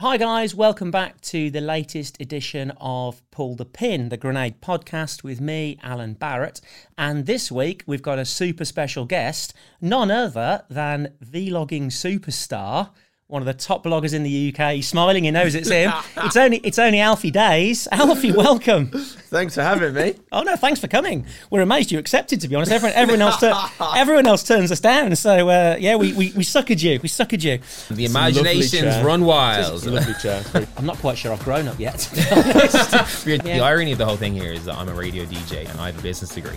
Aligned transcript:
Hi, 0.00 0.16
guys, 0.16 0.54
welcome 0.54 0.90
back 0.90 1.20
to 1.20 1.50
the 1.50 1.60
latest 1.60 2.18
edition 2.22 2.72
of 2.80 3.20
Pull 3.30 3.54
the 3.54 3.66
Pin, 3.66 4.08
the 4.08 4.16
Grenade 4.16 4.62
podcast 4.62 5.22
with 5.22 5.42
me, 5.42 5.78
Alan 5.82 6.14
Barrett. 6.14 6.62
And 6.96 7.26
this 7.26 7.52
week 7.52 7.82
we've 7.86 8.00
got 8.00 8.18
a 8.18 8.24
super 8.24 8.64
special 8.64 9.04
guest, 9.04 9.52
none 9.78 10.10
other 10.10 10.64
than 10.70 11.12
vlogging 11.22 11.88
superstar 11.88 12.92
one 13.30 13.42
of 13.42 13.46
the 13.46 13.54
top 13.54 13.84
bloggers 13.84 14.12
in 14.12 14.22
the 14.24 14.52
UK. 14.54 14.74
He's 14.74 14.88
smiling, 14.88 15.24
he 15.24 15.30
knows 15.30 15.54
it's 15.54 15.70
him. 15.70 15.92
it's 16.16 16.36
only 16.36 16.58
it's 16.58 16.78
only 16.78 17.00
Alfie 17.00 17.30
Deyes. 17.30 17.86
Alfie, 17.92 18.32
welcome. 18.46 18.86
Thanks 18.88 19.54
for 19.54 19.62
having 19.62 19.94
me. 19.94 20.14
oh 20.32 20.42
no, 20.42 20.56
thanks 20.56 20.80
for 20.80 20.88
coming. 20.88 21.24
We're 21.50 21.62
amazed 21.62 21.92
you 21.92 21.98
accepted. 21.98 22.40
To 22.40 22.48
be 22.48 22.56
honest, 22.56 22.72
everyone, 22.72 22.96
everyone 22.96 23.22
else 23.22 23.42
everyone 23.96 24.26
else 24.26 24.42
turns 24.42 24.72
us 24.72 24.80
down. 24.80 25.14
So 25.16 25.48
uh, 25.48 25.76
yeah, 25.78 25.96
we, 25.96 26.12
we 26.12 26.32
we 26.32 26.42
suckered 26.42 26.82
you. 26.82 26.98
We 27.02 27.08
suckered 27.08 27.42
you. 27.42 27.60
The 27.94 28.04
imaginations 28.04 28.96
run 29.04 29.24
wild. 29.24 29.86
Lovely 29.86 30.14
chair. 30.14 30.42
I'm 30.76 30.86
not 30.86 30.98
quite 30.98 31.16
sure 31.16 31.32
I've 31.32 31.44
grown 31.44 31.68
up 31.68 31.78
yet. 31.78 31.98
The 32.00 33.60
irony 33.62 33.92
of 33.92 33.98
the 33.98 34.06
whole 34.06 34.16
thing 34.16 34.34
here 34.34 34.52
is 34.52 34.64
that 34.64 34.76
I'm 34.76 34.88
a 34.88 34.94
radio 34.94 35.24
DJ 35.24 35.68
and 35.70 35.78
I 35.80 35.86
have 35.86 35.98
a 35.98 36.02
business 36.02 36.34
degree. 36.34 36.56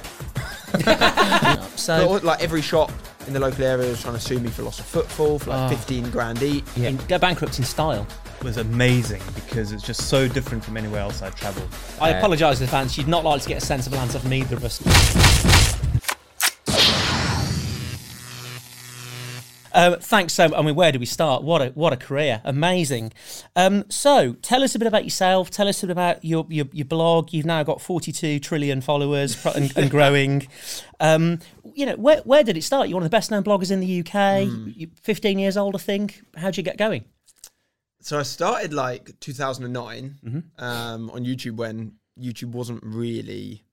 so 1.75 2.07
But, 2.09 2.23
like 2.23 2.41
every 2.43 2.61
shop 2.61 2.91
in 3.27 3.33
the 3.33 3.39
local 3.39 3.63
area 3.63 3.89
was 3.89 4.01
trying 4.01 4.15
to 4.15 4.19
sue 4.21 4.39
me 4.39 4.49
for 4.49 4.63
loss 4.63 4.79
of 4.79 4.85
footfall 4.85 5.39
for 5.39 5.51
like 5.51 5.71
Oh. 5.71 5.75
15 5.75 6.09
grand 6.11 6.41
each. 6.43 6.63
yeah, 6.75 6.91
go 6.91 7.17
bankrupt 7.17 7.57
in 7.59 7.65
style. 7.65 8.05
was 8.43 8.57
amazing 8.57 9.21
because 9.35 9.71
it's 9.71 9.83
just 9.83 10.07
so 10.09 10.27
different 10.27 10.63
from 10.65 10.75
anywhere 10.75 10.99
else 11.01 11.21
I've 11.21 11.35
travelled. 11.35 11.69
I 12.01 12.13
Uh, 12.13 12.17
apologise 12.17 12.57
to 12.57 12.65
the 12.65 12.69
fans. 12.69 12.97
You'd 12.97 13.07
not 13.07 13.23
like 13.23 13.41
to 13.43 13.47
get 13.47 13.63
a 13.63 13.65
sensible 13.65 13.97
answer 13.99 14.19
from 14.19 14.33
either 14.33 14.55
of 14.57 14.63
us. 14.65 14.79
Um, 19.73 19.97
thanks 19.99 20.33
so. 20.33 20.53
I 20.55 20.61
mean, 20.61 20.75
where 20.75 20.91
do 20.91 20.99
we 20.99 21.05
start? 21.05 21.43
What 21.43 21.61
a 21.61 21.69
what 21.69 21.93
a 21.93 21.97
career! 21.97 22.41
Amazing. 22.45 23.11
Um, 23.55 23.85
so, 23.89 24.33
tell 24.41 24.63
us 24.63 24.75
a 24.75 24.79
bit 24.79 24.87
about 24.87 25.03
yourself. 25.03 25.49
Tell 25.49 25.67
us 25.67 25.81
a 25.83 25.87
bit 25.87 25.91
about 25.91 26.23
your 26.23 26.45
your, 26.49 26.65
your 26.71 26.85
blog. 26.85 27.33
You've 27.33 27.45
now 27.45 27.63
got 27.63 27.81
forty 27.81 28.11
two 28.11 28.39
trillion 28.39 28.81
followers 28.81 29.43
and, 29.45 29.75
and 29.75 29.89
growing. 29.89 30.47
Um, 30.99 31.39
you 31.73 31.85
know, 31.85 31.95
where 31.95 32.21
where 32.21 32.43
did 32.43 32.55
it 32.57 32.63
start? 32.63 32.87
You're 32.87 32.97
one 32.97 33.03
of 33.03 33.09
the 33.09 33.15
best 33.15 33.31
known 33.31 33.43
bloggers 33.43 33.71
in 33.71 33.79
the 33.79 33.99
UK. 34.01 34.47
You're 34.75 34.89
Fifteen 35.01 35.39
years 35.39 35.57
old, 35.57 35.75
I 35.75 35.79
think. 35.79 36.21
How'd 36.37 36.55
you 36.57 36.63
get 36.63 36.77
going? 36.77 37.05
So 38.01 38.19
I 38.19 38.23
started 38.23 38.73
like 38.73 39.17
2009 39.21 40.19
Mm-hmm. 40.25 40.63
um, 40.63 41.09
on 41.09 41.23
YouTube 41.25 41.55
when 41.55 41.93
YouTube 42.19 42.51
wasn't 42.51 42.81
really 42.83 43.63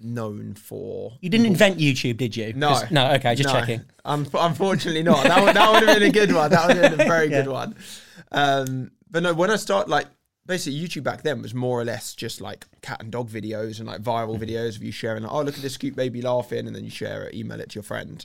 known 0.00 0.54
for. 0.54 1.16
You 1.20 1.30
didn't 1.30 1.46
invent 1.46 1.78
YouTube, 1.78 2.16
did 2.18 2.36
you? 2.36 2.52
No. 2.52 2.80
No. 2.90 3.12
Okay, 3.14 3.34
just 3.34 3.48
No, 3.52 3.60
checking. 3.60 3.82
un- 4.04 4.26
unfortunately 4.32 5.02
not. 5.02 5.24
That 5.24 5.44
would, 5.44 5.56
that 5.56 5.72
would 5.72 5.88
have 5.88 5.98
been 5.98 6.08
a 6.08 6.12
good 6.12 6.32
one. 6.32 6.50
That 6.50 6.66
would 6.68 6.76
have 6.76 6.90
been 6.96 7.00
a 7.00 7.08
very 7.08 7.26
Yeah. 7.30 7.42
good 7.42 7.50
one. 7.50 7.74
Um, 8.32 8.90
but 9.10 9.22
no, 9.22 9.34
when 9.34 9.50
I 9.50 9.56
start 9.56 9.88
like 9.88 10.06
basically 10.46 10.78
YouTube 10.80 11.02
back 11.02 11.22
then 11.22 11.42
was 11.42 11.52
more 11.54 11.80
or 11.80 11.84
less 11.84 12.14
just 12.14 12.40
like 12.40 12.66
cat 12.82 13.02
and 13.02 13.10
dog 13.12 13.28
videos 13.28 13.78
and 13.78 13.86
like 13.86 14.02
viral 14.02 14.38
videos 14.38 14.76
of 14.76 14.82
you 14.82 14.92
sharing 14.92 15.22
like, 15.22 15.32
oh 15.32 15.42
look 15.42 15.56
at 15.56 15.62
this 15.62 15.76
cute 15.76 15.96
baby 15.96 16.22
laughing, 16.22 16.66
and 16.66 16.74
then 16.74 16.84
you 16.84 16.90
share 16.90 17.24
it, 17.24 17.34
email 17.34 17.60
it 17.60 17.70
to 17.70 17.74
your 17.76 17.82
friend. 17.82 18.24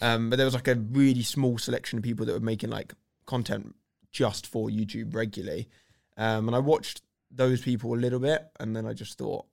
Um, 0.00 0.30
but 0.30 0.36
there 0.36 0.46
was 0.46 0.54
like 0.54 0.68
a 0.68 0.74
really 0.74 1.22
small 1.22 1.58
selection 1.58 1.98
of 1.98 2.02
people 2.04 2.26
that 2.26 2.32
were 2.32 2.40
making 2.40 2.70
like 2.70 2.94
content 3.26 3.74
just 4.10 4.46
for 4.46 4.68
YouTube 4.68 5.14
regularly, 5.14 5.68
um, 6.16 6.46
and 6.48 6.54
I 6.56 6.58
watched 6.58 7.02
those 7.30 7.62
people 7.62 7.94
a 7.94 7.96
little 7.96 8.18
bit, 8.18 8.46
and 8.60 8.74
then 8.76 8.84
I 8.86 8.92
just 8.92 9.16
thought. 9.16 9.46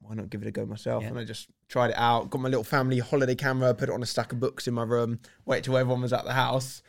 Why 0.00 0.14
not 0.14 0.30
give 0.30 0.42
it 0.42 0.48
a 0.48 0.50
go 0.50 0.66
myself? 0.66 1.02
Yeah. 1.02 1.10
And 1.10 1.18
I 1.18 1.24
just 1.24 1.48
tried 1.68 1.90
it 1.90 1.96
out. 1.98 2.30
Got 2.30 2.40
my 2.40 2.48
little 2.48 2.64
family 2.64 2.98
holiday 2.98 3.34
camera, 3.34 3.74
put 3.74 3.88
it 3.88 3.92
on 3.92 4.02
a 4.02 4.06
stack 4.06 4.32
of 4.32 4.40
books 4.40 4.66
in 4.66 4.74
my 4.74 4.82
room, 4.82 5.20
wait 5.44 5.64
till 5.64 5.76
everyone 5.76 6.02
was 6.02 6.12
at 6.12 6.24
the 6.24 6.32
house, 6.32 6.82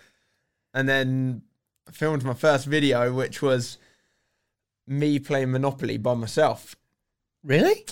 and 0.74 0.88
then 0.88 1.44
filmed 1.92 2.24
my 2.24 2.34
first 2.34 2.66
video, 2.66 3.14
which 3.14 3.42
was 3.42 3.78
me 4.88 5.20
playing 5.20 5.52
Monopoly 5.52 5.98
by 5.98 6.14
myself. 6.14 6.76
Really? 7.44 7.86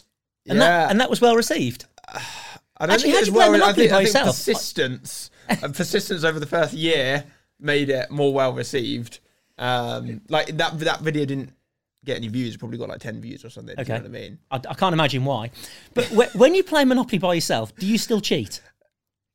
And 0.47 0.57
yeah, 0.57 0.87
that 0.87 0.91
and 0.91 0.99
that 1.01 1.09
was 1.09 1.21
well 1.21 1.35
received. 1.35 1.85
I 2.07 2.85
don't 2.85 2.91
Actually, 2.91 3.11
think 3.11 3.27
it 3.27 3.31
was 3.31 3.31
well. 3.31 3.49
I 3.49 3.51
Monopoly 3.51 3.75
think, 3.87 3.91
by 3.91 3.97
I 3.97 4.03
think 4.05 4.07
yourself? 4.15 4.27
persistence, 4.27 5.29
and 5.49 5.75
persistence 5.75 6.23
over 6.23 6.39
the 6.39 6.45
first 6.45 6.73
year 6.73 7.25
made 7.59 7.89
it 7.89 8.09
more 8.09 8.33
well 8.33 8.53
received. 8.53 9.19
Um, 9.57 10.21
like 10.29 10.47
that 10.57 10.79
that 10.79 11.01
video 11.01 11.25
didn't 11.25 11.51
get 12.05 12.17
any 12.17 12.27
views. 12.27 12.57
Probably 12.57 12.77
got 12.77 12.89
like 12.89 12.99
ten 12.99 13.21
views 13.21 13.43
or 13.45 13.49
something. 13.49 13.75
Do 13.75 13.81
Okay. 13.81 13.93
you 13.93 13.99
know 13.99 14.09
what 14.09 14.17
I 14.17 14.21
mean? 14.21 14.39
I, 14.51 14.55
I 14.69 14.73
can't 14.73 14.93
imagine 14.93 15.25
why. 15.25 15.51
But 15.93 16.05
wh- 16.05 16.35
when 16.35 16.55
you 16.55 16.63
play 16.63 16.85
Monopoly 16.85 17.17
by 17.19 17.33
yourself, 17.33 17.75
do 17.75 17.85
you 17.87 17.97
still 17.97 18.21
cheat? 18.21 18.61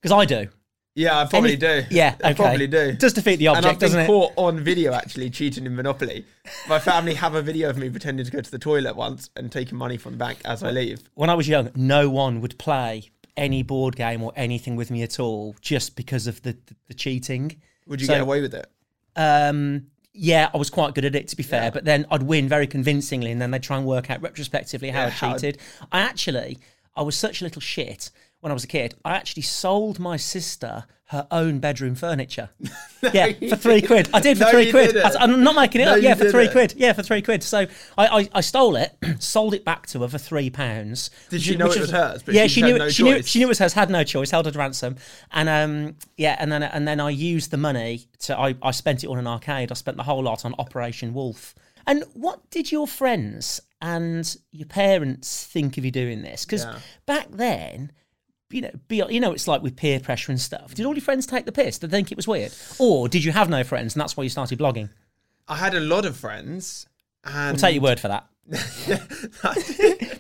Because 0.01 0.13
I 0.17 0.25
do. 0.25 0.49
Yeah, 0.97 1.19
I 1.19 1.25
probably 1.27 1.51
Any- 1.53 1.57
do. 1.59 1.83
Yeah, 1.91 2.15
I 2.23 2.35
probably 2.35 2.69
do. 2.69 2.79
It 2.79 3.01
does 3.01 3.13
defeat 3.15 3.37
the 3.37 3.49
and 3.49 3.57
object, 3.57 3.75
I've 3.75 3.81
been 3.81 3.87
doesn't 3.89 4.01
it? 4.03 4.07
caught 4.07 4.33
on 4.37 4.61
video 4.61 4.93
actually 4.93 5.29
cheating 5.29 5.67
in 5.67 5.75
Monopoly. 5.75 6.25
My 6.69 6.79
family 6.79 7.15
have 7.15 7.35
a 7.35 7.43
video 7.43 7.69
of 7.69 7.77
me 7.79 7.91
pretending 7.91 8.25
to 8.25 8.31
go 8.31 8.41
to 8.41 8.49
the 8.51 8.61
toilet 8.61 8.95
once 8.95 9.29
and 9.35 9.51
taking 9.51 9.77
money 9.77 9.97
from 9.97 10.13
the 10.13 10.19
bank 10.19 10.39
as 10.45 10.63
I 10.63 10.71
leave. 10.71 11.01
When 11.15 11.31
I 11.31 11.35
was 11.35 11.49
young, 11.49 11.71
no 11.75 12.09
one 12.11 12.41
would 12.43 12.57
play 12.59 13.11
any 13.37 13.65
board 13.65 13.97
game 13.97 14.23
or 14.23 14.33
anything 14.37 14.77
with 14.77 14.93
me 14.93 15.03
at 15.03 15.19
all 15.19 15.57
just 15.61 15.97
because 15.97 16.29
of 16.29 16.41
the, 16.43 16.53
the, 16.67 16.77
the 16.87 16.95
cheating. 16.95 17.61
Would 17.89 18.01
you 18.01 18.07
So- 18.07 18.13
get 18.13 18.21
away 18.23 18.41
with 18.41 18.55
it? 18.55 18.71
Um, 19.17 19.87
yeah, 20.15 20.49
I 20.55 20.57
was 20.57 20.71
quite 20.71 20.95
good 20.95 21.05
at 21.05 21.15
it 21.17 21.29
to 21.29 21.37
be 21.37 21.43
fair, 21.43 21.71
but 21.73 21.85
then 21.85 22.07
I'd 22.11 22.23
win 22.23 22.49
very 22.49 22.67
convincingly, 22.67 23.31
and 23.33 23.43
then 23.43 23.51
they'd 23.51 23.63
try 23.63 23.77
and 23.77 23.85
work 23.85 24.11
out 24.11 24.23
retrospectively 24.23 24.91
how 24.91 25.01
Yeah, 25.01 25.07
I 25.07 25.11
how- 25.11 25.33
cheated. 25.35 25.59
I 25.93 26.01
actually, 26.01 26.59
I 26.97 27.03
was 27.03 27.17
such 27.17 27.41
a 27.41 27.45
little 27.45 27.61
shit 27.61 28.11
when 28.41 28.51
I 28.51 28.55
was 28.55 28.65
a 28.65 28.69
kid. 28.69 28.95
I 29.05 29.13
actually 29.17 29.43
sold 29.43 29.99
my 29.99 30.17
sister 30.17 30.85
her 31.09 31.27
own 31.31 31.59
bedroom 31.59 31.95
furniture. 31.95 32.49
yeah, 33.13 33.33
for 33.51 33.57
three 33.57 33.83
quid. 33.83 34.09
I 34.15 34.21
did 34.21 34.39
for 34.39 34.45
No, 34.45 34.51
three 34.51 34.71
quid. 34.71 34.95
didn't. 34.95 35.17
I, 35.17 35.25
am 35.25 35.45
not 35.45 35.55
making 35.55 35.83
it 35.83 35.85
No, 35.85 35.95
up. 35.97 36.03
Yeah, 36.03 36.15
for 36.15 36.31
three 36.31 36.49
quid. 36.49 36.75
Yeah, 36.77 36.95
for 36.95 37.03
three 37.03 37.21
quid. 37.21 37.43
So 37.43 37.67
I, 37.99 38.07
I, 38.07 38.29
I 38.33 38.41
stole 38.41 38.77
it, 38.77 38.97
sold 39.19 39.53
it 39.53 39.65
back 39.65 39.87
to 39.89 40.01
her 40.01 40.09
for 40.09 40.17
three 40.19 40.49
pounds. 40.49 41.11
Did 41.29 41.43
she 41.43 41.57
know 41.57 41.71
it 41.71 41.79
was 41.81 41.91
hers, 41.91 42.23
but 42.23 42.35
yeah, 42.35 42.45
she 42.45 42.61
she 42.61 42.63
knew. 42.63 42.79
no 42.79 42.89
she 42.89 43.03
knew. 43.03 43.23
She 43.23 43.39
knew 43.39 43.47
it 43.47 43.49
was 43.49 43.59
hers. 43.59 43.75
Had 43.75 43.91
no 43.91 44.03
choice. 44.03 44.31
Held 44.31 44.47
her 44.47 44.53
to 44.53 44.59
ransom. 44.59 44.97
And 45.31 45.49
um, 45.49 45.97
yeah, 46.17 46.37
and 46.39 46.51
then 46.51 46.63
and 46.63 46.89
then 46.89 47.01
I 47.01 47.11
used 47.11 47.51
the 47.51 47.59
money 47.59 48.07
to. 48.21 48.39
I, 48.39 48.55
I 48.63 48.71
spent 48.71 49.05
it 49.05 49.09
on 49.09 49.19
an 49.19 49.27
arcade. 49.27 49.71
I 49.71 49.75
spent 49.75 49.99
the 49.99 50.05
whole 50.05 50.23
lot 50.23 50.45
on 50.47 50.55
Operation 50.59 51.13
Wolf. 51.13 51.55
And 51.87 52.03
what 52.15 52.49
did 52.49 52.73
your 52.73 52.87
friends 52.87 53.61
and 53.83 54.35
your 54.53 54.67
parents 54.67 55.45
think 55.45 55.77
of 55.77 55.85
you 55.85 55.91
doing 55.91 56.23
this? 56.23 56.47
Because 56.47 56.65
Yeah. 56.65 56.79
back 57.05 57.29
then. 57.31 57.93
You 58.55 58.61
know, 58.63 58.71
be, 58.89 59.03
you 59.11 59.19
know, 59.21 59.33
it's 59.33 59.49
like 59.49 59.63
with 59.63 59.75
peer 59.77 59.99
pressure 59.99 60.31
and 60.31 60.41
stuff. 60.41 60.75
Did 60.75 60.87
all 60.87 60.95
your 60.95 61.03
friends 61.03 61.27
take 61.27 61.45
the 61.45 61.53
piss? 61.53 61.79
Did 61.79 61.91
they 61.91 61.99
think 61.99 62.13
it 62.13 62.17
was 62.17 62.29
weird, 62.29 62.53
or 62.79 63.09
did 63.09 63.25
you 63.25 63.33
have 63.33 63.49
no 63.51 63.65
friends 63.65 63.95
and 63.95 64.01
that's 64.01 64.17
why 64.17 64.23
you 64.23 64.31
started 64.31 64.59
blogging? 64.59 64.91
I 65.49 65.57
had 65.57 65.75
a 65.75 65.81
lot 65.81 66.07
of 66.07 66.17
friends. 66.17 66.87
And 67.25 67.55
We'll 67.57 67.61
take 67.61 67.75
your 67.75 67.83
word 67.83 67.99
for 68.01 68.09
that. 68.09 68.27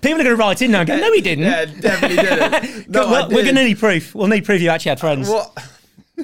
People 0.01 0.21
are 0.21 0.25
going 0.25 0.25
to 0.25 0.37
write 0.37 0.63
in 0.63 0.71
now 0.71 0.81
and 0.81 0.89
go, 0.89 0.97
no, 0.97 1.13
he 1.13 1.21
didn't. 1.21 1.45
Yeah, 1.45 1.65
definitely 1.67 2.17
didn't. 2.17 2.89
No, 2.95 3.07
Well, 3.07 3.29
we're 3.29 3.43
going 3.45 3.55
to 3.57 3.65
need 3.65 3.79
proof. 3.79 4.15
We'll 4.15 4.29
need 4.29 4.45
proof 4.45 4.61
you 4.61 4.69
actually 4.71 4.91
had 4.91 5.01
friends. 5.01 5.29
What? 5.29 5.57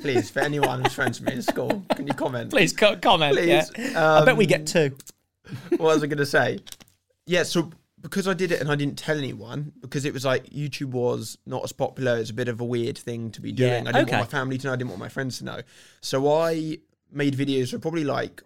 Please, 0.01 0.31
for 0.31 0.41
anyone 0.41 0.83
who's 0.83 0.93
friends 0.95 1.21
with 1.21 1.29
me 1.29 1.35
in 1.37 1.43
school, 1.43 1.83
can 1.95 2.07
you 2.07 2.15
comment? 2.15 2.51
Please 2.53 2.73
co- 2.73 2.97
comment. 2.97 3.37
Please. 3.37 3.71
Yeah. 3.77 4.19
I 4.21 4.25
bet 4.25 4.37
we 4.37 4.45
Um, 4.45 4.49
get 4.49 4.67
two. 4.67 4.97
what 5.71 5.81
was 5.81 6.03
I 6.03 6.07
going 6.07 6.19
to 6.19 6.27
say? 6.27 6.61
Yeah, 7.27 7.43
so 7.43 7.71
because 8.01 8.27
I 8.27 8.35
did 8.35 8.53
it 8.53 8.61
and 8.61 8.71
I 8.71 8.77
didn't 8.77 8.99
tell 8.99 9.17
anyone, 9.17 9.73
because 9.81 10.05
it 10.05 10.13
was 10.13 10.25
like 10.25 10.47
YouTube 10.51 10.91
was 10.91 11.39
not 11.47 11.63
as 11.65 11.73
popular, 11.73 12.17
it's 12.17 12.31
a 12.31 12.35
bit 12.35 12.49
of 12.49 12.61
a 12.61 12.65
weird 12.65 12.97
thing 12.97 13.31
to 13.33 13.41
be 13.41 13.53
doing. 13.53 13.71
Yeah, 13.71 13.91
I 13.91 13.93
didn't 13.93 14.09
okay. 14.09 14.17
want 14.17 14.33
my 14.33 14.39
family 14.39 14.59
to 14.59 14.67
know, 14.67 14.73
I 14.73 14.77
didn't 14.77 14.91
want 14.91 15.01
my 15.01 15.09
friends 15.09 15.39
to 15.39 15.45
know. 15.45 15.61
So 16.01 16.33
I 16.33 16.79
made 17.13 17.37
videos 17.37 17.71
for 17.71 17.79
probably 17.79 18.05
like 18.05 18.43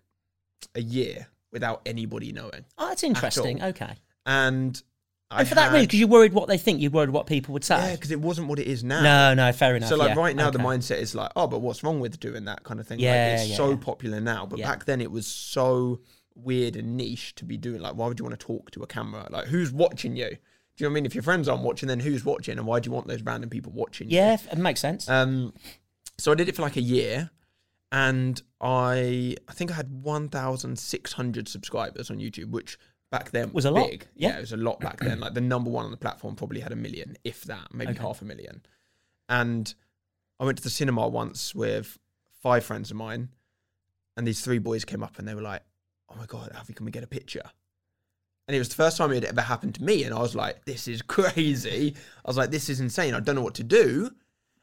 a 0.74 0.80
year 0.80 1.28
without 1.52 1.82
anybody 1.86 2.32
knowing. 2.32 2.64
Oh, 2.78 2.88
that's 2.88 3.04
interesting. 3.04 3.62
Okay. 3.62 3.94
And 4.26 4.82
I 5.30 5.40
And 5.40 5.48
for 5.48 5.54
that 5.56 5.72
reason, 5.72 5.86
because 5.86 5.98
you're 6.00 6.08
worried 6.08 6.32
what 6.32 6.48
they 6.48 6.58
think, 6.58 6.80
you're 6.80 6.90
worried 6.90 7.10
what 7.10 7.26
people 7.26 7.52
would 7.52 7.64
say. 7.64 7.76
Yeah, 7.76 7.94
because 7.94 8.10
it 8.10 8.20
wasn't 8.20 8.48
what 8.48 8.58
it 8.58 8.66
is 8.66 8.84
now. 8.84 9.02
no, 9.02 9.34
no, 9.34 9.52
fair 9.52 9.76
enough. 9.76 9.88
So 9.88 9.96
like 9.96 10.10
yeah. 10.10 10.20
right 10.20 10.36
now, 10.36 10.50
the 10.50 10.58
mindset 10.58 10.98
is 10.98 11.14
like, 11.14 11.30
oh, 11.36 11.46
but 11.46 11.60
what's 11.60 11.82
wrong 11.82 12.00
with 12.00 12.18
doing 12.20 12.44
that 12.46 12.64
kind 12.64 12.80
of 12.80 12.86
thing? 12.86 12.98
Yeah, 12.98 13.10
like, 13.10 13.40
it's 13.40 13.50
yeah, 13.50 13.56
so 13.56 13.76
popular 13.76 14.20
now, 14.20 14.46
but 14.46 14.60
back 14.60 14.84
then 14.84 15.00
it 15.00 15.10
was 15.10 15.26
so 15.26 16.00
weird 16.34 16.76
and 16.76 16.96
niche 16.96 17.34
to 17.36 17.44
be 17.44 17.56
doing. 17.56 17.80
Like, 17.80 17.94
why 17.94 18.06
would 18.08 18.18
you 18.18 18.24
want 18.24 18.38
to 18.38 18.46
talk 18.46 18.70
to 18.72 18.82
a 18.82 18.86
camera? 18.86 19.26
Like, 19.30 19.46
who's 19.46 19.72
watching 19.72 20.16
you? 20.16 20.28
Do 20.28 20.82
you 20.82 20.86
know 20.86 20.88
what 20.88 20.92
I 20.92 20.94
mean? 20.94 21.06
If 21.06 21.14
your 21.14 21.22
friends 21.22 21.48
aren't 21.48 21.62
watching, 21.62 21.88
then 21.88 22.00
who's 22.00 22.24
watching, 22.24 22.58
and 22.58 22.66
why 22.66 22.80
do 22.80 22.88
you 22.88 22.92
want 22.92 23.06
those 23.06 23.22
random 23.22 23.48
people 23.50 23.70
watching? 23.72 24.10
you? 24.10 24.16
Yeah, 24.16 24.36
it 24.50 24.58
makes 24.58 24.80
sense. 24.80 25.08
Um, 25.08 25.54
so 26.18 26.32
I 26.32 26.34
did 26.34 26.48
it 26.48 26.56
for 26.56 26.62
like 26.62 26.76
a 26.76 26.80
year, 26.82 27.30
and 27.92 28.42
I 28.60 29.36
I 29.48 29.52
think 29.52 29.70
I 29.70 29.74
had 29.74 30.02
one 30.02 30.28
thousand 30.28 30.78
six 30.78 31.12
hundred 31.12 31.46
subscribers 31.48 32.10
on 32.10 32.18
YouTube, 32.18 32.50
which 32.50 32.76
back 33.12 33.30
then 33.30 33.52
Was 33.52 33.64
a 33.66 33.70
lot, 33.70 33.88
big. 33.88 34.08
yeah. 34.16 34.36
it 34.36 34.40
was 34.40 34.52
a 34.52 34.56
lot 34.56 34.80
back 34.80 34.98
then. 34.98 35.20
Like 35.20 35.34
the 35.34 35.40
number 35.40 35.70
one 35.70 35.84
on 35.84 35.92
the 35.92 35.96
platform 35.96 36.34
probably 36.34 36.60
had 36.60 36.72
a 36.72 36.76
million, 36.76 37.16
if 37.22 37.42
that, 37.44 37.68
maybe 37.72 37.92
Okay. 37.92 38.02
half 38.02 38.20
a 38.22 38.24
million. 38.24 38.62
And 39.28 39.72
I 40.40 40.44
went 40.44 40.58
to 40.58 40.64
the 40.64 40.70
cinema 40.70 41.06
once 41.06 41.54
with 41.54 41.98
five 42.42 42.64
friends 42.64 42.90
of 42.90 42.96
mine, 42.96 43.28
and 44.16 44.26
these 44.26 44.40
three 44.40 44.58
boys 44.58 44.84
came 44.84 45.04
up 45.04 45.20
and 45.20 45.28
they 45.28 45.34
were 45.36 45.42
like, 45.42 45.62
"Oh 46.14 46.18
my 46.18 46.26
god, 46.26 46.52
Alfie, 46.54 46.72
can 46.74 46.86
we 46.86 46.92
get 46.92 47.04
a 47.04 47.08
picture?" 47.08 47.42
And 48.46 48.54
it 48.54 48.58
was 48.58 48.68
the 48.68 48.74
first 48.74 48.98
time 48.98 49.10
it 49.10 49.16
had 49.16 49.24
ever 49.24 49.40
happened 49.40 49.74
to 49.76 49.82
me, 49.82 50.04
and 50.04 50.14
I 50.14 50.20
was 50.20 50.34
like, 50.34 50.64
"This 50.64 50.86
is 50.88 51.02
crazy." 51.16 51.94
I 52.24 52.28
was 52.28 52.36
like, 52.36 52.50
"This 52.50 52.68
is 52.68 52.80
insane. 52.80 53.14
I 53.14 53.20
don't 53.20 53.34
know 53.36 53.42
what 53.42 53.54
to 53.56 53.64
do." 53.64 54.10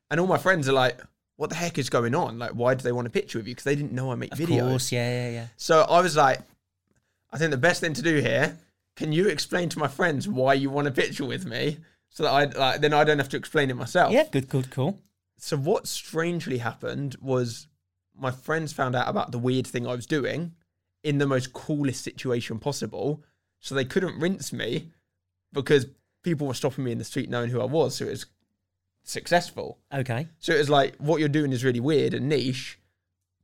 And 0.09 0.19
all 0.19 0.27
my 0.27 0.37
friends 0.37 0.67
are 0.67 0.73
like, 0.73 0.99
what 1.37 1.49
the 1.49 1.55
heck 1.55 1.79
is 1.79 1.89
going 1.89 2.13
on? 2.13 2.37
Like, 2.37 2.51
why 2.51 2.75
do 2.75 2.83
they 2.83 2.91
want 2.91 3.07
a 3.07 3.09
picture 3.09 3.39
of 3.39 3.47
you? 3.47 3.53
Because 3.55 3.63
they 3.63 3.75
didn't 3.75 3.93
know 3.93 4.11
I 4.11 4.15
make 4.15 4.31
Of 4.31 4.37
videos. 4.37 4.69
course, 4.69 4.91
yeah, 4.91 5.09
yeah, 5.25 5.29
yeah. 5.31 5.47
So 5.57 5.81
I 5.81 5.99
was 6.01 6.15
like, 6.15 6.39
I 7.31 7.39
think 7.39 7.49
the 7.49 7.57
best 7.57 7.81
thing 7.81 7.93
to 7.93 8.01
do 8.03 8.17
here, 8.17 8.59
can 8.95 9.11
you 9.11 9.27
explain 9.27 9.67
to 9.69 9.79
my 9.79 9.87
friends 9.87 10.27
why 10.27 10.53
you 10.53 10.69
want 10.69 10.87
a 10.87 10.91
picture 10.91 11.25
with 11.25 11.47
me? 11.47 11.77
So 12.09 12.23
that 12.23 12.29
I 12.29 12.43
like 12.45 12.81
then 12.81 12.93
I 12.93 13.03
don't 13.05 13.17
have 13.17 13.29
to 13.29 13.37
explain 13.37 13.71
it 13.71 13.75
myself. 13.75 14.11
Yeah, 14.11 14.25
good, 14.29 14.49
good, 14.49 14.69
cool. 14.69 14.99
So 15.39 15.57
what 15.57 15.87
strangely 15.87 16.59
happened 16.59 17.15
was 17.21 17.67
my 18.15 18.29
friends 18.29 18.71
found 18.73 18.95
out 18.95 19.07
about 19.07 19.31
the 19.31 19.39
weird 19.39 19.65
thing 19.65 19.87
I 19.87 19.95
was 19.95 20.05
doing 20.05 20.53
in 21.03 21.17
the 21.17 21.27
most 21.27 21.53
coolest 21.53 22.03
situation 22.03 22.59
possible. 22.59 23.23
So 23.59 23.75
they 23.75 23.85
couldn't 23.85 24.19
rinse 24.19 24.51
me 24.53 24.89
because 25.53 25.87
people 26.23 26.47
were 26.47 26.53
stopping 26.53 26.83
me 26.83 26.91
in 26.91 26.97
the 26.97 27.03
street 27.03 27.29
knowing 27.29 27.49
who 27.49 27.61
I 27.61 27.65
was. 27.65 27.95
So 27.95 28.05
it 28.05 28.09
was 28.11 28.25
successful. 29.03 29.79
Okay. 29.93 30.27
So 30.39 30.53
it 30.53 30.57
was 30.59 30.69
like, 30.69 30.95
what 30.97 31.19
you're 31.19 31.29
doing 31.29 31.51
is 31.51 31.63
really 31.63 31.79
weird 31.79 32.13
and 32.13 32.29
niche, 32.29 32.79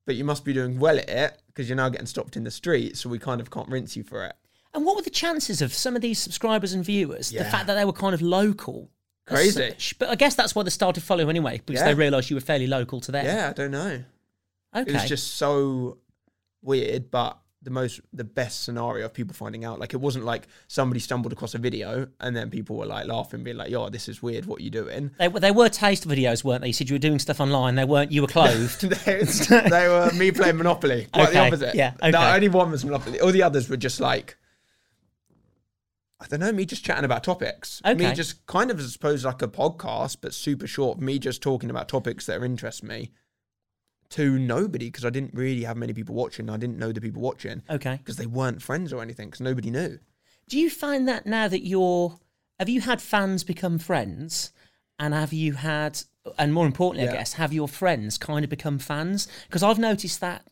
but 0.05 0.15
you 0.15 0.23
must 0.23 0.45
be 0.45 0.53
doing 0.53 0.79
well 0.79 0.97
at 0.97 1.09
it 1.09 1.41
because 1.47 1.67
you're 1.69 1.75
now 1.75 1.89
getting 1.89 2.07
stopped 2.07 2.35
in 2.37 2.43
the 2.43 2.51
street. 2.51 2.97
So 2.97 3.09
we 3.09 3.19
kind 3.19 3.41
of 3.41 3.51
can't 3.51 3.69
rinse 3.69 3.95
you 3.95 4.03
for 4.03 4.25
it. 4.25 4.33
And 4.73 4.85
what 4.85 4.95
were 4.95 5.01
the 5.01 5.09
chances 5.09 5.61
of 5.61 5.73
some 5.73 5.95
of 5.95 6.01
these 6.01 6.19
subscribers 6.19 6.73
and 6.73 6.83
viewers? 6.85 7.31
The 7.31 7.43
fact 7.43 7.67
that 7.67 7.75
they 7.75 7.85
were 7.85 7.93
kind 7.93 8.13
of 8.13 8.21
local. 8.21 8.89
Crazy. 9.25 9.51
such. 9.71 9.99
But 9.99 10.09
I 10.09 10.15
guess 10.15 10.35
that's 10.35 10.55
why 10.55 10.63
they 10.63 10.69
started 10.69 11.03
following 11.03 11.29
anyway, 11.29 11.61
because 11.65 11.81
Yeah. 11.81 11.87
they 11.87 11.93
realised 11.95 12.29
you 12.29 12.37
were 12.37 12.41
fairly 12.41 12.67
local 12.67 13.01
to 13.01 13.11
them. 13.11 13.25
Yeah, 13.25 13.49
I 13.49 13.53
don't 13.53 13.71
know. 13.71 14.03
Okay. 14.75 14.89
It 14.89 14.93
was 14.93 15.05
just 15.09 15.35
so 15.35 15.97
weird, 16.61 17.11
but 17.11 17.37
the 17.63 17.71
most, 17.71 17.99
the 18.13 18.23
best 18.23 18.63
scenario 18.63 19.05
of 19.05 19.13
people 19.13 19.33
finding 19.33 19.65
out. 19.65 19.79
Like, 19.79 19.93
it 19.93 19.97
wasn't 19.97 20.25
like 20.25 20.47
somebody 20.67 20.99
stumbled 20.99 21.33
across 21.33 21.55
a 21.55 21.57
video 21.57 22.07
and 22.21 22.35
then 22.35 22.49
people 22.49 22.77
were 22.77 22.85
like 22.85 23.07
laughing, 23.07 23.43
being 23.43 23.57
like, 23.57 23.71
yo, 23.71 23.89
this 23.89 24.07
is 24.07 24.21
weird. 24.21 24.45
What 24.45 24.59
are 24.59 24.63
you 24.63 24.69
doing? 24.69 25.11
They, 25.17 25.27
were- 25.27 25.39
they 25.39 25.51
were 25.51 25.67
taste 25.67 26.07
videos, 26.07 26.43
weren't 26.43 26.61
they? 26.61 26.67
You 26.67 26.73
said 26.73 26.89
you 26.89 26.93
were 26.95 26.99
doing 26.99 27.19
stuff 27.19 27.39
online. 27.41 27.75
They 27.75 27.83
weren't. 27.85 28.11
You 28.11 28.21
were 28.21 28.27
clothed. 28.27 28.81
they, 29.05 29.23
they 29.23 29.87
were 29.87 30.11
me 30.13 30.31
playing 30.31 30.57
Monopoly. 30.57 31.07
Quite 31.11 31.25
the 31.25 31.29
Okay, 31.39 31.47
opposite. 31.47 31.75
yeah, 31.75 31.93
No, 32.01 32.33
only 32.33 32.49
one 32.49 32.71
was 32.71 32.85
Monopoly. 32.85 33.19
All 33.19 33.31
the 33.31 33.43
others 33.43 33.67
were 33.69 33.77
just 33.77 33.99
like, 33.99 34.37
I 36.19 36.25
don't 36.27 36.39
know, 36.39 36.51
me 36.51 36.65
just 36.65 36.83
chatting 36.83 37.05
about 37.05 37.23
topics. 37.23 37.81
Me 37.85 38.11
just 38.13 38.45
kind 38.47 38.71
of, 38.71 38.79
I 38.79 38.83
suppose, 38.83 39.23
like 39.25 39.41
a 39.41 39.47
podcast, 39.47 40.17
but 40.21 40.33
super 40.33 40.65
short. 40.65 40.99
Me 40.99 41.19
just 41.19 41.41
talking 41.43 41.69
about 41.69 41.87
topics 41.89 42.25
that 42.25 42.41
interest 42.43 42.83
me 42.83 43.11
to 44.09 44.37
nobody 44.39 44.87
because 44.87 45.05
I 45.05 45.09
didn't 45.09 45.33
really 45.33 45.63
have 45.63 45.77
many 45.77 45.93
people 45.93 46.15
watching. 46.15 46.49
I 46.49 46.57
didn't 46.57 46.77
know 46.77 46.91
the 46.91 47.01
people 47.01 47.21
watching 47.21 47.63
okay. 47.69 47.97
because 47.97 48.17
they 48.17 48.25
weren't 48.25 48.61
friends 48.61 48.93
or 48.93 49.01
anything 49.01 49.27
because 49.27 49.41
nobody 49.41 49.69
knew. 49.69 49.99
Do 50.47 50.57
you 50.57 50.69
find 50.69 51.07
that 51.07 51.25
now 51.25 51.47
that 51.47 51.65
you're, 51.65 52.17
have 52.59 52.69
you 52.69 52.81
had 52.81 53.01
fans 53.01 53.43
become 53.43 53.79
friends, 53.79 54.51
and 54.99 55.13
have 55.13 55.33
you 55.33 55.53
had, 55.53 56.01
and 56.39 56.53
more 56.53 56.65
importantly, 56.65 57.07
I 57.07 57.11
guess, 57.11 57.33
have 57.33 57.53
your 57.53 57.67
friends 57.67 58.17
kind 58.17 58.43
of 58.43 58.49
become 58.49 58.79
fans? 58.79 59.27
Because 59.47 59.61
I've 59.61 59.77
noticed 59.77 60.21
that 60.21 60.47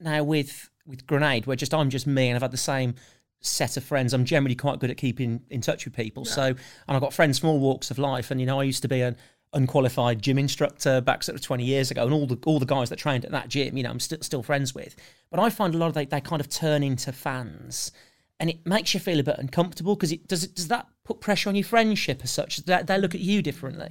now 0.00 0.22
with 0.24 0.70
with 0.86 1.06
Grenade, 1.06 1.46
where 1.46 1.56
just 1.56 1.74
I'm 1.74 1.90
just 1.90 2.06
me, 2.06 2.28
and 2.28 2.36
I've 2.36 2.42
had 2.42 2.50
the 2.50 2.56
same 2.56 2.94
set 3.40 3.76
of 3.76 3.84
friends. 3.84 4.12
I'm 4.12 4.24
generally 4.24 4.54
quite 4.54 4.78
good 4.78 4.90
at 4.90 4.96
keeping 4.96 5.42
in 5.50 5.60
touch 5.60 5.84
with 5.84 5.94
people. 5.94 6.24
So, 6.24 6.42
and 6.44 6.56
I've 6.88 7.00
got 7.00 7.12
friends 7.12 7.38
from 7.38 7.50
all 7.50 7.58
walks 7.58 7.90
of 7.90 7.98
life, 7.98 8.30
and 8.30 8.40
you 8.40 8.46
know, 8.46 8.60
I 8.60 8.64
used 8.64 8.82
to 8.82 8.88
be 8.88 9.02
an 9.02 9.16
unqualified 9.52 10.22
gym 10.22 10.38
instructor 10.38 11.00
back 11.00 11.22
sort 11.24 11.34
of 11.34 11.42
20 11.42 11.64
years 11.64 11.90
ago 11.90 12.04
and 12.04 12.12
all 12.12 12.26
the 12.26 12.38
all 12.46 12.60
the 12.60 12.66
guys 12.66 12.88
that 12.88 12.98
trained 12.98 13.24
at 13.24 13.32
that 13.32 13.48
gym 13.48 13.76
you 13.76 13.82
know 13.82 13.90
I'm 13.90 13.98
still 13.98 14.18
still 14.22 14.42
friends 14.44 14.74
with 14.74 14.94
but 15.30 15.40
I 15.40 15.50
find 15.50 15.74
a 15.74 15.78
lot 15.78 15.88
of 15.88 15.94
they, 15.94 16.04
they 16.04 16.20
kind 16.20 16.40
of 16.40 16.48
turn 16.48 16.82
into 16.84 17.10
fans 17.10 17.90
and 18.38 18.48
it 18.48 18.64
makes 18.64 18.94
you 18.94 19.00
feel 19.00 19.18
a 19.18 19.24
bit 19.24 19.38
uncomfortable 19.38 19.96
because 19.96 20.12
it 20.12 20.28
does 20.28 20.44
it 20.44 20.54
does 20.54 20.68
that 20.68 20.86
put 21.04 21.20
pressure 21.20 21.48
on 21.48 21.56
your 21.56 21.64
friendship 21.64 22.20
as 22.22 22.30
such 22.30 22.58
that 22.58 22.86
they 22.86 22.96
look 22.96 23.14
at 23.14 23.20
you 23.20 23.42
differently 23.42 23.90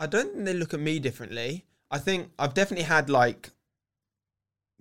I 0.00 0.06
don't 0.06 0.32
think 0.32 0.44
they 0.44 0.54
look 0.54 0.74
at 0.74 0.80
me 0.80 0.98
differently. 1.00 1.64
I 1.90 1.98
think 1.98 2.30
I've 2.38 2.54
definitely 2.54 2.84
had 2.84 3.10
like 3.10 3.50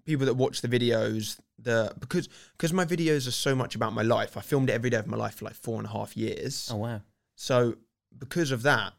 people 0.05 0.25
that 0.27 0.35
watch 0.35 0.61
the 0.61 0.67
videos 0.67 1.39
the 1.59 1.91
because 1.99 2.29
because 2.51 2.71
my 2.71 2.85
videos 2.85 3.27
are 3.27 3.31
so 3.31 3.55
much 3.55 3.75
about 3.75 3.93
my 3.93 4.03
life. 4.03 4.37
I 4.37 4.41
filmed 4.41 4.69
it 4.69 4.73
every 4.73 4.89
day 4.89 4.97
of 4.97 5.07
my 5.07 5.17
life 5.17 5.35
for 5.35 5.45
like 5.45 5.55
four 5.55 5.77
and 5.79 5.87
a 5.87 5.91
half 5.91 6.15
years. 6.15 6.69
oh 6.71 6.77
wow 6.77 7.01
So 7.35 7.77
because 8.17 8.51
of 8.51 8.61
that, 8.63 8.93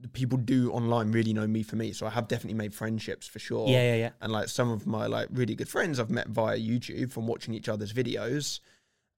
the 0.00 0.08
people 0.08 0.36
do 0.38 0.70
online 0.72 1.10
really 1.10 1.32
know 1.32 1.46
me 1.46 1.62
for 1.62 1.76
me. 1.76 1.92
So 1.92 2.06
I 2.06 2.10
have 2.10 2.28
definitely 2.28 2.58
made 2.58 2.74
friendships 2.74 3.26
for 3.26 3.38
sure. 3.38 3.68
yeah 3.68 3.82
yeah 3.82 3.94
yeah 3.96 4.10
And 4.20 4.30
like 4.32 4.48
some 4.48 4.70
of 4.70 4.86
my 4.86 5.06
like 5.06 5.28
really 5.32 5.54
good 5.54 5.68
friends 5.68 5.98
I've 5.98 6.10
met 6.10 6.28
via 6.28 6.58
YouTube 6.58 7.10
from 7.12 7.26
watching 7.26 7.54
each 7.54 7.68
other's 7.68 7.92
videos. 7.92 8.60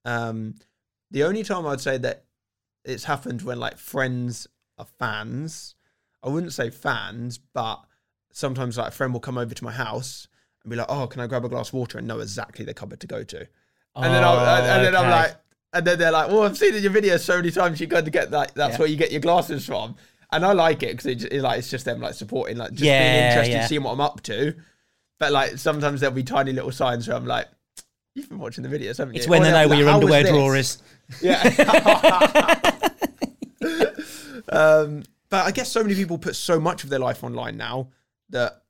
Um, 0.04 0.54
the 1.10 1.24
only 1.24 1.42
time 1.42 1.66
I'd 1.66 1.80
say 1.80 1.98
that 1.98 2.24
it's 2.84 3.04
happened 3.04 3.42
when 3.42 3.58
like 3.58 3.76
friends 3.78 4.46
are 4.78 4.86
fans, 4.98 5.74
I 6.22 6.28
wouldn't 6.28 6.52
say 6.52 6.70
fans, 6.70 7.38
but 7.38 7.80
sometimes 8.32 8.78
like 8.78 8.88
a 8.88 8.92
friend 8.92 9.12
will 9.12 9.20
come 9.20 9.38
over 9.38 9.54
to 9.54 9.64
my 9.64 9.72
house 9.72 10.28
and 10.62 10.70
be 10.70 10.76
like, 10.76 10.86
"Oh, 10.88 11.06
can 11.06 11.20
I 11.20 11.26
grab 11.26 11.44
a 11.44 11.48
glass 11.48 11.68
of 11.68 11.74
water?" 11.74 11.98
and 11.98 12.06
know 12.06 12.20
exactly 12.20 12.64
the 12.64 12.74
cupboard 12.74 13.00
to 13.00 13.06
go 13.06 13.22
to. 13.24 13.46
And 13.96 14.14
then 14.14 14.22
I'll, 14.22 14.38
and, 14.38 14.66
and 14.66 14.84
then 14.84 14.94
I'm 14.96 15.06
Oh, 15.06 15.10
like, 15.10 15.36
and 15.72 15.84
then 15.86 15.98
they're 15.98 16.12
like, 16.12 16.28
"Well, 16.28 16.42
I've 16.44 16.56
seen 16.56 16.74
in 16.74 16.82
your 16.82 16.92
videos 16.92 17.20
so 17.20 17.36
many 17.36 17.50
times 17.50 17.80
you 17.80 17.86
go 17.88 18.00
to 18.00 18.10
get 18.10 18.30
that. 18.30 18.54
That's 18.54 18.74
Yeah. 18.74 18.78
where 18.78 18.88
you 18.88 18.96
get 18.96 19.10
your 19.10 19.20
glasses 19.20 19.66
from." 19.66 19.96
And 20.30 20.44
I 20.44 20.52
like 20.52 20.82
it 20.82 20.90
because 20.92 21.06
it, 21.06 21.32
it, 21.32 21.40
like 21.42 21.58
it's 21.60 21.70
just 21.70 21.84
them 21.86 22.00
like 22.00 22.14
supporting, 22.14 22.58
like 22.58 22.70
just 22.72 22.82
being 22.82 22.92
interested, 23.24 23.52
yeah. 23.52 23.66
seeing 23.66 23.82
what 23.82 23.92
I'm 23.92 24.00
up 24.00 24.20
to. 24.24 24.54
But 25.18 25.32
like 25.32 25.56
sometimes 25.58 26.00
there'll 26.00 26.14
be 26.14 26.22
tiny 26.22 26.52
little 26.52 26.70
signs 26.70 27.08
where 27.08 27.16
I'm 27.16 27.26
like, 27.26 27.48
"You've 28.14 28.28
been 28.28 28.38
watching 28.38 28.62
the 28.62 28.68
videos, 28.68 28.98
haven't 28.98 29.14
you?" 29.14 29.20
it's 29.20 29.28
when 29.28 29.42
Or 29.42 29.46
they 29.46 29.50
know 29.52 29.68
where 29.68 29.68
like, 29.68 29.78
your 29.78 29.88
underwear 29.88 30.22
this?" 30.22 30.32
drawer 30.32 30.56
is 30.56 30.78
Yeah. 31.22 31.42
um, 34.50 35.02
but 35.30 35.46
I 35.46 35.50
guess 35.50 35.70
so 35.70 35.82
many 35.82 35.94
people 35.94 36.18
put 36.18 36.36
so 36.36 36.60
much 36.60 36.84
of 36.84 36.90
their 36.90 36.98
life 36.98 37.24
online 37.24 37.56
now 37.56 37.88
that 38.30 38.62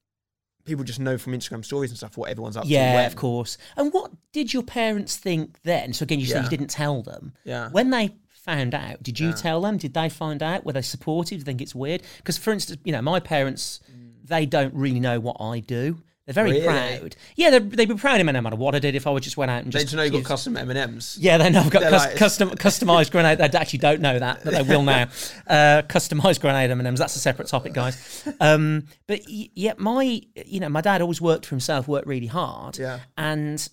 people 0.64 0.84
just 0.84 1.00
know 1.00 1.19
from 1.19 1.32
Instagram 1.32 1.64
stories 1.64 1.90
and 1.90 1.96
stuff 1.99 2.16
what 2.16 2.31
everyone's 2.31 2.56
up 2.56 2.64
to. 2.64 2.69
yeah 2.69 3.06
of 3.06 3.16
course 3.16 3.56
and 3.76 3.90
what 3.93 4.11
did 4.32 4.52
your 4.52 4.62
parents 4.62 5.16
think 5.16 5.58
then 5.62 5.93
so 5.94 6.02
again 6.02 6.20
you 6.20 6.26
said 6.26 6.37
Yeah. 6.38 6.43
you 6.44 6.50
didn't 6.50 6.69
tell 6.69 7.02
them 7.02 7.32
Yeah. 7.44 7.70
when 7.70 7.88
they 7.90 8.14
found 8.48 8.74
out 8.74 9.02
did 9.02 9.20
you 9.20 9.28
Yeah. 9.28 9.34
tell 9.34 9.60
them 9.60 9.76
did 9.76 9.92
they 9.94 10.08
find 10.08 10.42
out 10.42 10.64
were 10.64 10.72
they 10.72 10.82
supportive 10.82 11.42
think 11.42 11.60
it's 11.60 11.74
weird 11.74 12.02
because 12.18 12.38
for 12.38 12.52
instance 12.52 12.80
you 12.84 12.92
know 12.92 13.02
my 13.02 13.20
parents 13.20 13.80
they 14.24 14.46
don't 14.46 14.72
really 14.74 15.00
know 15.00 15.20
what 15.20 15.36
i 15.40 15.60
do 15.60 15.98
they're 16.24 16.34
very 16.34 16.52
Really? 16.52 16.64
proud 16.66 17.16
yeah 17.36 17.50
they'd 17.50 17.88
be 17.88 17.94
proud 17.94 18.20
of 18.20 18.26
me 18.26 18.32
no 18.32 18.40
matter 18.40 18.56
what 18.56 18.74
i 18.74 18.78
did 18.78 18.94
if 18.94 19.06
i 19.06 19.10
would 19.10 19.22
just 19.22 19.36
went 19.36 19.50
out 19.50 19.62
and 19.64 19.72
just 19.72 19.90
They 19.90 19.96
know 19.96 20.02
you've 20.02 20.12
got 20.12 20.24
custom 20.24 20.56
M 20.56 20.68
and 20.70 20.78
M's. 20.78 21.16
yeah, 21.20 21.36
they 21.38 21.48
know 21.50 21.60
I've 21.60 21.70
got 21.70 21.82
cus- 21.82 21.92
like- 22.06 22.16
custom 22.16 22.50
customized 22.50 23.10
grenade. 23.10 23.38
They 23.38 23.58
actually 23.58 23.78
don't 23.80 24.00
know 24.02 24.18
that, 24.18 24.40
but 24.44 24.52
they 24.54 24.62
will 24.62 24.82
now. 24.82 25.08
Uh, 25.46 25.80
customized 25.82 26.40
grenade 26.40 26.70
M&Ms. 26.70 26.98
That's 26.98 27.16
a 27.16 27.18
separate 27.18 27.48
topic, 27.48 27.72
guys. 27.72 27.96
Um, 28.40 28.84
but 29.06 29.20
y- 29.28 29.48
yeah, 29.54 29.72
my 29.78 30.20
you 30.46 30.60
know 30.60 30.68
my 30.68 30.82
dad 30.82 31.00
always 31.00 31.20
worked 31.20 31.46
for 31.46 31.54
himself, 31.54 31.88
worked 31.88 32.06
really 32.06 32.26
hard, 32.26 32.76
Yeah. 32.78 33.00
and 33.16 33.66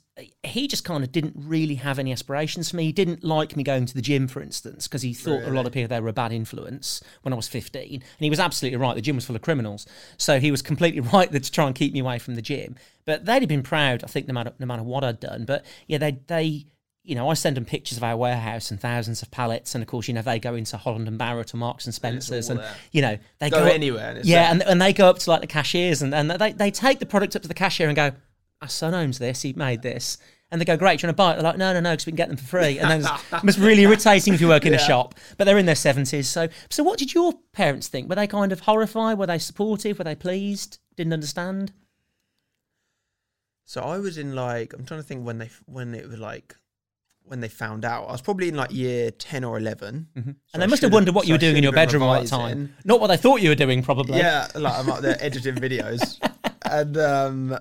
he 0.43 0.67
just 0.67 0.85
kind 0.85 1.03
of 1.03 1.11
didn't 1.11 1.33
really 1.35 1.75
have 1.75 1.99
any 1.99 2.11
aspirations 2.13 2.69
for 2.69 2.77
me. 2.77 2.85
He 2.85 2.91
didn't 2.93 3.23
like 3.23 3.57
me 3.57 3.63
going 3.63 3.85
to 3.85 3.93
the 3.93 4.01
gym, 4.01 4.27
for 4.29 4.41
instance, 4.41 4.87
because 4.87 5.01
he 5.01 5.13
thought 5.13 5.43
a 5.43 5.49
lot 5.49 5.67
of 5.67 5.73
people 5.73 5.89
there 5.89 6.01
were 6.01 6.07
a 6.09 6.13
bad 6.13 6.31
influence 6.31 7.03
when 7.23 7.33
I 7.33 7.35
was 7.35 7.49
15. 7.49 7.93
And 7.95 8.03
he 8.19 8.29
was 8.29 8.39
absolutely 8.39 8.77
right. 8.77 8.95
The 8.95 9.01
gym 9.01 9.15
was 9.17 9.25
full 9.25 9.35
of 9.35 9.41
criminals. 9.41 9.85
So 10.17 10.39
he 10.39 10.51
was 10.51 10.61
completely 10.61 11.01
right 11.13 11.29
to 11.31 11.39
try 11.51 11.65
and 11.67 11.75
keep 11.75 11.91
me 11.91 11.99
away 11.99 12.19
from 12.19 12.35
the 12.35 12.41
gym. 12.41 12.75
But 13.03 13.25
they'd 13.25 13.41
have 13.41 13.49
been 13.49 13.61
proud, 13.63 14.03
I 14.03 14.07
think, 14.07 14.27
no 14.27 14.33
matter 14.33 14.53
no 14.57 14.65
matter 14.65 14.83
what 14.83 15.03
I'd 15.03 15.19
done. 15.19 15.43
But 15.43 15.65
yeah, 15.87 15.97
they 15.97 16.11
they 16.27 16.65
you 17.03 17.13
know, 17.13 17.29
I 17.29 17.35
send 17.35 17.55
them 17.55 17.65
pictures 17.65 17.99
of 17.99 18.03
our 18.03 18.17
warehouse 18.17 18.71
and 18.71 18.79
thousands 18.79 19.21
of 19.21 19.29
pallets, 19.29 19.75
and 19.75 19.83
of 19.83 19.87
course, 19.87 20.07
you 20.07 20.13
know, 20.15 20.23
they 20.23 20.39
go 20.39 20.55
into 20.55 20.75
Holland 20.75 21.07
and 21.07 21.19
Barrett 21.19 21.53
or 21.53 21.57
Marks 21.57 21.85
and 21.85 21.93
Spencers, 21.93 22.49
and 22.49 22.59
there. 22.59 22.73
you 22.91 23.03
know, 23.03 23.19
they 23.37 23.51
Go 23.51 23.59
go, 23.59 23.65
up- 23.67 23.73
anywhere 23.73 24.15
and 24.15 24.25
yeah, 24.25 24.41
there. 24.45 24.51
and, 24.53 24.63
and 24.63 24.81
they 24.81 24.91
go 24.91 25.07
up 25.07 25.19
to 25.19 25.29
like 25.29 25.41
the 25.41 25.45
cashiers, 25.47 26.01
and, 26.01 26.15
and 26.15 26.31
they 26.31 26.53
they 26.53 26.71
take 26.71 26.97
the 26.97 27.05
product 27.05 27.35
up 27.35 27.43
to 27.43 27.47
the 27.47 27.53
cashier 27.53 27.87
and 27.89 27.95
go, 27.95 28.11
"Our 28.61 28.67
son 28.69 28.93
owns 28.93 29.19
this. 29.19 29.41
He 29.41 29.53
made 29.53 29.81
this." 29.81 30.17
And 30.51 30.61
they 30.61 30.65
go, 30.65 30.77
great, 30.77 30.99
do 30.99 31.03
you 31.03 31.07
want 31.07 31.17
to 31.17 31.21
buy 31.23 31.31
it? 31.31 31.35
They're 31.37 31.43
like, 31.43 31.57
no, 31.57 31.73
no, 31.73 31.79
no, 31.79 31.91
because 31.93 32.05
we 32.05 32.11
can 32.11 32.17
get 32.17 32.27
them 32.27 32.37
for 32.37 32.45
free. 32.45 32.77
And 32.77 32.89
then 32.89 32.99
it's- 33.01 33.23
it 33.33 33.43
must 33.43 33.57
really 33.57 33.81
irritating 33.81 34.35
if 34.35 34.39
you 34.39 34.47
work 34.47 34.63
in 34.67 34.75
a 34.75 34.79
shop. 34.79 35.15
But 35.37 35.45
they're 35.45 35.57
in 35.57 35.65
their 35.65 35.73
70s. 35.75 36.25
So, 36.25 36.47
so 36.69 36.83
what 36.83 36.99
did 36.99 37.15
your 37.15 37.33
parents 37.51 37.87
think? 37.87 38.07
Were 38.07 38.15
they 38.15 38.27
kind 38.27 38.51
of 38.51 38.59
horrified? 38.61 39.17
Were 39.17 39.25
they 39.25 39.39
supportive? 39.39 39.97
Were 39.97 40.03
they 40.03 40.13
pleased? 40.15 40.77
Didn't 40.95 41.13
understand? 41.13 41.73
So 43.65 43.81
I 43.81 43.97
was 43.97 44.17
in 44.19 44.35
like 44.35 44.73
I'm 44.73 44.85
trying 44.85 44.99
to 45.01 45.05
think 45.05 45.25
when 45.25 45.39
they 45.39 45.49
when 45.65 45.95
it 45.95 46.07
was 46.07 46.19
like 46.19 46.55
when 47.23 47.39
they 47.41 47.49
found 47.49 47.83
out. 47.83 48.07
I 48.07 48.11
was 48.11 48.21
probably 48.21 48.47
in 48.47 48.55
like 48.55 48.71
year 48.71 49.09
ten 49.09 49.43
or 49.43 49.57
11 49.57 50.07
Mm-hmm. 50.15 50.29
And 50.29 50.37
I 50.53 50.59
they 50.59 50.67
must 50.67 50.83
have 50.83 50.93
wondered 50.93 51.15
what 51.15 51.23
so 51.23 51.29
you 51.29 51.33
I 51.33 51.35
were 51.35 51.39
doing 51.39 51.57
in 51.57 51.63
your 51.63 51.71
bedroom 51.71 52.03
all 52.03 52.13
that 52.21 52.27
time. 52.27 52.75
Not 52.85 53.01
what 53.01 53.07
they 53.07 53.17
thought 53.17 53.41
you 53.41 53.49
were 53.49 53.55
doing, 53.55 53.81
probably. 53.81 54.19
Yeah, 54.19 54.47
like 54.53 54.73
I'm 54.77 54.89
up 54.89 54.99
there 55.01 55.17
editing 55.19 55.55
videos, 55.65 56.19
and 56.63 56.95
um, 56.97 57.57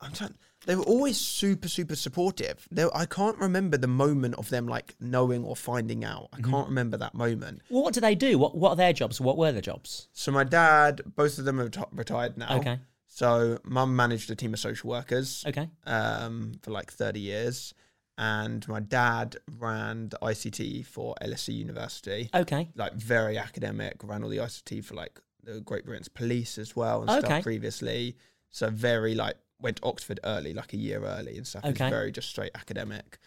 I'm 0.00 0.12
trying. 0.12 0.34
They 0.66 0.76
were 0.76 0.82
always 0.84 1.16
super, 1.18 1.68
super 1.68 1.96
supportive. 1.96 2.66
They, 2.70 2.84
I 2.94 3.06
can't 3.06 3.38
remember 3.38 3.76
the 3.78 3.86
moment 3.86 4.34
of 4.36 4.50
them 4.50 4.66
like 4.66 4.94
knowing 5.00 5.44
or 5.44 5.56
finding 5.56 6.04
out. 6.04 6.28
I 6.32 6.36
Mm-hmm. 6.38 6.50
can't 6.50 6.68
remember 6.68 6.96
that 6.98 7.14
moment. 7.14 7.62
Well, 7.70 7.82
what 7.82 7.94
do 7.94 8.00
they 8.00 8.14
do? 8.14 8.38
What 8.38 8.56
What 8.56 8.70
are 8.70 8.76
their 8.76 8.92
jobs? 8.92 9.20
What 9.20 9.36
were 9.38 9.52
their 9.52 9.62
jobs? 9.62 10.08
So 10.12 10.32
my 10.32 10.44
dad, 10.44 11.02
both 11.16 11.38
of 11.38 11.44
them 11.44 11.60
are 11.60 11.68
reti- 11.68 11.88
retired 11.92 12.36
now. 12.36 12.58
Okay. 12.58 12.78
So 13.06 13.58
mum 13.64 13.94
managed 13.96 14.30
a 14.30 14.36
team 14.36 14.54
of 14.54 14.60
social 14.60 14.88
workers 14.90 15.44
Okay. 15.46 15.68
um, 15.84 16.52
for 16.62 16.70
like 16.70 16.92
30 16.92 17.20
years, 17.20 17.74
and 18.16 18.66
my 18.68 18.80
dad 18.80 19.36
ran 19.58 20.10
the 20.10 20.18
ICT 20.22 20.86
for 20.86 21.14
LSE 21.20 21.54
University. 21.54 22.30
Okay. 22.34 22.68
Like 22.76 22.94
very 22.94 23.36
academic, 23.38 23.96
ran 24.04 24.22
all 24.22 24.30
the 24.30 24.38
ICT 24.38 24.84
for 24.84 24.94
like 24.94 25.20
the 25.42 25.60
Great 25.60 25.84
Britain's 25.86 26.08
police 26.08 26.56
as 26.58 26.76
well 26.76 27.00
and 27.02 27.10
Okay. 27.10 27.26
stuff 27.26 27.42
previously. 27.42 28.16
So 28.50 28.68
very 28.70 29.14
like 29.14 29.36
went 29.60 29.76
to 29.76 29.84
Oxford 29.84 30.20
early, 30.24 30.52
like 30.54 30.72
a 30.72 30.76
year 30.76 31.04
early 31.04 31.36
and 31.36 31.46
stuff. 31.46 31.64
Okay. 31.64 31.86
It's 31.86 31.90
very 31.94 32.12
just 32.12 32.28
straight 32.28 32.50
academic. 32.54 33.18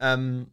Um, 0.00 0.50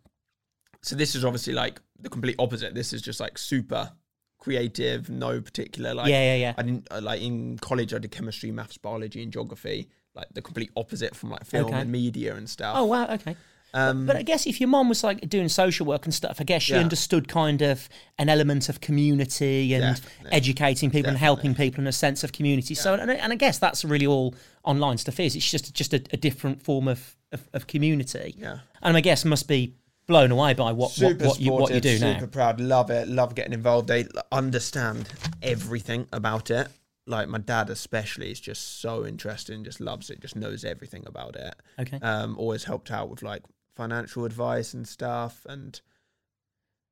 so 0.81 0.95
this 0.95 1.15
is 1.15 1.25
obviously 1.25 1.53
like 1.53 1.81
the 1.99 2.09
complete 2.09 2.35
opposite. 2.39 2.73
This 2.73 2.93
is 2.93 3.01
just 3.01 3.19
like 3.19 3.37
super 3.37 3.91
creative, 4.37 5.09
no 5.09 5.41
particular 5.41 5.93
like. 5.93 6.09
yeah, 6.09 6.33
yeah, 6.33 6.35
yeah. 6.35 6.53
I 6.57 6.63
didn't 6.63 6.87
uh, 6.91 7.01
like 7.01 7.21
in 7.21 7.57
college. 7.59 7.93
I 7.93 7.97
did 7.99 8.11
chemistry, 8.11 8.51
maths, 8.51 8.77
biology, 8.77 9.21
and 9.23 9.31
geography. 9.31 9.89
Like 10.15 10.27
the 10.33 10.41
complete 10.41 10.71
opposite 10.75 11.15
from 11.15 11.29
like 11.29 11.45
film 11.45 11.65
Okay. 11.65 11.75
and 11.81 11.91
media 11.91 12.35
and 12.35 12.49
stuff. 12.49 12.75
Oh 12.77 12.85
wow, 12.85 13.07
okay. 13.13 13.35
Um, 13.73 14.05
But 14.05 14.15
I 14.15 14.23
guess 14.23 14.47
if 14.47 14.59
your 14.59 14.69
mom 14.69 14.89
was 14.89 15.03
like 15.03 15.27
doing 15.29 15.49
social 15.49 15.85
work 15.85 16.05
and 16.05 16.13
stuff, 16.13 16.37
I 16.39 16.43
guess 16.43 16.63
she 16.63 16.73
Yeah. 16.73 16.79
understood 16.79 17.27
kind 17.27 17.61
of 17.61 17.87
an 18.17 18.29
element 18.29 18.69
of 18.69 18.81
community 18.81 19.73
and 19.73 19.95
Definitely. 19.95 20.31
educating 20.31 20.89
people 20.91 21.09
and 21.09 21.17
helping 21.17 21.53
people 21.55 21.79
and 21.79 21.87
a 21.87 21.91
sense 21.91 22.23
of 22.23 22.31
community. 22.31 22.75
So, 22.75 22.93
and 22.95 23.11
I, 23.11 23.15
and 23.15 23.31
I 23.33 23.35
guess 23.35 23.59
that's 23.59 23.85
really 23.85 24.07
all 24.07 24.33
online 24.63 24.97
stuff 24.97 25.19
is. 25.19 25.35
It's 25.35 25.49
just 25.49 25.73
just 25.73 25.93
a, 25.93 26.01
a 26.11 26.17
different 26.17 26.61
form 26.63 26.87
of, 26.87 27.15
of, 27.31 27.47
of 27.53 27.67
community. 27.67 28.35
yeah. 28.37 28.59
And 28.81 28.97
I 28.97 29.01
guess 29.01 29.23
must 29.25 29.47
be 29.47 29.75
blown 30.07 30.31
away 30.31 30.55
by 30.55 30.71
what 30.71 30.89
what, 30.89 30.91
super 30.91 31.27
what 31.27 31.39
you 31.39 31.51
what 31.51 31.71
you 31.71 31.79
do 31.79 31.97
super 31.97 32.21
now. 32.21 32.25
proud, 32.27 32.59
love 32.59 32.89
it, 32.89 33.07
love 33.07 33.35
getting 33.35 33.53
involved. 33.53 33.87
They 33.87 34.07
understand 34.31 35.07
everything 35.41 36.07
about 36.11 36.49
it. 36.49 36.67
Like 37.05 37.27
my 37.27 37.39
dad, 37.39 37.69
especially, 37.69 38.31
is 38.31 38.39
just 38.39 38.81
so 38.81 39.05
interested 39.05 39.55
and 39.55 39.65
just 39.65 39.79
loves 39.79 40.09
it. 40.09 40.19
Just 40.19 40.35
knows 40.35 40.63
everything 40.63 41.03
about 41.07 41.35
it. 41.35 41.55
Okay. 41.79 41.99
Um, 42.01 42.37
always 42.37 42.63
helped 42.65 42.91
out 42.91 43.09
with 43.09 43.23
like 43.23 43.41
financial 43.79 44.25
advice 44.25 44.73
and 44.73 44.87
stuff. 44.87 45.45
And 45.47 45.79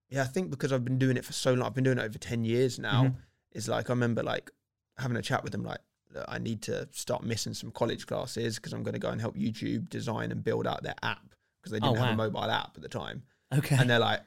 yeah, 0.10 0.22
I 0.24 0.26
think 0.26 0.50
because 0.50 0.72
I've 0.72 0.86
been 0.86 0.98
doing 0.98 1.18
it 1.18 1.26
for 1.26 1.34
so 1.34 1.54
long, 1.54 1.68
I've 1.68 1.74
been 1.76 1.84
doing 1.84 1.98
it 1.98 2.04
over 2.10 2.18
ten 2.18 2.46
years 2.46 2.80
now. 2.80 3.04
Mhm. 3.06 3.16
It's 3.52 3.68
like 3.68 3.90
I 3.90 3.94
remember 3.94 4.24
like 4.24 4.52
having 4.98 5.18
a 5.18 5.22
chat 5.22 5.44
with 5.44 5.52
them, 5.52 5.64
like 5.64 5.80
"Look, 6.14 6.26
I 6.28 6.38
need 6.40 6.62
to 6.64 6.88
start 6.92 7.24
missing 7.24 7.54
some 7.54 7.72
college 7.72 8.08
classes 8.08 8.56
because 8.56 8.74
I'm 8.74 8.84
going 8.84 8.94
to 8.94 9.00
go 9.00 9.10
and 9.10 9.20
help 9.20 9.36
YouTube 9.36 9.90
design 9.90 10.32
and 10.32 10.44
build 10.44 10.66
out 10.66 10.82
their 10.84 10.96
app 11.04 11.26
because 11.60 11.72
they 11.72 11.80
Oh, 11.86 11.92
didn't 11.92 12.04
have 12.06 12.14
a 12.14 12.18
mobile 12.18 12.50
app 12.62 12.72
at 12.76 12.82
the 12.82 12.90
time 12.90 13.24
Okay. 13.54 13.76
and 13.78 13.90
they're 13.90 14.00
like, 14.00 14.22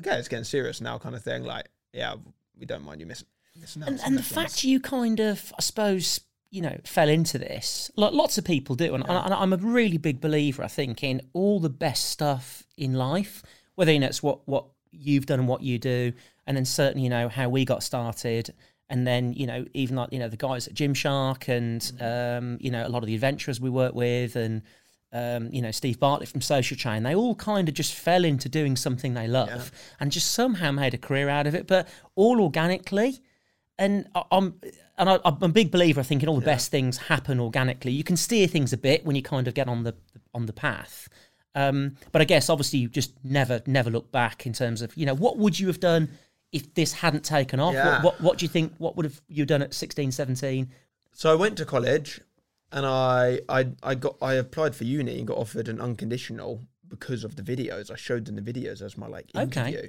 okay, 0.00 0.16
it's 0.18 0.28
getting 0.28 0.44
serious 0.44 0.80
now, 0.80 0.96
kind 0.98 1.14
of 1.14 1.22
thing. 1.22 1.44
Like, 1.44 1.68
yeah, 1.92 2.14
we 2.58 2.64
don't 2.66 2.82
mind 2.84 3.00
you 3.00 3.06
missing. 3.06 3.28
missing 3.56 3.82
and, 3.82 4.00
and 4.04 4.16
the 4.16 4.22
fact 4.22 4.64
you 4.64 4.80
kind 4.80 5.20
of, 5.20 5.52
I 5.58 5.62
suppose, 5.62 6.20
you 6.50 6.62
know, 6.62 6.76
fell 6.84 7.08
into 7.08 7.38
this. 7.38 7.90
Lots 7.96 8.38
of 8.38 8.44
people 8.44 8.74
do, 8.74 8.94
and, 8.94 9.04
and 9.06 9.34
I'm 9.34 9.52
a 9.52 9.58
really 9.58 9.98
big 9.98 10.20
believer. 10.20 10.62
I 10.62 10.68
think 10.68 11.04
in 11.04 11.20
all 11.32 11.60
the 11.60 11.68
best 11.70 12.06
stuff 12.06 12.64
in 12.76 12.94
life, 12.94 13.42
whether 13.74 13.92
you 13.92 13.98
know 14.00 14.06
it's 14.06 14.22
what 14.22 14.46
what 14.48 14.64
you've 14.90 15.26
done 15.26 15.40
and 15.40 15.48
what 15.48 15.62
you 15.62 15.78
do, 15.78 16.12
and 16.46 16.56
then 16.56 16.64
certainly 16.64 17.04
you 17.04 17.10
know 17.10 17.28
how 17.28 17.48
we 17.48 17.64
got 17.64 17.82
started. 17.82 18.54
And 18.90 19.06
then 19.06 19.34
you 19.34 19.46
know 19.46 19.66
even 19.74 19.96
like 19.96 20.10
you 20.12 20.18
know 20.18 20.28
the 20.28 20.38
guys 20.38 20.66
at 20.66 20.74
Gymshark 20.74 21.48
and 21.48 21.82
Mm-hmm. 21.82 22.38
um, 22.44 22.58
you 22.60 22.70
know 22.70 22.86
a 22.86 22.88
lot 22.88 23.02
of 23.02 23.06
the 23.06 23.14
adventurers 23.14 23.60
we 23.60 23.68
work 23.68 23.94
with 23.94 24.34
and 24.34 24.62
um, 25.12 25.52
you 25.52 25.60
know 25.60 25.70
Steve 25.70 26.00
Bartlett 26.00 26.30
from 26.30 26.40
Social 26.40 26.74
Chain 26.76 27.02
they 27.02 27.14
all 27.14 27.34
kind 27.34 27.68
of 27.68 27.74
just 27.74 27.92
fell 27.94 28.24
into 28.24 28.48
doing 28.48 28.76
something 28.76 29.12
they 29.12 29.28
love 29.28 29.70
and 30.00 30.10
just 30.10 30.30
somehow 30.30 30.70
made 30.72 30.94
a 30.94 30.98
career 30.98 31.28
out 31.28 31.46
of 31.46 31.54
it 31.54 31.66
but 31.66 31.86
all 32.14 32.40
organically 32.40 33.20
and 33.78 34.08
I'm 34.32 34.60
and 34.96 35.08
I, 35.10 35.18
I'm 35.24 35.42
a 35.42 35.48
big 35.48 35.70
believer. 35.70 36.00
I 36.00 36.04
think 36.04 36.22
in 36.22 36.28
all 36.28 36.36
the 36.40 36.44
best 36.44 36.70
things 36.70 36.96
happen 36.98 37.38
organically. 37.40 37.92
You 37.92 38.04
can 38.04 38.16
steer 38.16 38.46
things 38.46 38.72
a 38.72 38.76
bit 38.76 39.04
when 39.04 39.16
you 39.16 39.22
kind 39.22 39.46
of 39.48 39.54
get 39.54 39.68
on 39.68 39.84
the 39.84 39.94
on 40.34 40.46
the 40.46 40.52
path. 40.52 41.08
Um, 41.54 41.96
but 42.12 42.20
I 42.22 42.24
guess 42.24 42.48
obviously 42.50 42.80
you 42.80 42.88
just 42.88 43.12
never 43.24 43.62
never 43.66 43.90
look 43.90 44.10
back 44.12 44.46
in 44.46 44.52
terms 44.52 44.82
of 44.82 44.96
you 44.96 45.06
know 45.06 45.14
what 45.14 45.38
would 45.38 45.58
you 45.58 45.66
have 45.68 45.80
done 45.80 46.08
if 46.52 46.72
this 46.74 46.92
hadn't 46.94 47.24
taken 47.24 47.60
off. 47.60 47.74
Yeah. 47.74 47.94
What, 47.94 48.02
what 48.02 48.20
what 48.20 48.38
do 48.38 48.44
you 48.44 48.48
think? 48.48 48.74
What 48.78 48.96
would 48.96 49.04
have 49.04 49.20
you 49.28 49.44
done 49.44 49.62
at 49.62 49.74
16, 49.74 50.12
17? 50.12 50.68
So 51.12 51.30
I 51.30 51.34
went 51.34 51.56
to 51.58 51.64
college, 51.64 52.20
and 52.72 52.86
I, 52.86 53.40
I, 53.48 53.68
I 53.82 53.94
got, 53.96 54.16
I 54.22 54.34
applied 54.34 54.76
for 54.76 54.84
uni 54.84 55.18
and 55.18 55.26
got 55.26 55.36
offered 55.36 55.68
an 55.68 55.80
unconditional 55.80 56.62
because 56.86 57.24
of 57.24 57.34
the 57.36 57.42
videos. 57.42 57.90
I 57.90 57.96
showed 57.96 58.24
them 58.24 58.36
the 58.36 58.52
videos 58.52 58.82
as 58.82 58.96
my 58.96 59.08
like 59.08 59.30
Okay. 59.36 59.42
interview, 59.42 59.88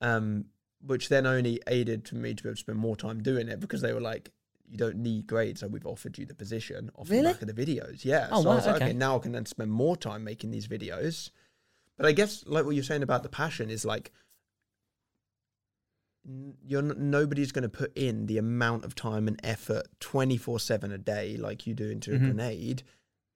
um, 0.00 0.46
which 0.86 1.08
then 1.08 1.26
only 1.26 1.60
aided 1.66 2.08
for 2.08 2.16
me 2.16 2.34
to 2.34 2.42
be 2.42 2.48
able 2.48 2.56
to 2.56 2.60
spend 2.60 2.78
more 2.78 2.96
time 2.96 3.22
doing 3.22 3.48
it 3.48 3.60
because 3.60 3.80
they 3.82 3.92
were 3.92 4.00
like. 4.00 4.30
You 4.72 4.76
don't 4.76 4.98
need 4.98 5.26
grades, 5.26 5.58
so 5.62 5.66
we've 5.66 5.84
offered 5.84 6.16
you 6.16 6.24
the 6.26 6.32
position 6.36 6.92
off 6.94 7.10
Really? 7.10 7.24
the 7.24 7.28
back 7.32 7.42
of 7.42 7.48
the 7.56 7.66
videos. 7.66 8.04
Yeah. 8.04 8.28
Oh, 8.30 8.40
so 8.44 8.48
I 8.48 8.50
wow, 8.52 8.54
was 8.54 8.66
like, 8.66 8.76
okay. 8.76 8.84
okay, 8.84 8.92
now 8.92 9.16
I 9.16 9.18
can 9.18 9.32
then 9.32 9.44
spend 9.44 9.72
more 9.72 9.96
time 9.96 10.22
making 10.22 10.52
these 10.52 10.68
videos. 10.68 11.30
But 11.96 12.06
I 12.06 12.12
guess 12.12 12.44
like 12.46 12.64
what 12.64 12.76
you're 12.76 12.84
saying 12.84 13.02
about 13.02 13.24
the 13.24 13.28
passion 13.28 13.68
is 13.68 13.84
like 13.84 14.12
you're 16.64 16.82
n- 16.82 16.94
nobody's 17.10 17.50
going 17.50 17.62
to 17.62 17.68
put 17.68 17.96
in 17.96 18.26
the 18.26 18.38
amount 18.38 18.84
of 18.84 18.94
time 18.94 19.26
and 19.26 19.40
effort 19.42 19.88
24/7 20.00 20.92
a 20.92 20.98
day 20.98 21.36
like 21.36 21.66
you 21.66 21.74
do 21.74 21.90
into 21.90 22.12
Mhm. 22.12 22.14
a 22.14 22.18
grenade 22.18 22.82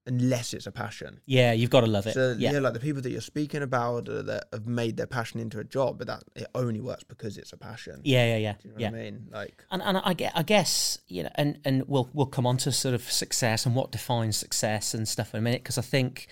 unless 0.06 0.52
it's 0.52 0.66
a 0.66 0.72
passion. 0.72 1.20
Yeah, 1.26 1.52
you've 1.52 1.70
got 1.70 1.80
to 1.80 1.86
love 1.86 2.06
it. 2.06 2.14
So 2.14 2.34
yeah. 2.38 2.52
yeah. 2.52 2.58
like 2.58 2.74
the 2.74 2.80
people 2.80 3.02
that 3.02 3.10
you're 3.10 3.20
speaking 3.20 3.62
about 3.62 4.08
uh, 4.08 4.22
that 4.22 4.44
have 4.52 4.66
made 4.66 4.96
their 4.96 5.06
passion 5.06 5.40
into 5.40 5.58
a 5.58 5.64
job, 5.64 5.98
but 5.98 6.06
that 6.06 6.24
it 6.36 6.46
only 6.54 6.80
works 6.80 7.04
because 7.04 7.38
it's 7.38 7.52
a 7.52 7.56
passion. 7.56 8.00
yeah, 8.04 8.26
yeah, 8.26 8.36
yeah, 8.36 8.52
Do 8.60 8.68
you 8.68 8.74
know 8.74 8.80
yeah. 8.80 8.90
what 8.90 8.98
I 8.98 9.02
mean? 9.02 9.26
Like 9.32 9.64
And 9.70 9.82
and 9.82 9.98
I 9.98 10.14
guess, 10.14 10.32
I 10.34 10.42
guess 10.42 10.98
you 11.08 11.22
know, 11.22 11.30
and 11.36 11.58
and 11.64 11.84
we'll 11.88 12.10
we'll 12.12 12.26
come 12.26 12.46
on 12.46 12.56
to 12.58 12.72
sort 12.72 12.94
of 12.94 13.02
success 13.10 13.66
and 13.66 13.74
what 13.74 13.92
defines 13.92 14.36
success 14.36 14.94
and 14.94 15.08
stuff 15.08 15.34
in 15.34 15.38
a 15.38 15.42
minute 15.42 15.62
because 15.62 15.78
I 15.78 15.82
think 15.82 16.28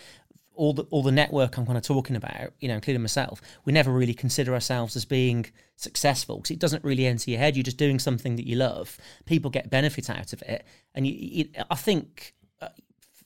all 0.55 0.75
the 0.75 0.83
all 0.91 1.03
the 1.03 1.13
network 1.13 1.57
I'm 1.57 1.67
kind 1.67 1.79
of 1.79 1.85
talking 1.85 2.17
about, 2.17 2.53
you 2.61 2.69
know, 2.69 2.75
including 2.75 3.03
myself, 3.03 3.41
we 3.65 3.73
never 3.73 3.91
really 3.91 4.15
consider 4.15 4.53
ourselves 4.53 4.97
as 4.97 5.05
being 5.05 5.47
successful 5.77 6.37
because 6.37 6.51
it 6.51 6.59
doesn't 6.59 6.85
really 6.85 7.07
enter 7.07 7.31
your 7.31 7.41
head. 7.41 7.57
You're 7.57 7.65
just 7.65 7.79
doing 7.79 7.99
something 7.99 8.37
that 8.37 8.47
you 8.47 8.57
love. 8.57 8.99
People 9.25 9.51
get 9.51 9.71
benefit 9.71 10.11
out 10.11 10.33
of 10.33 10.43
it, 10.43 10.65
and 10.95 11.07
you, 11.07 11.15
you 11.15 11.49
I 11.71 11.77
think. 11.77 12.35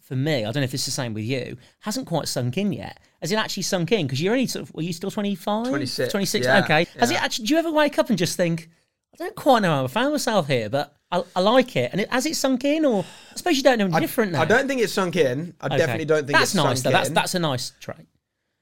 For 0.06 0.14
me, 0.14 0.38
I 0.44 0.52
don't 0.52 0.56
know 0.56 0.62
if 0.62 0.72
it's 0.72 0.84
the 0.84 0.92
same 0.92 1.14
with 1.14 1.25
you. 1.25 1.56
Hasn't 1.80 2.06
quite 2.06 2.28
sunk 2.28 2.56
in 2.58 2.72
yet. 2.72 3.00
Has 3.20 3.32
it 3.32 3.36
actually 3.36 3.64
sunk 3.64 3.90
in? 3.90 4.06
Because 4.06 4.22
you're 4.22 4.32
only 4.32 4.46
sort 4.46 4.62
of. 4.68 4.75
Were 4.75 4.82
you 4.82 4.92
still 4.92 5.10
25? 5.10 5.66
26, 5.68 6.12
26. 6.12 6.46
yeah, 6.46 6.60
okay. 6.62 6.86
Has 7.00 7.10
it 7.10 7.20
actually? 7.20 7.46
Do 7.46 7.54
you 7.54 7.58
ever 7.58 7.72
wake 7.72 7.98
up 7.98 8.08
and 8.08 8.16
just 8.16 8.36
think, 8.36 8.68
I 9.12 9.16
don't 9.16 9.34
quite 9.34 9.62
know 9.62 9.70
how 9.75 9.84
I 9.84 9.86
found 9.88 10.12
myself 10.12 10.46
here, 10.46 10.70
but 10.70 10.94
I, 11.10 11.25
I 11.34 11.40
like 11.40 11.75
it. 11.75 11.90
And 11.90 12.00
it, 12.00 12.08
has 12.12 12.25
it 12.25 12.36
sunk 12.36 12.64
in, 12.64 12.84
or 12.84 13.02
I 13.32 13.36
suppose 13.36 13.56
you 13.56 13.64
don't 13.64 13.78
know 13.78 13.86
any 13.86 13.98
different 14.00 14.30
now. 14.30 14.42
I 14.42 14.44
don't 14.44 14.68
think 14.68 14.80
it's 14.80 14.92
sunk 14.92 15.16
in. 15.16 15.54
I 15.60 15.66
Okay. 15.66 15.76
definitely 15.76 16.04
don't 16.04 16.25
think 16.25 16.38
that's 16.38 16.50
it's 16.50 16.54
nice. 16.54 16.80
sunk 16.82 16.84
Though. 16.84 16.90
That's 16.98 17.08
in. 17.08 17.14
that's 17.14 17.34
a 17.34 17.38
nice 17.40 17.72
trait. 17.80 18.06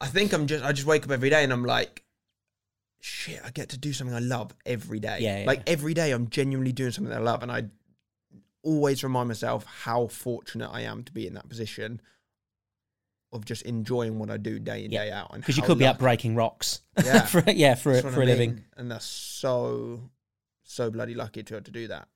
I 0.01 0.07
think 0.07 0.33
I'm 0.33 0.47
just 0.47 0.65
I 0.65 0.73
just 0.73 0.87
wake 0.87 1.05
up 1.05 1.11
every 1.11 1.29
day 1.29 1.45
and 1.45 1.53
I'm 1.53 1.65
like, 1.67 2.05
shit, 3.01 3.41
I 3.45 3.51
get 3.51 3.69
to 3.71 3.77
do 3.79 3.93
something 3.93 4.17
I 4.17 4.21
love 4.21 4.55
every 4.65 4.99
day. 5.01 5.19
Yeah, 5.21 5.41
yeah, 5.41 5.47
like 5.47 5.63
every 5.69 5.93
day 5.93 6.11
I'm 6.13 6.29
genuinely 6.31 6.73
doing 6.73 6.91
something 6.91 7.11
that 7.11 7.21
I 7.21 7.23
love 7.23 7.43
and 7.43 7.53
I 7.53 7.65
always 8.65 9.05
remind 9.05 9.29
myself 9.29 9.65
how 9.65 10.09
fortunate 10.09 10.71
I 10.71 10.81
am 10.83 11.05
to 11.05 11.13
be 11.13 11.27
in 11.27 11.35
that 11.35 11.49
position 11.49 12.01
of 13.33 13.45
just 13.45 13.63
enjoying 13.63 14.19
what 14.19 14.31
I 14.31 14.37
do 14.37 14.59
day 14.59 14.85
in, 14.85 14.93
Yeah. 14.93 15.05
day 15.05 15.11
out. 15.11 15.31
and 15.33 15.43
Because 15.43 15.57
you 15.57 15.63
could 15.63 15.79
be 15.79 15.87
up 15.87 15.99
breaking 15.99 16.35
rocks. 16.35 16.81
Yeah. 17.05 17.27
for, 17.27 17.43
yeah, 17.51 17.75
for, 17.75 18.01
for 18.01 18.23
a 18.23 18.25
living. 18.25 18.65
And 18.77 18.91
that's 18.91 19.07
so 19.07 20.11
so 20.63 20.91
bloody 20.91 21.15
lucky 21.15 21.43
to 21.43 21.53
be 21.53 21.57
able 21.57 21.65
to 21.65 21.71
do 21.71 21.89
that. 21.89 22.09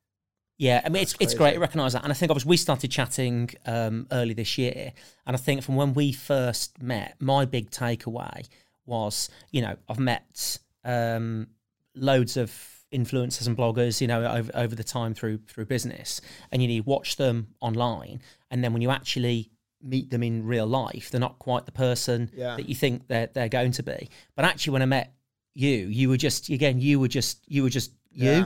Yeah, 0.57 0.81
I 0.85 0.88
mean 0.88 1.02
it's 1.02 1.14
it's 1.21 1.35
great 1.35 1.55
to 1.55 1.61
recognise 1.61 1.93
that, 1.93 2.02
and 2.02 2.11
I 2.12 2.14
think 2.14 2.31
obviously 2.31 2.50
we 2.50 2.57
started 2.57 2.90
chatting 2.90 3.50
um, 3.64 4.09
early 4.11 4.35
this 4.35 4.59
year, 4.59 4.93
and 5.25 5.37
I 5.37 5.38
think 5.38 5.62
from 5.62 5.76
when 5.76 5.95
we 5.95 6.11
first 6.12 6.83
met, 6.83 7.14
my 7.21 7.45
big 7.45 7.71
takeaway 7.71 8.49
was, 8.85 9.28
you 9.52 9.62
know, 9.62 9.76
I've 9.88 10.00
met 10.00 10.59
um, 10.85 11.49
loads 11.95 12.37
of 12.37 12.50
influencers 12.92 13.47
and 13.47 13.57
bloggers, 13.57 14.00
you 14.00 14.07
know, 14.07 14.25
over, 14.25 14.50
over 14.54 14.75
the 14.75 14.85
time 14.85 15.14
through 15.14 15.38
through 15.47 15.66
business, 15.66 16.21
and 16.52 16.62
you, 16.62 16.68
know, 16.68 16.75
you 16.75 16.83
watch 16.83 17.16
them 17.16 17.49
online, 17.61 18.21
and 18.50 18.62
then 18.64 18.73
when 18.73 18.83
you 18.83 18.90
actually 18.90 19.50
meet 19.83 20.11
them 20.11 20.23
in 20.23 20.45
real 20.45 20.66
life, 20.66 21.11
they're 21.11 21.21
not 21.21 21.38
quite 21.38 21.64
the 21.66 21.73
person 21.73 22.30
Yeah. 22.35 22.57
that 22.57 22.68
you 22.68 22.75
think 22.75 23.07
they're 23.09 23.28
they're 23.28 23.49
going 23.49 23.73
to 23.73 23.83
be. 23.83 24.09
But 24.35 24.45
actually, 24.45 24.73
when 24.73 24.83
I 24.83 24.87
met 24.87 25.12
you, 25.54 25.71
you 25.71 26.09
were 26.09 26.16
just 26.16 26.49
again, 26.49 26.80
you 26.80 26.99
were 26.99 27.09
just 27.09 27.45
you 27.47 27.62
were 27.62 27.71
just 27.71 27.92
you 28.11 28.30
Yeah. 28.30 28.45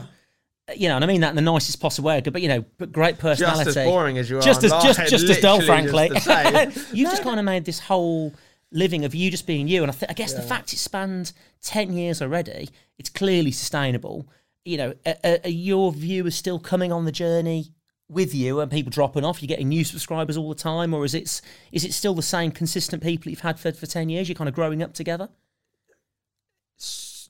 you 0.75 0.89
know, 0.89 0.95
and 0.95 1.03
I 1.03 1.07
mean 1.07 1.21
that 1.21 1.29
in 1.29 1.35
the 1.35 1.41
nicest 1.41 1.79
possible 1.79 2.07
way, 2.07 2.21
but 2.21 2.41
you 2.41 2.47
know, 2.49 2.63
but 2.77 2.91
great 2.91 3.17
personality. 3.17 3.65
Just 3.65 3.77
as 3.77 3.85
boring 3.87 4.17
as 4.17 4.29
you 4.29 4.37
are. 4.37 4.41
Just 4.41 4.63
as 4.63 4.71
just 4.83 4.99
online, 4.99 5.09
just 5.09 5.29
as 5.29 5.39
dull, 5.39 5.61
frankly. 5.61 6.09
just. 6.13 6.27
You've 6.93 7.09
just 7.09 7.23
kind 7.23 7.39
of 7.39 7.45
made 7.45 7.65
this 7.65 7.79
whole 7.79 8.33
living 8.73 9.05
of 9.05 9.15
you 9.15 9.31
just 9.31 9.47
being 9.47 9.67
you, 9.69 9.83
and 9.83 9.91
I, 9.91 9.93
th- 9.93 10.09
I 10.09 10.13
guess 10.13 10.33
the 10.33 10.41
fact 10.41 10.73
it 10.73 10.77
spanned 10.79 11.31
ten 11.61 11.93
years 11.93 12.21
already, 12.21 12.69
it's 12.97 13.09
clearly 13.09 13.51
sustainable. 13.51 14.27
You 14.65 14.77
know, 14.77 14.93
are, 15.05 15.15
are- 15.45 15.49
your 15.49 15.91
viewers 15.93 16.35
still 16.35 16.59
coming 16.59 16.91
on 16.91 17.05
the 17.05 17.11
journey 17.11 17.71
with 18.09 18.35
you, 18.35 18.59
and 18.59 18.69
people 18.71 18.91
dropping 18.91 19.23
off? 19.23 19.41
You're 19.41 19.47
getting 19.47 19.69
new 19.69 19.83
subscribers 19.83 20.35
all 20.37 20.49
the 20.49 20.55
time, 20.55 20.93
or 20.93 21.05
is 21.05 21.13
it 21.13 21.41
is 21.71 21.85
it 21.85 21.93
still 21.93 22.13
the 22.15 22.21
same 22.21 22.51
consistent 22.51 23.01
people 23.01 23.29
you've 23.29 23.39
had 23.41 23.59
for 23.59 23.71
for 23.71 23.85
ten 23.85 24.09
years? 24.09 24.27
You're 24.27 24.35
kind 24.35 24.49
of 24.49 24.55
growing 24.55 24.83
up 24.83 24.93
together. 24.93 25.29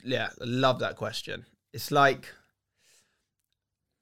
Yeah, 0.03 0.29
I 0.41 0.45
love 0.45 0.79
that 0.79 0.95
question. 0.95 1.45
It's 1.73 1.91
like 1.91 2.33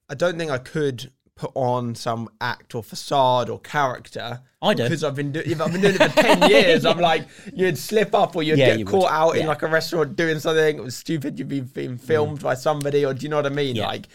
I 0.09 0.15
don't 0.15 0.37
think 0.37 0.51
I 0.51 0.57
could 0.57 1.11
put 1.41 1.51
on 1.55 1.95
some 1.95 2.29
act 2.39 2.75
or 2.75 2.83
facade 2.83 3.49
or 3.49 3.59
character. 3.59 4.41
I 4.61 4.75
do. 4.75 4.83
because 4.83 5.03
I've 5.03 5.15
been 5.15 5.31
doing. 5.31 5.49
If 5.49 5.59
I've 5.59 5.71
been 5.71 5.81
doing 5.81 5.95
it 5.95 6.11
for 6.11 6.21
ten 6.21 6.49
years, 6.49 6.85
I'm 6.85 6.99
like 6.99 7.27
you'd 7.53 7.77
slip 7.77 8.13
up 8.13 8.35
or 8.35 8.43
you'd 8.43 8.59
Yeah, 8.59 8.67
get 8.67 8.79
you 8.79 8.85
would. 8.85 8.91
caught 8.91 9.11
out 9.11 9.31
in 9.37 9.47
like 9.47 9.63
a 9.63 9.67
restaurant 9.67 10.15
doing 10.15 10.39
something. 10.39 10.77
It 10.77 10.83
was 10.83 10.95
stupid. 10.95 11.39
You'd 11.39 11.47
be 11.47 11.61
being 11.61 11.97
filmed 11.97 12.41
by 12.41 12.53
somebody, 12.53 13.03
or 13.05 13.13
do 13.15 13.23
you 13.23 13.29
know 13.29 13.37
what 13.37 13.47
I 13.47 13.49
mean? 13.49 13.75
Yeah. 13.75 13.87
Like 13.87 14.07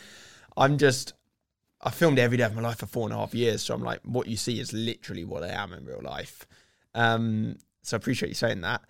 I'm 0.56 0.78
just 0.78 1.14
I 1.82 1.90
filmed 1.90 2.18
every 2.20 2.36
day 2.36 2.44
of 2.44 2.54
my 2.54 2.62
life 2.62 2.78
for 2.78 2.86
four 2.86 3.04
and 3.08 3.12
a 3.12 3.16
half 3.16 3.34
years, 3.34 3.60
so 3.62 3.74
I'm 3.74 3.82
like, 3.82 4.00
what 4.04 4.28
you 4.28 4.36
see 4.36 4.60
is 4.60 4.72
literally 4.72 5.24
what 5.24 5.42
I 5.42 5.48
am 5.48 5.72
in 5.72 5.84
real 5.84 6.00
life. 6.02 6.46
Um, 6.94 7.56
so 7.82 7.96
I 7.96 7.98
appreciate 7.98 8.28
you 8.28 8.34
saying 8.34 8.60
that. 8.62 8.82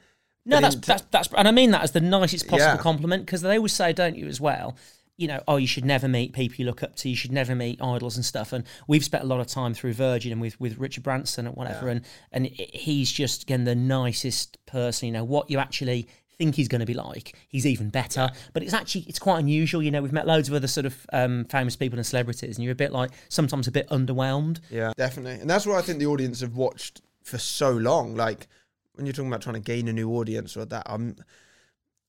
No, 0.45 0.57
But 0.57 0.61
that's, 0.61 0.75
in- 0.76 0.81
that's 0.83 1.02
that's 1.11 1.28
and 1.37 1.49
I 1.49 1.50
mean 1.52 1.71
that 1.73 1.83
as 1.83 1.93
the 1.93 2.00
nicest 2.00 2.47
possible 2.49 2.75
Yeah. 2.75 2.76
compliment 2.76 3.25
because 3.26 3.40
they 3.43 3.57
always 3.57 3.73
say, 3.73 3.93
don't 3.95 4.16
you, 4.16 4.26
as 4.28 4.40
well. 4.40 4.76
You 5.17 5.29
know, 5.29 5.43
oh, 5.49 5.57
you 5.57 5.67
should 5.67 5.85
never 5.85 6.09
meet 6.09 6.33
people 6.35 6.57
you 6.59 6.67
look 6.67 6.83
up 6.83 6.95
to. 6.97 7.09
You 7.09 7.17
should 7.17 7.33
never 7.33 7.55
meet 7.55 7.81
idols 7.81 8.17
and 8.17 8.25
stuff. 8.25 8.53
And 8.53 8.65
we've 8.87 9.05
spent 9.05 9.25
a 9.25 9.27
lot 9.27 9.41
of 9.41 9.47
time 9.47 9.73
through 9.73 9.95
Virgin 9.95 10.33
and 10.33 10.41
with 10.41 10.61
with 10.61 10.79
Richard 10.79 11.05
Branson 11.05 11.47
and 11.47 11.57
whatever. 11.57 11.89
And 11.89 12.03
and 12.33 12.47
he's 12.47 13.11
just 13.11 13.45
again 13.45 13.65
the 13.65 13.75
nicest 13.75 14.65
person. 14.67 15.07
You 15.07 15.13
know 15.13 15.25
what 15.25 15.51
you 15.51 15.59
actually 15.59 16.09
think 16.39 16.55
he's 16.55 16.69
going 16.69 16.81
to 16.81 16.87
be 16.87 16.95
like. 16.95 17.37
He's 17.49 17.67
even 17.67 17.89
better. 17.89 18.31
But 18.53 18.63
it's 18.63 18.75
actually 18.75 19.03
it's 19.03 19.19
quite 19.19 19.39
unusual. 19.39 19.83
You 19.83 19.91
know, 19.91 20.03
we've 20.03 20.13
met 20.13 20.27
loads 20.27 20.49
of 20.49 20.55
other 20.55 20.69
sort 20.69 20.87
of 20.87 21.07
um, 21.13 21.45
famous 21.47 21.77
people 21.77 21.99
and 21.99 22.07
celebrities, 22.07 22.57
and 22.57 22.65
you're 22.65 22.73
a 22.73 22.77
bit 22.77 22.93
like 22.93 23.11
sometimes 23.29 23.67
a 23.67 23.73
bit 23.73 23.89
underwhelmed. 23.89 24.61
Yeah, 24.71 24.93
definitely. 24.97 25.41
And 25.41 25.49
that's 25.49 25.67
why 25.67 25.79
I 25.79 25.83
think 25.83 25.99
the 25.99 26.07
audience 26.07 26.41
have 26.41 26.57
watched 26.57 27.01
for 27.23 27.39
so 27.39 27.71
long. 27.71 28.15
Like 28.15 28.49
when 28.95 29.07
you're 29.07 29.13
talking 29.13 29.29
about 29.29 29.43
trying 29.43 29.55
to 29.55 29.61
gain 29.61 29.89
a 29.89 29.93
new 29.93 30.11
audience 30.13 30.57
or 30.57 30.65
that, 30.67 30.85
I'm 30.87 31.17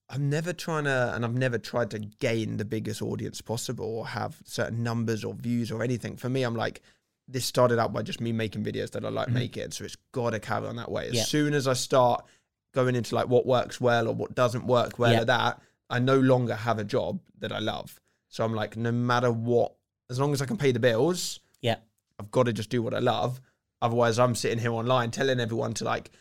I'm 0.09 0.29
never 0.29 0.53
trying 0.53 0.85
to 0.85 1.11
and 1.13 1.25
I've 1.25 1.35
never 1.35 1.57
tried 1.57 1.91
to 1.91 1.99
gain 1.99 2.57
the 2.57 2.65
biggest 2.65 3.01
audience 3.01 3.41
possible 3.41 3.85
or 3.85 4.07
have 4.07 4.37
certain 4.45 4.81
numbers 4.83 5.23
or 5.23 5.33
views 5.33 5.71
or 5.71 5.83
anything. 5.83 6.15
For 6.15 6.29
me, 6.29 6.43
I'm 6.43 6.55
like 6.55 6.81
this 7.27 7.45
started 7.45 7.77
out 7.77 7.91
by 7.91 8.01
just 8.03 8.21
me 8.21 8.31
making 8.31 8.63
videos 8.63 8.91
that 8.91 9.03
I 9.03 9.09
like 9.09 9.27
mm-hmm. 9.27 9.35
making. 9.35 9.71
So 9.71 9.83
it's 9.83 9.97
gotta 10.13 10.39
carry 10.39 10.67
on 10.67 10.77
that 10.77 10.89
way. 10.89 11.07
As 11.07 11.13
Yeah. 11.15 11.23
soon 11.23 11.53
as 11.53 11.67
I 11.67 11.73
start 11.73 12.25
going 12.73 12.95
into 12.95 13.15
like 13.15 13.27
what 13.27 13.45
works 13.45 13.81
well 13.81 14.07
or 14.07 14.15
what 14.15 14.33
doesn't 14.33 14.65
work 14.65 14.97
well 14.97 15.11
Yeah. 15.11 15.21
at 15.21 15.27
that, 15.27 15.61
I 15.89 15.99
no 15.99 16.17
longer 16.19 16.55
have 16.55 16.79
a 16.79 16.85
job 16.85 17.19
that 17.39 17.51
I 17.51 17.59
love. 17.59 17.99
So 18.29 18.45
I'm 18.45 18.53
like, 18.53 18.77
no 18.77 18.91
matter 18.91 19.31
what, 19.31 19.73
as 20.09 20.19
long 20.19 20.31
as 20.31 20.41
I 20.41 20.45
can 20.45 20.57
pay 20.57 20.71
the 20.71 20.79
bills, 20.79 21.39
Yeah. 21.61 21.77
I've 22.19 22.31
got 22.31 22.43
to 22.45 22.53
just 22.53 22.69
do 22.69 22.81
what 22.81 22.93
I 22.93 22.99
love. 22.99 23.41
Otherwise, 23.81 24.19
I'm 24.19 24.35
sitting 24.35 24.59
here 24.59 24.71
online 24.71 25.11
telling 25.11 25.39
everyone 25.39 25.73
to 25.75 25.83
like 25.83 26.11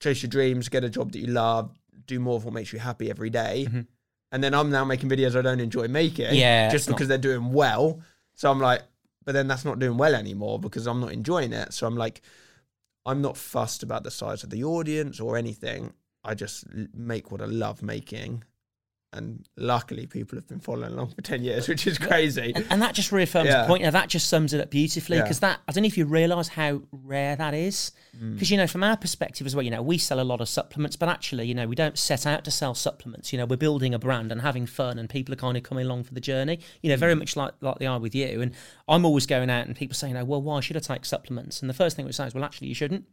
chase 0.00 0.22
your 0.22 0.30
dreams, 0.30 0.68
get 0.70 0.84
a 0.84 0.88
job 0.88 1.12
that 1.12 1.18
you 1.18 1.26
love, 1.28 1.78
do 2.14 2.20
more 2.20 2.36
of 2.36 2.44
what 2.44 2.54
makes 2.54 2.72
you 2.72 2.78
happy 2.78 3.10
every 3.10 3.30
day. 3.30 3.56
And 4.32 4.44
then 4.44 4.52
I'm 4.54 4.70
now 4.70 4.84
making 4.84 5.08
videos 5.10 5.34
I 5.36 5.42
don't 5.42 5.60
enjoy 5.68 5.88
making, 5.88 6.26
Mm-hmm. 6.26 6.34
Yeah, 6.46 6.70
just 6.70 6.82
it's 6.82 6.88
not- 6.88 6.96
because 6.96 7.08
they're 7.08 7.18
doing 7.30 7.52
well. 7.52 8.00
So 8.34 8.50
I'm 8.50 8.60
like, 8.60 8.82
but 9.24 9.32
then 9.32 9.48
that's 9.48 9.64
not 9.64 9.78
doing 9.78 9.96
well 9.98 10.14
anymore 10.14 10.58
because 10.66 10.86
I'm 10.86 11.00
not 11.00 11.12
enjoying 11.12 11.52
it. 11.52 11.72
So 11.72 11.86
I'm 11.86 11.96
like, 11.96 12.22
I'm 13.04 13.20
not 13.22 13.36
fussed 13.36 13.82
about 13.82 14.02
the 14.04 14.10
size 14.10 14.44
of 14.44 14.50
the 14.50 14.62
audience 14.64 15.20
or 15.20 15.36
anything. 15.36 15.92
I 16.22 16.34
just 16.34 16.64
make 16.94 17.30
what 17.32 17.40
I 17.42 17.46
love 17.46 17.82
making. 17.82 18.44
And 19.12 19.44
luckily, 19.56 20.06
people 20.06 20.38
have 20.38 20.46
been 20.46 20.60
following 20.60 20.92
along 20.92 21.08
for 21.08 21.20
10 21.20 21.42
years, 21.42 21.66
which 21.68 21.84
is 21.84 21.98
crazy. 21.98 22.52
And, 22.54 22.64
and 22.70 22.80
that 22.80 22.94
just 22.94 23.10
reaffirms 23.10 23.48
Yeah. 23.48 23.62
the 23.62 23.66
point. 23.66 23.82
Know, 23.82 23.90
that 23.90 24.08
just 24.08 24.28
sums 24.28 24.54
it 24.54 24.60
up 24.60 24.70
beautifully 24.70 25.16
Yeah. 25.16 25.24
because 25.24 25.40
that 25.40 25.58
I 25.66 25.72
don't 25.72 25.82
know 25.82 25.88
if 25.88 25.98
you 25.98 26.04
realise 26.04 26.46
how 26.46 26.82
rare 26.92 27.34
that 27.34 27.52
is. 27.52 27.90
Mm. 28.16 28.34
Because 28.34 28.52
you 28.52 28.56
know, 28.56 28.68
from 28.68 28.84
our 28.84 28.96
perspective 28.96 29.48
as 29.48 29.56
well, 29.56 29.64
you 29.64 29.70
know, 29.72 29.82
we 29.82 29.98
sell 29.98 30.20
a 30.20 30.22
lot 30.22 30.40
of 30.40 30.48
supplements, 30.48 30.94
but 30.94 31.08
actually, 31.08 31.46
you 31.48 31.54
know, 31.56 31.66
we 31.66 31.74
don't 31.74 31.98
set 31.98 32.24
out 32.24 32.44
to 32.44 32.52
sell 32.52 32.72
supplements. 32.76 33.32
You 33.32 33.38
know, 33.38 33.46
we're 33.46 33.56
building 33.56 33.94
a 33.94 33.98
brand 33.98 34.30
and 34.30 34.42
having 34.42 34.64
fun, 34.64 34.96
and 34.96 35.10
people 35.10 35.32
are 35.32 35.36
kind 35.36 35.56
of 35.56 35.64
coming 35.64 35.86
along 35.86 36.04
for 36.04 36.14
the 36.14 36.20
journey. 36.20 36.60
You 36.80 36.90
know, 36.90 36.96
very 36.96 37.14
Mm. 37.14 37.18
much 37.18 37.34
like 37.34 37.54
like 37.60 37.80
they 37.80 37.86
are 37.86 37.98
with 37.98 38.14
you. 38.14 38.40
And 38.40 38.52
I'm 38.86 39.04
always 39.04 39.26
going 39.26 39.50
out 39.50 39.66
and 39.66 39.74
people 39.74 39.94
saying 39.96 40.12
you 40.14 40.18
know, 40.20 40.24
well, 40.24 40.40
why 40.40 40.60
should 40.60 40.76
I 40.76 40.80
take 40.80 41.04
supplements? 41.04 41.60
And 41.62 41.68
the 41.68 41.74
first 41.74 41.96
thing 41.96 42.06
we 42.06 42.12
say 42.12 42.28
is, 42.28 42.34
well, 42.34 42.44
actually, 42.44 42.68
you 42.68 42.74
shouldn't. 42.74 43.06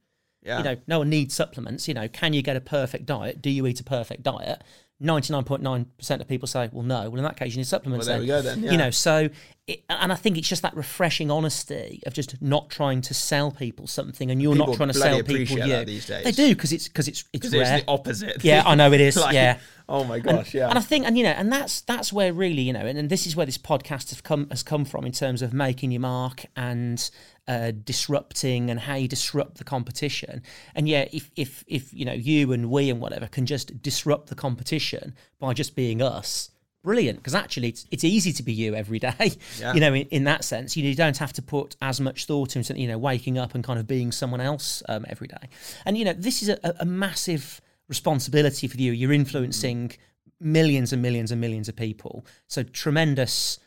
Yeah. 0.44 0.60
You 0.60 0.64
know, 0.64 0.76
no 0.86 1.00
one 1.00 1.10
needs 1.10 1.34
supplements. 1.34 1.88
You 1.88 1.96
know, 1.96 2.08
can 2.08 2.34
you 2.34 2.44
get 2.44 2.56
a 2.56 2.62
perfect 2.62 3.08
diet? 3.08 3.42
Do 3.42 3.50
you 3.50 3.66
eat 3.66 3.80
a 3.80 3.84
perfect 3.84 4.22
diet? 4.22 4.62
99.9% 5.02 6.22
of 6.22 6.28
people 6.28 6.48
say, 6.48 6.70
well, 6.72 6.84
no. 6.84 7.10
Well, 7.10 7.18
in 7.18 7.24
that 7.24 7.38
case, 7.38 7.54
you 7.54 7.58
need 7.58 7.68
supplements. 7.68 8.08
Well, 8.08 8.16
there 8.16 8.22
we 8.22 8.28
go 8.28 8.42
then, 8.42 8.64
yeah. 8.64 8.72
You 8.72 8.78
know, 8.78 8.90
so, 8.90 9.30
it, 9.68 9.84
and 9.90 10.12
I 10.12 10.16
think 10.16 10.38
it's 10.38 10.48
just 10.50 10.64
that 10.64 10.76
refreshing 10.76 11.30
honesty 11.30 12.02
of 12.08 12.14
just 12.14 12.42
not 12.42 12.70
trying 12.70 13.02
to 13.02 13.14
sell 13.14 13.52
people 13.52 13.86
something 13.86 14.32
and 14.32 14.42
you're 14.42 14.54
People 14.54 14.68
not 14.68 14.78
trying 14.78 14.90
to 14.90 14.94
sell 14.96 15.22
people 15.24 15.60
you. 15.60 15.86
these 15.86 16.08
days. 16.08 16.24
They 16.24 16.32
do 16.32 16.50
because 16.56 16.74
it's 16.74 16.88
because 16.88 17.08
it's 17.08 17.26
it's 17.34 17.48
Because 17.50 17.54
it's 17.54 17.84
the 17.84 17.92
opposite. 17.92 18.44
Yeah, 18.44 18.64
I 18.66 18.76
know 18.76 18.92
it 18.92 19.02
is, 19.02 19.18
Like, 19.18 19.36
yeah. 19.36 19.60
Oh 19.90 20.04
my 20.04 20.20
gosh, 20.20 20.54
yeah. 20.54 20.70
And 20.70 20.78
I 20.78 20.82
think, 20.82 21.06
and 21.06 21.18
you 21.18 21.24
know, 21.24 21.32
and 21.32 21.52
that's 21.52 21.82
that's 21.82 22.12
where 22.12 22.34
really, 22.34 22.62
you 22.62 22.74
know, 22.74 22.86
and, 22.86 22.98
and 22.98 23.10
this 23.10 23.26
is 23.26 23.36
where 23.36 23.46
this 23.46 23.58
podcast 23.58 24.10
has 24.10 24.20
come 24.22 24.50
has 24.50 24.62
come 24.64 24.84
from 24.84 25.06
in 25.06 25.14
terms 25.14 25.42
of 25.42 25.54
making 25.54 25.92
your 25.92 26.02
mark 26.02 26.46
and 26.56 27.10
uh, 27.48 27.72
disrupting 27.72 28.70
and 28.70 28.82
how 28.82 28.96
you 28.96 29.08
disrupt 29.08 29.58
the 29.58 29.64
competition. 29.64 30.44
And 30.76 30.90
yeah, 30.90 31.08
if 31.14 31.32
if 31.38 31.64
if 31.68 31.94
you 31.94 32.04
know 32.04 32.14
you 32.14 32.52
and 32.52 32.70
we 32.70 32.90
and 32.90 33.00
whatever 33.00 33.28
can 33.28 33.46
just 33.46 33.82
disrupt 33.82 34.28
the 34.28 34.36
competition 34.36 35.16
by 35.40 35.54
just 35.54 35.76
being 35.76 36.02
us. 36.02 36.52
Brilliant, 36.84 37.18
because 37.18 37.36
actually 37.36 37.70
it's, 37.70 37.86
it's 37.92 38.04
easy 38.06 38.32
to 38.32 38.44
be 38.44 38.54
you 38.54 38.74
every 38.74 39.00
day. 39.00 39.34
Yeah. 39.60 39.74
You 39.74 39.80
know, 39.82 39.94
in, 39.94 40.08
in 40.08 40.24
that 40.26 40.46
sense, 40.46 40.78
you, 40.78 40.84
know, 40.84 40.90
you 40.90 40.96
don't 40.96 41.18
have 41.18 41.34
to 41.34 41.42
put 41.42 41.76
as 41.82 42.00
much 42.00 42.26
thought 42.26 42.56
into 42.56 42.80
you 42.80 42.88
know 42.88 42.98
waking 42.98 43.38
up 43.38 43.56
and 43.56 43.64
kind 43.64 43.80
of 43.80 43.88
being 43.88 44.12
someone 44.12 44.40
else 44.40 44.84
um, 44.88 45.06
every 45.10 45.28
day. 45.28 45.50
And 45.86 45.98
you 45.98 46.06
know, 46.06 46.14
this 46.14 46.42
is 46.42 46.50
a, 46.50 46.76
a 46.80 46.86
massive 46.86 47.62
responsibility 47.88 48.68
for 48.68 48.78
you. 48.78 48.92
You're 48.92 49.14
influencing 49.14 49.92
millions 50.40 50.94
and 50.94 51.02
millions 51.02 51.32
and 51.32 51.42
millions 51.42 51.68
of 51.70 51.76
people. 51.76 52.26
So 52.48 52.64
tremendous 52.64 53.60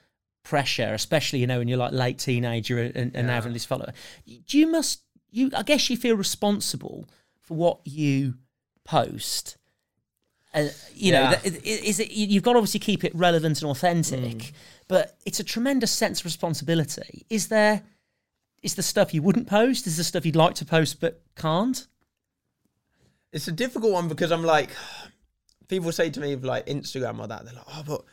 pressure, 0.42 0.94
especially 0.94 1.38
you 1.40 1.46
know 1.46 1.58
when 1.58 1.68
you're 1.68 1.78
like 1.78 1.92
late 1.92 2.18
teenager 2.18 2.78
and, 2.78 3.14
and 3.14 3.28
having 3.28 3.52
this 3.52 3.64
follower. 3.64 3.92
Do 4.46 4.58
you 4.58 4.66
must 4.70 5.02
you? 5.30 5.50
I 5.56 5.62
guess 5.62 5.90
you 5.90 5.96
feel 5.96 6.16
responsible 6.16 7.08
for 7.42 7.54
what 7.56 7.80
you 7.84 8.34
post. 8.84 9.56
Uh, 10.52 10.68
you 10.94 11.12
know, 11.12 11.22
Yeah. 11.30 11.34
th- 11.36 11.62
is 11.62 12.00
it? 12.00 12.10
you- 12.10 12.26
You've 12.26 12.42
got 12.42 12.54
to 12.54 12.58
obviously 12.58 12.80
keep 12.80 13.04
it 13.04 13.14
relevant 13.14 13.62
and 13.62 13.70
authentic, 13.70 14.20
Mm. 14.38 14.52
but 14.88 15.16
it's 15.24 15.38
a 15.38 15.44
tremendous 15.44 15.92
sense 15.92 16.20
of 16.20 16.24
responsibility. 16.24 17.24
Is 17.30 17.48
there? 17.48 17.82
Is 18.62 18.74
the 18.74 18.82
stuff 18.82 19.14
you 19.14 19.22
wouldn't 19.22 19.46
post? 19.46 19.86
Is 19.86 19.96
the 19.96 20.04
stuff 20.04 20.26
you'd 20.26 20.36
like 20.36 20.54
to 20.56 20.64
post 20.64 21.00
but 21.00 21.22
can't? 21.36 21.86
It's 23.32 23.48
a 23.48 23.52
difficult 23.52 23.92
one 23.92 24.08
because 24.08 24.32
I'm 24.32 24.44
like, 24.44 24.70
people 25.68 25.92
say 25.92 26.10
to 26.10 26.20
me 26.20 26.32
of 26.32 26.44
like 26.44 26.66
Instagram 26.66 27.18
or 27.20 27.26
that, 27.28 27.44
they're 27.44 27.54
like, 27.54 27.64
oh, 27.68 27.82
but 27.86 28.04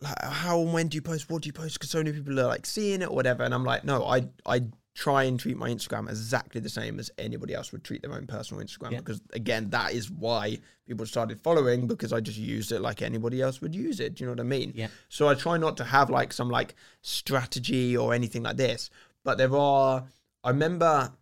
like, 0.00 0.22
how 0.22 0.60
and 0.60 0.72
when 0.72 0.88
do 0.88 0.96
you 0.96 1.02
post? 1.02 1.30
What 1.30 1.42
do 1.42 1.46
you 1.48 1.52
post? 1.52 1.74
Because 1.74 1.90
so 1.90 1.98
many 1.98 2.12
people 2.12 2.38
are 2.40 2.46
like 2.46 2.66
seeing 2.66 3.00
it 3.02 3.08
or 3.08 3.14
whatever. 3.14 3.42
And 3.44 3.54
I'm 3.54 3.64
like, 3.64 3.84
no, 3.84 4.04
I 4.04 4.28
I 4.46 4.64
try 4.96 5.24
and 5.24 5.40
treat 5.40 5.56
my 5.56 5.68
Instagram 5.68 6.08
exactly 6.08 6.60
the 6.60 6.68
same 6.68 7.00
as 7.00 7.10
anybody 7.18 7.52
else 7.52 7.72
would 7.72 7.82
treat 7.82 8.00
their 8.00 8.12
own 8.12 8.28
personal 8.28 8.62
Instagram 8.62 8.92
Yeah. 8.92 8.98
because 8.98 9.20
again, 9.32 9.70
that 9.70 9.92
is 9.92 10.08
why 10.08 10.58
people 10.86 11.04
started 11.04 11.40
following 11.40 11.88
because 11.88 12.12
I 12.12 12.20
just 12.20 12.38
used 12.38 12.70
it 12.70 12.80
like 12.80 13.02
anybody 13.02 13.42
else 13.42 13.60
would 13.60 13.74
use 13.74 13.98
it. 13.98 14.14
Do 14.14 14.22
you 14.22 14.26
know 14.28 14.34
what 14.34 14.40
I 14.40 14.44
mean? 14.44 14.72
Yeah. 14.76 14.86
So 15.08 15.26
I 15.28 15.34
try 15.34 15.56
not 15.56 15.76
to 15.78 15.84
have 15.84 16.10
like 16.10 16.32
some 16.32 16.48
like 16.48 16.76
strategy 17.02 17.96
or 17.96 18.14
anything 18.14 18.42
like 18.44 18.56
this. 18.56 18.88
But 19.24 19.38
there 19.38 19.56
are 19.56 20.04
I 20.44 20.50
remember 20.50 21.12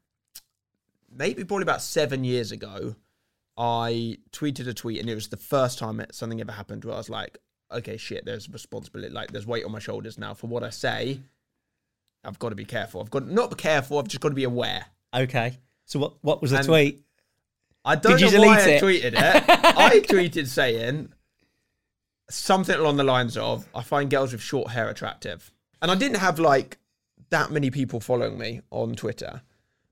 maybe 1.11 1.45
probably 1.45 1.63
about 1.63 1.83
seven 1.83 2.25
years 2.25 2.53
ago, 2.53 2.97
I 3.57 4.19
tweeted 4.33 4.67
a 4.67 4.75
tweet 4.75 5.01
and 5.01 5.11
it 5.11 5.15
was 5.15 5.29
the 5.29 5.37
first 5.37 5.79
time 5.79 6.01
it, 6.01 6.15
something 6.15 6.41
ever 6.41 6.53
happened 6.53 6.85
where 6.85 6.95
I 6.95 6.99
was 6.99 7.11
like, 7.11 7.39
okay, 7.71 7.97
shit, 7.97 8.25
there's 8.25 8.49
responsibility. 8.49 9.13
Like, 9.13 9.33
there's 9.33 9.47
weight 9.47 9.65
on 9.65 9.73
my 9.73 9.79
shoulders 9.79 10.19
now 10.19 10.35
for 10.35 10.47
what 10.47 10.63
I 10.63 10.71
say. 10.71 11.21
I've 12.25 12.39
got 12.39 12.51
to 12.51 12.55
be 12.55 12.65
careful. 12.65 13.01
I've 13.01 13.11
got 13.11 13.27
not 13.29 13.51
be 13.51 13.57
careful. 13.57 13.99
I've 13.99 14.09
just 14.09 14.21
got 14.21 14.29
to 14.31 14.35
be 14.35 14.45
aware. 14.45 14.87
Okay. 15.15 15.59
So 15.87 15.99
what? 15.99 16.15
What 16.23 16.41
was 16.41 16.53
the 16.53 16.59
And- 16.59 16.67
tweet? 16.67 17.05
I 17.85 17.97
don't 17.97 18.21
you 18.21 18.31
know 18.31 18.43
why 18.43 18.61
I 18.61 18.65
delete 18.79 19.03
tweeted 19.03 19.13
it. 19.15 19.17
I 19.19 19.99
tweeted 19.99 20.47
saying 20.47 21.13
something 22.31 22.77
along 22.77 22.97
the 22.97 23.03
lines 23.05 23.37
of, 23.37 23.67
"I 23.75 23.83
find 23.83 24.09
girls 24.09 24.31
with 24.33 24.41
short 24.41 24.71
hair 24.71 24.89
attractive," 24.89 25.51
and 25.81 25.91
I 25.91 25.97
didn't 25.97 26.19
have 26.19 26.39
like 26.39 26.79
that 27.31 27.51
many 27.51 27.71
people 27.73 27.99
following 27.99 28.39
me 28.39 28.61
on 28.71 28.95
Twitter, 28.95 29.43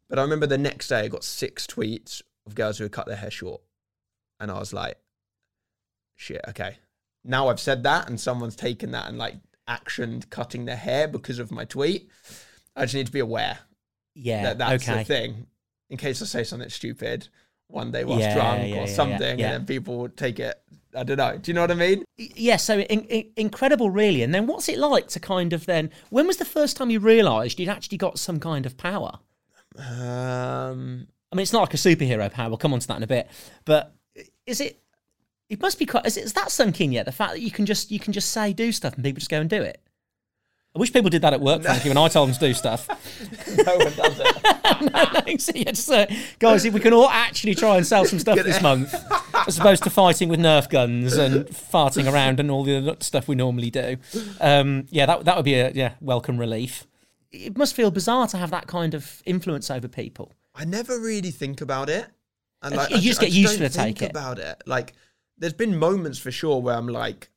but 0.09 0.21
I 0.21 0.23
remember 0.23 0.47
the 0.47 0.57
next 0.57 0.87
day 0.87 1.01
I 1.01 1.09
got 1.09 1.25
six 1.25 1.67
tweets 1.67 2.23
of 2.51 2.55
girls 2.57 2.79
who 2.79 2.85
had 2.85 2.93
cut 2.93 3.07
their 3.07 3.17
hair 3.17 3.31
short, 3.31 3.63
and 4.39 4.51
I 4.51 4.59
was 4.59 4.73
like, 4.73 4.99
"Shit, 6.17 6.41
okay." 6.49 6.77
Now 7.25 7.49
I've 7.49 7.61
said 7.61 7.83
that, 7.85 8.09
and 8.09 8.19
someone's 8.21 8.57
taken 8.57 8.91
that 8.93 9.09
and 9.09 9.19
like 9.19 9.37
actioned 9.69 10.31
cutting 10.31 10.65
their 10.65 10.77
hair 10.77 11.07
because 11.09 11.39
of 11.39 11.51
my 11.51 11.65
tweet. 11.65 12.09
I 12.75 12.83
just 12.85 12.95
need 12.95 13.07
to 13.07 13.13
be 13.13 13.21
aware 13.21 13.59
Yeah. 14.15 14.43
that 14.45 14.59
that's 14.59 14.89
okay. 14.89 14.99
the 14.99 15.05
thing. 15.05 15.47
In 15.91 15.97
case 15.97 16.23
I 16.23 16.25
say 16.25 16.45
something 16.45 16.69
stupid 16.71 17.29
one 17.67 17.93
day 17.93 18.05
whilst 18.05 18.23
Yeah, 18.23 18.35
drunk 18.35 18.69
yeah, 18.69 18.77
or 18.77 18.87
yeah, 18.87 18.95
something, 18.95 19.31
and 19.31 19.41
then 19.41 19.67
people 19.67 19.99
would 19.99 20.17
take 20.17 20.41
it. 20.41 20.61
I 20.95 21.03
don't 21.05 21.19
know. 21.19 21.37
Do 21.39 21.51
you 21.51 21.55
know 21.55 21.61
what 21.61 21.71
I 21.71 21.75
mean? 21.75 22.05
yeah 22.17 22.57
so 22.57 22.79
in, 22.81 23.01
in, 23.05 23.31
incredible 23.37 23.91
really 23.91 24.23
and 24.23 24.35
then 24.35 24.47
what's 24.47 24.69
it 24.69 24.77
like 24.79 25.07
to 25.09 25.19
kind 25.21 25.53
of 25.55 25.65
then 25.67 25.89
when 26.11 26.27
was 26.27 26.37
the 26.37 26.45
first 26.45 26.77
time 26.77 26.91
you 26.91 26.99
realized 27.01 27.59
you'd 27.59 27.69
actually 27.69 27.97
got 27.97 28.19
some 28.19 28.39
kind 28.41 28.67
of 28.67 28.77
power 28.77 29.19
Um, 29.79 31.07
i 31.33 31.37
mean 31.37 31.43
it's 31.43 31.53
not 31.53 31.61
like 31.61 31.75
a 31.75 31.77
superhero 31.77 32.31
power 32.31 32.49
we'll 32.49 32.59
come 32.59 32.73
on 32.73 32.81
to 32.81 32.87
that 32.89 32.97
in 32.97 33.03
a 33.03 33.07
bit 33.07 33.29
but 33.65 33.95
is 34.47 34.61
it 34.61 34.81
it 35.49 35.61
must 35.61 35.79
be 35.79 35.87
quite 35.87 36.07
is, 36.07 36.17
it, 36.17 36.25
is 36.25 36.33
that 36.33 36.51
sunk 36.51 36.81
in 36.81 36.93
yet 36.93 37.07
the 37.07 37.13
fact 37.13 37.33
that 37.33 37.41
you 37.41 37.51
can 37.51 37.67
just 37.67 37.91
you 37.91 37.99
can 37.99 38.13
just 38.13 38.31
say 38.31 38.53
do 38.53 38.73
stuff 38.73 38.95
and 38.95 39.05
people 39.05 39.19
just 39.19 39.31
go 39.31 39.41
and 39.41 39.51
do 39.51 39.63
it 39.63 39.81
I 40.75 40.79
wish 40.79 40.93
people 40.93 41.11
did 41.11 41.23
that 41.23 41.33
at 41.33 41.41
work, 41.41 41.63
frankly, 41.63 41.91
when 41.91 41.97
I 41.97 42.07
told 42.07 42.29
them 42.29 42.35
to 42.35 42.41
do 42.41 42.55
stuff. 42.55 42.87
no 43.67 43.77
one 43.77 43.93
does 43.93 44.21
it. 44.21 45.41
so, 45.41 45.53
yeah, 45.53 45.73
just, 45.73 45.91
uh, 45.91 46.07
guys, 46.39 46.65
if 46.65 46.73
we 46.73 46.79
can 46.79 46.93
all 46.93 47.09
actually 47.09 47.57
try 47.57 47.77
and 47.77 47.85
sell 47.85 48.05
some 48.05 48.21
stuff 48.21 48.39
this 48.45 48.63
month, 48.63 48.95
as 49.49 49.59
opposed 49.59 49.83
to 49.83 49.91
fighting 49.91 50.29
with 50.29 50.39
Nerf 50.39 50.71
guns 50.71 51.17
and 51.17 51.47
farting 51.47 52.11
around 52.11 52.39
and 52.39 52.53
all 52.53 52.63
the 52.63 52.77
other 52.77 52.97
stuff 53.01 53.27
we 53.27 53.35
normally 53.35 53.71
do, 53.71 53.97
um, 54.41 54.87
yeah, 54.91 55.07
that 55.07 55.25
that 55.25 55.35
would 55.35 55.45
be 55.45 55.55
a 55.55 55.73
yeah 55.73 55.95
welcome 56.01 56.39
relief. 56.39 56.87
It 57.33 57.59
must 57.59 57.75
feel 57.75 57.91
bizarre 57.91 58.29
to 58.29 58.37
have 58.37 58.53
that 58.53 58.69
kind 58.69 58.95
of 58.95 59.25
influence 59.27 59.73
over 59.73 59.89
people. 59.89 60.33
I 60.55 60.65
never 60.65 60.99
really 60.99 61.31
think 61.31 61.61
about 61.61 61.89
it. 61.89 62.07
And 62.63 62.75
like, 62.77 62.91
You 62.91 62.97
like, 62.97 63.05
just 63.05 63.21
get 63.21 63.31
I 63.31 63.33
used 63.33 63.59
to 63.59 63.69
take 63.69 63.99
think 63.99 64.03
it. 64.03 64.11
about 64.11 64.39
it. 64.39 64.63
Like, 64.67 64.95
there's 65.39 65.53
been 65.55 65.77
moments 65.79 66.19
for 66.19 66.31
sure 66.31 66.61
where 66.61 66.77
I'm 66.77 66.89
like, 66.89 67.31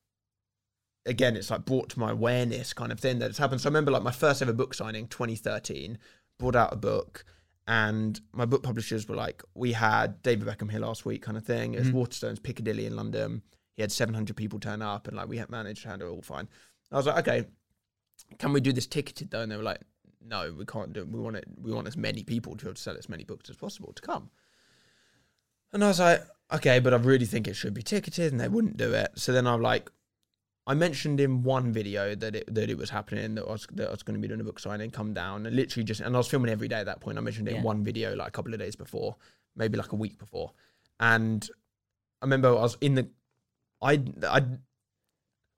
again, 1.06 1.36
it's 1.36 1.50
like 1.50 1.66
brought 1.66 1.90
to 1.90 2.00
my 2.00 2.12
awareness 2.12 2.74
kind 2.74 2.92
of 2.92 3.00
thing 3.00 3.20
that 3.20 3.30
it's 3.30 3.38
happened. 3.38 3.62
So 3.62 3.68
I 3.68 3.72
remember 3.72 3.92
like 3.92 4.04
my 4.04 4.12
first 4.12 4.42
ever 4.42 4.54
book 4.54 4.74
signing, 4.74 5.08
2013, 5.08 5.98
brought 6.40 6.56
out 6.56 6.74
a 6.74 6.78
book, 6.78 7.24
and 7.68 8.20
my 8.34 8.46
book 8.46 8.64
publishers 8.64 9.08
were 9.08 9.16
like, 9.16 9.42
we 9.54 9.72
had 9.74 10.22
David 10.22 10.48
Beckham 10.48 10.70
here 10.70 10.82
last 10.82 11.06
week, 11.06 11.22
kind 11.22 11.38
of 11.38 11.46
thing. 11.46 11.74
It 11.74 11.80
was 11.80 11.88
Mm-hmm. 11.90 11.98
Waterstones, 11.98 12.44
Piccadilly 12.44 12.86
in 12.86 12.96
London. 12.96 13.42
He 13.76 13.82
had 13.82 13.92
700 13.92 14.36
people 14.36 14.60
turn 14.60 14.82
up, 14.82 15.08
and 15.08 15.16
like 15.16 15.30
we 15.30 15.38
had 15.38 15.50
managed 15.50 15.84
to 15.84 15.90
handle 15.90 16.10
it 16.10 16.12
all 16.12 16.22
fine. 16.22 16.48
I 16.92 16.98
was 16.98 17.06
like, 17.08 17.28
okay, 17.28 17.48
can 18.38 18.52
we 18.54 18.60
do 18.62 18.74
this 18.74 18.86
ticketed 18.88 19.32
though? 19.32 19.42
And 19.42 19.52
they 19.52 19.58
were 19.58 19.64
like, 19.64 19.82
no, 20.26 20.54
we 20.58 20.66
can't 20.66 20.94
do 20.94 21.02
it. 21.02 21.08
We 21.10 21.20
want 21.20 21.36
it. 21.36 21.46
We 21.62 21.72
want 21.72 21.88
as 21.88 21.98
many 21.98 22.24
people 22.24 22.56
to 22.56 22.66
be 22.66 22.70
able 22.70 22.76
to 22.76 22.82
sell 22.82 22.98
as 22.98 23.10
many 23.10 23.24
books 23.24 23.50
as 23.50 23.56
possible 23.56 23.94
to 23.94 24.02
come. 24.02 24.30
And 25.72 25.84
I 25.84 25.88
was 25.88 26.00
like, 26.00 26.24
okay, 26.54 26.80
but 26.80 26.94
I 26.94 26.98
really 26.98 27.26
think 27.26 27.48
it 27.48 27.56
should 27.56 27.74
be 27.74 27.82
ticketed, 27.82 28.32
and 28.32 28.40
they 28.40 28.48
wouldn't 28.48 28.78
do 28.78 28.94
it. 28.94 29.12
So 29.16 29.32
then 29.34 29.48
I'm 29.48 29.62
like, 29.62 29.90
I 30.66 30.76
mentioned 30.76 31.20
in 31.20 31.44
one 31.44 31.74
video 31.74 32.16
that 32.16 32.36
it 32.36 32.54
that 32.54 32.70
it 32.70 32.78
was 32.78 32.90
happening 32.90 33.36
that 33.36 33.44
I 33.46 33.52
was 33.52 33.68
that 33.74 33.88
I 33.88 33.92
was 33.92 34.04
going 34.04 34.16
to 34.16 34.22
be 34.22 34.28
doing 34.28 34.40
a 34.40 34.44
book 34.46 34.60
signing, 34.60 34.92
come 34.92 35.14
down, 35.14 35.46
and 35.46 35.56
literally 35.56 35.84
just 35.84 36.00
and 36.02 36.16
I 36.16 36.18
was 36.20 36.28
filming 36.28 36.52
every 36.52 36.68
day 36.68 36.78
at 36.80 36.86
that 36.86 37.02
point. 37.02 37.18
I 37.18 37.22
mentioned 37.22 37.48
it 37.48 37.52
Yeah. 37.52 37.58
in 37.58 37.64
one 37.64 37.84
video 37.84 38.16
like 38.16 38.30
a 38.30 38.32
couple 38.32 38.54
of 38.54 38.60
days 38.60 38.76
before, 38.76 39.16
maybe 39.56 39.78
like 39.78 39.92
a 39.92 39.96
week 39.98 40.18
before, 40.20 40.52
and 41.00 41.50
I 42.22 42.26
remember 42.26 42.50
I 42.50 42.62
was 42.62 42.78
in 42.80 42.96
the, 42.96 43.10
I 43.82 44.02
I 44.24 44.46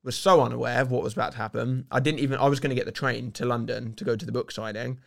was 0.06 0.16
so 0.16 0.42
unaware 0.42 0.82
of 0.82 0.92
what 0.92 1.04
was 1.04 1.14
about 1.14 1.32
to 1.34 1.38
happen. 1.38 1.86
I 1.92 2.00
didn't 2.00 2.20
even 2.20 2.40
I 2.40 2.48
was 2.48 2.60
going 2.60 2.70
to 2.70 2.76
get 2.76 2.86
the 2.86 2.92
train 2.92 3.32
to 3.34 3.46
London 3.46 3.94
to 3.96 4.04
go 4.04 4.16
to 4.16 4.26
the 4.26 4.32
book 4.32 4.52
signing, 4.52 5.00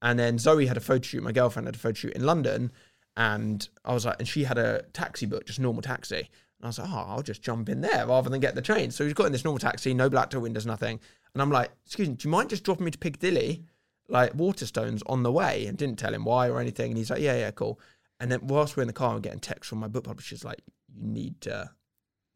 and 0.00 0.18
then 0.18 0.38
Zoe 0.38 0.66
had 0.66 0.76
a 0.76 0.80
photo 0.80 1.02
shoot. 1.02 1.22
My 1.22 1.32
girlfriend 1.32 1.66
had 1.66 1.74
a 1.74 1.78
photo 1.78 1.94
shoot 1.94 2.12
in 2.14 2.24
London, 2.24 2.72
and 3.16 3.68
I 3.84 3.92
was 3.92 4.06
like, 4.06 4.16
and 4.18 4.28
she 4.28 4.44
had 4.44 4.58
a 4.58 4.82
taxi 4.92 5.26
book, 5.26 5.46
just 5.46 5.60
normal 5.60 5.82
taxi. 5.82 6.16
And 6.16 6.28
I 6.62 6.66
was 6.68 6.78
like, 6.78 6.88
oh, 6.90 7.04
I'll 7.08 7.22
just 7.22 7.42
jump 7.42 7.68
in 7.68 7.80
there 7.80 8.06
rather 8.06 8.30
than 8.30 8.40
get 8.40 8.54
the 8.54 8.62
train. 8.62 8.90
So 8.90 9.04
he's 9.04 9.12
got 9.12 9.26
in 9.26 9.32
this 9.32 9.44
normal 9.44 9.58
taxi, 9.58 9.92
no 9.92 10.08
black 10.08 10.30
door 10.30 10.40
windows, 10.40 10.66
nothing. 10.66 11.00
And 11.34 11.42
I'm 11.42 11.50
like, 11.50 11.70
excuse 11.84 12.08
me, 12.08 12.14
do 12.14 12.28
you 12.28 12.30
mind 12.30 12.50
just 12.50 12.64
dropping 12.64 12.84
me 12.84 12.90
to 12.92 12.98
Piccadilly, 12.98 13.64
like 14.08 14.32
Waterstones 14.34 15.02
on 15.06 15.24
the 15.24 15.32
way? 15.32 15.66
And 15.66 15.76
didn't 15.76 15.98
tell 15.98 16.14
him 16.14 16.24
why 16.24 16.48
or 16.48 16.60
anything. 16.60 16.92
And 16.92 16.96
he's 16.96 17.10
like, 17.10 17.20
yeah, 17.20 17.36
yeah, 17.36 17.50
cool. 17.50 17.80
And 18.20 18.30
then 18.30 18.46
whilst 18.46 18.76
we're 18.76 18.82
in 18.82 18.86
the 18.86 18.92
car, 18.92 19.14
I'm 19.14 19.20
getting 19.20 19.40
texts 19.40 19.68
from 19.68 19.78
my 19.78 19.88
book 19.88 20.04
publishers 20.04 20.44
like, 20.44 20.62
you 20.96 21.06
need 21.06 21.40
to 21.42 21.70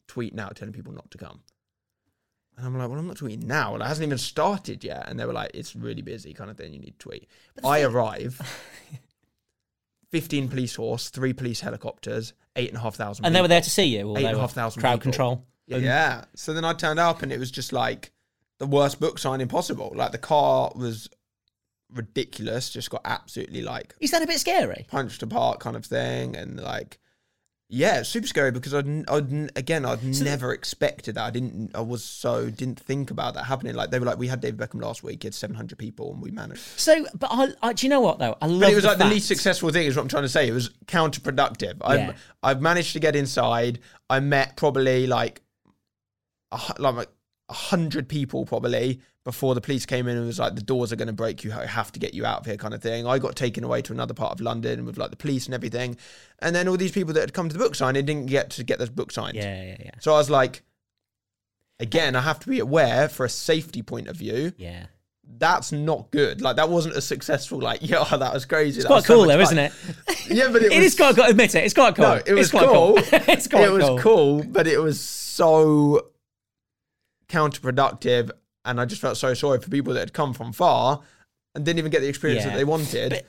tweet 0.09 0.35
now 0.35 0.49
telling 0.49 0.75
people 0.75 0.93
not 0.93 1.11
to 1.13 1.19
come. 1.19 1.41
And 2.59 2.67
I'm 2.67 2.77
like, 2.77 2.89
well, 2.91 2.99
I'm 2.99 3.07
not 3.07 3.17
tweeting 3.17 3.45
now. 3.45 3.77
It 3.77 3.83
hasn't 3.83 4.05
even 4.05 4.19
started 4.19 4.83
yet. 4.83 5.09
And 5.09 5.19
they 5.19 5.25
were 5.25 5.33
like, 5.33 5.53
it's 5.55 5.77
really 5.77 6.03
busy, 6.03 6.35
kind 6.35 6.51
of 6.51 6.57
thing. 6.57 6.75
You 6.75 6.81
need 6.81 6.99
to 6.99 7.09
tweet. 7.09 7.29
I 7.65 7.83
arrive. 7.83 8.41
15 10.11 10.49
police 10.49 10.75
horse, 10.75 11.11
three 11.11 11.33
police 11.33 11.61
helicopters, 11.61 12.33
eight 12.57 12.69
and 12.69 12.79
a 12.79 12.81
half 12.81 12.95
thousand. 12.97 13.25
And 13.27 13.35
they 13.35 13.41
were 13.43 13.49
there 13.49 13.61
to 13.61 13.71
see 13.71 13.85
you, 13.85 14.09
or 14.09 14.19
Eight 14.19 14.23
they 14.23 14.29
and 14.29 14.37
a 14.39 14.41
half 14.41 14.53
thousand 14.53 14.81
crowd 14.81 14.95
people. 14.95 15.03
control. 15.13 15.45
Yeah. 15.67 16.25
So 16.35 16.55
then 16.55 16.65
I 16.65 16.73
turned 16.73 16.99
up 16.99 17.23
and 17.23 17.31
it 17.31 17.39
was 17.39 17.51
just 17.51 17.73
like 17.73 18.11
the 18.59 18.67
worst 18.67 19.01
book 19.01 19.19
signing 19.19 19.49
possible. 19.49 19.93
Like 19.95 20.13
the 20.13 20.19
car 20.19 20.73
was 20.75 21.09
ridiculous, 21.93 22.71
just 22.71 22.91
got 22.91 23.03
absolutely 23.05 23.63
like 23.63 23.95
Is 24.01 24.11
that 24.13 24.23
a 24.23 24.27
bit 24.27 24.41
scary? 24.41 24.87
punched 24.91 25.23
apart 25.23 25.61
kind 25.61 25.77
of 25.77 25.85
thing. 25.85 26.35
And 26.37 26.59
like, 26.59 26.99
yeah, 27.71 28.03
super 28.03 28.27
scary 28.27 28.51
because 28.51 28.73
I'd, 28.73 29.09
I'd 29.11 29.51
again, 29.55 29.85
I'd 29.85 30.03
never 30.03 30.55
expected 30.55 31.17
that. 31.17 31.25
I 31.25 31.31
didn't, 31.31 31.71
I 31.75 31.83
was 31.83 32.03
so, 32.03 32.49
didn't 32.49 32.81
think 32.81 33.11
about 33.11 33.35
that 33.35 33.45
happening. 33.45 33.75
Like 33.75 33.91
they 33.91 33.99
were 33.99 34.07
like, 34.07 34.17
we 34.17 34.27
had 34.27 34.41
David 34.41 34.59
Beckham 34.59 34.81
last 34.83 35.03
week, 35.03 35.23
he 35.23 35.27
had 35.27 35.35
700 35.35 35.79
people 35.79 36.13
and 36.13 36.23
we 36.23 36.31
managed. 36.31 36.63
So, 36.79 37.05
but 37.15 37.29
I, 37.31 37.49
I, 37.63 37.73
do 37.75 37.87
you 37.87 37.91
know 37.91 38.01
what 38.01 38.19
though? 38.19 38.37
I 38.41 38.47
love. 38.47 38.61
But 38.61 38.73
it 38.73 38.75
was 38.75 38.85
the 38.85 38.91
like 38.91 38.99
the 38.99 39.05
least 39.05 39.29
successful 39.29 39.71
thing, 39.71 39.87
is 39.87 39.97
what 39.97 40.03
I'm 40.03 40.09
trying 40.09 40.23
to 40.23 40.31
say. 40.31 40.49
It 40.49 40.53
was 40.53 40.71
counterproductive. 40.87 41.77
Yeah. 41.81 41.87
I've 41.87 42.17
I've 42.43 42.63
managed 42.63 42.95
to 42.95 43.01
get 43.01 43.15
inside. 43.15 43.81
I 44.09 44.21
met 44.21 44.57
probably 44.57 45.07
like 45.07 45.43
a, 46.53 46.61
like 46.79 47.09
a 47.49 47.55
hundred 47.55 48.09
people 48.09 48.45
probably 48.45 49.01
before 49.25 49.55
the 49.55 49.61
police 49.61 49.85
came 49.85 50.09
in 50.09 50.17
and 50.17 50.27
was 50.27 50.39
like 50.39 50.55
the 50.55 50.63
doors 50.63 50.93
are 50.93 50.97
going 50.97 51.07
to 51.07 51.13
break 51.13 51.45
you. 51.45 51.53
I 51.53 51.67
have 51.67 51.93
to 51.93 52.01
get 52.01 52.15
you 52.15 52.25
out 52.25 52.41
of 52.41 52.47
here, 52.47 52.57
kind 52.57 52.75
of 52.75 52.83
thing. 52.83 53.07
I 53.07 53.19
got 53.19 53.37
taken 53.37 53.65
away 53.65 53.83
to 53.83 53.93
another 53.93 54.15
part 54.15 54.33
of 54.33 54.41
London 54.41 54.85
with 54.85 54.99
like 54.99 55.11
the 55.11 55.17
police 55.17 55.47
and 55.47 55.55
everything, 55.55 55.97
and 56.41 56.55
then 56.55 56.69
all 56.69 56.77
these 56.77 56.93
people 56.93 57.15
that 57.15 57.21
had 57.21 57.35
come 57.35 57.49
to 57.49 57.53
the 57.53 57.63
book 57.63 57.75
signing 57.75 58.05
didn't 58.05 58.27
get 58.27 58.51
to 58.51 58.65
get 58.65 58.79
this 58.79 58.91
book 58.91 59.13
signed. 59.13 59.37
Yeah, 59.37 59.63
yeah, 59.63 59.77
yeah, 59.81 59.91
So 60.01 60.15
I 60.15 60.19
was 60.19 60.31
like, 60.31 60.63
again, 61.81 62.17
I 62.17 62.21
have 62.21 62.41
to 62.41 62.49
be 62.49 62.59
aware 62.59 63.09
for 63.09 63.25
a 63.25 63.29
safety 63.29 63.83
point 63.83 64.09
of 64.09 64.17
view 64.17 64.53
yeah. 64.57 64.87
that's 65.39 65.73
not 65.73 66.11
good. 66.11 66.41
Like 66.41 66.57
that 66.57 66.69
wasn't 66.69 66.97
a 66.97 67.01
successful. 67.01 67.61
Like 67.61 67.81
yeah, 67.83 68.05
that 68.05 68.33
was 68.35 68.45
crazy. 68.45 68.79
It's 68.79 68.87
quite 68.87 69.05
cool 69.05 69.27
though, 69.27 69.41
isn't 69.41 69.59
it? 69.59 69.73
Yeah, 70.29 70.49
but 70.53 70.63
it, 70.63 70.73
It 70.73 70.79
was, 70.79 70.87
is 70.89 70.95
quite 70.95 71.17
cool. 71.17 71.25
Admit 71.25 71.55
it. 71.55 71.65
It's 71.65 71.73
quite 71.73 71.95
cool. 71.95 72.05
No, 72.05 72.21
it 72.27 72.35
was 72.35 72.47
it's 72.47 72.51
quite 72.51 72.67
cool. 72.67 72.99
it's 72.99 73.49
quite 73.49 73.67
cool. 73.67 73.75
it 73.77 73.79
was 73.79 73.85
cool. 73.85 73.99
cool. 73.99 74.45
but 74.45 74.67
it 74.67 74.79
was 74.79 75.01
so 75.01 76.11
counterproductive, 77.29 78.31
and 78.65 78.81
I 78.81 78.85
just 78.85 79.01
felt 79.01 79.17
so 79.17 79.35
sorry 79.35 79.61
for 79.61 79.71
people 79.71 79.93
that 79.95 80.01
had 80.01 80.13
come 80.13 80.35
from 80.35 80.53
far 80.53 81.01
and 81.55 81.65
didn't 81.65 81.79
even 81.79 81.91
get 81.91 82.01
the 82.01 82.09
experience 82.09 82.45
Yeah. 82.45 82.51
that 82.51 82.57
they 82.57 82.65
wanted. 82.65 83.11
But- 83.11 83.27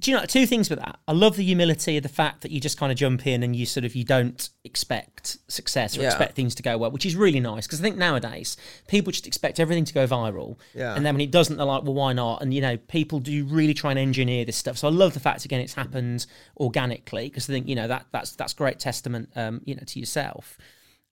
Do 0.00 0.10
you 0.10 0.16
know 0.16 0.24
two 0.24 0.46
things 0.46 0.70
with 0.70 0.78
that? 0.78 0.98
I 1.06 1.12
love 1.12 1.36
the 1.36 1.44
humility 1.44 1.98
of 1.98 2.02
the 2.02 2.08
fact 2.08 2.40
that 2.40 2.50
you 2.50 2.60
just 2.60 2.78
kind 2.78 2.90
of 2.90 2.96
jump 2.96 3.26
in 3.26 3.42
and 3.42 3.54
you 3.54 3.66
sort 3.66 3.84
of 3.84 3.94
you 3.94 4.04
don't 4.04 4.48
expect 4.64 5.36
success 5.48 5.98
or 5.98 6.00
Yeah. 6.00 6.06
expect 6.06 6.34
things 6.34 6.54
to 6.54 6.62
go 6.62 6.78
well, 6.78 6.90
which 6.90 7.04
is 7.04 7.14
really 7.14 7.40
nice 7.40 7.66
because 7.66 7.78
I 7.78 7.82
think 7.82 7.98
nowadays 7.98 8.56
people 8.88 9.12
just 9.12 9.26
expect 9.26 9.60
everything 9.60 9.84
to 9.84 9.92
go 9.92 10.06
viral. 10.06 10.56
Yeah. 10.74 10.94
And 10.96 11.04
then 11.04 11.12
when 11.12 11.20
it 11.20 11.30
doesn't, 11.30 11.58
they're 11.58 11.66
like, 11.66 11.82
well, 11.82 11.92
why 11.92 12.14
not? 12.14 12.40
And 12.40 12.54
you 12.54 12.62
know, 12.62 12.78
people 12.78 13.18
do 13.20 13.44
really 13.44 13.74
try 13.74 13.90
and 13.90 13.98
engineer 13.98 14.46
this 14.46 14.56
stuff. 14.56 14.78
So 14.78 14.88
I 14.88 14.90
love 14.90 15.12
the 15.12 15.20
fact 15.20 15.44
again 15.44 15.60
it's 15.60 15.74
happened 15.74 16.24
organically 16.56 17.28
because 17.28 17.50
I 17.50 17.52
think 17.52 17.68
you 17.68 17.74
know 17.74 17.86
that 17.88 18.06
that's 18.12 18.30
that's 18.34 18.54
great 18.54 18.78
testament, 18.78 19.28
um, 19.36 19.60
you 19.66 19.74
know, 19.74 19.82
to 19.84 20.00
yourself. 20.00 20.56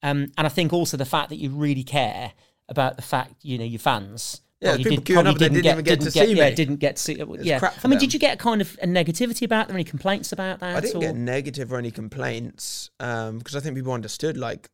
Um, 0.02 0.28
and 0.38 0.46
I 0.46 0.48
think 0.50 0.72
also 0.72 0.96
the 0.96 1.04
fact 1.04 1.28
that 1.28 1.36
you 1.36 1.50
really 1.50 1.82
care 1.84 2.32
about 2.68 2.96
the 2.96 3.02
fact 3.02 3.34
you 3.42 3.58
know 3.58 3.64
your 3.64 3.78
fans. 3.80 4.40
Yeah, 4.60 4.76
people 4.76 4.96
did- 4.96 5.04
queuing 5.06 5.26
up, 5.26 5.38
they 5.38 5.48
didn't 5.48 5.64
even 5.64 5.84
get 5.84 6.00
to 6.02 6.10
see 6.10 6.34
yeah, 6.34 6.50
me. 6.50 6.54
didn't 6.54 6.76
get 6.76 6.96
to 6.96 7.02
see. 7.02 7.22
yeah, 7.40 7.70
I 7.82 7.88
mean, 7.88 7.98
did 7.98 8.12
you 8.12 8.20
get 8.20 8.38
kind 8.38 8.60
of 8.60 8.78
a 8.82 8.86
negativity 8.86 9.42
about 9.42 9.68
them? 9.68 9.76
Any 9.76 9.84
complaints 9.84 10.32
about 10.32 10.60
that? 10.60 10.76
I 10.76 10.80
didn't 10.80 10.96
or 10.96 11.00
get 11.00 11.16
negative 11.16 11.72
or 11.72 11.78
any 11.78 11.90
complaints 11.90 12.90
because 12.98 13.56
I 13.56 13.60
think 13.60 13.74
people 13.76 13.92
understood 13.94 14.36
like 14.36 14.68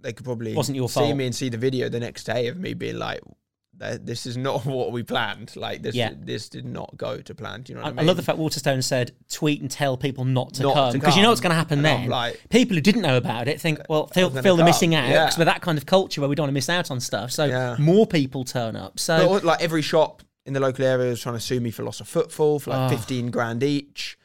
they 0.00 0.12
could 0.14 0.24
probably 0.24 0.54
Wasn't 0.54 0.76
your 0.76 0.88
see 0.88 1.00
fault. 1.00 1.16
me 1.16 1.26
and 1.26 1.34
see 1.34 1.48
the 1.50 1.58
video 1.58 1.88
the 1.90 2.00
next 2.00 2.24
day 2.24 2.46
of 2.46 2.56
me 2.56 2.72
being 2.72 2.98
like, 2.98 3.20
"Th- 3.22 3.36
"This 3.78 4.26
is 4.26 4.36
not 4.36 4.64
what 4.66 4.92
we 4.92 5.02
planned. 5.02 5.54
Like 5.56 5.82
this, 5.82 5.94
Yeah. 5.94 6.12
this 6.18 6.48
did 6.48 6.64
not 6.64 6.96
go 6.96 7.20
to 7.20 7.34
plan." 7.34 7.62
Do 7.62 7.72
you 7.72 7.78
know 7.78 7.82
I, 7.82 7.84
what 7.86 7.92
I, 7.92 7.96
I 7.96 8.00
mean? 8.00 8.06
love 8.06 8.16
the 8.16 8.22
fact 8.22 8.38
Waterstone 8.38 8.82
said 8.82 9.12
tweet 9.30 9.60
and 9.60 9.70
tell 9.70 9.96
people 9.96 10.24
not 10.24 10.54
to 10.54 10.62
Not 10.64 10.74
come 10.74 10.92
because 10.92 11.16
you 11.16 11.22
know 11.22 11.28
what's 11.30 11.40
going 11.40 11.50
to 11.50 11.56
happen 11.56 11.78
And 11.78 11.84
then. 11.86 12.08
like- 12.08 12.40
people 12.50 12.74
who 12.76 12.80
didn't 12.80 13.02
know 13.02 13.16
about 13.16 13.48
it 13.48 13.60
think, 13.60 13.78
well, 13.88 14.06
feel, 14.08 14.30
the 14.30 14.64
missing 14.64 14.94
out 14.94 15.08
Yeah. 15.08 15.24
'cause 15.26 15.38
we're 15.38 15.44
that 15.46 15.62
kind 15.62 15.78
of 15.78 15.86
culture 15.86 16.20
where 16.20 16.28
we 16.28 16.34
don't 16.34 16.44
want 16.44 16.50
to 16.50 16.54
miss 16.54 16.68
out 16.68 16.90
on 16.90 17.00
stuff. 17.00 17.30
So 17.30 17.44
Yeah. 17.44 17.76
more 17.78 18.06
people 18.06 18.44
turn 18.44 18.76
up. 18.76 18.98
So 18.98 19.28
But, 19.28 19.44
like 19.44 19.62
every 19.62 19.82
shop 19.82 20.22
in 20.46 20.52
the 20.54 20.60
local 20.60 20.84
area 20.84 21.10
was 21.10 21.20
trying 21.20 21.34
to 21.36 21.40
sue 21.40 21.60
me 21.60 21.70
for 21.70 21.82
loss 21.84 22.00
of 22.00 22.08
footfall 22.08 22.58
for 22.58 22.70
like 22.70 22.90
Oh. 22.92 22.96
15 22.96 23.30
grand 23.30 23.62
each. 23.62 24.16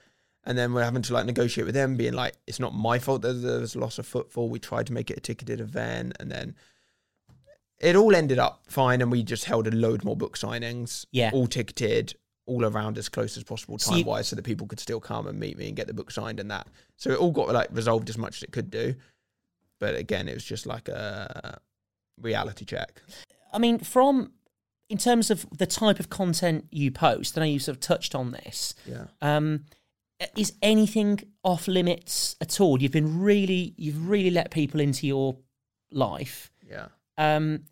And 0.46 0.58
then 0.58 0.74
we're 0.74 0.84
having 0.84 1.02
to 1.04 1.14
like 1.14 1.26
negotiate 1.26 1.66
with 1.66 1.76
them, 1.76 1.96
being 1.96 2.14
like, 2.14 2.34
it's 2.48 2.60
not 2.60 2.74
my 2.76 3.00
fault 3.00 3.22
that 3.22 3.34
there 3.34 3.60
was 3.62 3.78
loss 3.78 3.98
of 3.98 4.06
footfall. 4.06 4.50
We 4.50 4.60
tried 4.60 4.88
to 4.88 4.94
make 4.94 5.10
it 5.10 5.18
a 5.18 5.22
ticketed 5.22 5.62
event. 5.62 6.18
And 6.20 6.30
then 6.30 6.56
it 7.84 7.96
all 7.96 8.16
ended 8.16 8.40
up 8.40 8.64
fine. 8.68 9.02
And 9.02 9.12
we 9.12 9.24
just 9.24 9.46
held 9.46 9.68
a 9.68 9.72
load 9.72 10.04
more 10.04 10.16
book 10.16 10.38
signings, 10.38 11.06
Yeah. 11.12 11.32
all 11.34 11.48
ticketed, 11.48 12.16
all 12.46 12.66
around 12.66 12.98
as 12.98 13.08
close 13.10 13.38
as 13.38 13.44
possible 13.44 13.78
time 13.78 14.04
wise 14.06 14.28
so 14.28 14.36
that 14.36 14.44
people 14.44 14.68
could 14.68 14.80
still 14.80 15.00
come 15.00 15.28
and 15.28 15.40
meet 15.40 15.58
me 15.58 15.68
and 15.68 15.76
get 15.76 15.88
the 15.88 15.94
book 15.94 16.12
signed 16.12 16.40
and 16.40 16.52
that. 16.52 16.68
So 16.98 17.12
it 17.12 17.18
all 17.20 17.32
got 17.32 17.54
like 17.54 17.70
resolved 17.72 18.10
as 18.10 18.18
much 18.18 18.38
as 18.38 18.44
it 18.44 18.52
could 18.52 18.70
do. 18.70 18.96
But 19.80 19.96
again, 19.96 20.28
it 20.28 20.34
was 20.34 20.44
just 20.44 20.66
like 20.66 20.88
a 20.90 21.60
reality 22.20 22.66
check. 22.66 23.02
I 23.52 23.60
mean, 23.60 23.80
from 23.80 24.32
in 24.90 24.98
terms 24.98 25.32
of 25.32 25.46
the 25.58 25.66
type 25.66 26.00
of 26.00 26.10
content 26.10 26.66
you 26.70 26.92
post, 26.92 27.38
I 27.38 27.42
know 27.42 27.48
you 27.48 27.60
sort 27.60 27.78
of 27.78 27.82
touched 27.82 28.14
on 28.16 28.32
this. 28.32 28.76
Yeah. 28.86 29.06
Um, 29.22 29.66
is 30.38 30.54
anything 30.62 31.20
off 31.44 31.68
limits 31.68 32.36
at 32.42 32.62
all? 32.62 32.82
You've 32.82 32.92
been 32.92 33.20
really, 33.22 33.74
you've 33.78 34.08
really 34.08 34.30
let 34.30 34.52
people 34.52 34.80
into 34.80 35.08
your 35.08 35.38
life. 35.92 36.52
Yeah. 36.70 36.88
Um, 37.18 37.64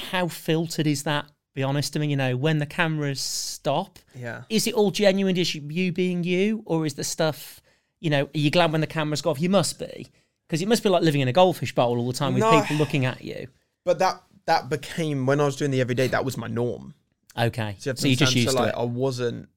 how 0.00 0.28
filtered 0.28 0.86
is 0.86 1.02
that? 1.04 1.26
Be 1.54 1.62
honest. 1.62 1.96
I 1.96 2.00
mean, 2.00 2.10
you 2.10 2.16
know, 2.16 2.36
when 2.36 2.58
the 2.58 2.66
cameras 2.66 3.20
stop, 3.20 3.98
Yeah. 4.14 4.42
is 4.48 4.66
it 4.66 4.74
all 4.74 4.90
genuine? 4.90 5.36
Is 5.36 5.54
you 5.54 5.92
being 5.92 6.22
you, 6.24 6.62
or 6.66 6.86
is 6.86 6.94
the 6.94 7.04
stuff? 7.04 7.60
You 8.00 8.10
know, 8.10 8.24
are 8.24 8.38
you 8.38 8.50
glad 8.50 8.70
when 8.72 8.80
the 8.80 8.86
cameras 8.86 9.22
go 9.22 9.30
off? 9.30 9.40
You 9.40 9.48
must 9.50 9.78
be, 9.78 10.06
because 10.46 10.62
it 10.62 10.68
must 10.68 10.82
be 10.84 10.88
like 10.88 11.02
living 11.02 11.20
in 11.20 11.26
a 11.28 11.32
goldfish 11.32 11.74
bowl 11.74 11.98
all 11.98 12.06
the 12.06 12.12
time 12.16 12.34
with 12.34 12.42
No. 12.42 12.60
people 12.60 12.76
looking 12.76 13.04
at 13.06 13.24
you. 13.24 13.48
but 13.84 13.98
that 13.98 14.22
that 14.46 14.68
became 14.70 15.26
when 15.26 15.40
I 15.40 15.44
was 15.46 15.56
doing 15.56 15.70
the 15.70 15.80
everyday. 15.80 16.06
That 16.08 16.24
was 16.24 16.36
my 16.38 16.46
norm. 16.46 16.94
Okay. 17.36 17.76
So 17.78 17.90
you, 17.90 17.96
So 17.96 18.06
you're 18.08 18.16
just 18.16 18.34
used 18.34 18.48
so, 18.50 18.54
to 18.56 18.60
like, 18.62 18.72
it. 18.74 18.78
I 18.78 18.84
wasn't. 18.84 19.48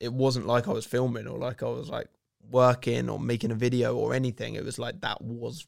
It 0.00 0.12
wasn't 0.12 0.46
like 0.46 0.68
I 0.68 0.72
was 0.72 0.86
filming 0.86 1.26
or 1.26 1.38
like 1.38 1.62
I 1.62 1.66
was 1.68 1.88
like 1.90 2.08
working 2.50 3.08
or 3.10 3.18
making 3.18 3.50
a 3.50 3.54
video 3.54 3.96
or 3.96 4.14
anything. 4.14 4.54
It 4.54 4.64
was 4.64 4.78
like 4.78 5.00
that 5.00 5.20
was 5.20 5.66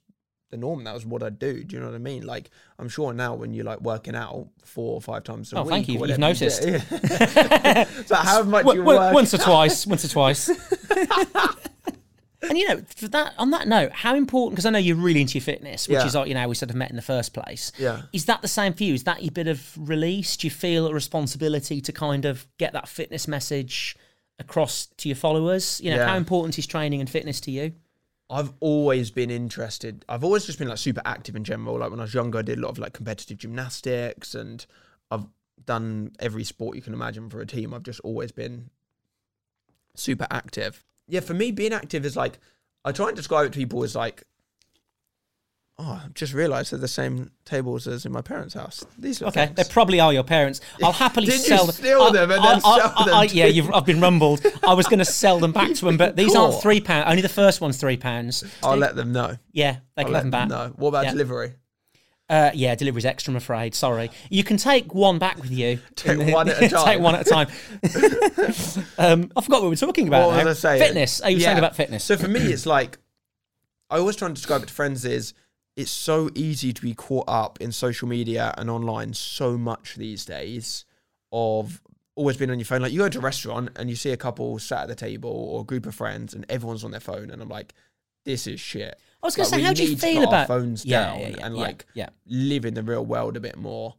the 0.50 0.56
norm. 0.56 0.84
That 0.84 0.94
was 0.94 1.06
what 1.06 1.22
I 1.22 1.30
do. 1.30 1.62
Do 1.64 1.76
you 1.76 1.80
know 1.80 1.86
what 1.88 1.94
I 1.94 1.98
mean? 1.98 2.26
Like 2.26 2.50
I'm 2.78 2.88
sure 2.88 3.12
now 3.12 3.34
when 3.34 3.52
you're 3.54 3.64
like 3.64 3.80
working 3.80 4.14
out 4.16 4.48
four 4.64 4.94
or 4.94 5.00
five 5.00 5.24
times 5.24 5.52
a 5.52 5.58
Oh, 5.58 5.62
week. 5.62 5.70
thank 5.70 5.88
you. 5.88 6.04
You've 6.06 6.18
noticed. 6.18 6.64
Yeah. 6.66 7.84
so 8.06 8.14
how 8.16 8.42
much 8.42 8.64
well, 8.64 8.82
work? 8.82 9.14
once 9.14 9.32
or 9.34 9.38
twice, 9.38 9.86
once 9.86 10.04
or 10.04 10.08
twice. 10.08 10.48
and 12.42 12.56
you 12.56 12.66
know, 12.68 12.82
for 12.96 13.08
that 13.08 13.34
on 13.38 13.50
that 13.50 13.68
note, 13.68 13.92
how 13.92 14.14
important? 14.14 14.52
Because 14.54 14.66
I 14.66 14.70
know 14.70 14.78
you're 14.78 14.96
really 14.96 15.20
into 15.20 15.34
your 15.34 15.42
fitness, 15.44 15.86
which 15.88 15.96
Yeah. 15.98 16.06
is 16.06 16.14
like 16.14 16.28
you 16.28 16.34
know 16.34 16.48
we 16.48 16.54
sort 16.54 16.70
of 16.70 16.76
met 16.76 16.90
in 16.90 16.96
the 16.96 17.02
first 17.02 17.34
place. 17.34 17.70
Yeah. 17.78 18.02
Is 18.12 18.24
that 18.26 18.42
the 18.42 18.48
same 18.48 18.72
for 18.72 18.82
you? 18.84 18.94
Is 18.94 19.04
that 19.04 19.22
your 19.22 19.30
bit 19.32 19.46
of 19.46 19.70
release? 19.76 20.36
Do 20.36 20.46
you 20.46 20.50
feel 20.50 20.86
a 20.86 20.94
responsibility 20.94 21.80
to 21.82 21.92
kind 21.92 22.24
of 22.24 22.46
get 22.58 22.72
that 22.72 22.88
fitness 22.88 23.28
message 23.28 23.94
across 24.38 24.86
to 24.96 25.08
your 25.08 25.16
followers? 25.16 25.80
You 25.82 25.90
know, 25.90 25.96
Yeah. 25.98 26.06
how 26.08 26.16
important 26.16 26.58
is 26.58 26.66
training 26.66 27.00
and 27.00 27.10
fitness 27.10 27.40
to 27.42 27.50
you? 27.50 27.72
I've 28.30 28.52
always 28.60 29.10
been 29.10 29.30
interested. 29.30 30.04
I've 30.08 30.22
always 30.22 30.46
just 30.46 30.58
been 30.58 30.68
like 30.68 30.78
super 30.78 31.02
active 31.04 31.34
in 31.34 31.42
general. 31.42 31.78
Like 31.78 31.90
when 31.90 31.98
I 31.98 32.04
was 32.04 32.14
younger, 32.14 32.38
I 32.38 32.42
did 32.42 32.58
a 32.58 32.60
lot 32.60 32.70
of 32.70 32.78
like 32.78 32.92
competitive 32.92 33.38
gymnastics 33.38 34.34
and 34.34 34.64
I've 35.10 35.26
done 35.66 36.12
every 36.20 36.44
sport 36.44 36.76
you 36.76 36.82
can 36.82 36.94
imagine 36.94 37.28
for 37.28 37.40
a 37.40 37.46
team. 37.46 37.74
I've 37.74 37.82
just 37.82 38.00
always 38.00 38.30
been 38.30 38.70
super 39.96 40.28
active. 40.30 40.84
Yeah, 41.08 41.20
for 41.20 41.34
me, 41.34 41.50
being 41.50 41.72
active 41.72 42.06
is 42.06 42.16
like, 42.16 42.38
I 42.84 42.92
try 42.92 43.08
and 43.08 43.16
describe 43.16 43.46
it 43.46 43.52
to 43.52 43.58
people 43.58 43.82
as 43.82 43.96
like, 43.96 44.22
oh, 45.82 46.00
I 46.04 46.08
just 46.14 46.34
realised 46.34 46.72
they're 46.72 46.78
the 46.78 46.86
same 46.88 47.30
tables 47.46 47.86
as 47.86 48.04
in 48.04 48.12
my 48.12 48.20
parents' 48.20 48.52
house. 48.54 48.84
These 48.98 49.22
are 49.22 49.26
Okay, 49.26 49.46
things. 49.46 49.56
they 49.56 49.64
probably 49.72 49.98
are 49.98 50.12
your 50.12 50.22
parents. 50.24 50.60
I'll 50.82 50.92
happily 50.92 51.26
Did 51.26 51.40
you 51.40 51.46
sell 51.46 51.64
them. 51.66 51.74
steal 51.74 52.02
I- 52.02 52.12
them 52.12 52.30
and 52.30 52.40
I- 52.40 52.46
then 52.54 52.60
I- 52.64 52.78
sell 52.78 53.04
them 53.06 53.28
yeah, 53.32 53.46
you've, 53.46 53.72
I've 53.72 53.86
been 53.86 54.00
rumbled. 54.00 54.42
I 54.62 54.74
was 54.74 54.86
going 54.86 54.98
to 54.98 55.04
sell 55.04 55.38
them 55.38 55.52
back 55.52 55.72
to 55.74 55.84
them, 55.86 55.96
but 55.96 56.14
these 56.20 56.34
aren't 56.36 56.60
three 56.60 56.80
pounds. 56.80 57.06
Only 57.08 57.22
the 57.22 57.28
first 57.30 57.60
one's 57.60 57.78
three 57.78 57.96
pounds. 57.96 58.44
I'll 58.62 58.76
let 58.76 58.94
them 58.94 59.12
know. 59.12 59.36
Yeah, 59.52 59.78
they 59.96 60.02
I'll 60.02 60.04
can 60.04 60.12
let 60.12 60.18
have 60.24 60.24
them 60.24 60.30
back. 60.30 60.48
No. 60.48 60.72
What 60.76 60.88
about 60.90 61.04
Yeah. 61.06 61.12
delivery? 61.12 61.54
Uh, 62.28 62.52
yeah, 62.54 62.76
delivery's 62.76 63.04
extra. 63.06 63.32
I'm 63.32 63.36
afraid. 63.36 63.74
Sorry. 63.74 64.08
You 64.28 64.44
can 64.44 64.56
take 64.56 64.94
one 64.94 65.18
back 65.18 65.40
with 65.40 65.50
you. 65.50 65.80
Take 65.96 66.32
one 66.32 66.48
at 66.48 66.62
a 66.62 66.68
time. 66.68 66.84
take 66.84 67.00
one 67.00 67.14
at 67.16 67.26
a 67.26 67.30
time. 67.30 67.48
um, 68.98 69.32
I 69.36 69.40
forgot 69.40 69.62
what 69.62 69.64
we 69.64 69.68
were 69.70 69.76
talking 69.76 70.06
about. 70.08 70.28
What 70.28 70.44
was. 70.44 70.64
I 70.64 70.78
saying? 70.78 70.82
Fitness. 70.82 71.20
Are 71.20 71.30
you 71.30 71.40
saying 71.40 71.58
about 71.58 71.74
fitness? 71.76 72.04
So 72.04 72.16
for 72.16 72.28
me, 72.28 72.40
it's 72.40 72.66
like 72.66 72.98
I 73.90 73.98
always 73.98 74.14
try 74.16 74.26
and 74.26 74.34
describe 74.36 74.62
it 74.62 74.66
to 74.68 74.72
friends 74.74 75.04
is 75.04 75.34
it's 75.80 75.90
so 75.90 76.30
easy 76.34 76.72
to 76.72 76.82
be 76.82 76.94
caught 76.94 77.24
up 77.28 77.58
in 77.60 77.72
social 77.72 78.06
media 78.08 78.54
and 78.58 78.68
online 78.70 79.14
so 79.14 79.56
much 79.56 79.96
these 79.96 80.24
days 80.24 80.84
of 81.32 81.80
always 82.14 82.36
being 82.36 82.50
on 82.50 82.58
your 82.58 82.66
phone. 82.66 82.82
Like 82.82 82.92
you 82.92 82.98
go 82.98 83.08
to 83.08 83.18
a 83.18 83.22
restaurant 83.22 83.70
and 83.76 83.88
you 83.88 83.96
see 83.96 84.10
a 84.10 84.16
couple 84.16 84.58
sat 84.58 84.82
at 84.82 84.88
the 84.88 84.94
table 84.94 85.30
or 85.30 85.62
a 85.62 85.64
group 85.64 85.86
of 85.86 85.94
friends 85.94 86.34
and 86.34 86.44
everyone's 86.48 86.84
on 86.84 86.90
their 86.90 87.00
phone 87.00 87.30
and 87.30 87.40
I'm 87.40 87.48
like, 87.48 87.72
this 88.24 88.46
is 88.46 88.60
shit. 88.60 88.98
I 89.22 89.26
was 89.26 89.36
going 89.36 89.44
Like, 89.46 89.52
to 89.52 89.58
say, 89.60 89.66
how 89.66 89.72
do 89.72 89.84
you 89.90 89.96
feel 89.96 90.24
about 90.24 90.46
phones 90.48 90.84
yeah, 90.84 91.04
down 91.04 91.20
yeah, 91.20 91.28
yeah, 91.28 91.46
and 91.46 91.56
like 91.56 91.86
yeah. 91.94 92.08
live 92.26 92.64
in 92.64 92.74
the 92.74 92.82
real 92.82 93.04
world 93.04 93.36
a 93.36 93.40
bit 93.40 93.56
more, 93.56 93.94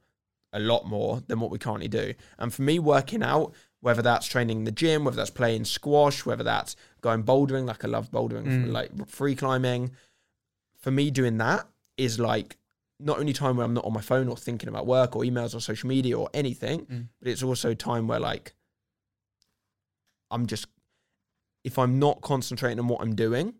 a 0.54 0.60
lot 0.60 0.86
more 0.86 1.22
than 1.28 1.40
what 1.40 1.50
we 1.52 1.58
currently 1.58 1.88
do. 1.88 2.14
And 2.38 2.54
for 2.54 2.62
me, 2.62 2.78
working 2.80 3.24
out, 3.24 3.54
whether 3.80 4.04
that's 4.04 4.28
training 4.28 4.60
in 4.60 4.64
the 4.66 4.72
gym, 4.72 5.04
whether 5.04 5.18
that's 5.18 5.32
playing 5.32 5.66
squash, 5.66 6.26
whether 6.26 6.44
that's 6.44 6.76
going 7.02 7.24
bouldering, 7.24 7.66
like 7.66 7.84
I 7.84 7.88
love 7.88 8.12
bouldering, 8.12 8.46
Mm. 8.46 8.72
like 8.72 9.08
free 9.08 9.36
climbing, 9.36 9.92
for 10.78 10.92
me, 10.92 11.10
doing 11.12 11.38
that 11.40 11.68
is 12.04 12.20
like 12.20 12.58
not 13.00 13.20
only 13.20 13.34
time 13.34 13.58
where 13.58 13.66
I'm 13.66 13.74
not 13.74 13.86
on 13.86 13.94
my 13.94 14.02
phone 14.02 14.28
or 14.28 14.38
thinking 14.38 14.70
about 14.70 14.86
work 14.86 15.16
or 15.16 15.24
emails 15.24 15.56
or 15.56 15.60
social 15.60 15.88
media 15.90 16.18
or 16.18 16.30
anything, 16.34 16.86
Mm. 16.86 17.08
but 17.20 17.28
it's 17.32 17.44
also 17.44 17.74
time 17.74 18.08
where 18.08 18.20
like 18.20 18.54
I'm 20.30 20.46
just, 20.48 20.68
if 21.64 21.78
I'm 21.78 22.00
not 22.00 22.22
concentrating 22.22 22.80
on 22.80 22.88
what 22.88 23.02
I'm 23.02 23.16
doing, 23.16 23.54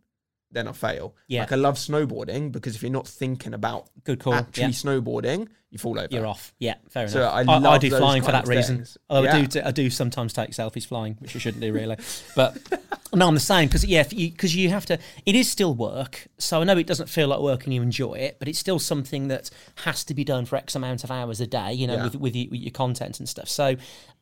then 0.52 0.68
I 0.68 0.72
fail. 0.74 1.16
Yeah. 1.28 1.42
Like 1.42 1.52
I 1.54 1.56
love 1.56 1.76
snowboarding 1.76 2.52
because 2.52 2.76
if 2.76 2.82
you're 2.84 2.92
not 2.92 3.08
thinking 3.08 3.54
about 3.54 3.88
Good 4.04 4.20
call. 4.20 4.34
actually 4.34 4.64
Yeah. 4.64 4.70
snowboarding, 4.70 5.48
you 5.70 5.78
fall 5.78 5.98
over. 5.98 6.08
You're 6.12 6.28
off. 6.28 6.54
Yeah, 6.60 6.76
fair 6.90 7.04
enough. 7.04 7.14
So 7.14 7.24
I 7.24 7.40
I, 7.42 7.58
love 7.58 7.80
do 7.80 7.90
flying 7.90 8.22
for 8.24 8.32
that 8.34 8.48
reason. 8.48 8.78
things. 8.78 8.98
Although 9.10 9.30
I 9.30 9.46
do, 9.46 9.62
I 9.64 9.72
do 9.72 9.90
sometimes 9.90 10.34
take 10.34 10.52
selfies 10.52 10.86
flying, 10.86 11.16
which 11.20 11.34
I 11.36 11.40
shouldn't 11.40 11.62
do 11.62 11.72
really. 11.72 11.96
But 12.36 12.58
no, 13.14 13.28
I'm 13.28 13.34
the 13.34 13.40
same 13.40 13.70
because 13.70 13.86
yeah, 13.86 14.04
because 14.04 14.54
you, 14.54 14.70
have 14.70 14.86
to. 14.88 15.00
It 15.26 15.36
is 15.36 15.50
still 15.50 15.74
work, 15.74 16.28
so 16.38 16.60
I 16.60 16.66
know 16.66 16.78
it 16.78 16.88
doesn't 16.88 17.08
feel 17.08 17.30
like 17.30 17.40
work 17.40 17.64
and 17.64 17.74
you 17.74 17.82
enjoy 17.82 18.16
it, 18.16 18.36
but 18.40 18.50
it's 18.50 18.60
still 18.60 18.80
something 18.80 19.30
that 19.30 19.50
has 19.86 20.04
to 20.06 20.14
be 20.14 20.26
done 20.26 20.46
for 20.46 20.58
X 20.58 20.76
amount 20.76 21.06
of 21.06 21.12
hours 21.12 21.40
a 21.40 21.48
day. 21.48 21.72
You 21.72 21.88
know, 21.88 21.96
Yeah. 21.96 22.04
with 22.04 22.16
with, 22.16 22.36
you, 22.36 22.50
with 22.52 22.60
your 22.60 22.72
content 22.72 23.20
and 23.20 23.30
stuff. 23.30 23.48
So 23.48 23.78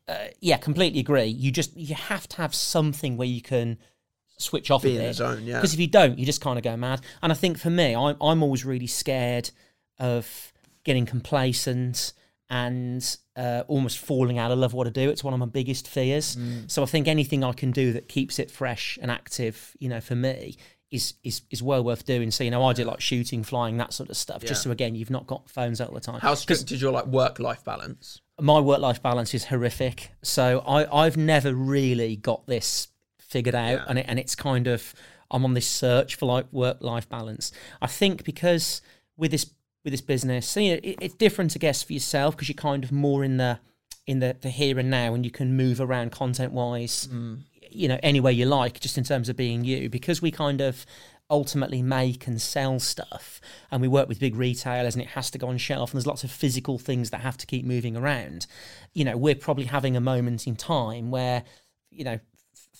uh, 0.07 0.15
yeah, 0.41 0.57
completely 0.57 0.99
agree. 0.99 1.25
You 1.25 1.51
just 1.51 1.75
you 1.75 1.95
have 1.95 2.27
to 2.29 2.37
have 2.37 2.53
something 2.53 3.17
where 3.17 3.27
you 3.27 3.41
can 3.41 3.79
switch 4.39 4.71
off 4.71 4.83
Be 4.83 4.97
a 4.97 4.99
bit. 4.99 5.19
yeah. 5.19 5.57
Because 5.57 5.73
if 5.73 5.79
you 5.79 5.87
don't, 5.87 6.17
you 6.17 6.25
just 6.25 6.41
kind 6.41 6.57
of 6.57 6.63
go 6.63 6.75
mad. 6.75 7.01
And 7.21 7.31
I 7.31 7.35
think 7.35 7.59
for 7.59 7.69
me, 7.69 7.95
I'm 7.95 8.15
I'm 8.21 8.41
always 8.41 8.65
really 8.65 8.87
scared 8.87 9.51
of 9.99 10.53
getting 10.83 11.05
complacent 11.05 12.13
and 12.49 13.17
uh, 13.35 13.63
almost 13.67 13.99
falling 13.99 14.39
out 14.39 14.51
of 14.51 14.57
love 14.57 14.73
what 14.73 14.87
I 14.87 14.89
do. 14.89 15.09
It's 15.09 15.23
one 15.23 15.33
of 15.33 15.39
my 15.39 15.45
biggest 15.45 15.87
fears. 15.87 16.35
Mm. 16.35 16.71
So 16.71 16.81
I 16.81 16.87
think 16.87 17.07
anything 17.07 17.43
I 17.43 17.53
can 17.53 17.71
do 17.71 17.93
that 17.93 18.07
keeps 18.07 18.39
it 18.39 18.49
fresh 18.49 18.97
and 19.01 19.11
active, 19.11 19.75
you 19.79 19.89
know, 19.89 20.01
for 20.01 20.15
me. 20.15 20.57
Is, 20.91 21.13
is 21.23 21.43
is 21.51 21.61
well 21.61 21.83
worth 21.83 22.03
doing. 22.03 22.31
So 22.31 22.43
you 22.43 22.49
know, 22.49 22.65
I 22.65 22.73
do 22.73 22.83
like 22.83 22.99
shooting, 22.99 23.43
flying, 23.43 23.77
that 23.77 23.93
sort 23.93 24.09
of 24.09 24.17
stuff. 24.17 24.43
Just 24.43 24.63
so 24.63 24.71
again, 24.71 24.95
you've 24.95 25.11
not 25.11 25.27
got 25.27 25.47
phones 25.47 25.79
out 25.79 25.89
all 25.89 25.93
the 25.93 25.99
time. 25.99 26.19
How 26.19 26.33
strict 26.33 26.71
is 26.71 26.81
your 26.81 26.91
like 26.91 27.05
work 27.05 27.37
life 27.37 27.63
balance? 27.63 28.21
my 28.41 28.59
work 28.59 28.79
life 28.79 29.01
balance 29.01 29.33
is 29.33 29.45
horrific. 29.45 30.11
So 30.21 30.63
I, 30.65 31.05
I've 31.05 31.17
never 31.17 31.53
really 31.53 32.15
got 32.15 32.45
this 32.47 32.87
figured 33.29 33.55
out, 33.55 33.79
Yeah. 33.79 33.85
and 33.87 33.99
it, 33.99 34.05
and 34.07 34.19
it's 34.19 34.35
kind 34.35 34.67
of 34.67 34.93
I'm 35.31 35.45
on 35.45 35.53
this 35.53 35.67
search 35.67 36.15
for 36.15 36.25
like 36.25 36.51
work 36.51 36.77
life 36.81 37.07
balance. 37.07 37.51
I 37.81 37.87
think 37.87 38.23
because 38.23 38.81
with 39.17 39.31
this 39.31 39.51
with 39.83 39.93
this 39.93 40.01
business, 40.01 40.55
you 40.57 40.71
know, 40.71 40.79
it, 40.83 40.97
it's 41.01 41.15
different, 41.15 41.55
I 41.55 41.59
guess, 41.59 41.83
for 41.83 41.93
yourself 41.93 42.35
because 42.35 42.49
you're 42.49 42.55
kind 42.55 42.83
of 42.83 42.91
more 42.91 43.23
in 43.23 43.37
the 43.37 43.59
in 44.07 44.19
the, 44.19 44.35
the 44.41 44.49
here 44.49 44.79
and 44.79 44.89
now, 44.89 45.13
and 45.13 45.23
you 45.23 45.31
can 45.31 45.55
move 45.55 45.79
around 45.79 46.11
content 46.11 46.51
wise, 46.51 47.07
mm. 47.11 47.39
you 47.69 47.87
know, 47.87 47.99
any 48.01 48.19
way 48.19 48.33
you 48.33 48.45
like, 48.45 48.79
just 48.79 48.97
in 48.97 49.03
terms 49.03 49.29
of 49.29 49.35
being 49.35 49.63
you. 49.63 49.87
Because 49.87 50.19
we 50.19 50.31
kind 50.31 50.61
of 50.61 50.85
ultimately 51.31 51.83
make 51.83 52.25
and 52.25 52.41
sell 52.41 52.79
stuff 52.79 53.39
and 53.69 53.81
we 53.81 53.87
work 53.87 54.09
with 54.09 54.19
big 54.19 54.35
retailers 54.35 54.95
and 54.95 55.01
it 55.03 55.09
has 55.09 55.29
to 55.29 55.37
go 55.37 55.47
on 55.47 55.59
shelf 55.59 55.91
and 55.91 55.97
there's 55.97 56.07
lots 56.07 56.23
of 56.23 56.31
physical 56.31 56.79
things 56.79 57.11
that 57.11 57.21
have 57.21 57.37
to 57.37 57.45
keep 57.45 57.63
moving 57.63 57.95
around 57.95 58.47
you 58.95 59.05
know 59.05 59.15
we're 59.15 59.35
probably 59.35 59.65
having 59.65 59.95
a 59.95 60.01
moment 60.01 60.47
in 60.47 60.55
time 60.55 61.11
where 61.11 61.43
you 61.91 62.03
know 62.03 62.19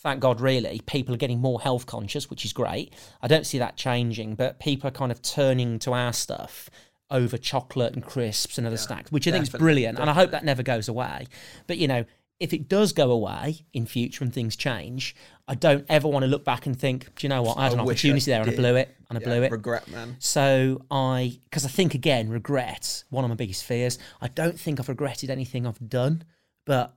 thank 0.01 0.19
god 0.19 0.39
really 0.41 0.81
people 0.85 1.13
are 1.13 1.17
getting 1.17 1.39
more 1.39 1.61
health 1.61 1.85
conscious 1.85 2.29
which 2.29 2.45
is 2.45 2.53
great 2.53 2.93
i 3.21 3.27
don't 3.27 3.45
see 3.45 3.57
that 3.57 3.75
changing 3.75 4.35
but 4.35 4.59
people 4.59 4.87
are 4.87 4.91
kind 4.91 5.11
of 5.11 5.21
turning 5.21 5.77
to 5.79 5.93
our 5.93 6.13
stuff 6.13 6.69
over 7.11 7.37
chocolate 7.37 7.93
and 7.93 8.05
crisps 8.05 8.57
and 8.57 8.67
other 8.67 8.77
snacks 8.77 9.11
which 9.11 9.27
i 9.27 9.31
think 9.31 9.43
is 9.43 9.49
definitely, 9.49 9.65
brilliant 9.65 9.99
and 9.99 10.09
i 10.09 10.13
hope 10.13 10.31
that 10.31 10.43
never 10.45 10.63
goes 10.63 10.87
away 10.87 11.25
but 11.67 11.77
you 11.77 11.87
know 11.87 12.05
if 12.39 12.53
it 12.53 12.69
does 12.69 12.93
go 12.93 13.11
away 13.11 13.65
in 13.73 13.85
future 13.85 14.23
and 14.23 14.33
things 14.33 14.55
change, 14.55 15.15
I 15.47 15.55
don't 15.55 15.85
ever 15.89 16.07
want 16.07 16.23
to 16.23 16.27
look 16.27 16.45
back 16.45 16.65
and 16.65 16.79
think, 16.79 17.13
do 17.15 17.25
you 17.27 17.29
know 17.29 17.41
what? 17.41 17.57
I 17.57 17.63
had 17.63 17.73
an 17.73 17.79
I 17.79 17.83
opportunity 17.83 18.31
there 18.31 18.41
and 18.41 18.49
I 18.49 18.55
blew 18.55 18.75
it 18.75 18.95
and 19.09 19.17
I 19.17 19.21
Yeah, 19.21 19.27
blew 19.27 19.43
it. 19.43 19.51
Regret, 19.51 19.87
man. 19.89 20.15
So 20.19 20.85
I, 20.89 21.37
because 21.43 21.65
I 21.65 21.69
think 21.69 21.95
again, 21.95 22.29
regret, 22.29 23.03
one 23.09 23.25
of 23.25 23.29
my 23.29 23.35
biggest 23.35 23.65
fears. 23.65 23.99
I 24.21 24.29
don't 24.29 24.57
think 24.57 24.79
I've 24.79 24.87
regretted 24.87 25.29
anything 25.29 25.67
I've 25.67 25.89
done, 25.89 26.23
but 26.65 26.95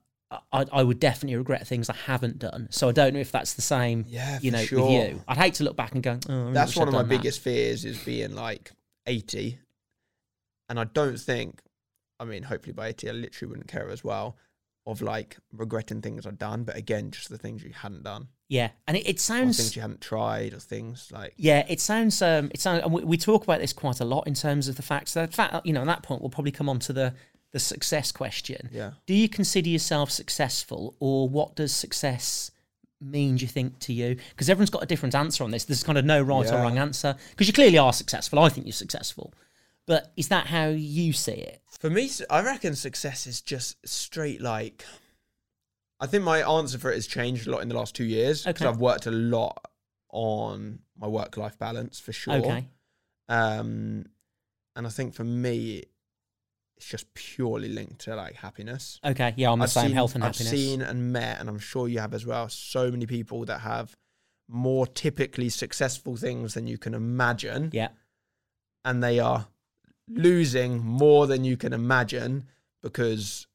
I, 0.52 0.64
I 0.72 0.82
would 0.82 0.98
definitely 1.00 1.36
regret 1.36 1.66
things 1.66 1.90
I 1.90 1.94
haven't 1.94 2.38
done. 2.38 2.68
So 2.70 2.88
I 2.88 2.92
don't 2.92 3.14
know 3.14 3.20
if 3.20 3.32
that's 3.32 3.54
the 3.54 3.62
same, 3.62 4.04
Yeah, 4.08 4.38
you 4.40 4.50
know, 4.50 4.64
sure. 4.64 4.82
with 4.82 4.90
you. 5.10 5.22
I'd 5.28 5.36
hate 5.36 5.54
to 5.54 5.64
look 5.64 5.76
back 5.76 5.92
and 5.92 6.02
go, 6.02 6.18
oh, 6.28 6.52
That's 6.52 6.76
one 6.76 6.88
I'd 6.88 6.88
of 6.88 6.94
my 6.94 7.02
that. 7.02 7.08
biggest 7.08 7.40
fears 7.40 7.84
is 7.84 8.02
being 8.04 8.34
like 8.34 8.72
80. 9.06 9.58
And 10.68 10.78
I 10.80 10.84
don't 10.84 11.18
think, 11.18 11.60
I 12.18 12.24
mean, 12.24 12.44
hopefully 12.44 12.72
by 12.72 12.88
80, 12.88 13.08
I 13.08 13.12
literally 13.12 13.50
wouldn't 13.50 13.68
care 13.68 13.88
as 13.90 14.02
well 14.02 14.36
of 14.86 15.00
like 15.02 15.36
regretting 15.52 16.00
things 16.02 16.26
I've 16.26 16.38
done. 16.38 16.64
But 16.64 16.76
again, 16.76 17.10
just 17.10 17.28
the 17.28 17.38
things 17.38 17.62
you 17.62 17.72
hadn't 17.72 18.02
done 18.02 18.28
Yeah, 18.48 18.70
and 18.88 18.96
it, 18.96 19.08
it 19.08 19.20
sounds 19.20 19.56
things 19.58 19.76
you 19.76 19.82
hadn't 19.82 20.00
tried 20.00 20.54
or 20.54 20.58
things 20.58 21.08
like, 21.12 21.34
Yeah, 21.36 21.64
it 21.68 21.80
sounds. 21.80 22.20
Um, 22.22 22.50
it 22.52 22.60
sounds. 22.60 22.82
And 22.82 22.92
we, 22.92 23.04
we 23.04 23.16
talk 23.16 23.44
about 23.44 23.60
this 23.60 23.72
quite 23.72 24.00
a 24.00 24.04
lot 24.04 24.26
in 24.26 24.34
terms 24.34 24.66
of 24.66 24.76
the 24.76 24.82
fact 24.82 25.14
that, 25.14 25.32
fact, 25.34 25.64
you 25.66 25.72
know, 25.72 25.82
at 25.82 25.86
that 25.86 26.02
point 26.02 26.20
we'll 26.20 26.30
probably 26.30 26.50
come 26.52 26.68
on 26.68 26.78
to 26.80 26.92
the 26.92 27.14
the 27.52 27.58
success 27.60 28.12
question. 28.12 28.68
yeah. 28.72 28.92
Do 29.06 29.14
you 29.14 29.28
consider 29.28 29.68
yourself 29.68 30.10
successful, 30.10 30.96
or 31.00 31.28
what 31.28 31.54
does 31.54 31.72
success 31.72 32.50
mean? 33.00 33.36
Do 33.36 33.42
you 33.42 33.48
think 33.48 33.78
to 33.80 33.92
you? 33.92 34.16
Because 34.30 34.48
everyone's 34.48 34.70
got 34.70 34.82
a 34.82 34.86
different 34.86 35.14
answer 35.14 35.44
on 35.44 35.50
this. 35.50 35.64
There's 35.64 35.82
kind 35.84 35.98
of 35.98 36.04
no 36.04 36.22
right 36.22 36.46
or 36.50 36.56
wrong 36.56 36.78
answer. 36.78 37.14
Because 37.30 37.46
you 37.46 37.52
clearly 37.52 37.78
are 37.78 37.92
successful. 37.92 38.38
I 38.38 38.48
think 38.48 38.66
you're 38.66 38.72
successful, 38.72 39.34
but 39.86 40.12
is 40.16 40.28
that 40.28 40.46
how 40.46 40.68
you 40.68 41.12
see 41.12 41.32
it? 41.32 41.60
For 41.78 41.90
me, 41.90 42.10
I 42.30 42.42
reckon 42.42 42.74
success 42.74 43.26
is 43.26 43.40
just 43.40 43.76
straight 43.86 44.40
like. 44.40 44.84
I 46.00 46.06
think 46.06 46.24
my 46.24 46.38
answer 46.40 46.78
for 46.78 46.90
it 46.90 46.94
has 46.96 47.06
changed 47.06 47.46
a 47.46 47.50
lot 47.50 47.62
in 47.62 47.68
the 47.68 47.76
last 47.76 47.94
two 47.94 48.04
years 48.04 48.44
because 48.44 48.62
Okay. 48.62 48.68
I've 48.68 48.80
worked 48.80 49.06
a 49.06 49.10
lot 49.12 49.64
on 50.08 50.80
my 50.98 51.06
work 51.06 51.36
life 51.36 51.58
balance 51.58 52.00
for 52.00 52.12
sure. 52.12 52.34
Okay. 52.34 52.66
Um, 53.28 54.06
and 54.74 54.86
I 54.86 54.90
think 54.90 55.14
for 55.14 55.22
me, 55.24 55.84
it's 56.82 56.90
just 56.90 57.14
purely 57.14 57.68
linked 57.68 58.00
to 58.00 58.16
like 58.16 58.34
happiness. 58.34 58.98
Okay, 59.04 59.34
yeah, 59.36 59.52
I'm 59.52 59.60
the 59.60 59.64
I've 59.64 59.70
same. 59.70 59.86
seen, 59.86 59.94
health 59.94 60.16
and 60.16 60.24
happiness. 60.24 60.52
I've 60.52 60.58
seen 60.58 60.82
and 60.82 61.12
met, 61.12 61.38
and 61.38 61.48
I'm 61.48 61.60
sure 61.60 61.86
you 61.86 62.00
have 62.00 62.12
as 62.12 62.26
well. 62.26 62.48
So 62.48 62.90
many 62.90 63.06
people 63.06 63.44
that 63.44 63.60
have 63.60 63.96
more 64.48 64.88
typically 64.88 65.48
successful 65.48 66.16
things 66.16 66.54
than 66.54 66.66
you 66.66 66.78
can 66.78 66.92
imagine, 66.92 67.70
yeah, 67.72 67.90
and 68.84 69.00
they 69.02 69.20
are 69.20 69.46
losing 70.08 70.80
more 70.80 71.28
than 71.28 71.44
you 71.44 71.56
can 71.56 71.72
imagine 71.72 72.48
because 72.82 73.46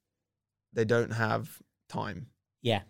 they 0.71 0.85
don't 0.85 1.11
have 1.11 1.61
time, 1.89 2.27
yeah, 2.61 2.83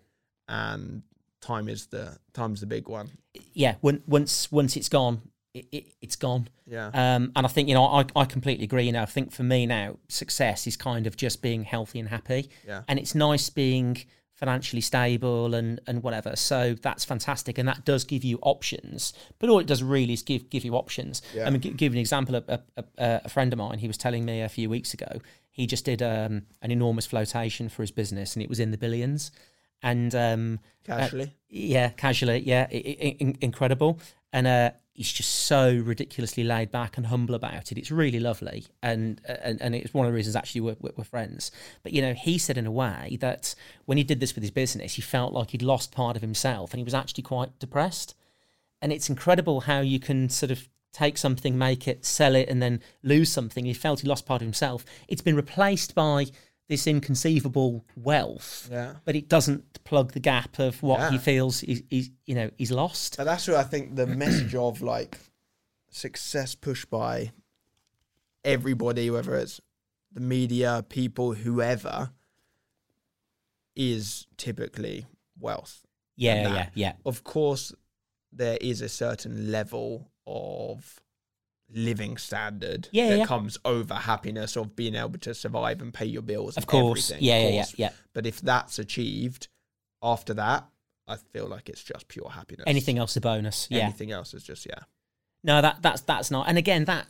and 0.48 1.02
time 1.42 1.68
is 1.68 1.88
the 1.88 2.16
time's 2.34 2.60
the 2.60 2.68
big 2.68 2.88
one. 2.88 3.10
yeah. 3.54 3.76
When, 3.82 4.04
once 4.06 4.52
once 4.52 4.78
it's 4.78 4.90
gone, 4.90 5.22
it, 5.54 5.66
it, 5.72 5.94
it's 6.02 6.16
gone. 6.16 6.50
Yeah, 6.66 6.88
Um, 6.94 7.32
and 7.36 7.46
I 7.46 7.50
think 7.50 7.68
you 7.70 7.74
know 7.76 7.86
I, 7.86 8.06
I 8.16 8.26
completely 8.26 8.66
agree. 8.66 8.84
You 8.86 8.92
know, 8.92 9.02
I 9.04 9.06
think 9.06 9.32
for 9.32 9.44
me 9.44 9.66
now, 9.66 9.98
success 10.08 10.68
is 10.68 10.76
kind 10.78 11.08
of 11.08 11.16
just 11.18 11.42
being 11.42 11.64
healthy 11.64 12.00
and 12.00 12.10
happy. 12.10 12.50
Yeah. 12.68 12.84
And 12.88 13.00
it's 13.00 13.16
nice 13.16 13.50
being 13.50 13.98
financially 14.34 14.82
stable 14.82 15.56
and 15.56 15.80
and 15.88 16.04
whatever. 16.04 16.36
So 16.36 16.76
that's 16.82 17.04
fantastic, 17.06 17.58
and 17.58 17.68
that 17.68 17.86
does 17.86 18.04
give 18.04 18.24
you 18.24 18.38
options. 18.44 19.14
But 19.40 19.50
all 19.50 19.60
it 19.60 19.68
does 19.68 19.82
really 19.82 20.14
is 20.14 20.22
give 20.22 20.50
give 20.50 20.64
you 20.64 20.76
options. 20.76 21.22
Yeah. 21.34 21.48
I 21.48 21.50
mean, 21.50 21.62
gi- 21.62 21.72
give 21.72 21.94
an 21.94 22.00
example. 22.00 22.36
A, 22.36 22.44
a, 22.48 22.60
a, 22.98 23.22
a 23.26 23.30
friend 23.30 23.52
of 23.54 23.58
mine, 23.60 23.80
he 23.80 23.88
was 23.88 23.98
telling 23.98 24.26
me 24.26 24.42
a 24.42 24.50
few 24.50 24.70
weeks 24.70 24.94
ago, 24.94 25.22
he 25.50 25.66
just 25.66 25.86
did 25.86 26.02
um, 26.04 26.44
an 26.62 26.70
enormous 26.70 27.08
flotation 27.08 27.68
for 27.70 27.82
his 27.82 27.92
business, 27.92 28.36
and 28.36 28.44
it 28.44 28.50
was 28.50 28.60
in 28.60 28.70
the 28.72 28.78
billions. 28.78 29.32
And 29.84 30.14
um, 30.16 30.60
casually. 30.84 31.34
yeah, 31.50 31.90
casually, 31.90 32.40
yeah, 32.40 32.68
incredible. 32.72 34.00
And 34.34 34.48
uh, 34.48 34.72
he's 34.98 35.12
just 35.12 35.30
so 35.32 35.76
ridiculously 35.76 36.44
laid 36.44 36.72
back 36.72 36.98
and 36.98 37.06
humble 37.06 37.36
about 37.36 37.72
it. 37.72 37.78
It's 37.78 37.92
really 37.92 38.20
lovely, 38.20 38.66
and 38.82 39.22
and, 39.26 39.62
and 39.62 39.76
it's 39.76 39.94
one 39.94 40.06
of 40.06 40.12
the 40.12 40.16
reasons 40.16 40.36
actually 40.36 40.62
we're, 40.62 40.76
we're 40.82 41.04
friends. 41.04 41.52
But 41.84 41.94
you 41.94 42.02
know, 42.02 42.14
he 42.14 42.38
said 42.38 42.58
in 42.58 42.66
a 42.66 42.72
way 42.72 43.18
that 43.22 43.56
when 43.86 43.98
he 43.98 44.04
did 44.04 44.20
this 44.20 44.36
with 44.36 44.44
his 44.44 44.52
business, 44.52 44.96
he 44.96 45.02
felt 45.02 45.34
like 45.34 45.52
he'd 45.52 45.62
lost 45.62 45.94
part 45.94 46.16
of 46.16 46.22
himself, 46.22 46.74
and 46.74 46.80
he 46.80 46.84
was 46.84 46.96
actually 46.96 47.24
quite 47.24 47.58
depressed. 47.60 48.16
And 48.82 48.92
it's 48.92 49.10
incredible 49.10 49.62
how 49.62 49.80
you 49.80 50.00
can 50.00 50.30
sort 50.30 50.52
of 50.52 50.68
take 50.92 51.18
something, 51.18 51.58
make 51.58 51.88
it, 51.88 52.04
sell 52.04 52.36
it, 52.36 52.50
and 52.50 52.62
then 52.62 52.82
lose 53.04 53.32
something. 53.32 53.66
He 53.66 53.74
felt 53.74 54.00
he 54.00 54.08
lost 54.08 54.26
part 54.26 54.42
of 54.42 54.46
himself. 54.46 54.84
It's 55.08 55.22
been 55.22 55.36
replaced 55.36 55.94
by 55.94 56.28
this 56.68 56.86
inconceivable 56.88 57.86
wealth 57.96 58.68
Yeah. 58.72 58.96
but 59.06 59.16
it 59.16 59.30
doesn't 59.30 59.84
plug 59.84 60.12
the 60.12 60.20
gap 60.20 60.60
of 60.60 60.84
what 60.84 61.12
he 61.12 61.18
feels 61.18 61.64
is, 61.64 61.82
he's 61.90 62.10
you 62.26 62.36
know 62.36 62.50
he's 62.58 62.72
lost. 62.72 63.16
But 63.18 63.24
that's 63.24 63.48
what 63.48 63.58
I 63.58 63.64
think 63.64 63.96
the 63.96 64.06
message 64.08 64.54
of 64.54 64.82
like 64.82 65.18
success 65.90 66.56
pushed 66.56 66.90
by 66.90 67.32
everybody, 68.44 69.10
whether 69.10 69.36
it's 69.36 69.62
the 70.12 70.20
media, 70.22 70.84
people, 70.90 71.34
whoever, 71.34 72.12
is 73.76 74.28
typically 74.38 75.06
wealth. 75.40 75.84
Yeah, 76.16 76.54
yeah, 76.54 76.70
yeah, 76.74 76.94
Of 77.06 77.24
course, 77.24 77.74
there 78.32 78.58
is 78.60 78.82
a 78.82 78.90
certain 78.90 79.52
level 79.52 80.10
of 80.26 81.00
living 81.74 82.18
standard 82.18 82.88
Yeah, 82.92 83.10
that 83.10 83.18
yeah. 83.20 83.26
comes 83.26 83.58
over 83.66 83.94
happiness 83.94 84.56
of 84.56 84.76
being 84.76 84.96
able 84.96 85.20
to 85.20 85.34
survive 85.34 85.82
and 85.82 85.94
pay 85.94 86.06
your 86.06 86.22
bills. 86.22 86.56
of 86.58 86.64
and 86.64 86.68
course. 86.68 87.12
everything, 87.12 87.28
Yeah, 87.28 87.36
of 87.36 87.54
yeah, 87.54 87.60
yeah, 87.60 87.66
yeah. 87.78 87.90
But 88.14 88.26
if 88.26 88.42
that's 88.42 88.80
achieved, 88.80 89.48
after 90.02 90.34
that, 90.36 90.66
I 91.08 91.18
feel 91.18 91.48
like 91.48 91.70
it's 91.70 91.84
just 91.84 92.08
pure 92.08 92.30
happiness. 92.30 92.66
Anything 92.68 92.98
else 92.98 93.16
a 93.16 93.22
bonus? 93.22 93.68
Yeah. 93.70 93.84
Anything 93.84 94.12
else 94.12 94.34
is 94.34 94.44
just 94.44 94.66
yeah. 94.66 94.80
No, 95.44 95.62
that 95.62 95.82
that's 95.82 96.02
that's 96.02 96.32
not. 96.32 96.48
And 96.48 96.58
again, 96.58 96.86
that 96.86 97.08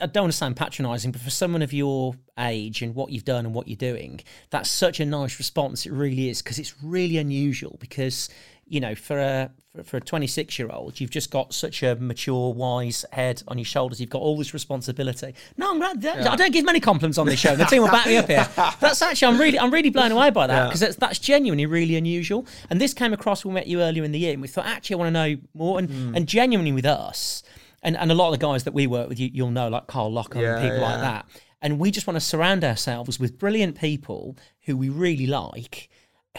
I 0.00 0.06
don't 0.06 0.24
want 0.24 0.32
to 0.32 0.36
sound 0.36 0.56
patronising, 0.56 1.12
but 1.12 1.20
for 1.22 1.30
someone 1.30 1.62
of 1.62 1.72
your 1.72 2.14
age 2.38 2.82
and 2.82 2.94
what 2.94 3.10
you've 3.10 3.24
done 3.24 3.46
and 3.46 3.54
what 3.54 3.68
you're 3.68 3.76
doing, 3.76 4.20
that's 4.50 4.70
such 4.70 5.00
a 5.00 5.06
nice 5.06 5.38
response. 5.38 5.86
It 5.86 5.92
really 5.92 6.28
is 6.28 6.42
because 6.42 6.58
it's 6.58 6.74
really 6.82 7.16
unusual. 7.18 7.76
Because 7.80 8.28
you 8.66 8.80
know, 8.80 8.94
for 8.94 9.18
a 9.18 9.50
for, 9.84 9.96
a 9.96 10.00
26 10.00 10.58
year 10.58 10.68
old, 10.70 11.00
you've 11.00 11.10
just 11.10 11.30
got 11.30 11.54
such 11.54 11.82
a 11.82 11.96
mature, 11.96 12.52
wise 12.52 13.04
head 13.12 13.42
on 13.48 13.56
your 13.56 13.64
shoulders. 13.64 14.00
You've 14.00 14.10
got 14.10 14.20
all 14.20 14.36
this 14.36 14.52
responsibility. 14.52 15.34
No, 15.56 15.70
I'm 15.70 15.78
glad. 15.78 16.04
I 16.26 16.36
don't 16.36 16.52
give 16.52 16.64
many 16.64 16.80
compliments 16.80 17.16
on 17.16 17.26
this 17.26 17.40
show. 17.40 17.56
The 17.56 17.64
team 17.64 17.82
will 17.82 17.90
back 17.90 18.06
me 18.06 18.16
up 18.16 18.26
here. 18.26 18.46
That's 18.80 19.00
actually 19.00 19.32
I'm 19.32 19.40
really 19.40 19.58
I'm 19.58 19.72
really 19.72 19.90
blown 19.90 20.12
away 20.12 20.30
by 20.30 20.46
that 20.46 20.68
because 20.68 20.80
that's, 20.80 20.96
that's 20.96 21.18
genuinely 21.18 21.66
really 21.66 21.96
unusual. 21.96 22.46
And 22.70 22.80
this 22.80 22.92
came 22.94 23.12
across 23.12 23.44
when 23.44 23.54
we 23.54 23.60
met 23.60 23.66
you 23.66 23.80
earlier 23.80 24.04
in 24.04 24.12
the 24.12 24.18
year, 24.18 24.32
and 24.32 24.42
we 24.42 24.48
thought 24.48 24.66
actually 24.66 24.94
I 24.94 24.98
want 24.98 25.08
to 25.08 25.12
know 25.12 25.40
more. 25.54 25.78
And 25.78 25.90
hmm. 25.90 26.14
and 26.14 26.26
genuinely 26.26 26.72
with 26.72 26.86
us, 26.86 27.42
and 27.82 27.96
and 27.96 28.10
a 28.10 28.14
lot 28.14 28.32
of 28.32 28.38
the 28.38 28.46
guys 28.46 28.64
that 28.64 28.74
we 28.74 28.86
work 28.86 29.08
with, 29.08 29.18
you, 29.18 29.30
you'll 29.32 29.50
know 29.50 29.68
like 29.68 29.86
Carl 29.86 30.12
Locker 30.12 30.40
Yeah, 30.40 30.56
and 30.56 30.62
people 30.62 30.80
like 30.80 31.00
that. 31.00 31.26
And 31.62 31.78
we 31.78 31.92
just 31.92 32.08
want 32.08 32.16
to 32.16 32.20
surround 32.20 32.64
ourselves 32.64 33.20
with 33.20 33.38
brilliant 33.38 33.78
people 33.78 34.36
who 34.62 34.76
we 34.76 34.88
really 34.88 35.28
like, 35.28 35.88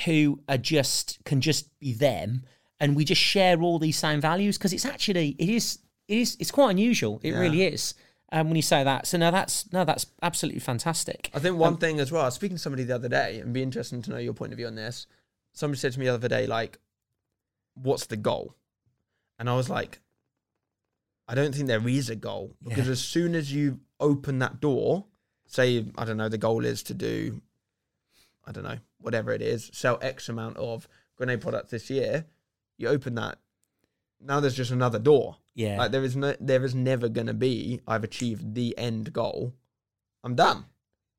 who 0.06 0.40
are 0.50 0.58
just 0.58 1.20
can 1.26 1.42
just 1.42 1.78
be 1.80 1.94
them, 1.94 2.44
and 2.80 2.96
we 2.96 3.06
just 3.06 3.22
share 3.22 3.62
all 3.62 3.80
these 3.80 3.98
same 3.98 4.20
values 4.22 4.58
because 4.58 4.74
it's 4.74 4.86
actually 4.86 5.36
it 5.40 5.50
is 5.50 5.80
it 6.08 6.18
is 6.18 6.38
it's 6.40 6.52
quite 6.52 6.72
unusual. 6.72 7.20
It 7.24 7.32
really 7.32 7.64
is. 7.64 7.94
Um, 8.32 8.48
when 8.48 8.56
you 8.56 8.64
say 8.64 8.84
that, 8.84 9.06
so 9.06 9.20
no, 9.20 9.30
that's 9.30 9.72
no, 9.72 9.86
that's 9.86 10.08
absolutely 10.24 10.60
fantastic. 10.60 11.30
I 11.36 11.40
think 11.40 11.58
one 11.58 11.78
thing 11.78 12.00
as 12.00 12.12
well, 12.12 12.24
I 12.24 12.26
was 12.26 12.34
speaking 12.34 12.58
to 12.58 12.62
somebody 12.62 12.84
the 12.84 12.96
other 12.96 13.10
day 13.10 13.40
and 13.40 13.54
be 13.54 13.62
interesting 13.62 14.02
to 14.02 14.10
know 14.10 14.18
your 14.18 14.34
point 14.34 14.54
of 14.54 14.58
view 14.58 14.66
on 14.66 14.74
this. 14.74 15.06
Somebody 15.54 15.78
said 15.78 15.94
to 15.94 16.00
me 16.00 16.08
the 16.08 16.16
other 16.16 16.28
day, 16.28 16.48
like, 16.48 16.80
what's 17.76 18.08
the 18.08 18.18
goal? 18.18 18.56
And 19.38 19.48
I 19.48 19.56
was 19.56 19.70
like, 19.70 20.00
I 21.28 21.36
don't 21.36 21.54
think 21.54 21.68
there 21.68 21.88
is 21.88 22.10
a 22.10 22.16
goal 22.16 22.56
because 22.68 22.90
as 22.90 23.02
soon 23.02 23.36
as 23.36 23.54
you 23.54 23.80
open 24.00 24.40
that 24.40 24.60
door, 24.60 25.06
say, 25.46 25.86
I 25.98 26.06
don't 26.06 26.18
know, 26.18 26.30
the 26.30 26.38
goal 26.38 26.66
is 26.66 26.84
to 26.84 26.94
do, 26.94 27.42
I 28.46 28.52
don't 28.52 28.64
know, 28.64 28.80
whatever 29.04 29.32
it 29.32 29.42
is, 29.42 29.70
sell 29.74 30.00
X 30.02 30.30
amount 30.30 30.58
of 30.58 30.88
grenade 31.18 31.42
products 31.42 31.72
this 31.72 31.90
year, 31.90 32.26
you 32.78 32.88
open 32.88 33.16
that. 33.16 33.38
Now 34.20 34.40
there's 34.40 34.56
just 34.56 34.72
another 34.72 35.00
door. 35.00 35.38
Yeah, 35.56 35.78
Like 35.78 35.92
there 35.92 36.04
is 36.04 36.16
no, 36.16 36.36
there 36.40 36.64
is 36.66 36.74
never 36.74 37.10
gonna 37.10 37.34
be. 37.34 37.82
I've 37.88 38.04
achieved 38.04 38.56
the 38.56 38.76
end 38.78 39.14
goal. 39.14 39.54
I'm 40.24 40.36
done. 40.36 40.66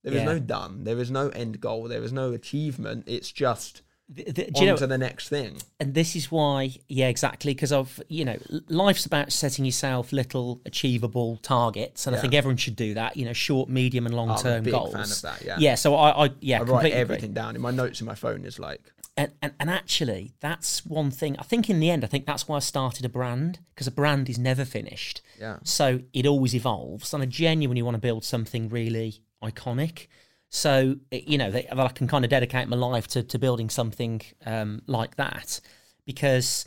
There 0.02 0.12
is 0.12 0.20
Yeah. 0.20 0.24
no 0.24 0.38
done. 0.38 0.84
There 0.84 0.98
is 0.98 1.10
no 1.10 1.28
end 1.28 1.60
goal. 1.60 1.86
There 1.88 2.02
is 2.02 2.12
no 2.12 2.32
achievement. 2.32 3.04
It's 3.06 3.30
just 3.30 3.82
Th- 4.14 4.34
th- 4.34 4.48
do 4.52 4.60
on 4.60 4.62
you 4.62 4.70
know, 4.70 4.76
to 4.76 4.86
the 4.86 4.98
next 4.98 5.30
thing. 5.30 5.56
and 5.80 5.94
this 5.94 6.14
is 6.14 6.30
why 6.30 6.74
yeah 6.88 7.08
exactly 7.08 7.54
because 7.54 7.72
of 7.72 8.02
you 8.08 8.24
know 8.24 8.36
life's 8.68 9.06
about 9.06 9.32
setting 9.32 9.64
yourself 9.64 10.12
little 10.12 10.60
achievable 10.66 11.38
targets 11.38 12.06
and 12.06 12.14
i 12.14 12.18
think 12.20 12.34
everyone 12.34 12.58
should 12.58 12.76
do 12.76 12.92
that 12.92 13.16
you 13.16 13.24
know 13.24 13.32
short 13.32 13.70
medium 13.70 14.04
and 14.04 14.14
long 14.14 14.36
term 14.38 14.62
goals 14.62 14.92
fan 14.92 15.02
of 15.04 15.22
that. 15.22 15.42
Yeah. 15.42 15.56
yeah 15.58 15.74
so 15.74 15.94
i, 15.94 16.26
I 16.26 16.30
yeah 16.40 16.56
I 16.58 16.60
write 16.60 16.66
completely 16.68 16.90
agree. 16.90 17.00
everything 17.00 17.32
down. 17.32 17.56
In 17.56 17.62
my 17.62 17.70
notes 17.70 18.00
in 18.02 18.06
my 18.06 18.14
phone 18.14 18.44
is 18.44 18.58
like, 18.58 18.82
And, 19.16 19.32
and 19.40 19.54
and 19.58 19.70
actually 19.70 20.32
that's 20.40 20.84
one 20.84 21.10
thing 21.10 21.36
i 21.38 21.42
think 21.42 21.70
in 21.70 21.80
the 21.80 21.88
end 21.88 22.04
i 22.04 22.06
think 22.06 22.26
that's 22.26 22.46
why 22.46 22.56
i 22.56 22.60
started 22.60 23.06
a 23.06 23.08
brand 23.08 23.60
because 23.74 23.86
a 23.86 23.90
brand 23.90 24.28
is 24.28 24.38
never 24.38 24.66
finished 24.66 25.22
yeah, 25.40 25.56
so 25.64 26.00
it 26.12 26.26
always 26.26 26.54
evolves 26.54 27.14
and 27.14 27.22
i 27.22 27.26
genuinely 27.26 27.80
want 27.80 27.94
to 27.94 28.00
build 28.00 28.22
something 28.22 28.68
really 28.68 29.22
iconic 29.42 30.08
so 30.54 30.94
you 31.10 31.36
know 31.36 31.50
that 31.50 31.76
i 31.76 31.88
can 31.88 32.06
kind 32.06 32.24
of 32.24 32.30
dedicate 32.30 32.68
my 32.68 32.76
life 32.76 33.08
to, 33.08 33.24
to 33.24 33.40
building 33.40 33.68
something 33.68 34.22
um, 34.46 34.80
like 34.86 35.16
that. 35.16 35.60
Because 36.06 36.64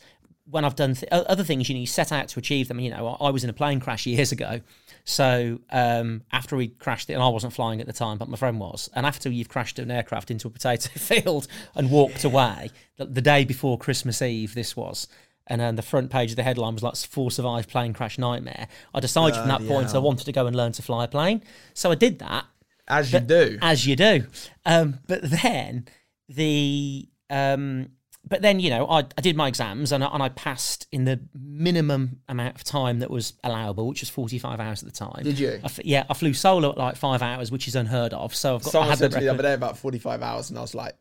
when 0.50 0.65
i've 0.65 0.76
done 0.76 0.93
th- 0.93 1.10
other 1.12 1.43
things 1.43 1.69
you 1.69 1.76
know 1.76 1.80
you 1.80 1.88
set 1.88 2.12
out 2.12 2.28
to 2.28 2.39
achieve 2.39 2.67
them 2.67 2.80
you 2.80 2.89
know 2.89 3.17
i, 3.21 3.28
I 3.28 3.30
was 3.30 3.43
in 3.45 3.50
a 3.50 3.54
plane 3.54 3.80
crash 3.80 4.06
years 4.06 4.32
ago. 4.32 4.62
So 5.06 5.62
um, 5.71 6.23
after 6.34 6.58
we 6.58 6.67
crashed 6.67 7.10
it 7.10 7.13
and 7.13 7.23
i 7.23 7.30
wasn't 7.30 7.54
flying 7.54 7.80
at 7.80 7.88
the 7.88 7.93
time 7.93 8.17
but 8.17 8.28
my 8.28 8.36
friend 8.36 8.60
was 8.60 8.89
and 8.93 9.06
after 9.06 9.30
you've 9.30 9.47
crashed 9.47 9.80
an 9.80 9.89
aircraft 9.89 10.32
into 10.32 10.50
a 10.50 10.52
potato 10.52 10.89
field 11.00 11.47
and 11.73 11.89
walked 11.89 12.26
away 12.26 12.71
the, 12.97 13.06
the 13.06 13.21
day 13.21 13.45
before 13.45 13.78
christmas 13.78 14.21
eve 14.21 14.54
this 14.54 14.76
was 14.76 15.08
and 15.50 15.62
then 15.62 15.78
the 15.78 15.82
front 15.82 16.12
page 16.12 16.32
of 16.32 16.36
the 16.36 16.43
headline 16.43 16.73
was 16.73 16.84
like 16.84 16.97
"Four 16.97 17.32
survived 17.32 17.69
plane 17.69 17.93
crash 17.93 18.17
nightmare." 18.17 18.67
I 18.93 19.00
decided 19.00 19.38
from 19.38 19.47
that 19.47 19.60
Bloody 19.60 19.73
point 19.73 19.95
I 19.95 20.00
wanted 20.00 20.26
to 20.26 20.34
go 20.34 20.45
and 20.45 20.54
learn 20.54 20.73
to 20.73 20.82
fly 20.82 21.06
a 21.06 21.08
plane, 21.08 21.41
so 21.73 21.89
I 21.89 21.95
did 21.95 22.19
that 22.19 22.43
as 22.88 23.12
you 23.12 23.19
do. 23.19 23.58
as 23.62 23.86
you 23.86 23.95
do. 23.95 24.26
Um, 24.65 25.00
but 25.08 25.21
then 25.23 25.88
the 26.30 27.08
um, 27.30 27.89
but 28.28 28.41
then 28.41 28.60
you 28.60 28.69
know 28.69 28.88
I, 28.88 29.00
I 29.17 29.21
did 29.21 29.36
my 29.36 29.47
exams 29.47 29.91
and 29.91 30.04
I, 30.04 30.08
and 30.08 30.21
I 30.21 30.30
passed 30.30 30.88
in 30.91 31.06
the 31.06 31.19
minimum 31.34 32.19
amount 32.28 32.56
of 32.56 32.63
time 32.63 33.00
that 33.00 33.10
was 33.10 33.34
allowable, 33.43 33.88
which 33.88 34.02
was 34.02 34.10
forty 34.10 34.39
five 34.39 34.60
hours 34.60 34.84
at 34.84 34.89
the 34.89 34.95
time. 34.95 35.23
Did 35.23 35.39
you? 35.39 35.60
I 35.63 35.65
f- 35.65 35.86
yeah, 35.86 36.04
I 36.10 36.13
flew 36.13 36.34
solo 36.34 36.71
at 36.71 36.78
like 36.78 36.95
five 36.95 37.21
hours, 37.21 37.52
which 37.52 37.67
is 37.67 37.76
unheard 37.76 38.13
of. 38.13 38.36
So 38.36 38.56
I've 38.56 38.63
got 38.63 38.69
I 38.69 38.71
Someone 38.71 38.89
had 38.89 38.97
said 39.00 39.12
the 39.12 39.15
to 39.15 39.19
me 39.21 39.26
the 39.27 39.33
other 39.33 39.44
day 39.44 39.54
about 39.54 39.77
45 39.77 40.21
hours, 40.21 40.50
and 40.50 40.58
I 40.58 40.62
was 40.62 40.75
like, 40.75 40.96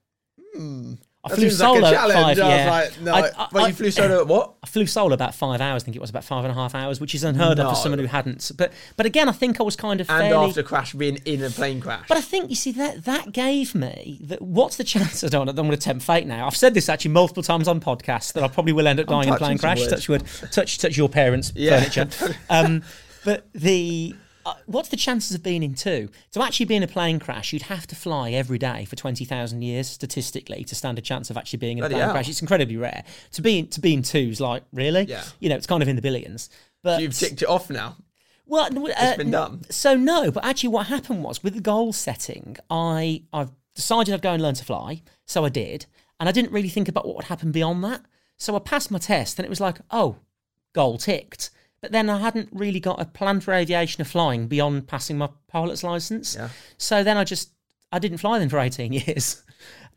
hmm. 0.55 0.95
I 1.27 1.29
that 1.31 1.37
flew 1.37 1.45
like 1.49 1.53
solo 1.57 1.87
at 1.87 2.11
five. 2.13 2.39
Yeah. 2.39 2.81
was 2.81 2.95
like, 2.97 3.01
no. 3.03 3.13
I- 3.15 3.45
I- 3.45 3.49
but 3.53 3.69
you 3.69 3.75
flew 3.75 3.91
solo 3.91 4.21
at 4.21 4.27
what? 4.27 4.55
I 4.63 4.67
flew 4.67 4.87
solo 4.87 5.13
about 5.15 5.35
five 5.35 5.61
hours. 5.61 5.83
I 5.83 5.85
think 5.85 5.97
it 5.97 6.01
was 6.01 6.11
about 6.11 6.25
five 6.25 6.45
and 6.45 6.51
a 6.51 6.55
half 6.55 6.75
hours, 6.75 7.01
which 7.01 7.15
is 7.15 7.23
unheard 7.25 7.59
of 7.61 7.71
for 7.71 7.77
someone 7.81 7.99
who 7.99 8.07
hadn't. 8.07 8.51
But 8.57 8.73
but 8.97 9.07
again, 9.07 9.29
I 9.29 9.33
think 9.33 9.61
I 9.61 9.63
was 9.63 9.77
kind 9.77 10.01
of 10.01 10.09
And 10.11 10.21
fairly. 10.31 10.49
after 10.49 10.63
crash, 10.63 10.93
being 10.95 11.17
in 11.25 11.43
a 11.43 11.51
plane 11.51 11.81
crash. 11.81 12.07
But 12.09 12.19
I 12.19 12.21
think 12.23 12.51
you 12.51 12.57
see 12.57 12.73
that 12.73 13.05
that 13.05 13.33
gave 13.33 13.75
me 13.75 14.19
that. 14.25 14.41
What's 14.43 14.77
the 14.77 14.85
chance? 14.85 15.23
I 15.25 15.29
don't. 15.29 15.49
I'm 15.49 15.55
going 15.57 15.71
to 15.71 15.77
tempt 15.77 16.05
fate 16.05 16.27
now. 16.27 16.47
I've 16.47 16.57
said 16.57 16.75
this 16.75 16.89
actually 16.89 17.11
multiple 17.13 17.43
times 17.43 17.69
on 17.69 17.81
podcasts 17.81 18.33
that 18.33 18.43
I 18.43 18.49
probably 18.49 18.73
will 18.73 18.87
end 18.89 19.01
up 19.01 19.07
dying 19.07 19.29
in 19.29 19.35
a 19.35 19.39
plane 19.39 19.59
crash. 19.59 19.81
wood. 19.81 19.91
Touch 19.91 20.09
wood. 20.09 20.25
Touch 20.53 20.79
touch 20.79 20.97
your 20.97 21.09
parents' 21.09 21.53
Yeah. 21.55 21.81
furniture. 21.81 22.09
Um, 22.51 22.83
but 23.25 23.47
the 23.53 24.15
uh, 24.47 24.55
what's 24.67 24.89
the 24.89 24.97
chances 24.97 25.35
of 25.35 25.43
being 25.43 25.63
in 25.63 25.75
two? 25.75 26.09
To 26.33 26.43
actually 26.43 26.67
be 26.67 26.77
in 26.77 26.83
a 26.83 26.87
plane 26.89 27.19
crash, 27.19 27.53
you'd 27.53 27.63
have 27.63 27.87
to 27.89 27.97
fly 27.97 28.31
every 28.31 28.59
day 28.59 28.85
for 28.87 28.97
twenty 28.97 29.25
thousand 29.25 29.63
years 29.63 29.89
statistically 29.89 30.65
to 30.65 30.75
stand 30.75 30.99
a 30.99 31.03
chance 31.03 31.29
of 31.31 31.37
actually 31.37 31.59
being 31.59 31.79
in 31.79 31.85
a 31.85 31.89
Bloody 31.89 31.95
plane 31.95 32.05
hell. 32.05 32.13
crash. 32.15 32.29
It's 32.29 32.41
incredibly 32.41 32.77
rare. 32.77 33.05
To 33.33 33.43
be 33.43 33.59
in, 33.59 33.67
to 33.69 33.81
be 33.81 33.93
in 33.93 34.03
two 34.03 34.19
is 34.31 34.41
like 34.41 34.63
really, 34.73 35.03
Yeah. 35.03 35.25
You 35.41 35.49
know, 35.49 35.57
it's 35.57 35.67
kind 35.67 35.83
of 35.83 35.89
in 35.89 35.97
the 35.97 36.03
billions. 36.03 36.49
But 36.83 37.03
You've 37.03 37.15
ticked 37.19 37.43
it 37.43 37.49
off 37.49 37.69
now. 37.69 37.97
well, 38.47 38.71
no, 38.71 38.89
uh, 38.89 39.17
been 39.17 39.33
done. 39.33 39.63
So 39.71 39.97
no, 39.97 40.31
but 40.31 40.45
actually, 40.45 40.69
what 40.71 40.87
happened 40.87 41.25
was 41.25 41.43
with 41.43 41.55
the 41.55 41.61
goal 41.61 41.93
setting, 41.93 42.57
I 42.71 43.23
I've 43.33 43.51
decided 43.75 44.15
I'd 44.15 44.23
go 44.23 44.33
and 44.33 44.43
learn 44.43 44.55
to 44.55 44.65
fly, 44.65 45.03
so 45.27 45.45
I 45.45 45.49
did, 45.49 45.87
and 46.21 46.29
I 46.29 46.33
didn't 46.33 46.53
really 46.53 46.69
think 46.69 46.89
about 46.89 47.05
what 47.07 47.17
would 47.17 47.25
happen 47.27 47.51
beyond 47.53 47.83
that. 47.85 48.03
So 48.37 48.55
I 48.55 48.61
passed 48.61 48.91
my 48.91 48.99
test, 48.99 49.39
and 49.39 49.45
it 49.47 49.51
was 49.51 49.61
like, 49.61 49.79
oh, 49.91 50.17
goal 50.73 50.99
ticked. 50.99 51.51
But 51.83 51.93
then 51.93 52.09
I 52.11 52.19
hadn't 52.19 52.49
really 52.53 52.81
got 52.81 53.01
a 53.01 53.05
plan 53.05 53.41
for 53.41 53.53
aviation 53.53 54.03
or 54.03 54.07
flying 54.07 54.49
beyond 54.49 54.89
passing 54.89 55.19
my 55.19 55.29
pilot's 55.49 55.85
license. 55.85 56.35
Yeah. 56.35 56.49
So 56.79 57.05
then 57.05 57.17
I 57.17 57.25
just 57.25 57.51
I 57.93 57.99
didn't 57.99 58.19
fly 58.19 58.39
then 58.39 58.49
for 58.49 58.59
eighteen 58.59 58.93
years. 59.07 59.43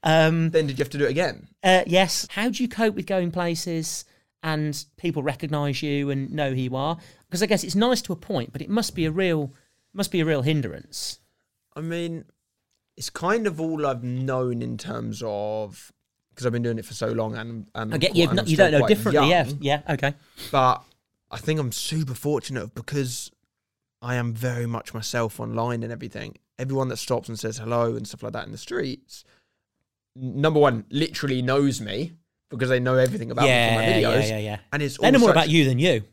Um, 0.04 0.52
Then 0.52 0.68
did 0.68 0.80
you 0.80 0.84
have 0.84 0.92
to 0.92 0.98
do 0.98 1.06
it 1.06 1.12
again? 1.12 1.48
uh, 1.64 1.84
yes. 1.86 2.26
How 2.32 2.50
do 2.50 2.64
you 2.64 2.70
cope 2.70 2.96
with 2.96 3.06
going 3.06 3.32
places 3.32 4.06
and 4.42 4.86
people 4.96 5.24
recognise 5.24 5.84
you 5.84 6.10
and 6.10 6.32
know 6.32 6.52
who 6.52 6.56
you 6.62 6.76
are? 6.78 6.98
Because 7.28 7.44
I 7.44 7.48
guess 7.48 7.66
it's 7.66 7.76
nice 7.76 8.02
to 8.04 8.14
a 8.14 8.16
point, 8.16 8.54
but 8.54 8.62
it 8.62 8.70
must 8.70 8.96
be 8.96 9.06
a 9.06 9.12
real 9.12 9.54
must 9.94 10.12
be 10.12 10.22
a 10.22 10.26
real 10.26 10.42
hindrance. 10.42 11.20
I 11.76 11.82
mean, 11.82 12.26
it's 12.96 13.10
kind 13.10 13.48
of 13.48 13.60
all 13.60 13.86
I've 13.86 14.04
known 14.04 14.62
in 14.62 14.78
terms 14.78 15.22
of 15.26 15.92
because 16.30 16.46
I've 16.46 16.54
been 16.54 16.64
doing 16.64 16.78
it 16.80 16.86
for 16.86 16.94
so 16.94 17.08
long 17.12 17.36
and, 17.36 17.66
and 17.76 17.94
I 17.94 17.98
get 17.98 18.16
you. 18.16 18.30
I'm 18.30 18.40
You 18.46 18.56
don't 18.56 18.72
know 18.72 18.88
differently. 18.88 19.30
Yeah. 19.30 19.50
Yeah. 19.60 19.82
Okay. 19.90 20.14
But 20.52 20.82
I 21.32 21.38
think 21.38 21.60
I'm 21.60 21.72
super 21.72 22.14
fortunate 22.14 22.74
because 22.74 23.32
I 24.02 24.16
am 24.16 24.34
very 24.34 24.66
much 24.66 24.94
myself 24.94 25.40
online 25.40 25.84
and 25.84 25.92
everything. 25.92 26.38
Everyone 26.58 26.88
that 26.90 26.98
stops 26.98 27.30
and 27.30 27.40
says 27.40 27.58
hello 27.58 27.96
and 27.96 28.08
stuff 28.08 28.24
like 28.24 28.34
that 28.34 28.46
in 28.46 28.52
the 28.52 28.58
streets, 28.58 29.24
number 30.16 30.60
one, 30.60 30.86
literally 30.90 31.42
knows 31.42 31.80
me 31.82 32.14
because 32.50 32.70
they 32.70 32.80
know 32.80 32.96
everything 32.96 33.32
about 33.32 33.44
me 33.44 33.68
from 33.68 33.76
my 33.76 33.86
videos. 33.86 34.22
Yeah. 34.22 34.28
Yeah. 34.28 34.38
Yeah. 34.38 34.58
And 34.74 34.84
it's 34.84 34.98
They 34.98 35.12
know 35.12 35.20
more 35.20 35.32
about 35.32 35.50
you 35.50 35.66
than 35.66 35.80
you. 35.80 36.04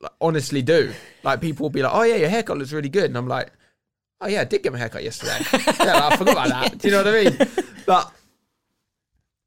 like, 0.00 0.12
honestly 0.20 0.62
do. 0.62 0.92
Like 1.22 1.40
people 1.40 1.64
will 1.64 1.70
be 1.70 1.82
like, 1.82 1.92
"Oh 1.94 2.02
yeah, 2.02 2.16
your 2.16 2.28
haircut 2.28 2.58
looks 2.58 2.72
really 2.72 2.88
good," 2.88 3.04
and 3.04 3.16
I'm 3.16 3.28
like, 3.28 3.52
"Oh 4.20 4.26
yeah, 4.28 4.40
I 4.40 4.44
did 4.44 4.62
get 4.62 4.72
my 4.72 4.78
haircut 4.78 5.04
yesterday. 5.04 5.38
yeah, 5.52 5.94
like, 5.94 6.12
I 6.12 6.16
forgot 6.16 6.32
about 6.32 6.48
that. 6.48 6.78
Do 6.78 6.88
you 6.88 6.92
know 6.92 7.04
what 7.04 7.14
I 7.14 7.24
mean?" 7.24 7.66
But 7.86 8.10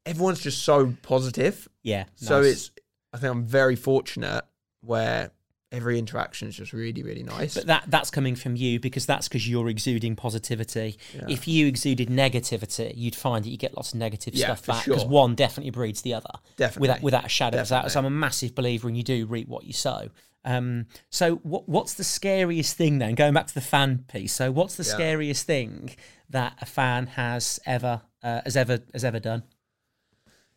everyone's 0.06 0.40
just 0.40 0.62
so 0.62 0.94
positive. 1.02 1.68
Yeah. 1.82 2.04
So 2.14 2.40
nice. 2.40 2.52
it's, 2.52 2.70
I 3.12 3.18
think 3.18 3.32
I'm 3.32 3.44
very 3.44 3.74
fortunate 3.74 4.44
where 4.88 5.30
every 5.70 5.98
interaction 5.98 6.48
is 6.48 6.56
just 6.56 6.72
really, 6.72 7.02
really 7.02 7.22
nice. 7.22 7.54
But 7.54 7.66
that 7.66 7.84
that's 7.88 8.10
coming 8.10 8.34
from 8.34 8.56
you 8.56 8.80
because 8.80 9.04
that's 9.04 9.28
because 9.28 9.46
you're 9.48 9.68
exuding 9.68 10.16
positivity. 10.16 10.96
Yeah. 11.14 11.26
If 11.28 11.46
you 11.46 11.66
exuded 11.66 12.08
negativity, 12.08 12.92
you'd 12.96 13.14
find 13.14 13.44
that 13.44 13.50
you 13.50 13.58
get 13.58 13.76
lots 13.76 13.92
of 13.92 13.98
negative 13.98 14.34
Yeah, 14.34 14.46
stuff 14.46 14.66
back 14.66 14.84
because 14.86 15.02
sure. 15.02 15.10
one 15.10 15.34
definitely 15.34 15.70
breeds 15.70 16.00
the 16.02 16.14
other. 16.14 16.30
Definitely. 16.56 16.88
Without 16.88 17.02
without 17.02 17.24
a 17.26 17.28
shadow 17.28 17.60
of 17.60 17.68
doubt. 17.68 17.90
So 17.92 17.98
I'm 18.00 18.06
a 18.06 18.10
massive 18.10 18.54
believer 18.54 18.88
in 18.88 18.94
you 18.94 19.02
do 19.02 19.26
reap 19.26 19.46
what 19.46 19.64
you 19.64 19.74
sow. 19.74 20.08
Um, 20.44 20.86
so 21.10 21.36
what 21.36 21.68
what's 21.68 21.94
the 21.94 22.04
scariest 22.04 22.74
thing 22.76 22.98
then? 22.98 23.14
Going 23.14 23.34
back 23.34 23.48
to 23.48 23.54
the 23.54 23.60
fan 23.60 24.06
piece. 24.08 24.32
So 24.32 24.50
what's 24.50 24.76
the 24.76 24.84
Yeah. 24.84 24.94
scariest 24.94 25.46
thing 25.46 25.90
that 26.30 26.54
a 26.62 26.66
fan 26.66 27.08
has 27.08 27.60
ever 27.66 28.00
uh, 28.22 28.40
has 28.44 28.56
ever 28.56 28.78
has 28.94 29.04
ever 29.04 29.20
done? 29.20 29.42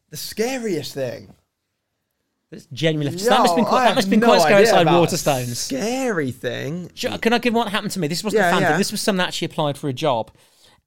the 0.09 0.17
scariest 0.17 0.93
thing. 0.93 1.33
That's 2.51 2.65
genuinely 2.67 3.13
left. 3.13 3.23
that 3.29 3.39
must 3.39 3.49
have 3.51 3.55
been 3.55 3.65
quite, 3.65 3.85
that 3.85 3.95
must 3.95 4.05
have 4.07 4.09
been 4.11 4.21
have 4.21 4.27
quite 4.29 4.49
no 4.51 4.63
scary 4.65 4.81
about 4.81 5.07
Waterstones. 5.07 5.55
Scary 5.55 6.31
thing. 6.31 6.91
Sure, 6.93 7.17
Can 7.17 7.31
I 7.31 7.37
give 7.39 7.53
what 7.53 7.69
happened 7.69 7.91
to 7.93 7.99
me? 7.99 8.07
This 8.07 8.23
wasn't 8.23 8.41
Yeah, 8.41 8.49
a 8.49 8.51
fan 8.51 8.61
yeah. 8.61 8.67
thing. 8.69 8.77
This 8.77 8.91
was 8.91 8.99
someone 9.01 9.19
that 9.19 9.27
actually 9.29 9.45
applied 9.45 9.77
for 9.77 9.87
a 9.87 9.93
job. 9.93 10.31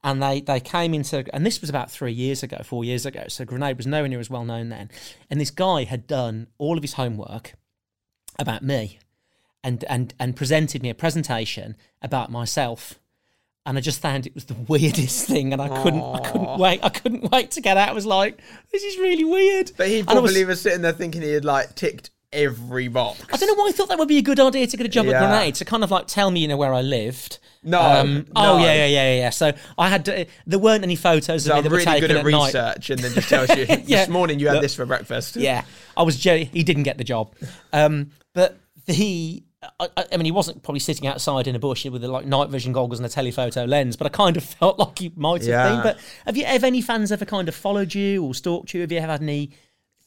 And 0.02 0.22
they, 0.22 0.42
they 0.42 0.60
came 0.60 0.92
into, 0.92 1.24
and 1.34 1.46
this 1.46 1.62
was 1.62 1.70
about 1.70 1.90
three 1.90 2.12
years 2.12 2.42
ago, 2.42 2.60
four 2.62 2.84
years 2.84 3.06
ago. 3.06 3.24
So 3.28 3.46
Grenade 3.46 3.78
was 3.78 3.86
nowhere 3.86 4.06
near 4.08 4.20
as 4.20 4.28
well 4.28 4.44
known 4.44 4.68
then. 4.68 4.90
And 5.30 5.40
this 5.40 5.50
guy 5.50 5.84
had 5.84 6.06
done 6.06 6.48
all 6.58 6.76
of 6.76 6.82
his 6.84 6.92
homework 6.92 7.54
about 8.38 8.62
me 8.62 8.98
and, 9.62 9.82
and, 9.88 10.12
and 10.20 10.36
presented 10.36 10.82
me 10.82 10.90
a 10.90 10.94
presentation 10.94 11.74
about 12.02 12.30
myself. 12.30 13.00
And 13.66 13.78
I 13.78 13.80
just 13.80 14.00
found 14.00 14.26
it 14.26 14.34
was 14.34 14.44
the 14.44 14.54
weirdest 14.54 15.26
thing. 15.28 15.52
And 15.52 15.62
I 15.62 15.68
couldn't, 15.82 16.02
I 16.02 16.20
couldn't 16.30 16.58
wait. 16.58 16.80
I 16.82 16.88
couldn't 16.90 17.30
wait 17.32 17.52
to 17.52 17.60
get 17.60 17.76
out. 17.76 17.88
I 17.88 17.92
was 17.92 18.04
like, 18.06 18.40
this 18.72 18.82
is 18.82 18.98
really 18.98 19.24
weird. 19.24 19.72
But 19.76 19.88
he 19.88 20.00
And 20.00 20.10
I 20.10 20.14
was- 20.14 20.32
probably 20.32 20.44
was 20.44 20.60
sitting 20.60 20.82
there 20.82 20.92
thinking 20.92 21.22
he 21.22 21.32
had 21.32 21.44
like 21.44 21.74
ticked 21.74 22.10
every 22.32 22.88
box. 22.88 23.20
I 23.32 23.36
don't 23.36 23.46
know 23.46 23.54
why 23.62 23.68
I 23.68 23.72
thought 23.72 23.88
that 23.90 23.98
would 23.98 24.08
be 24.08 24.18
a 24.18 24.22
good 24.22 24.40
idea 24.40 24.66
to 24.66 24.76
get 24.76 24.84
a 24.84 24.88
job 24.88 25.06
Yeah. 25.06 25.12
at 25.22 25.28
Grenade 25.28 25.54
to 25.56 25.64
kind 25.64 25.84
of 25.84 25.90
like 25.92 26.08
tell 26.08 26.30
me, 26.30 26.40
you 26.40 26.48
know, 26.48 26.56
where 26.56 26.74
I 26.74 26.82
lived. 26.82 27.38
No, 27.62 27.80
Um, 27.80 28.26
Oh 28.36 28.58
no. 28.58 28.64
yeah, 28.64 28.74
yeah, 28.74 28.86
yeah, 28.86 29.14
yeah. 29.20 29.30
So 29.30 29.52
I 29.78 29.88
had 29.88 30.04
to, 30.06 30.26
there 30.46 30.58
weren't 30.58 30.82
any 30.82 30.96
photos 30.96 31.44
So 31.44 31.50
of 31.50 31.54
me 31.54 31.58
I'm 31.58 31.62
that 31.64 31.70
were 31.70 31.76
really 31.76 31.84
taken 31.86 32.00
good 32.08 32.10
at 32.10 32.26
at 32.26 32.30
night. 32.30 32.46
research, 32.46 32.90
and 32.90 32.98
then 33.00 33.12
just 33.14 33.28
tells 33.28 33.48
you 33.50 33.64
Yeah. 33.68 34.00
this 34.00 34.08
morning 34.08 34.40
you 34.40 34.48
had 34.48 34.54
Look. 34.54 34.62
this 34.62 34.74
for 34.74 34.84
breakfast. 34.84 35.36
Yeah, 35.36 35.64
I 35.96 36.02
was. 36.02 36.18
Jerry. 36.18 36.44
He 36.52 36.64
didn't 36.64 36.82
get 36.82 36.98
the 36.98 37.04
job, 37.04 37.32
um, 37.72 38.10
but 38.34 38.58
he. 38.86 39.44
I, 39.80 39.88
I 40.12 40.16
mean, 40.16 40.24
he 40.24 40.30
wasn't 40.32 40.62
probably 40.62 40.80
sitting 40.80 41.06
outside 41.06 41.46
in 41.46 41.54
a 41.54 41.58
bush 41.58 41.84
with 41.86 42.02
a, 42.04 42.08
like 42.08 42.26
night 42.26 42.48
vision 42.50 42.72
goggles 42.72 42.98
and 42.98 43.06
a 43.06 43.08
telephoto 43.08 43.64
lens, 43.64 43.96
but 43.96 44.06
I 44.06 44.10
kind 44.10 44.36
of 44.36 44.44
felt 44.60 44.78
like 44.78 44.98
he 44.98 45.12
might 45.16 45.42
have 45.42 45.48
Yeah. 45.48 45.68
been. 45.72 45.82
But 45.82 45.98
have 46.26 46.36
you, 46.36 46.44
have 46.44 46.64
any 46.64 46.80
fans 46.80 47.10
ever 47.12 47.24
kind 47.24 47.48
of 47.48 47.54
followed 47.54 47.94
you 47.94 48.24
or 48.24 48.34
stalked 48.34 48.74
you? 48.74 48.80
Have 48.82 48.92
you 48.92 48.98
ever 48.98 49.10
had 49.12 49.22
any 49.22 49.50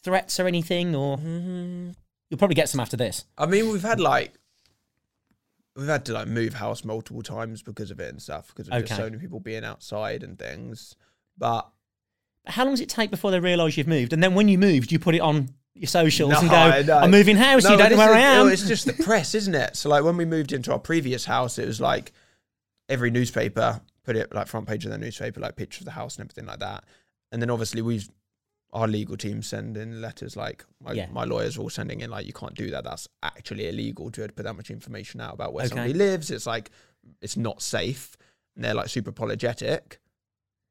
threats 0.04 0.40
or 0.40 0.48
anything? 0.48 0.96
Or 0.96 1.18
Mm-hmm. 1.18 1.90
you'll 2.30 2.38
probably 2.38 2.56
get 2.56 2.70
some 2.70 2.80
after 2.80 2.98
this. 2.98 3.26
I 3.38 3.46
mean, 3.46 3.70
we've 3.72 3.82
had 3.84 4.00
like 4.00 4.34
we've 5.76 5.88
had 5.88 6.06
to 6.06 6.14
like 6.14 6.28
move 6.28 6.56
house 6.56 6.84
multiple 6.84 7.22
times 7.22 7.62
because 7.62 7.92
of 7.92 8.00
it 8.00 8.10
and 8.10 8.22
stuff 8.22 8.48
because 8.48 8.68
of 8.70 8.84
just 8.86 8.96
so 8.96 9.04
many 9.04 9.18
people 9.18 9.40
being 9.40 9.64
outside 9.64 10.24
and 10.24 10.38
things. 10.40 10.96
But 11.38 11.68
How 12.48 12.64
long 12.66 12.74
does 12.74 12.82
it 12.82 12.90
take 12.90 13.12
before 13.12 13.32
they 13.32 13.40
realise 13.40 13.78
you've 13.78 13.88
moved? 13.88 14.12
And 14.14 14.24
then 14.24 14.34
when 14.34 14.48
you 14.48 14.58
moved, 14.58 14.92
you 14.92 14.98
put 15.00 15.14
it 15.16 15.20
on 15.22 15.50
your 15.80 15.88
socials 15.88 16.32
No, 16.32 16.40
and 16.42 16.86
go. 16.88 16.98
"I'm 16.98 17.12
moving 17.12 17.36
house. 17.38 17.64
you 17.64 17.78
don't 17.78 17.92
know 17.92 17.98
where 17.98 18.10
is- 18.12 18.16
I 18.16 18.20
am." 18.20 18.46
no, 18.48 18.52
it's 18.52 18.68
just 18.68 18.86
the 18.86 18.94
press, 19.04 19.36
isn't 19.36 19.56
it? 19.56 19.76
So 19.76 19.90
like 19.90 20.04
when 20.04 20.18
we 20.18 20.26
moved 20.26 20.52
into 20.52 20.72
our 20.72 20.80
previous 20.80 21.26
house, 21.26 21.58
it 21.58 21.68
was 21.68 21.80
like 21.82 22.12
every 22.90 23.12
newspaper 23.12 23.82
put 24.04 24.16
it 24.16 24.34
like 24.34 24.48
front 24.48 24.68
page 24.68 24.86
of 24.86 24.92
the 24.92 24.98
newspaper, 24.98 25.40
like 25.40 25.56
picture 25.56 25.82
of 25.82 25.86
the 25.86 25.92
house 25.92 26.16
and 26.18 26.26
everything 26.26 26.46
like 26.46 26.60
that. 26.60 26.84
And 27.32 27.42
then 27.42 27.50
obviously 27.50 27.82
we've 27.82 28.10
our 28.74 28.88
legal 28.88 29.16
team 29.16 29.42
send 29.42 29.78
in 29.78 30.02
letters 30.02 30.36
like 30.36 30.66
my, 30.84 30.92
Yeah. 30.92 31.08
my 31.12 31.24
lawyers 31.24 31.58
are 31.58 31.62
all 31.62 31.70
sending 31.70 32.02
in 32.02 32.10
like 32.10 32.26
you 32.28 32.34
can't 32.34 32.54
do 32.54 32.70
that. 32.72 32.84
That's 32.84 33.08
actually 33.24 33.68
illegal 33.70 34.12
to 34.12 34.28
put 34.28 34.44
that 34.44 34.56
much 34.56 34.70
information 34.70 35.22
out 35.22 35.34
about 35.34 35.54
where 35.54 35.66
Okay. 35.66 35.70
somebody 35.76 35.94
lives. 35.94 36.30
It's 36.32 36.46
like 36.46 36.70
it's 37.22 37.38
not 37.38 37.62
safe. 37.62 38.18
And 38.56 38.64
they're 38.66 38.74
like 38.74 38.90
super 38.90 39.10
apologetic. 39.12 40.00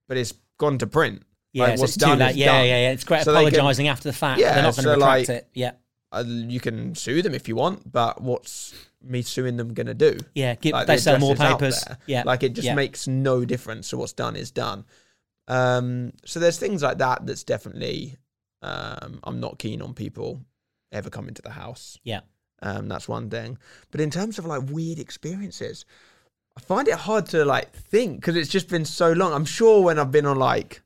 But 0.09 0.17
it's 0.19 0.35
gone 0.59 0.79
to 0.79 0.87
print. 0.87 1.23
Yeah, 1.57 1.65
like, 1.65 1.77
so 1.77 1.81
what's 1.83 1.97
it's 1.97 2.05
too 2.05 2.11
done 2.11 2.19
late. 2.21 2.37
Yeah, 2.37 2.63
yeah, 2.63 2.79
yeah. 2.83 2.91
It's 2.93 3.05
great 3.05 3.23
So 3.25 3.33
apologising 3.33 3.89
after 3.89 4.09
the 4.09 4.13
fact. 4.13 4.41
Yeah, 4.41 4.55
They're 4.55 4.63
not 4.63 4.77
going 4.77 4.85
to 4.85 4.91
so, 4.91 4.95
retract 4.95 5.29
like- 5.29 5.29
it. 5.31 5.49
Yeah, 5.55 5.73
Uh, 6.13 6.25
you 6.27 6.61
can 6.61 6.95
sue 6.95 7.23
them 7.23 7.35
if 7.35 7.49
you 7.49 7.57
want, 7.57 7.91
but 7.91 8.21
what's 8.21 8.75
me 9.03 9.23
suing 9.23 9.57
them 9.57 9.73
gonna 9.75 9.95
do? 9.95 10.19
yeah. 10.35 10.55
Give, 10.57 10.73
Like, 10.73 10.87
they 10.87 10.97
the 10.97 11.03
sell 11.03 11.19
more 11.19 11.33
address 11.35 11.49
is 11.49 11.53
out 11.53 11.59
papers. 11.61 11.99
Yeah, 12.07 12.23
Like 12.27 12.43
it 12.43 12.53
just 12.55 12.67
yeah. 12.67 12.75
makes 12.75 13.07
no 13.07 13.45
difference. 13.45 13.87
So 13.89 13.99
what's 13.99 14.13
done 14.13 14.35
is 14.37 14.51
done. 14.51 14.85
Um, 15.49 16.13
so 16.25 16.41
there's 16.41 16.59
things 16.59 16.83
like 16.83 16.99
that 16.99 17.25
that's 17.27 17.45
definitely 17.45 18.17
um, 18.63 19.21
I'm 19.23 19.39
not 19.39 19.59
keen 19.59 19.81
on 19.83 19.95
people 19.95 20.41
ever 20.93 21.11
coming 21.11 21.35
to 21.35 21.43
the 21.43 21.51
house. 21.51 21.99
yeah. 22.05 22.21
Um, 22.63 22.89
that's 22.89 23.07
one 23.07 23.29
thing. 23.29 23.59
But 23.91 24.01
in 24.01 24.11
terms 24.11 24.39
of 24.39 24.47
like 24.47 24.63
weird 24.71 24.99
experiences, 24.99 25.85
I 26.57 26.61
find 26.63 26.89
it 26.89 26.95
hard 26.95 27.27
to 27.27 27.45
like 27.45 27.71
think 27.75 28.17
because 28.17 28.35
it's 28.35 28.49
just 28.51 28.69
been 28.71 28.87
so 28.87 29.13
long. 29.13 29.35
I'm 29.35 29.45
sure 29.45 29.83
when 29.83 29.99
I've 29.99 30.11
been 30.11 30.25
on 30.25 30.39
like 30.39 30.83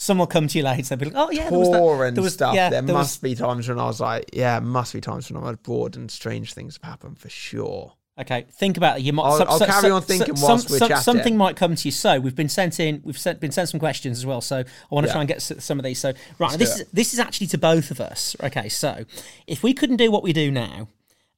Someone 0.00 0.22
will 0.22 0.26
come 0.28 0.46
to 0.46 0.56
you 0.56 0.62
later. 0.64 0.94
They'll 0.94 0.98
be 0.98 1.04
like, 1.06 1.14
"Oh 1.16 1.30
yeah, 1.32 1.50
there 1.50 1.58
was 1.58 1.70
that- 1.70 1.82
and 1.82 2.16
there 2.16 2.22
was- 2.22 2.34
stuff, 2.34 2.54
yeah, 2.54 2.70
there, 2.70 2.82
there 2.82 2.94
was- 2.94 3.06
must 3.06 3.22
be 3.22 3.34
times 3.34 3.68
when 3.68 3.80
I 3.80 3.84
was 3.86 4.00
like, 4.00 4.30
yeah, 4.32 4.60
must 4.60 4.92
be 4.92 5.00
times 5.00 5.28
when 5.30 5.42
I'm 5.42 5.48
abroad 5.48 5.96
and 5.96 6.08
strange 6.10 6.54
things 6.54 6.78
have 6.80 6.88
happened 6.88 7.18
for 7.18 7.28
sure. 7.28 7.94
Okay, 8.20 8.46
think 8.52 8.76
about 8.76 8.98
it. 8.98 9.02
You 9.02 9.12
might. 9.12 9.24
I'll- 9.24 9.48
I'll 9.48 9.58
carry 9.60 9.90
on 9.90 10.02
thinking 10.02 10.34
whilst 10.40 10.70
we're 10.70 10.78
chatting. 10.78 10.96
Something 10.98 11.36
might 11.36 11.56
come 11.56 11.74
to 11.76 11.88
you. 11.88 11.92
So 11.92 12.18
we've 12.20 12.34
been 12.34 12.48
sent 12.48 12.78
in. 12.80 13.00
We've 13.04 13.18
sent, 13.18 13.40
been 13.40 13.52
sent 13.52 13.68
some 13.68 13.80
questions 13.80 14.18
as 14.18 14.26
well. 14.26 14.40
So 14.40 14.58
I 14.58 14.64
want 14.94 15.04
to 15.04 15.08
Yeah. 15.08 15.12
try 15.12 15.20
and 15.22 15.28
get 15.28 15.42
some 15.42 15.78
of 15.78 15.84
these. 15.84 15.98
So 15.98 16.12
right, 16.38 16.56
this 16.58 16.78
is 16.80 16.86
this 16.92 17.12
is 17.12 17.18
actually 17.20 17.48
to 17.48 17.58
both 17.58 17.90
of 17.90 18.00
us. 18.00 18.34
Okay, 18.42 18.68
so 18.68 19.04
if 19.46 19.62
we 19.62 19.72
couldn't 19.74 19.96
do 19.96 20.10
what 20.10 20.22
we 20.22 20.32
do 20.32 20.50
now, 20.50 20.88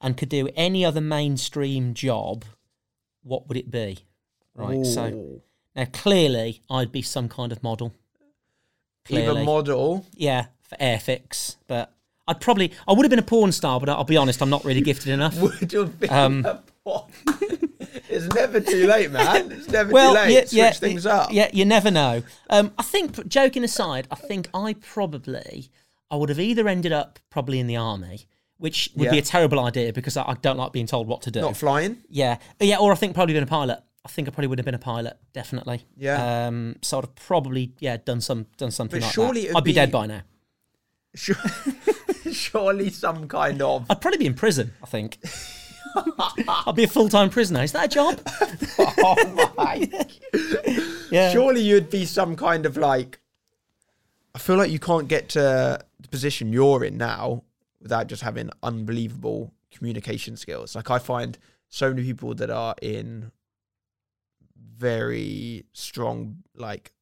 and 0.03 0.17
could 0.17 0.29
do 0.31 0.49
any 0.57 0.85
other 0.85 1.01
mainstream 1.03 1.93
job, 1.95 2.45
what 3.23 3.49
would 3.49 3.57
it 3.59 3.71
be? 3.71 3.99
Right. 4.55 4.85
So 4.87 5.41
now 5.77 5.85
clearly, 5.93 6.63
I'd 6.71 6.93
be 6.93 7.03
some 7.03 7.29
kind 7.29 7.53
of 7.53 7.63
model. 7.63 7.93
Either 9.09 9.43
model. 9.45 10.07
Yeah, 10.15 10.47
for 10.63 10.77
Airfix, 10.77 11.57
but. 11.67 11.93
I'd 12.29 12.41
probably, 12.41 12.71
I 12.87 12.93
would 12.93 13.05
have 13.05 13.11
been 13.11 13.19
a 13.19 13.23
porn 13.23 13.51
star, 13.51 13.81
but 13.81 13.89
I'll 13.89 14.05
be 14.05 14.17
honest, 14.17 14.41
I'm 14.41 14.51
not 14.51 14.65
really 14.65 14.83
gifted 14.83 15.09
enough. 15.13 15.37
Would 15.41 15.73
have 15.73 15.99
been 15.99 16.11
Um, 16.13 16.47
a 16.47 16.63
pot. 16.85 17.11
it's 18.09 18.33
never 18.37 18.61
too 18.61 18.87
late, 18.87 19.11
man. 19.11 19.51
It's 19.51 19.69
never 19.69 19.91
well, 19.91 20.13
too 20.15 20.21
late. 20.21 20.33
yeah, 20.33 20.41
Switch 20.43 20.53
yeah, 20.53 20.71
things 20.71 21.07
up. 21.07 21.33
Yeah, 21.33 21.51
you 21.53 21.65
never 21.65 21.91
know. 21.91 22.23
Um, 22.49 22.73
I 22.79 22.85
think, 22.85 23.27
joking 23.27 23.65
aside, 23.65 24.07
I 24.13 24.15
think 24.15 24.49
I 24.55 24.75
probably, 24.75 25.71
I 26.09 26.15
would 26.15 26.29
have 26.29 26.39
either 26.39 26.69
ended 26.69 26.93
up 26.93 27.19
probably 27.31 27.59
in 27.59 27.67
the 27.67 27.75
army, 27.77 28.29
which 28.59 28.91
would 28.95 29.11
be 29.11 29.19
a 29.19 29.23
terrible 29.23 29.59
idea 29.59 29.93
because 29.93 30.17
I, 30.17 30.23
I 30.23 30.35
don't 30.35 30.57
like 30.59 30.71
being 30.71 30.87
told 30.87 31.09
what 31.09 31.23
to 31.23 31.33
do. 31.33 31.41
Not 31.41 31.57
flying. 31.57 31.97
Yeah, 32.09 32.37
yeah, 32.61 32.79
or 32.79 32.93
I 32.93 32.95
think 32.95 33.15
probably 33.15 33.35
been 33.35 33.43
a 33.43 33.47
pilot. 33.47 33.81
I 34.05 34.09
think 34.09 34.29
I 34.29 34.31
probably 34.31 34.47
would 34.49 34.59
have 34.59 34.65
been 34.65 34.75
a 34.75 34.79
pilot, 34.79 35.19
definitely. 35.35 35.85
Yeah. 35.97 36.47
Um, 36.47 36.77
so 36.83 36.99
I'd 36.99 37.05
have 37.05 37.15
probably 37.17 37.73
yeah 37.81 37.99
done 37.99 38.21
some 38.21 38.47
done 38.57 38.71
something 38.71 39.01
But 39.01 39.07
like 39.07 39.15
surely 39.15 39.47
that. 39.49 39.57
I'd 39.57 39.65
be, 39.65 39.71
be- 39.71 39.75
dead 39.75 39.93
by 39.93 40.07
now. 40.07 40.23
Sure- 41.15 41.37
Surely 42.33 42.91
some 42.91 43.27
kind 43.29 43.61
of. 43.63 43.87
I'd 43.91 44.01
probably 44.01 44.19
be 44.19 44.27
in 44.27 44.35
prison. 44.35 44.73
I 44.83 44.87
think. 44.87 45.19
I'd 46.67 46.75
be 46.77 46.85
a 46.85 46.89
full 46.89 47.09
time 47.09 47.31
prisoner. 47.31 47.63
Is 47.63 47.73
that 47.73 47.87
a 47.87 47.89
job? 47.89 48.21
Oh 49.03 49.53
my. 49.57 49.89
Yeah. 51.11 51.33
Surely 51.33 51.61
you'd 51.63 51.91
be 51.91 52.05
some 52.05 52.37
kind 52.37 52.65
of 52.67 52.77
like. 52.77 53.19
I 54.35 54.39
feel 54.39 54.57
like 54.57 54.71
you 54.71 54.79
can't 54.79 55.09
get 55.09 55.29
to 55.31 55.85
the 56.01 56.09
position 56.09 56.53
you're 56.53 56.85
in 56.85 56.97
now 56.97 57.43
without 57.83 58.07
just 58.07 58.23
having 58.23 58.51
unbelievable 58.63 59.53
communication 59.73 60.37
skills. 60.37 60.75
Like 60.77 60.91
I 60.91 60.99
find 61.01 61.37
so 61.69 61.91
many 61.91 62.05
people 62.05 62.35
that 62.37 62.51
are 62.51 62.75
in 62.81 63.33
very 64.81 65.65
strong 65.73 66.37
like 66.57 66.93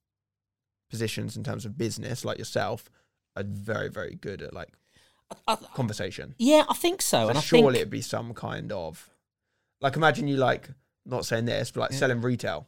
positions 0.91 1.37
in 1.37 1.45
terms 1.45 1.65
of 1.65 1.79
business, 1.79 2.25
like 2.25 2.39
yourself, 2.39 2.91
are 3.37 3.45
very 3.47 3.89
very 3.89 4.15
good 4.17 4.43
at 4.43 4.53
like 4.53 4.71
I- 5.47 5.57
conversation. 5.75 6.35
Yeah, 6.39 6.65
I 6.69 6.75
think 6.75 7.03
so. 7.03 7.25
So 7.25 7.29
and 7.31 7.43
surely 7.43 7.65
think 7.65 7.77
it'd 7.77 7.91
be 7.91 8.03
some 8.03 8.35
kind 8.35 8.73
of 8.73 9.09
like 9.81 9.97
imagine 9.97 10.27
you 10.29 10.37
like 10.37 10.69
not 11.07 11.25
saying 11.25 11.45
this, 11.47 11.71
but 11.71 11.81
like 11.81 11.93
selling 11.93 12.21
retail. 12.21 12.67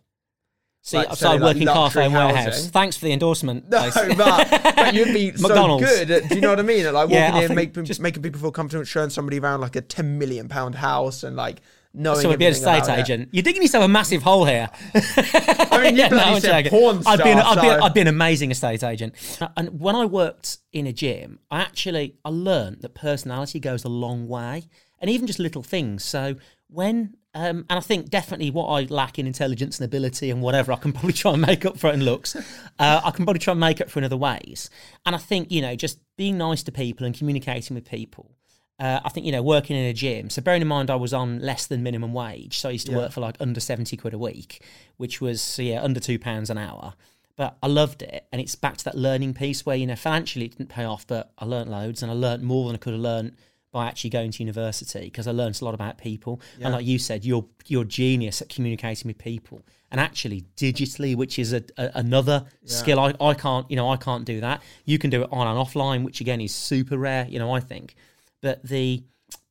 see, 0.83 0.97
like 0.97 1.11
I've 1.11 1.19
selling, 1.19 1.41
like, 1.41 1.57
working 1.57 1.69
Carphone 1.69 2.13
Warehouse. 2.13 2.69
Thanks 2.69 2.97
for 2.97 3.05
the 3.07 3.13
endorsement. 3.13 3.69
No, 3.69 3.91
but, 4.17 4.51
but 4.77 4.95
you'd 4.95 5.13
be 5.13 5.33
so 5.37 5.79
good. 5.79 6.11
At, 6.11 6.29
do 6.29 6.37
you 6.37 6.41
know 6.41 6.51
what 6.51 6.59
I 6.61 6.63
mean? 6.63 6.87
At, 6.87 6.95
like 6.95 7.09
walking 7.11 7.35
I 7.35 7.45
in, 7.45 7.55
making 7.55 7.85
just- 7.85 8.01
making 8.01 8.23
people 8.23 8.41
feel 8.41 8.53
comfortable, 8.53 8.85
showing 8.85 9.11
somebody 9.11 9.39
around 9.39 9.61
like 9.61 9.77
a 9.77 9.81
ten 9.83 10.19
million 10.19 10.49
pound 10.49 10.77
house, 10.77 11.23
and 11.23 11.37
like 11.37 11.61
knowing. 11.93 12.21
so 12.21 12.31
I'd 12.31 12.39
be 12.39 12.47
an 12.47 12.53
estate 12.53 12.85
about 12.85 12.99
it. 12.99 13.03
agent. 13.03 13.29
You're 13.33 13.43
digging 13.43 13.63
yourself 13.63 13.85
a 13.85 13.89
massive 13.89 14.23
hole 14.23 14.45
here. 14.45 14.69
I 14.95 15.81
mean, 15.83 15.97
you 15.97 16.09
bloody 16.09 16.41
said 16.41 16.65
joking. 16.65 16.71
porn 16.79 17.03
I'd 17.07 17.23
be, 17.23 17.31
an, 17.31 17.39
I'd, 17.39 17.55
be, 17.61 17.69
so- 17.69 17.83
I'd 17.83 17.95
be 17.95 18.01
an 18.01 18.09
amazing 18.09 18.51
estate 18.51 18.83
agent. 18.83 19.15
And 19.57 19.81
when 19.81 19.97
I 19.97 20.05
worked 20.05 20.59
in 20.73 20.87
a 20.87 20.93
gym, 20.93 21.39
I 21.51 21.61
actually 21.61 22.17
I 22.25 22.31
learned 22.31 22.83
that 22.83 22.95
personality 22.95 23.61
goes 23.61 23.85
a 23.85 23.89
long 23.89 24.29
way, 24.29 24.69
and 25.01 25.11
even 25.11 25.27
just 25.27 25.39
little 25.39 25.63
things. 25.63 26.05
So 26.05 26.37
when 26.69 27.15
um, 27.33 27.65
and 27.71 27.79
I 27.79 27.81
think 27.81 28.11
definitely 28.11 28.51
what 28.51 28.67
I 28.67 28.83
lack 28.93 29.19
in 29.19 29.27
intelligence 29.27 29.79
and 29.79 29.85
ability 29.85 30.31
and 30.31 30.43
whatever, 30.43 30.73
I 30.73 30.77
can 30.77 30.93
probably 30.93 31.13
try 31.13 31.33
and 31.33 31.43
make 31.43 31.65
up 31.65 31.79
for 31.79 31.89
it 31.89 31.95
in 31.95 32.05
looks. 32.05 32.35
Uh, 32.37 33.01
I 33.05 33.11
can 33.13 33.25
probably 33.25 33.39
try 33.39 33.53
and 33.53 33.61
make 33.61 33.81
up 33.81 33.89
for 33.89 33.99
it 33.99 34.03
in 34.03 34.05
other 34.07 34.17
ways. 34.17 34.69
And 35.07 35.15
I 35.15 35.19
think 35.19 35.51
you 35.53 35.63
know, 35.63 35.77
just 35.77 36.01
being 36.17 36.39
nice 36.39 36.63
to 36.65 36.73
people 36.73 37.07
and 37.07 37.17
communicating 37.17 37.75
with 37.75 37.89
people. 37.89 38.33
Uh, 38.81 38.99
I 39.05 39.11
think 39.11 39.27
you 39.27 39.33
know 39.33 39.43
working 39.43 39.77
in 39.77 39.85
a 39.85 39.93
gym. 39.93 40.31
So 40.31 40.41
bearing 40.41 40.63
in 40.63 40.69
mind 40.69 40.91
I 40.91 40.97
was 40.97 41.13
on 41.13 41.41
less 41.41 41.67
than 41.67 41.83
minimum 41.83 42.15
wage, 42.15 42.59
so 42.59 42.71
I 42.71 42.73
used 42.73 42.87
to 42.87 42.97
work 42.97 43.13
for 43.13 43.21
like 43.21 43.37
under 43.39 43.61
seventy 43.61 43.97
quid 43.97 44.15
a 44.15 44.19
week, 44.19 44.63
which 44.97 45.21
was 45.21 45.43
so 45.43 45.63
yeah 45.63 45.83
under 45.83 46.01
two 46.01 46.19
pounds 46.19 46.49
an 46.49 46.59
hour. 46.59 46.95
But 47.37 47.57
I 47.63 47.69
loved 47.69 48.03
it, 48.03 48.27
and 48.33 48.41
it's 48.41 48.55
back 48.55 48.79
to 48.79 48.85
that 48.85 48.97
learning 48.97 49.35
piece 49.35 49.65
where 49.65 49.77
you 49.77 49.87
know 49.87 49.97
financially 49.97 50.47
it 50.47 50.57
didn't 50.57 50.71
pay 50.71 50.85
off, 50.85 51.07
but 51.07 51.33
I 51.39 51.45
learnt 51.45 51.69
loads, 51.71 52.03
and 52.03 52.11
I 52.11 52.15
learnt 52.15 52.43
more 52.43 52.67
than 52.67 52.75
I 52.75 52.79
could 52.79 52.95
have 52.95 53.03
learnt 53.03 53.35
by 53.73 53.87
actually 53.87 54.11
going 54.11 54.33
to 54.33 54.43
university 54.43 55.05
because 55.05 55.29
I 55.29 55.31
learnt 55.31 55.61
a 55.61 55.65
lot 55.65 55.75
about 55.75 55.97
people. 55.99 56.41
And 56.67 56.75
like 56.75 56.87
you 56.87 56.99
said, 56.99 57.25
you're 57.25 57.47
you're 57.67 57.85
genius 57.85 58.43
at 58.43 58.49
communicating 58.49 59.09
with 59.09 59.19
people, 59.19 59.63
and 59.91 60.01
actually 60.01 60.45
digitally, 60.57 61.15
which 61.17 61.39
is 61.39 61.53
a, 61.53 61.63
a 61.77 61.91
another 61.95 62.47
skill 62.65 62.99
I, 62.99 63.15
I 63.21 63.35
can't 63.35 63.71
you 63.71 63.77
know 63.77 63.91
I 63.91 63.97
can't 63.97 64.25
do 64.25 64.41
that. 64.41 64.63
You 64.85 64.99
can 64.99 65.11
do 65.11 65.23
it 65.23 65.29
on 65.31 65.47
and 65.47 65.59
offline, 65.59 66.05
which 66.05 66.21
again 66.21 66.41
is 66.41 66.55
super 66.55 66.99
rare. 66.99 67.27
You 67.29 67.39
know 67.39 67.53
I 67.53 67.61
think, 67.61 67.95
but 68.41 68.63
the 68.63 69.03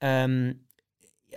um, 0.01 0.55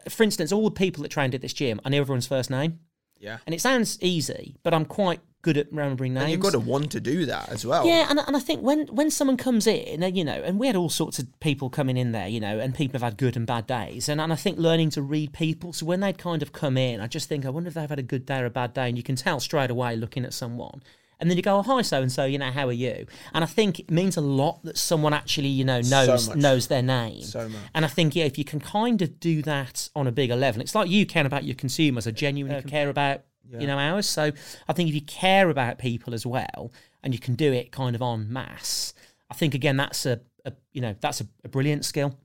for 0.09 0.23
instance, 0.23 0.53
all 0.53 0.65
the 0.65 0.71
people 0.71 1.03
that 1.03 1.11
trained 1.11 1.35
at 1.35 1.41
this 1.41 1.53
gym, 1.53 1.81
I 1.85 1.91
know 1.91 2.01
everyone's 2.01 2.27
first 2.27 2.51
name. 2.51 2.81
Yeah. 3.19 3.39
And 3.47 3.55
it 3.55 3.61
sounds 3.61 3.99
easy, 4.03 4.57
but 4.63 4.75
I'm 4.75 4.85
quite 4.85 5.21
good 5.43 5.57
at 5.57 5.71
remembering 5.71 6.15
names. 6.15 6.25
And 6.25 6.33
you've 6.33 6.41
got 6.41 6.53
to 6.53 6.61
want 6.61 6.93
to 6.93 7.01
do 7.01 7.27
that 7.27 7.49
as 7.51 7.65
well. 7.65 7.87
Yeah, 7.87 8.07
and, 8.09 8.19
and 8.19 8.37
I 8.37 8.41
think 8.41 8.63
when, 8.63 8.87
when 8.89 9.11
someone 9.11 9.37
comes 9.37 9.67
in, 9.67 10.03
you 10.15 10.25
know, 10.25 10.33
and 10.33 10.59
we 10.59 10.67
had 10.67 10.77
all 10.77 10.89
sorts 10.89 11.19
of 11.19 11.29
people 11.41 11.71
coming 11.71 11.97
in 11.97 12.13
there, 12.13 12.27
you 12.27 12.41
know, 12.41 12.59
and 12.59 12.75
people 12.75 12.95
have 12.95 13.03
had 13.03 13.17
good 13.17 13.37
and 13.37 13.47
bad 13.47 13.67
days. 13.67 14.09
And, 14.09 14.21
and 14.21 14.33
I 14.33 14.37
think 14.37 14.59
learning 14.59 14.91
to 14.91 15.03
read 15.03 15.33
people. 15.33 15.73
So 15.73 15.87
when 15.87 16.01
they'd 16.01 16.19
kind 16.19 16.43
of 16.43 16.53
come 16.53 16.77
in, 16.77 17.01
I 17.01 17.07
just 17.07 17.29
think, 17.29 17.45
I 17.45 17.51
wonder 17.51 17.69
if 17.69 17.75
they've 17.75 17.89
had 17.89 17.99
a 17.99 18.05
good 18.05 18.27
day 18.27 18.41
or 18.41 18.47
a 18.47 18.51
bad 18.51 18.75
day. 18.75 18.89
And 18.89 18.97
you 18.97 19.05
can 19.05 19.17
tell 19.17 19.39
straight 19.39 19.71
away 19.71 19.95
looking 19.97 20.25
at 20.25 20.33
someone. 20.33 20.83
And 21.23 21.31
then 21.31 21.37
you 21.37 21.43
go, 21.45 21.57
oh, 21.57 21.63
hi, 21.63 21.83
so 21.83 22.03
and 22.03 22.11
so, 22.11 22.25
you 22.25 22.37
know, 22.37 22.51
how 22.51 22.67
are 22.67 22.73
you? 22.73 23.07
And 23.33 23.45
I 23.45 23.47
think 23.47 23.79
it 23.79 23.93
means 23.93 24.17
a 24.17 24.21
lot 24.21 24.61
that 24.65 24.77
someone 24.77 25.15
actually, 25.15 25.51
you 25.51 25.65
know, 25.65 25.81
knows 25.81 26.29
much. 26.29 26.37
knows 26.37 26.67
their 26.67 26.83
name. 26.83 27.23
So 27.23 27.49
much. 27.49 27.63
And 27.77 27.85
I 27.85 27.89
think, 27.89 28.17
yeah, 28.17 28.25
if 28.25 28.37
you 28.39 28.45
can 28.45 28.59
kind 28.59 29.01
of 29.01 29.21
do 29.21 29.41
that 29.43 29.89
on 29.95 30.09
a 30.09 30.13
bigger 30.13 30.35
level, 30.35 30.61
it's 30.61 30.75
like 30.75 30.91
you 30.91 31.07
care 31.07 31.25
about 31.25 31.45
your 31.45 31.55
consumers. 31.55 32.09
I 32.09 32.11
genuinely 32.11 32.69
care 32.69 32.89
about, 32.89 33.21
you 33.49 33.69
know, 33.69 33.79
ours. 33.79 34.09
So 34.09 34.33
I 34.69 34.73
think 34.73 34.89
if 34.89 34.97
you 34.97 35.03
care 35.03 35.49
about 35.49 35.79
people 35.79 36.13
as 36.13 36.27
well, 36.27 36.73
and 37.05 37.15
you 37.15 37.21
can 37.21 37.37
do 37.37 37.53
it 37.53 37.71
kind 37.71 37.95
of 37.95 38.03
en 38.03 38.33
masse, 38.33 38.93
I 39.31 39.35
think 39.35 39.55
again 39.55 39.77
that's 39.77 40.05
a, 40.07 40.21
a 40.45 40.53
you 40.73 40.81
know 40.81 40.97
that's 41.01 41.21
a, 41.21 41.27
a 41.45 41.49
brilliant 41.49 41.85
skill. 41.85 42.19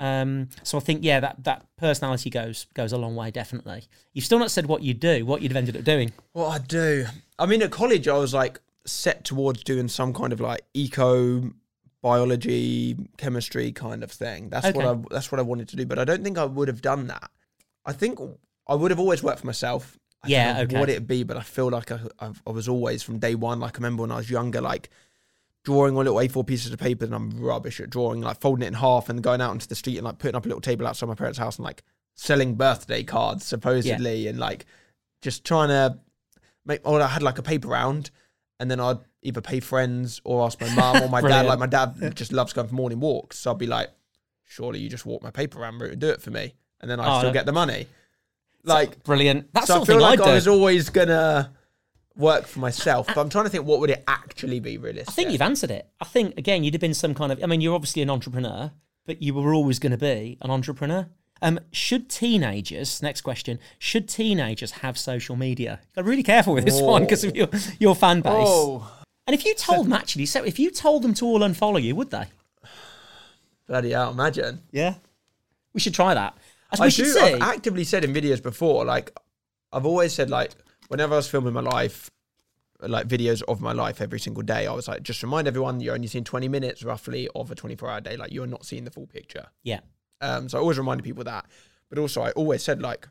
Um, 0.00 0.48
so 0.62 0.78
I 0.78 0.80
think 0.80 1.02
yeah, 1.02 1.18
that 1.20 1.42
that 1.44 1.66
personality 1.76 2.30
goes 2.30 2.66
goes 2.74 2.92
a 2.92 2.98
long 2.98 3.16
way. 3.16 3.30
Definitely. 3.30 3.84
You've 4.12 4.24
still 4.24 4.38
not 4.38 4.50
said 4.50 4.66
what 4.66 4.82
you 4.82 4.94
do, 4.94 5.26
what 5.26 5.42
you'd 5.42 5.50
have 5.52 5.56
ended 5.56 5.76
up 5.76 5.84
doing. 5.84 6.12
What 6.32 6.48
I 6.48 6.58
do? 6.64 7.06
I 7.38 7.46
mean, 7.46 7.62
at 7.62 7.70
college, 7.70 8.06
I 8.06 8.16
was 8.16 8.32
like 8.32 8.60
set 8.86 9.24
towards 9.24 9.64
doing 9.64 9.88
some 9.88 10.14
kind 10.14 10.32
of 10.32 10.40
like 10.40 10.62
eco 10.72 11.50
biology, 12.02 12.96
chemistry 13.16 13.72
kind 13.72 14.02
of 14.02 14.10
thing. 14.10 14.48
That's 14.48 14.72
what 14.74 14.84
I 14.84 14.94
that's 15.10 15.30
what 15.32 15.38
I 15.38 15.42
wanted 15.42 15.68
to 15.68 15.76
do. 15.76 15.86
But 15.86 15.98
I 15.98 16.04
don't 16.04 16.22
think 16.22 16.38
I 16.38 16.44
would 16.44 16.68
have 16.68 16.82
done 16.82 17.06
that. 17.08 17.30
I 17.84 17.92
think 17.92 18.18
I 18.66 18.74
would 18.74 18.90
have 18.90 19.00
always 19.00 19.22
worked 19.22 19.40
for 19.40 19.46
myself. 19.46 19.98
I 20.22 20.28
Yeah, 20.28 20.46
don't 20.46 20.56
know 20.56 20.62
okay. 20.62 20.80
What 20.80 20.88
it'd 20.90 21.06
be, 21.06 21.22
but 21.22 21.36
I 21.36 21.42
feel 21.42 21.70
like 21.70 21.92
I, 21.92 22.00
I, 22.20 22.32
I 22.46 22.50
was 22.50 22.68
always 22.68 23.02
from 23.02 23.18
day 23.18 23.34
one. 23.34 23.60
Like 23.60 23.76
I 23.76 23.78
remember 23.78 24.02
when 24.02 24.12
I 24.12 24.16
was 24.16 24.30
younger, 24.30 24.60
like 24.60 24.90
drawing 25.68 25.98
on 25.98 26.04
little 26.06 26.16
A4 26.18 26.46
pieces 26.46 26.72
of 26.72 26.78
paper, 26.78 27.04
and 27.04 27.14
I'm 27.14 27.28
rubbish 27.38 27.78
at 27.78 27.90
drawing. 27.90 28.22
Like 28.22 28.40
folding 28.40 28.62
it 28.64 28.68
in 28.68 28.72
half 28.74 29.10
and 29.10 29.22
going 29.22 29.42
out 29.42 29.52
into 29.52 29.68
the 29.68 29.74
street 29.74 29.98
and 29.98 30.04
like 30.06 30.18
putting 30.18 30.34
up 30.34 30.46
a 30.46 30.48
little 30.48 30.62
table 30.62 30.86
outside 30.86 31.06
my 31.08 31.14
parents' 31.14 31.38
house 31.38 31.56
and 31.58 31.64
like 31.66 31.82
selling 32.14 32.54
birthday 32.54 33.02
cards 33.02 33.44
supposedly, 33.44 34.26
and 34.28 34.38
like 34.38 34.64
just 35.20 35.44
trying 35.44 35.68
to 35.68 35.98
make. 36.64 36.80
Or 36.88 37.02
I 37.02 37.06
had 37.08 37.22
like 37.22 37.36
a 37.38 37.42
paper 37.42 37.68
round, 37.68 38.10
and 38.58 38.70
then 38.70 38.80
I'd 38.80 38.96
either 39.22 39.42
pay 39.42 39.60
friends 39.60 40.22
or 40.24 40.42
ask 40.46 40.58
my 40.58 40.74
mum 40.74 41.02
or 41.02 41.08
my 41.10 41.20
dad. 41.20 41.44
Like 41.44 41.58
my 41.58 41.66
dad 41.66 42.16
just 42.16 42.32
loves 42.32 42.54
going 42.54 42.68
for 42.68 42.74
morning 42.74 42.98
walks, 43.00 43.38
so 43.38 43.50
I'd 43.50 43.58
be 43.58 43.66
like, 43.66 43.90
"Surely 44.46 44.78
you 44.80 44.88
just 44.88 45.04
walk 45.04 45.22
my 45.22 45.30
paper 45.30 45.58
round 45.58 45.78
route 45.82 45.92
and 45.92 46.00
do 46.00 46.08
it 46.08 46.22
for 46.22 46.30
me," 46.30 46.54
and 46.80 46.90
then 46.90 46.98
I 46.98 47.14
Oh, 47.16 47.18
still 47.18 47.30
no. 47.30 47.34
get 47.34 47.44
the 47.44 47.52
money. 47.52 47.88
Like 48.64 49.02
Brilliant. 49.04 49.52
That's 49.52 49.66
so 49.66 49.82
I 49.82 49.84
feel 49.84 50.00
like 50.00 50.18
I'd 50.20 50.28
I 50.28 50.34
was 50.34 50.48
always 50.48 50.88
gonna 50.88 51.52
work 52.18 52.46
for 52.46 52.58
myself, 52.58 53.06
but 53.06 53.18
I'm 53.18 53.30
trying 53.30 53.44
to 53.44 53.50
think 53.50 53.64
what 53.64 53.80
would 53.80 53.90
it 53.90 54.04
actually 54.06 54.60
be 54.60 54.76
realistic. 54.76 55.08
I 55.08 55.12
think 55.12 55.30
you've 55.30 55.40
answered 55.40 55.70
it. 55.70 55.88
I 56.00 56.04
think 56.04 56.36
again, 56.36 56.64
you'd 56.64 56.74
have 56.74 56.80
been 56.80 56.92
some 56.94 57.14
kind 57.14 57.32
of. 57.32 57.42
I 57.42 57.46
mean, 57.46 57.60
you're 57.62 57.74
obviously 57.74 58.02
an 58.02 58.10
entrepreneur, 58.10 58.72
but 59.06 59.22
you 59.22 59.32
were 59.32 59.54
always 59.54 59.78
going 59.78 59.92
to 59.92 59.98
be 59.98 60.36
an 60.42 60.50
entrepreneur. 60.50 61.08
Um, 61.40 61.60
should 61.70 62.10
teenagers? 62.10 63.00
Next 63.00 63.20
question: 63.22 63.58
Should 63.78 64.08
teenagers 64.08 64.72
have 64.72 64.98
social 64.98 65.36
media? 65.36 65.80
Got 65.94 66.04
really 66.04 66.24
careful 66.24 66.52
with 66.54 66.64
this 66.64 66.80
one 66.82 67.02
because 67.04 67.22
of 67.24 67.34
your 67.36 67.48
your 67.78 67.94
fan 67.94 68.20
base. 68.20 68.32
Oh, 68.36 68.90
And 69.26 69.34
if 69.34 69.46
you 69.46 69.54
told 69.54 69.86
them 69.86 69.92
actually, 69.92 70.26
so 70.26 70.42
if 70.44 70.58
you 70.58 70.70
told 70.70 71.02
them 71.02 71.14
to 71.14 71.24
all 71.24 71.40
unfollow 71.40 71.80
you, 71.82 71.94
would 71.94 72.10
they? 72.10 72.24
bloody 73.66 73.90
hell! 73.92 74.10
Imagine. 74.10 74.62
Yeah. 74.72 74.94
We 75.74 75.80
should 75.80 75.94
try 75.94 76.14
that. 76.14 76.36
As 76.72 76.80
we 76.80 76.86
I 76.86 76.88
should 76.88 77.04
do. 77.04 77.12
see. 77.12 77.20
I've 77.20 77.40
actively 77.42 77.84
said 77.84 78.04
in 78.04 78.12
videos 78.12 78.42
before, 78.42 78.84
like 78.84 79.16
I've 79.72 79.86
always 79.86 80.12
said, 80.12 80.30
like 80.30 80.50
whenever 80.88 81.14
I 81.14 81.18
was 81.18 81.28
filming 81.28 81.54
my 81.54 81.60
life, 81.60 82.10
like 82.80 83.08
videos 83.08 83.42
of 83.48 83.60
my 83.60 83.72
life 83.72 84.00
every 84.00 84.20
single 84.20 84.42
day, 84.42 84.66
I 84.66 84.72
was 84.72 84.88
like, 84.88 85.02
just 85.02 85.22
remind 85.22 85.48
everyone 85.48 85.80
you're 85.80 85.94
only 85.94 86.06
seeing 86.08 86.24
20 86.24 86.48
minutes 86.48 86.82
roughly 86.82 87.28
of 87.34 87.50
a 87.50 87.54
24 87.54 87.90
hour 87.90 88.00
day. 88.00 88.16
Like 88.16 88.32
you're 88.32 88.46
not 88.46 88.64
seeing 88.64 88.84
the 88.84 88.90
full 88.90 89.06
picture. 89.06 89.46
yeah. 89.62 89.80
Um, 90.20 90.48
so 90.48 90.58
I 90.58 90.60
always 90.60 90.78
reminded 90.78 91.04
people 91.04 91.22
that. 91.24 91.46
But 91.88 91.98
also, 91.98 92.22
I 92.22 92.32
always 92.32 92.62
said 92.62 92.82
like, 92.82 93.08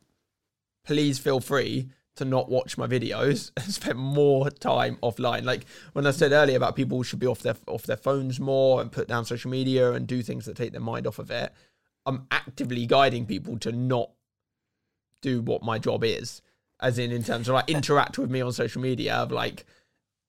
please 0.84 1.20
feel 1.20 1.40
free 1.40 1.90
to 2.18 2.26
not 2.26 2.50
watch 2.50 2.78
my 2.78 2.88
videos 2.88 3.52
and 3.58 3.74
spend 3.74 3.98
more 3.98 4.50
time 4.50 4.98
offline. 5.02 5.44
Like 5.44 5.66
when 5.94 6.06
I 6.06 6.12
said 6.12 6.32
earlier 6.32 6.58
about 6.58 6.76
people 6.76 7.02
should 7.04 7.20
be 7.20 7.28
off 7.28 7.40
their 7.40 7.56
off 7.68 7.84
their 7.84 7.98
phones 7.98 8.40
more 8.40 8.82
and 8.82 8.92
put 8.92 9.08
down 9.08 9.26
social 9.26 9.50
media 9.50 9.94
and 9.94 10.06
do 10.06 10.22
things 10.22 10.46
that 10.46 10.58
take 10.58 10.72
their 10.72 10.82
mind 10.82 11.08
off 11.08 11.20
of 11.20 11.32
it. 11.32 11.54
I'm 12.06 12.28
actively 12.32 12.86
guiding 12.86 13.26
people 13.26 13.58
to 13.60 13.72
not 13.72 14.12
do 15.22 15.42
what 15.42 15.64
my 15.64 15.78
job 15.80 16.04
is, 16.04 16.42
as 16.80 16.98
in 17.00 17.12
in 17.12 17.24
terms 17.24 17.48
of 17.48 17.56
like 17.56 17.70
interact 17.70 18.18
with 18.18 18.30
me 18.30 18.42
on 18.42 18.52
social 18.52 18.82
media. 18.82 19.16
Of 19.16 19.32
like, 19.32 19.66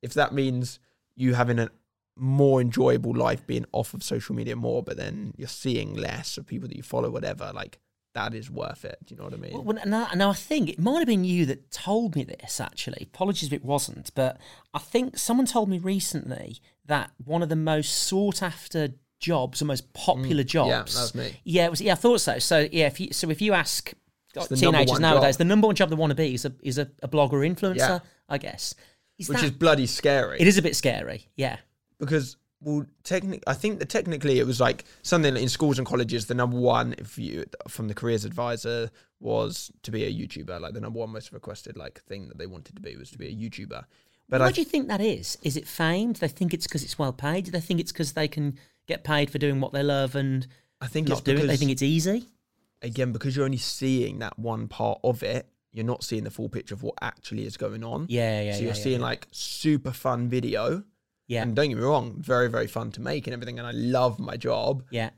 if 0.03 0.14
that 0.14 0.32
means 0.32 0.78
you 1.16 1.34
having 1.34 1.59
a 1.59 1.70
more 2.16 2.61
enjoyable 2.61 3.14
life 3.14 3.46
being 3.46 3.64
off 3.72 3.94
of 3.94 4.03
social 4.03 4.34
media 4.34 4.57
more, 4.57 4.82
but 4.82 4.96
then 4.96 5.34
you're 5.36 5.49
seeing 5.49 5.94
less 5.94 6.36
of 6.36 6.46
people 6.46 6.68
that 6.68 6.76
you 6.76 6.82
follow, 6.82 7.11
whatever, 7.11 7.53
like 7.55 7.78
that 8.14 8.34
is 8.34 8.51
worth 8.51 8.84
it. 8.84 8.99
Do 9.05 9.14
you 9.14 9.18
know 9.18 9.24
what 9.24 9.34
I 9.34 9.36
mean? 9.36 9.64
Well, 9.64 9.78
now, 9.86 10.09
now 10.14 10.30
I 10.30 10.34
think 10.34 10.68
it 10.68 10.78
might 10.80 10.99
have 10.99 11.07
been 11.07 11.24
you 11.24 11.46
that 11.46 11.70
told 11.70 12.16
me 12.16 12.24
this. 12.24 12.61
Actually, 12.61 13.09
apologies 13.14 13.49
if 13.49 13.53
it 13.53 13.64
wasn't, 13.64 14.11
but 14.14 14.38
I 14.74 14.78
think 14.80 15.16
someone 15.18 15.46
told 15.46 15.68
me 15.68 15.78
recently 15.78 16.59
that 16.86 17.11
one 17.24 17.42
of 17.42 17.49
the 17.49 17.57
most 17.57 17.92
sought 17.92 18.42
after 18.42 18.88
jobs, 19.20 19.59
the 19.61 19.64
most 19.64 19.92
popular 19.92 20.42
Mm. 20.42 20.55
Yeah, 20.55 20.78
jobs. 20.78 20.94
that 20.94 21.01
was 21.03 21.14
me. 21.14 21.40
Yeah, 21.44 21.66
it 21.66 21.70
was. 21.70 21.80
Yeah, 21.80 21.92
I 21.92 21.96
thought 21.96 22.20
so. 22.20 22.38
So 22.38 22.66
yeah, 22.72 22.86
if 22.86 22.99
you 22.99 23.12
so 23.12 23.30
if 23.30 23.40
you 23.40 23.53
ask 23.53 23.92
number 24.39 24.57
teenagers 24.57 25.01
nowadays, 25.01 25.34
job. 25.36 25.39
the 25.39 25.45
number 25.45 25.66
one 25.66 25.76
job 25.76 25.91
they 25.91 25.97
want 25.97 26.11
to 26.11 26.14
be 26.14 26.34
is 26.34 26.45
a 26.45 26.53
is 26.62 26.78
a, 26.78 26.89
a 27.03 27.09
blogger 27.09 27.47
influencer. 27.49 27.76
Yeah. 27.76 27.99
I 28.28 28.39
guess. 28.39 28.74
Is 29.18 29.28
which 29.28 29.39
that- 29.39 29.45
is 29.45 29.51
bloody 29.51 29.86
scary. 29.86 30.41
it 30.41 30.47
is 30.47 30.59
a 30.59 30.62
bit 30.62 30.76
scary. 30.76 31.26
Yeah. 31.36 31.57
because 31.99 32.36
well, 32.61 32.84
technically, 33.05 33.43
I 33.47 33.55
think 33.55 33.78
that 33.78 33.89
technically 33.89 34.41
it 34.41 34.47
was 34.47 34.61
like 34.61 34.84
something 35.03 35.36
in 35.36 35.49
schools 35.49 35.78
and 35.78 35.86
colleges. 35.86 36.26
The 36.26 36.34
number 36.34 36.57
one, 36.59 36.95
if 36.99 37.16
you 37.16 37.45
from 37.68 37.86
the 37.86 37.95
careers 37.95 38.24
advisor, 38.24 38.91
was 39.20 39.70
to 39.84 39.91
be 39.93 40.05
a 40.05 40.12
YouTuber. 40.12 40.61
Like 40.61 40.74
the 40.74 40.80
number 40.80 40.99
one 40.99 41.11
most 41.11 41.32
requested 41.32 41.76
like 41.76 42.03
thing 42.05 42.26
that 42.28 42.36
they 42.39 42.47
wanted 42.47 42.74
to 42.74 42.82
be 42.82 42.97
was 42.97 43.11
to 43.12 43.18
be 43.18 43.28
a 43.28 43.32
YouTuber. 43.32 43.84
But 44.28 44.41
Why 44.41 44.49
I 44.49 44.53
do 44.53 44.61
you 44.61 44.64
think 44.64 44.89
that 44.89 45.01
is? 45.01 45.39
Is 45.43 45.57
it 45.57 45.66
fame? 45.68 46.12
Do 46.12 46.18
they 46.20 46.28
think 46.28 46.53
it's 46.53 46.66
because 46.66 46.82
it's 46.82 46.99
well 46.99 47.12
paid? 47.12 47.45
Do 47.45 47.51
they 47.51 47.61
think 47.61 47.80
it's 47.80 47.93
because 47.93 48.12
they 48.12 48.28
can 48.28 48.59
get 48.86 49.05
paid 49.05 49.30
for 49.30 49.39
doing 49.39 49.61
what 49.61 49.72
they 49.72 49.82
love 49.82 50.14
and 50.16 50.47
I 50.80 50.86
think 50.89 51.09
not 51.09 51.18
it's 51.18 51.24
do 51.24 51.30
it? 51.32 51.34
because 51.36 51.49
They 51.49 51.57
think 51.57 51.70
it's 51.70 51.82
easy. 51.82 52.26
Again 52.82 53.12
because 53.12 53.34
you're 53.36 53.44
only 53.44 53.56
seeing 53.58 54.18
that 54.20 54.38
one 54.38 54.68
part 54.68 55.00
of 55.04 55.22
it. 55.22 55.48
You're 55.72 55.84
not 55.84 56.02
seeing 56.02 56.24
the 56.24 56.30
full 56.30 56.48
picture 56.48 56.74
of 56.74 56.82
what 56.82 56.94
actually 57.02 57.44
is 57.44 57.56
going 57.56 57.84
on. 57.84 58.06
Yeah, 58.08 58.42
yeah, 58.42 58.52
so 58.54 58.58
you're 58.60 58.68
yeah, 58.68 58.72
seeing 58.74 59.00
yeah. 59.00 59.06
like 59.06 59.28
super 59.30 59.92
fun 59.92 60.28
video. 60.28 60.82
yeah, 61.26 61.42
And 61.42 61.54
don't 61.54 61.68
get 61.68 61.76
me 61.76 61.82
wrong, 61.84 62.16
very 62.18 62.48
very 62.48 62.66
fun 62.66 62.90
to 62.92 63.00
make 63.00 63.26
and 63.26 63.34
everything. 63.34 63.58
And 63.58 63.66
I 63.68 63.72
love 63.72 64.18
my 64.18 64.36
job. 64.36 64.84
yeah, 64.90 65.10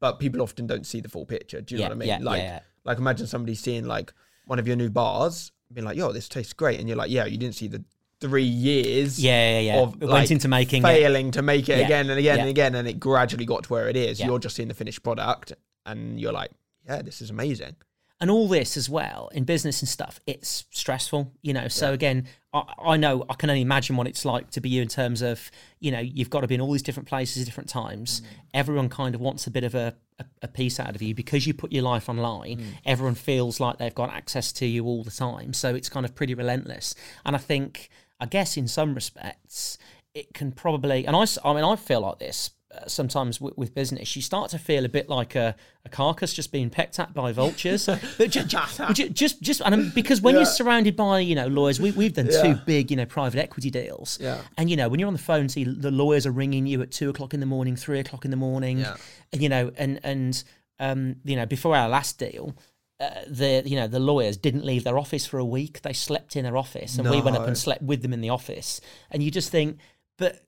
but 0.00 0.18
people 0.20 0.42
often 0.42 0.66
don't 0.66 0.86
see 0.86 1.00
the 1.00 1.08
full 1.08 1.26
picture. 1.26 1.60
Do 1.60 1.74
you 1.74 1.80
know 1.80 1.86
what 1.88 1.92
I 1.92 1.96
mean? 1.96 2.08
yeah, 2.08 2.18
like, 2.20 2.40
yeah. 2.42 2.60
like 2.84 2.98
imagine 2.98 3.26
somebody 3.26 3.54
seeing 3.54 3.86
like 3.86 4.12
one 4.46 4.58
of 4.58 4.66
your 4.66 4.76
new 4.76 4.90
bars, 4.90 5.50
being 5.72 5.84
like, 5.86 5.96
"Yo, 5.96 6.12
this 6.12 6.28
tastes 6.28 6.52
great," 6.52 6.78
and 6.78 6.88
you're 6.88 6.96
like, 6.98 7.10
"Yeah, 7.10 7.24
you 7.24 7.36
didn't 7.38 7.56
see 7.56 7.66
the 7.68 7.82
three 8.20 8.44
years 8.44 9.18
Yeah, 9.22 9.58
yeah, 9.58 9.74
yeah. 9.74 9.80
of 9.80 9.94
It 10.00 10.06
like, 10.06 10.12
went 10.20 10.30
into 10.30 10.48
making 10.48 10.82
it. 10.82 10.86
failing 10.86 11.30
to 11.32 11.42
make 11.42 11.68
it 11.68 11.78
Yeah, 11.78 11.84
again 11.84 12.08
and 12.10 12.18
again 12.18 12.36
yeah. 12.36 12.42
and 12.42 12.50
again, 12.50 12.74
and 12.76 12.86
it 12.88 13.00
gradually 13.00 13.44
got 13.44 13.64
to 13.64 13.72
where 13.72 13.88
it 13.88 13.96
is. 13.96 14.20
You're 14.20 14.38
just 14.38 14.54
seeing 14.56 14.68
the 14.68 14.74
finished 14.74 15.02
product, 15.02 15.52
and 15.84 16.18
you're 16.20 16.32
like, 16.32 16.52
"Yeah, 16.86 17.02
this 17.02 17.20
is 17.20 17.30
amazing." 17.30 17.76
and 18.20 18.30
all 18.30 18.46
this 18.46 18.76
as 18.76 18.88
well 18.88 19.28
in 19.34 19.42
business 19.42 19.82
and 19.82 19.88
stuff 19.88 20.20
it's 20.24 20.64
stressful 20.70 21.32
you 21.42 21.52
know 21.52 21.66
so 21.66 21.92
again 21.92 22.28
I, 22.52 22.62
I 22.78 22.96
know 22.96 23.24
i 23.28 23.34
can 23.34 23.50
only 23.50 23.60
imagine 23.60 23.96
what 23.96 24.06
it's 24.06 24.24
like 24.24 24.50
to 24.52 24.60
be 24.60 24.68
you 24.68 24.82
in 24.82 24.88
terms 24.88 25.20
of 25.20 25.50
you 25.80 25.90
know 25.90 25.98
you've 25.98 26.30
got 26.30 26.42
to 26.42 26.46
be 26.46 26.54
in 26.54 26.60
all 26.60 26.70
these 26.70 26.82
different 26.84 27.08
places 27.08 27.42
at 27.42 27.46
different 27.46 27.68
times 27.68 28.20
Mm. 28.20 28.26
everyone 28.54 28.88
kind 28.88 29.16
of 29.16 29.20
wants 29.20 29.48
a 29.48 29.50
bit 29.50 29.64
of 29.64 29.74
a, 29.74 29.96
a, 30.20 30.24
a 30.42 30.48
piece 30.48 30.78
out 30.78 30.94
of 30.94 31.02
you 31.02 31.12
because 31.12 31.44
you 31.44 31.54
put 31.54 31.72
your 31.72 31.82
life 31.82 32.08
online 32.08 32.58
Mm. 32.58 32.66
everyone 32.86 33.16
feels 33.16 33.58
like 33.58 33.78
they've 33.78 33.94
got 33.94 34.10
access 34.14 34.52
to 34.52 34.64
you 34.66 34.84
all 34.86 35.02
the 35.02 35.10
time 35.10 35.52
so 35.52 35.74
it's 35.74 35.88
kind 35.88 36.06
of 36.06 36.14
pretty 36.14 36.34
relentless 36.34 36.94
and 37.26 37.34
i 37.34 37.38
think 37.40 37.90
i 38.20 38.26
guess 38.26 38.56
in 38.56 38.68
some 38.68 38.94
respects 38.94 39.76
it 40.14 40.32
can 40.32 40.52
probably 40.52 41.04
and 41.04 41.16
I, 41.16 41.26
I 41.44 41.52
mean 41.52 41.64
i 41.64 41.74
feel 41.74 42.00
like 42.02 42.20
this 42.20 42.50
sometimes 42.86 43.40
with, 43.40 43.56
with 43.56 43.74
business, 43.74 44.14
you 44.16 44.22
start 44.22 44.50
to 44.50 44.58
feel 44.58 44.84
a 44.84 44.88
bit 44.88 45.08
like 45.08 45.34
a, 45.34 45.54
a 45.84 45.88
carcass 45.88 46.32
just 46.32 46.52
being 46.52 46.70
pecked 46.70 46.98
at 46.98 47.14
by 47.14 47.32
vultures. 47.32 47.86
but 48.18 48.30
ju- 48.30 48.44
ju- 48.44 48.58
ju- 48.92 49.08
just, 49.10 49.40
just, 49.42 49.60
and 49.64 49.94
because 49.94 50.20
when 50.20 50.34
you're 50.34 50.44
surrounded 50.44 50.96
by, 50.96 51.20
you 51.20 51.34
know, 51.34 51.46
lawyers, 51.46 51.80
we, 51.80 51.90
we've 51.92 52.14
done 52.14 52.28
Yeah. 52.30 52.42
two 52.42 52.54
big, 52.66 52.90
you 52.90 52.96
know, 52.96 53.06
private 53.06 53.40
equity 53.40 53.70
deals. 53.70 54.18
Yeah. 54.20 54.40
And, 54.58 54.70
you 54.70 54.76
know, 54.76 54.88
when 54.88 55.00
you're 55.00 55.06
on 55.06 55.12
the 55.14 55.18
phone, 55.18 55.48
see 55.48 55.64
the 55.64 55.90
lawyers 55.90 56.26
are 56.26 56.32
ringing 56.32 56.66
you 56.66 56.82
at 56.82 56.90
two 56.90 57.08
o'clock 57.10 57.34
in 57.34 57.40
the 57.40 57.46
morning, 57.46 57.76
three 57.76 58.00
o'clock 58.00 58.24
in 58.24 58.30
the 58.30 58.36
morning. 58.36 58.78
Yeah. 58.78 58.96
And, 59.32 59.42
you 59.42 59.48
know, 59.48 59.70
and, 59.76 60.00
and, 60.02 60.42
um, 60.78 61.16
you 61.24 61.36
know, 61.36 61.46
before 61.46 61.76
our 61.76 61.88
last 61.88 62.18
deal, 62.18 62.56
uh, 63.00 63.10
the 63.26 63.60
you 63.66 63.74
know 63.74 63.88
the 63.88 63.98
lawyers 63.98 64.36
didn't 64.36 64.64
leave 64.64 64.84
their 64.84 64.96
office 64.96 65.26
for 65.26 65.38
a 65.38 65.44
week. 65.44 65.82
They 65.82 65.92
slept 65.92 66.36
in 66.36 66.44
their 66.44 66.56
office, 66.56 66.96
and 66.96 67.10
we 67.10 67.20
went 67.20 67.36
up 67.36 67.46
and 67.46 67.58
slept 67.58 67.82
with 67.82 68.02
them 68.02 68.12
in 68.12 68.20
the 68.20 68.30
office. 68.30 68.80
And 69.10 69.20
you 69.20 69.32
just 69.32 69.50
think, 69.50 69.78
but 70.16 70.43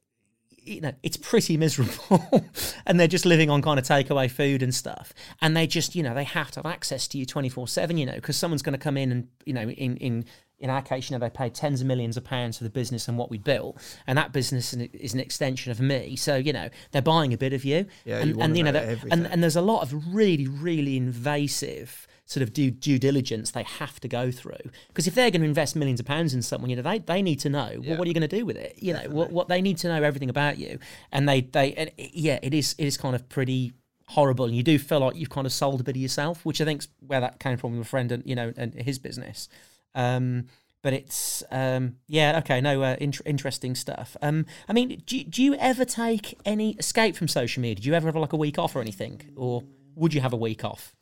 you 0.67 0.81
know, 0.81 0.93
it's 1.03 1.17
pretty 1.17 1.57
miserable. 1.57 2.45
and 2.87 2.99
they're 2.99 3.07
just 3.07 3.25
living 3.25 3.51
on 3.51 3.63
kind 3.63 3.79
of 3.79 3.85
takeaway 3.85 4.31
food 4.31 4.63
and 4.63 4.75
stuff. 4.75 5.15
And 5.41 5.57
they 5.57 5.67
just, 5.67 5.95
you 5.95 6.03
know, 6.03 6.15
they 6.15 6.25
have 6.25 6.51
to 6.53 6.59
have 6.61 6.67
access 6.67 7.07
to 7.09 7.19
you 7.19 7.25
24 7.27 7.69
7, 7.69 7.97
you 7.97 8.07
know, 8.07 8.15
because 8.15 8.37
someone's 8.37 8.63
going 8.63 8.73
to 8.73 8.79
come 8.79 8.97
in 8.97 9.13
and, 9.13 9.29
you 9.45 9.53
know, 9.53 9.63
in, 9.63 9.97
in, 9.99 10.25
in 10.59 10.71
our 10.71 10.83
case, 10.83 11.09
you 11.09 11.17
know, 11.17 11.21
they 11.21 11.31
paid 11.31 11.55
tens 11.55 11.81
of 11.81 11.87
millions 11.87 12.17
of 12.17 12.25
pounds 12.25 12.59
for 12.59 12.65
the 12.65 12.71
business 12.71 13.09
and 13.09 13.17
what 13.17 13.31
we 13.31 13.39
built. 13.39 13.79
And 14.07 14.19
that 14.19 14.33
business 14.33 14.75
is- 14.75 15.15
an 15.15 15.21
extension 15.21 15.71
of 15.71 15.81
me. 15.81 16.17
So, 16.17 16.37
you 16.37 16.53
know, 16.53 16.69
they're 16.93 17.03
buying 17.03 17.33
a 17.33 17.39
bit 17.39 17.53
of 17.53 17.65
you. 17.65 17.87
Yeah, 18.05 18.19
and, 18.19 18.31
you 18.31 18.41
and 18.41 18.57
you 18.57 18.65
know, 18.65 18.73
know 18.73 18.97
and, 19.11 19.27
and 19.27 19.43
there's 19.43 19.57
a 19.57 19.63
lot 19.63 19.83
of 19.83 20.15
really, 20.15 20.47
really 20.47 20.97
invasive 20.97 22.07
sort 22.29 22.43
of 22.43 22.53
due, 22.53 22.71
due 22.73 22.99
diligence 22.99 23.53
they 23.53 23.63
have 23.63 23.99
to 24.01 24.09
go 24.09 24.31
through. 24.33 24.57
Because 24.89 25.07
if 25.07 25.15
they're 25.15 25.31
going 25.31 25.43
to 25.43 25.47
invest 25.47 25.77
millions 25.77 26.01
of 26.01 26.07
pounds 26.07 26.35
in 26.35 26.43
someone 26.43 26.69
you 26.71 26.77
know 26.77 26.83
they, 26.83 26.99
they 26.99 27.23
need 27.23 27.41
to 27.41 27.49
know 27.49 27.71
well, 27.75 27.83
Yeah. 27.83 27.97
what 27.99 28.05
are 28.05 28.09
you 28.09 28.15
going 28.15 28.29
to 28.29 28.37
do 28.37 28.45
with 28.45 28.57
it? 28.57 28.75
You 28.79 28.93
know 28.95 29.09
what, 29.11 29.31
what 29.31 29.49
they 29.49 29.63
need 29.63 29.79
to 29.79 29.89
know 29.89 30.03
everything 30.03 30.29
about 30.29 30.59
you. 30.59 30.79
And 31.13 31.29
they 31.29 31.41
they 31.43 31.73
and 31.75 31.91
yeah 31.99 32.39
it 32.43 32.53
is 32.53 32.75
it 32.79 32.85
is 32.87 32.97
kind 32.97 33.15
of 33.15 33.29
pretty 33.29 33.73
horrible. 34.09 34.45
And 34.45 34.55
you 34.57 34.63
do 34.63 34.79
feel 34.79 35.01
like 35.01 35.17
you've 35.17 35.31
kind 35.31 35.47
of 35.47 35.53
sold 35.53 35.81
a 35.81 35.85
bit 35.85 35.97
of 35.97 36.03
yourself 36.03 36.45
which 36.45 36.61
i 36.61 36.65
think's 36.65 36.89
where 37.01 37.21
that 37.21 37.39
came 37.41 37.57
from 37.57 37.73
with 37.79 37.87
a 37.87 37.89
friend 37.89 38.11
and 38.13 38.23
you 38.27 38.35
know 38.35 38.53
and 38.57 38.75
his 38.75 38.99
business. 38.99 39.49
Um 39.95 40.47
but 40.83 40.93
it's 40.93 41.43
um 41.51 41.97
yeah 42.09 42.39
okay 42.39 42.61
no 42.61 42.83
uh, 42.83 42.97
int- 43.01 43.21
interesting 43.25 43.75
stuff. 43.75 44.17
Um 44.21 44.47
i 44.69 44.73
mean 44.73 45.03
do, 45.07 45.23
do 45.25 45.43
you 45.43 45.55
ever 45.57 45.85
take 45.85 46.39
any 46.45 46.73
escape 46.73 47.15
from 47.17 47.29
social 47.29 47.61
media? 47.63 47.83
Do 47.83 47.89
you 47.89 47.95
ever 47.95 48.07
have 48.09 48.17
like 48.17 48.33
a 48.33 48.37
week 48.37 48.59
off 48.59 48.75
or 48.77 48.81
anything? 48.81 49.21
Or 49.37 49.63
would 49.95 50.13
you 50.13 50.21
have 50.21 50.33
a 50.33 50.37
week 50.37 50.65
off 50.65 50.95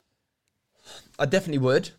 I 1.18 1.26
definitely 1.26 1.58
would. 1.58 1.90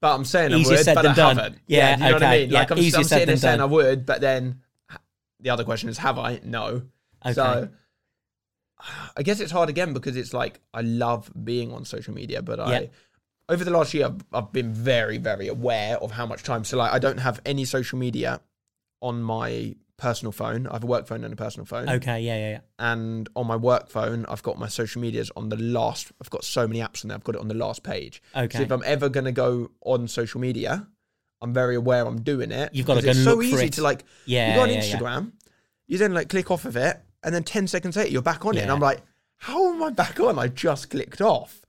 But 0.00 0.14
I'm 0.14 0.24
saying 0.24 0.52
I 0.52 0.56
Easier 0.56 0.76
would, 0.76 0.84
said 0.84 0.94
but 0.94 1.02
than 1.02 1.12
I 1.12 1.14
done. 1.14 1.36
haven't. 1.36 1.58
Yeah, 1.66 1.96
do 1.96 2.02
you 2.02 2.08
know 2.08 2.14
what 2.14 2.22
I 2.22 2.26
okay, 2.26 2.42
mean? 2.42 2.50
yeah, 2.52 2.58
Like 2.60 2.70
I'm, 2.70 2.78
easier 2.78 2.98
I'm 2.98 3.04
said 3.04 3.08
sitting 3.08 3.26
there 3.26 3.34
than 3.34 3.40
saying 3.40 3.58
done. 3.58 3.68
I 3.68 3.72
would, 3.72 4.06
but 4.06 4.20
then 4.20 4.60
the 5.40 5.50
other 5.50 5.64
question 5.64 5.88
is, 5.88 5.98
have 5.98 6.18
I? 6.18 6.40
No. 6.44 6.82
Okay. 7.24 7.32
So 7.32 7.68
I 9.16 9.22
guess 9.22 9.40
it's 9.40 9.50
hard 9.52 9.68
again 9.70 9.92
because 9.94 10.16
it's 10.16 10.34
like 10.34 10.60
I 10.74 10.82
love 10.82 11.30
being 11.44 11.72
on 11.72 11.84
social 11.84 12.12
media, 12.14 12.42
but 12.42 12.58
Yeah. 12.58 12.64
I 12.66 12.90
over 13.48 13.64
the 13.64 13.70
last 13.70 13.94
year 13.94 14.06
I've, 14.06 14.24
I've 14.32 14.52
been 14.52 14.72
very 14.74 15.18
very 15.18 15.48
aware 15.48 15.96
of 15.98 16.10
how 16.12 16.26
much 16.26 16.42
time. 16.42 16.64
So 16.64 16.76
like 16.76 16.92
I 16.92 16.98
don't 16.98 17.18
have 17.18 17.40
any 17.46 17.64
social 17.64 17.98
media 17.98 18.40
on 19.00 19.22
my 19.22 19.74
personal 19.98 20.32
phone. 20.32 20.66
I 20.66 20.74
have 20.74 20.84
a 20.84 20.86
work 20.86 21.06
phone 21.06 21.24
and 21.24 21.32
a 21.32 21.36
personal 21.36 21.64
phone. 21.64 21.88
okay 21.88 22.20
yeah 22.20 22.36
yeah 22.36 22.50
yeah 22.50 22.60
And 22.78 23.28
on 23.34 23.46
my 23.46 23.56
work 23.56 23.88
phone, 23.88 24.26
I've 24.28 24.42
got 24.42 24.58
my 24.58 24.68
social 24.68 25.00
medias 25.00 25.30
on 25.36 25.48
the 25.48 25.56
last. 25.56 26.12
I've 26.20 26.30
got 26.30 26.44
so 26.44 26.66
many 26.68 26.80
apps 26.80 27.04
on 27.04 27.08
there. 27.08 27.16
I've 27.16 27.24
got 27.24 27.34
it 27.34 27.40
on 27.40 27.48
the 27.48 27.54
last 27.54 27.82
page. 27.82 28.22
Okay. 28.34 28.58
So 28.58 28.64
if 28.64 28.70
I'm 28.70 28.82
ever 28.84 29.08
gonna 29.08 29.32
go 29.32 29.70
on 29.82 30.06
social 30.08 30.40
media, 30.40 30.86
I'm 31.40 31.52
very 31.52 31.76
aware 31.76 32.06
I'm 32.06 32.20
doing 32.22 32.50
it. 32.52 32.74
You've 32.74 32.86
gotta 32.86 33.00
because 33.00 33.16
go 33.16 33.20
It's 33.20 33.24
so 33.30 33.42
easy 33.42 33.66
it. 33.66 33.72
to 33.74 33.82
like. 33.82 34.04
Yeah, 34.26 34.50
You 34.50 34.54
go 34.56 34.62
on 34.62 34.68
yeah, 34.70 34.74
yeah. 34.84 34.96
Instagram, 34.98 35.32
you 35.86 35.98
then 35.98 36.12
like 36.14 36.28
click 36.28 36.50
off 36.50 36.64
of 36.64 36.76
it, 36.76 37.00
and 37.22 37.34
then 37.34 37.42
ten 37.44 37.66
seconds 37.66 37.96
later 37.96 38.10
you're 38.10 38.22
back 38.22 38.44
on 38.46 38.56
it, 38.56 38.60
and 38.62 38.70
I'm 38.70 38.80
like, 38.80 39.02
how 39.38 39.72
am 39.72 39.82
I 39.82 39.90
back 39.90 40.18
on? 40.20 40.38
I 40.38 40.48
just 40.48 40.90
clicked 40.90 41.20
off. 41.20 41.60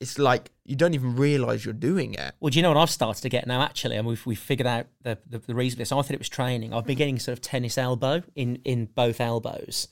It's 0.00 0.18
like 0.18 0.50
you 0.64 0.76
don't 0.76 0.94
even 0.94 1.16
realize 1.16 1.64
you're 1.64 1.72
doing 1.72 2.14
it. 2.14 2.34
Well, 2.40 2.50
do 2.50 2.58
you 2.58 2.62
know 2.62 2.70
what 2.70 2.78
I've 2.78 2.90
started 2.90 3.22
to 3.22 3.28
get 3.28 3.46
now? 3.46 3.62
Actually, 3.62 3.96
and 3.96 4.06
we've 4.06 4.24
we've 4.26 4.38
figured 4.38 4.66
out 4.66 4.86
the, 5.02 5.18
the 5.28 5.38
the 5.38 5.54
reason 5.54 5.76
for 5.76 5.80
this. 5.80 5.92
I 5.92 5.96
thought 5.96 6.10
it 6.10 6.18
was 6.18 6.28
training. 6.28 6.74
I've 6.74 6.86
been 6.86 6.98
getting 6.98 7.18
sort 7.18 7.38
of 7.38 7.42
tennis 7.42 7.78
elbow 7.78 8.22
in 8.34 8.56
in 8.64 8.86
both 8.86 9.20
elbows, 9.20 9.88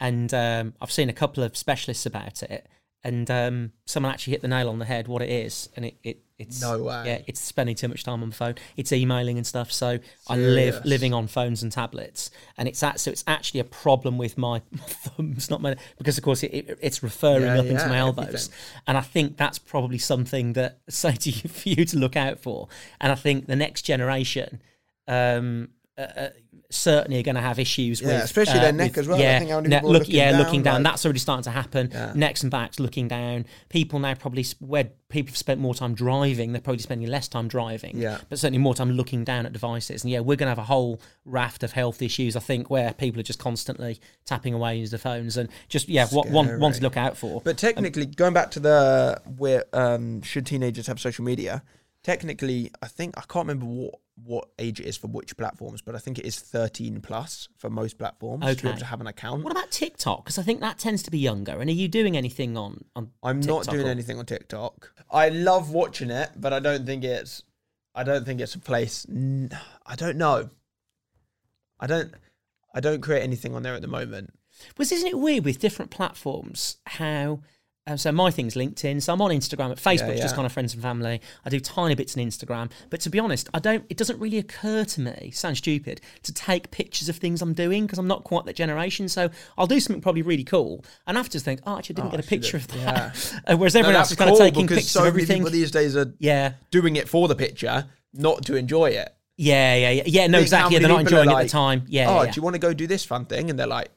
and 0.00 0.32
um, 0.32 0.74
I've 0.80 0.92
seen 0.92 1.08
a 1.08 1.12
couple 1.12 1.42
of 1.42 1.56
specialists 1.56 2.06
about 2.06 2.42
it. 2.42 2.68
And 3.04 3.28
um, 3.32 3.72
someone 3.84 4.12
actually 4.12 4.32
hit 4.32 4.42
the 4.42 4.48
nail 4.48 4.68
on 4.68 4.78
the 4.78 4.84
head. 4.84 5.08
What 5.08 5.22
it 5.22 5.28
is, 5.30 5.68
and 5.74 5.84
it, 5.86 5.96
it 6.04 6.22
it's 6.38 6.60
No 6.60 6.82
way. 6.84 7.02
Yeah, 7.04 7.18
it's 7.26 7.40
spending 7.40 7.74
too 7.74 7.88
much 7.88 8.04
time 8.04 8.22
on 8.22 8.30
the 8.30 8.34
phone. 8.36 8.54
It's 8.76 8.92
emailing 8.92 9.38
and 9.38 9.46
stuff. 9.46 9.72
So 9.72 9.98
I 10.28 10.36
live 10.36 10.84
living 10.84 11.12
on 11.12 11.26
phones 11.26 11.64
and 11.64 11.72
tablets, 11.72 12.30
and 12.56 12.68
it's 12.68 12.78
that. 12.80 13.00
So 13.00 13.10
it's 13.10 13.24
actually 13.26 13.58
a 13.60 13.64
problem 13.64 14.18
with 14.18 14.38
my, 14.38 14.62
my 14.70 14.78
thumbs, 14.86 15.50
not 15.50 15.60
my 15.60 15.74
because 15.98 16.16
of 16.16 16.22
course 16.22 16.44
it, 16.44 16.52
it, 16.54 16.78
it's 16.80 17.02
referring 17.02 17.42
Yeah, 17.42 17.58
up 17.60 17.66
into 17.66 17.88
my 17.88 17.98
elbows. 17.98 18.26
everything. 18.28 18.54
And 18.86 18.96
I 18.96 19.02
think 19.02 19.36
that's 19.36 19.58
probably 19.58 19.98
something 19.98 20.52
that 20.52 20.78
say 20.88 21.12
to 21.16 21.30
you 21.30 21.48
for 21.48 21.68
you 21.68 21.84
to 21.84 21.98
look 21.98 22.16
out 22.16 22.38
for. 22.38 22.68
And 23.00 23.10
I 23.10 23.16
think 23.16 23.46
the 23.46 23.56
next 23.56 23.82
generation 23.82 24.62
um, 25.08 25.70
uh, 25.98 26.00
uh, 26.00 26.28
certainly 26.70 27.18
are 27.20 27.22
going 27.22 27.34
to 27.34 27.40
have 27.42 27.58
issues 27.58 28.00
Yeah, 28.00 28.06
with, 28.08 28.16
uh, 28.20 28.24
especially 28.24 28.60
their 28.60 28.72
neck 28.72 28.92
with- 28.92 28.98
as 29.00 29.08
well. 29.08 29.18
I 29.18 29.20
Yeah, 29.20 29.38
think 29.40 29.50
ne- 29.68 29.80
look, 29.82 29.82
looking 29.84 30.14
yeah, 30.14 30.30
down, 30.30 30.40
looking 30.40 30.62
down. 30.62 30.74
like- 30.82 30.92
That's 30.92 31.04
already 31.04 31.18
starting 31.18 31.44
to 31.44 31.50
happen. 31.50 31.90
Yeah. 31.92 32.12
Necks 32.14 32.42
and 32.42 32.50
backs 32.50 32.80
looking 32.80 33.08
down. 33.08 33.44
People 33.68 33.98
now 33.98 34.14
probably 34.14 34.46
where 34.60 34.84
people 35.10 35.32
have 35.32 35.36
spent 35.36 35.60
more 35.60 35.74
time 35.74 35.92
driving, 35.94 36.52
they're 36.52 36.62
probably 36.62 36.80
spending 36.80 37.08
less 37.08 37.28
time 37.28 37.46
driving. 37.46 37.98
Yeah. 37.98 38.18
but 38.30 38.38
certainly 38.38 38.58
more 38.58 38.74
time 38.74 38.90
looking 38.92 39.22
down 39.22 39.44
at 39.44 39.52
devices. 39.52 40.02
And 40.02 40.10
yeah, 40.10 40.20
we're 40.20 40.36
going 40.36 40.46
to 40.46 40.50
have 40.52 40.58
a 40.58 40.62
whole 40.62 40.98
raft 41.26 41.62
of 41.62 41.72
health 41.72 42.00
issues. 42.00 42.36
I 42.36 42.40
think 42.40 42.70
where 42.70 42.94
people 42.94 43.20
are 43.20 43.24
just 43.24 43.38
constantly 43.38 44.00
tapping 44.24 44.54
away 44.54 44.78
into 44.78 44.92
the 44.92 44.98
phones 44.98 45.36
and 45.36 45.50
just 45.68 45.90
yeah, 45.90 46.06
what 46.06 46.30
one 46.30 46.58
one 46.58 46.72
to 46.72 46.80
look 46.82 46.96
out 46.96 47.18
for. 47.18 47.42
But 47.42 47.58
technically, 47.58 48.06
going 48.06 48.32
back 48.32 48.50
to 48.52 48.60
the 48.60 49.20
where 49.36 49.64
um, 49.74 50.22
should 50.22 50.46
teenagers 50.46 50.86
have 50.86 50.98
social 50.98 51.22
media? 51.24 51.62
Technically, 52.02 52.70
I 52.80 52.88
think 52.88 53.14
I 53.18 53.20
can't 53.20 53.46
remember 53.46 53.66
what 53.66 53.94
what 54.24 54.48
age 54.58 54.80
it 54.80 54.86
is 54.86 54.96
for 54.96 55.08
which 55.08 55.36
platforms, 55.36 55.82
but 55.82 55.94
I 55.94 55.98
think 55.98 56.18
it 56.18 56.24
is 56.24 56.38
13 56.38 57.00
plus 57.00 57.48
for 57.58 57.70
most 57.70 57.98
platforms 57.98 58.44
to 58.56 58.62
be 58.62 58.68
able 58.68 58.78
to 58.78 58.84
have 58.84 59.00
an 59.00 59.06
account. 59.06 59.42
What 59.42 59.50
about 59.52 59.70
TikTok? 59.70 60.24
Because 60.24 60.38
I 60.38 60.42
think 60.42 60.60
that 60.60 60.78
tends 60.78 61.02
to 61.04 61.10
be 61.10 61.18
younger. 61.18 61.60
And 61.60 61.68
are 61.68 61.72
you 61.72 61.88
doing 61.88 62.16
anything 62.16 62.56
on 62.56 62.84
on? 62.96 63.10
I'm 63.22 63.40
not 63.40 63.66
doing 63.68 63.86
or- 63.86 63.90
anything 63.90 64.18
on 64.18 64.26
TikTok. 64.26 64.92
I 65.10 65.28
love 65.28 65.70
watching 65.70 66.10
it, 66.10 66.30
but 66.36 66.52
I 66.52 66.60
don't 66.60 66.86
think 66.86 67.04
it's. 67.04 67.42
I 67.94 68.04
don't 68.04 68.24
think 68.24 68.40
it's 68.40 68.54
a 68.54 68.58
place. 68.58 69.06
n- 69.08 69.50
I 69.84 69.96
don't 69.96 70.16
know. 70.16 70.50
I 71.80 71.86
don't. 71.86 72.12
I 72.74 72.80
don't 72.80 73.00
create 73.02 73.22
anything 73.22 73.54
on 73.54 73.62
there 73.62 73.74
at 73.74 73.82
the 73.82 73.88
moment. 73.88 74.32
Was 74.78 74.92
isn't 74.92 75.08
it 75.08 75.18
weird 75.18 75.44
with 75.44 75.58
different 75.58 75.90
platforms 75.90 76.78
how? 76.86 77.40
Um, 77.88 77.98
so 77.98 78.12
my 78.12 78.30
thing's 78.30 78.54
LinkedIn. 78.54 79.02
So 79.02 79.12
I'm 79.12 79.20
on 79.20 79.32
Instagram. 79.32 79.72
At 79.72 79.76
Facebook's 79.78 80.20
just 80.20 80.32
yeah. 80.32 80.36
kind 80.36 80.46
of 80.46 80.52
friends 80.52 80.72
and 80.72 80.80
family. 80.80 81.20
I 81.44 81.50
do 81.50 81.58
tiny 81.58 81.96
bits 81.96 82.16
on 82.16 82.22
Instagram, 82.24 82.70
but 82.90 83.00
to 83.00 83.10
be 83.10 83.18
honest, 83.18 83.48
I 83.52 83.58
don't. 83.58 83.84
It 83.90 83.96
doesn't 83.96 84.20
really 84.20 84.38
occur 84.38 84.84
to 84.84 85.00
me. 85.00 85.32
Sounds 85.32 85.58
stupid 85.58 86.00
to 86.22 86.32
take 86.32 86.70
pictures 86.70 87.08
of 87.08 87.16
things 87.16 87.42
I'm 87.42 87.54
doing 87.54 87.84
because 87.84 87.98
I'm 87.98 88.06
not 88.06 88.22
quite 88.22 88.44
that 88.44 88.54
generation. 88.54 89.08
So 89.08 89.30
I'll 89.58 89.66
do 89.66 89.80
something 89.80 90.00
probably 90.00 90.22
really 90.22 90.44
cool, 90.44 90.84
and 91.08 91.18
after 91.18 91.32
just 91.32 91.44
think, 91.44 91.60
oh, 91.66 91.76
actually, 91.78 91.94
I 91.94 91.96
didn't 91.96 92.08
Oh, 92.08 92.16
get 92.18 92.24
a 92.24 92.28
picture 92.28 92.56
of 92.56 92.68
that. 92.84 93.40
Uh, 93.48 93.56
Whereas 93.56 93.74
everyone 93.74 93.94
No, 93.94 93.98
else 93.98 94.12
is 94.12 94.16
kind 94.16 94.30
of 94.30 94.38
taking 94.38 94.68
pictures 94.68 94.90
so 94.92 95.00
of 95.00 95.06
everything. 95.08 95.38
people 95.38 95.50
these 95.50 95.72
days 95.72 95.96
are 95.96 96.14
Yeah, 96.20 96.52
doing 96.70 96.94
it 96.94 97.08
for 97.08 97.26
the 97.26 97.34
picture, 97.34 97.86
not 98.14 98.44
to 98.44 98.54
enjoy 98.54 98.90
it. 98.90 99.12
yeah, 99.36 99.74
yeah, 99.74 99.90
yeah. 99.90 100.02
Yeah, 100.06 100.26
no, 100.28 100.38
Think 100.38 100.42
exactly. 100.46 100.78
they're 100.78 100.88
not 100.88 101.00
enjoying 101.00 101.28
it 101.28 101.34
at 101.34 101.42
the 101.42 101.48
time. 101.48 101.82
Yeah, 101.88 102.10
oh, 102.10 102.22
yeah, 102.22 102.30
do 102.30 102.38
you 102.38 102.42
want 102.42 102.54
to 102.54 102.60
go 102.60 102.72
do 102.72 102.86
this 102.86 103.04
fun 103.04 103.24
thing? 103.24 103.50
And 103.50 103.58
they're 103.58 103.66
like, 103.66 103.90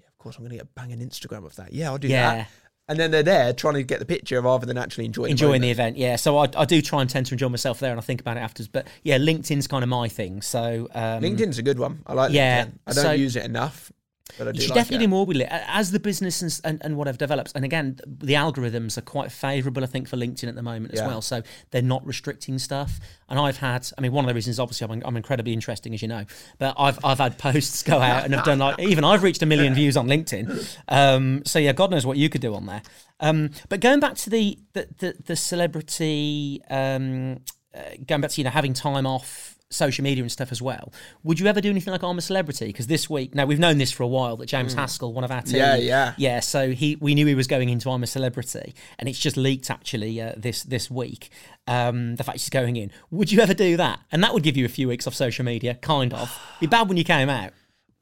yeah, 0.00 0.06
of 0.08 0.18
course, 0.18 0.36
I'm 0.36 0.42
going 0.42 0.50
to 0.50 0.58
get 0.58 0.74
bang 0.74 0.92
an 0.92 1.00
Instagram 1.00 1.46
of 1.46 1.56
that. 1.56 1.72
Yeah, 1.72 1.88
I'll 1.90 1.96
do 1.98 2.08
Yeah. 2.08 2.34
that. 2.36 2.48
And 2.88 3.00
then 3.00 3.10
they're 3.10 3.22
there 3.24 3.52
trying 3.52 3.74
to 3.74 3.82
get 3.82 3.98
the 3.98 4.04
picture 4.04 4.40
rather 4.40 4.64
than 4.64 4.78
actually 4.78 5.06
enjoying 5.06 5.32
enjoying 5.32 5.60
the 5.60 5.66
the 5.68 5.72
event. 5.72 5.96
Yeah, 5.96 6.14
so 6.16 6.38
I, 6.38 6.48
I 6.56 6.64
do 6.64 6.80
try 6.80 7.00
and 7.00 7.10
tend 7.10 7.26
to 7.26 7.34
enjoy 7.34 7.48
myself 7.48 7.80
there, 7.80 7.90
and 7.90 7.98
I 7.98 8.02
think 8.02 8.20
about 8.20 8.36
it 8.36 8.40
afterwards. 8.40 8.68
But 8.68 8.86
yeah, 9.02 9.18
LinkedIn's 9.18 9.66
kind 9.66 9.82
of 9.82 9.88
my 9.88 10.08
thing. 10.08 10.40
So 10.40 10.88
um, 10.94 11.20
LinkedIn's 11.22 11.58
a 11.58 11.62
good 11.64 11.78
one. 11.80 12.02
I 12.06 12.12
like 12.14 12.32
Yeah, 12.32 12.66
LinkedIn. 12.66 12.72
I 12.86 12.92
don't 12.92 13.04
so- 13.04 13.10
use 13.12 13.34
it 13.34 13.44
enough, 13.44 13.90
but 14.38 14.48
I 14.48 14.52
do 14.52 14.56
You 14.56 14.62
should 14.62 14.70
like 14.70 14.76
definitely 14.80 15.04
it. 15.04 15.08
do 15.08 15.10
more 15.10 15.26
with 15.26 15.36
it 15.38 15.48
as 15.50 15.90
the 15.92 16.00
business 16.00 16.42
and, 16.42 16.60
and, 16.64 16.82
and 16.84 16.96
whatever 16.96 17.16
develops. 17.16 17.52
And 17.52 17.64
again, 17.64 17.98
the 18.06 18.34
algorithms 18.34 18.98
are 18.98 19.02
quite 19.02 19.32
favourable, 19.32 19.82
I 19.82 19.86
think, 19.86 20.08
for 20.08 20.16
LinkedIn 20.16 20.48
at 20.48 20.54
the 20.54 20.62
moment 20.62 20.92
as 20.94 21.00
Yeah. 21.00 21.06
well. 21.06 21.22
So 21.22 21.42
they're 21.70 21.82
not 21.82 22.04
restricting 22.06 22.58
stuff. 22.58 22.98
And 23.28 23.38
I've 23.38 23.56
had, 23.58 23.88
I 23.96 24.00
mean, 24.00 24.12
one 24.12 24.24
of 24.24 24.28
the 24.28 24.34
reasons, 24.34 24.60
obviously, 24.60 24.86
I'm, 24.90 25.02
I'm 25.04 25.16
incredibly 25.16 25.52
interesting, 25.52 25.94
as 25.94 26.02
you 26.02 26.08
know, 26.08 26.24
but 26.58 26.74
I've 26.78 26.98
I've 27.04 27.18
had 27.18 27.38
posts 27.38 27.82
go 27.82 27.98
out 27.98 28.24
and 28.24 28.34
I've 28.34 28.44
done 28.44 28.58
like 28.58 28.78
even 28.80 29.04
I've 29.04 29.22
reached 29.22 29.42
a 29.42 29.46
million 29.46 29.74
views 29.74 29.96
on 29.96 30.06
LinkedIn. 30.06 30.76
Um, 30.88 31.42
so 31.44 31.58
yeah, 31.58 31.72
God 31.72 31.90
knows 31.90 32.04
what 32.06 32.16
you 32.18 32.28
could 32.28 32.40
do 32.40 32.54
on 32.54 32.66
there. 32.66 32.82
Um, 33.20 33.50
but 33.68 33.80
going 33.80 34.00
back 34.00 34.14
to 34.16 34.30
the 34.30 34.58
the 34.74 34.86
the, 34.98 35.14
the 35.24 35.36
celebrity, 35.36 36.60
um, 36.70 37.38
uh, 37.74 37.80
going 38.06 38.20
back 38.20 38.30
to 38.32 38.40
you 38.40 38.44
know 38.44 38.50
having 38.50 38.72
time 38.74 39.06
off 39.06 39.55
social 39.70 40.02
media 40.04 40.22
and 40.22 40.30
stuff 40.30 40.52
as 40.52 40.62
well. 40.62 40.92
Would 41.24 41.40
you 41.40 41.46
ever 41.46 41.60
do 41.60 41.70
anything 41.70 41.90
like 41.92 42.02
I'm 42.02 42.18
a 42.18 42.20
Celebrity? 42.20 42.66
Because 42.66 42.86
this 42.86 43.10
week, 43.10 43.34
now 43.34 43.46
we've 43.46 43.58
known 43.58 43.78
this 43.78 43.90
for 43.90 44.02
a 44.04 44.06
while 44.06 44.36
that 44.36 44.46
James 44.46 44.74
Haskell, 44.74 45.12
one 45.12 45.24
of 45.24 45.30
our 45.30 45.42
team, 45.42 45.54
Mm. 45.56 45.58
Yeah, 45.58 45.76
yeah. 45.76 46.14
yeah. 46.16 46.40
So 46.40 46.70
he, 46.70 46.96
we 46.96 47.14
knew 47.14 47.26
he 47.26 47.34
was 47.34 47.46
going 47.48 47.68
into 47.68 47.90
I'm 47.90 48.02
a 48.02 48.06
Celebrity, 48.06 48.74
and 48.98 49.08
it's 49.08 49.18
just 49.18 49.36
leaked 49.36 49.70
actually 49.70 50.20
uh, 50.22 50.32
this 50.36 50.62
this 50.62 50.90
week. 50.90 51.30
Um, 51.66 52.14
the 52.16 52.22
fact 52.24 52.38
he's 52.38 52.48
going 52.50 52.76
in. 52.76 52.92
Would 53.10 53.32
you 53.32 53.40
ever 53.40 53.54
do 53.54 53.76
that? 53.76 53.98
And 54.12 54.22
that 54.22 54.32
would 54.32 54.44
give 54.44 54.56
you 54.56 54.64
a 54.64 54.68
few 54.68 54.86
weeks 54.88 55.06
off 55.08 55.14
social 55.14 55.44
media, 55.44 55.74
kind 55.74 56.14
of. 56.14 56.38
Be 56.60 56.66
bad 56.68 56.88
when 56.88 56.96
you 56.96 57.04
came 57.04 57.28
out. 57.28 57.52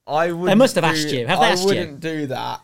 I 0.07 0.33
would. 0.33 0.51
They 0.51 0.55
must 0.55 0.75
have 0.75 0.85
asked 0.85 1.09
you. 1.09 1.27
Have 1.27 1.41
they 1.41 1.47
I 1.47 1.51
asked 1.53 1.62
you? 1.62 1.69
wouldn't 1.69 2.01
do 2.01 2.27
that. 2.27 2.61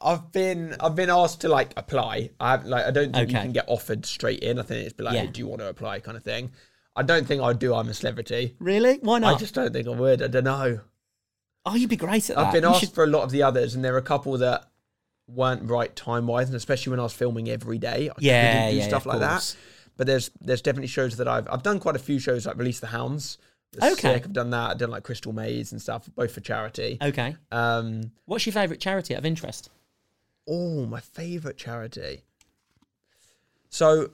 I've 0.00 0.30
been 0.30 0.76
I've 0.78 0.94
been 0.94 1.10
asked 1.10 1.40
to 1.40 1.48
like 1.48 1.72
apply. 1.76 2.30
I 2.38 2.56
like 2.56 2.84
I 2.84 2.90
don't 2.92 3.12
think 3.12 3.30
you 3.30 3.34
can 3.34 3.52
get 3.52 3.64
offered 3.66 4.06
straight 4.06 4.40
in. 4.40 4.58
I 4.60 4.62
think 4.62 4.84
it's 4.84 4.92
be 4.92 5.02
like, 5.02 5.14
Yeah. 5.14 5.22
hey, 5.22 5.26
do 5.28 5.40
you 5.40 5.48
want 5.48 5.62
to 5.62 5.68
apply, 5.68 5.98
kind 6.00 6.16
of 6.16 6.22
thing. 6.22 6.52
I 6.96 7.02
don't 7.02 7.26
think 7.26 7.42
I'd 7.42 7.58
do. 7.58 7.74
I'm 7.74 7.88
a 7.88 7.94
celebrity. 7.94 8.56
Really? 8.58 8.98
Why 9.02 9.18
not? 9.18 9.34
I 9.34 9.38
just 9.38 9.54
don't 9.54 9.72
think 9.72 9.86
I 9.86 9.90
would. 9.90 10.22
I 10.22 10.28
don't 10.28 10.44
know. 10.44 10.80
oh, 11.66 11.74
you'd 11.74 11.90
be 11.90 11.96
great 11.96 12.30
at 12.30 12.36
that. 12.36 12.46
I've 12.46 12.52
been 12.52 12.62
You 12.62 12.70
asked 12.70 12.80
should- 12.80 12.92
for 12.92 13.04
a 13.04 13.08
lot 13.08 13.22
of 13.22 13.30
the 13.30 13.42
others, 13.42 13.74
and 13.74 13.84
there 13.84 13.94
are 13.94 13.98
a 13.98 14.02
couple 14.02 14.36
that 14.38 14.68
weren't 15.28 15.68
right 15.68 15.94
time 15.96 16.26
wise, 16.26 16.46
and 16.46 16.54
especially 16.56 16.90
when 16.90 17.00
I 17.00 17.02
was 17.02 17.12
filming 17.12 17.48
every 17.50 17.78
day, 17.78 18.08
I 18.08 18.14
Yeah, 18.18 18.52
couldn't 18.52 18.70
do 18.70 18.76
yeah, 18.78 18.88
stuff 18.88 19.02
of 19.02 19.06
like 19.06 19.20
that. 19.20 19.30
course. 19.30 19.56
But 19.96 20.06
there's 20.06 20.30
there's 20.40 20.62
definitely 20.62 20.86
shows 20.88 21.16
that 21.16 21.26
I've 21.28 21.48
I've 21.50 21.62
done 21.62 21.80
quite 21.80 21.96
a 21.96 21.98
few 21.98 22.18
shows 22.18 22.46
like 22.46 22.56
Release 22.56 22.80
the 22.80 22.86
Hounds. 22.88 23.38
Okay. 23.82 24.14
sick. 24.14 24.24
I've 24.24 24.32
done 24.32 24.50
that. 24.50 24.70
I've 24.70 24.78
done 24.78 24.90
like 24.90 25.02
Crystal 25.02 25.32
Maze 25.32 25.72
and 25.72 25.82
stuff, 25.82 26.08
both 26.14 26.32
for 26.32 26.40
charity. 26.40 26.96
Okay. 27.02 27.36
Um, 27.50 28.12
What's 28.24 28.46
your 28.46 28.52
favourite 28.54 28.80
charity 28.80 29.14
out 29.14 29.18
of 29.18 29.26
interest? 29.26 29.68
Oh, 30.48 30.86
my 30.86 31.00
favorite 31.00 31.56
charity. 31.58 32.22
So, 33.68 34.10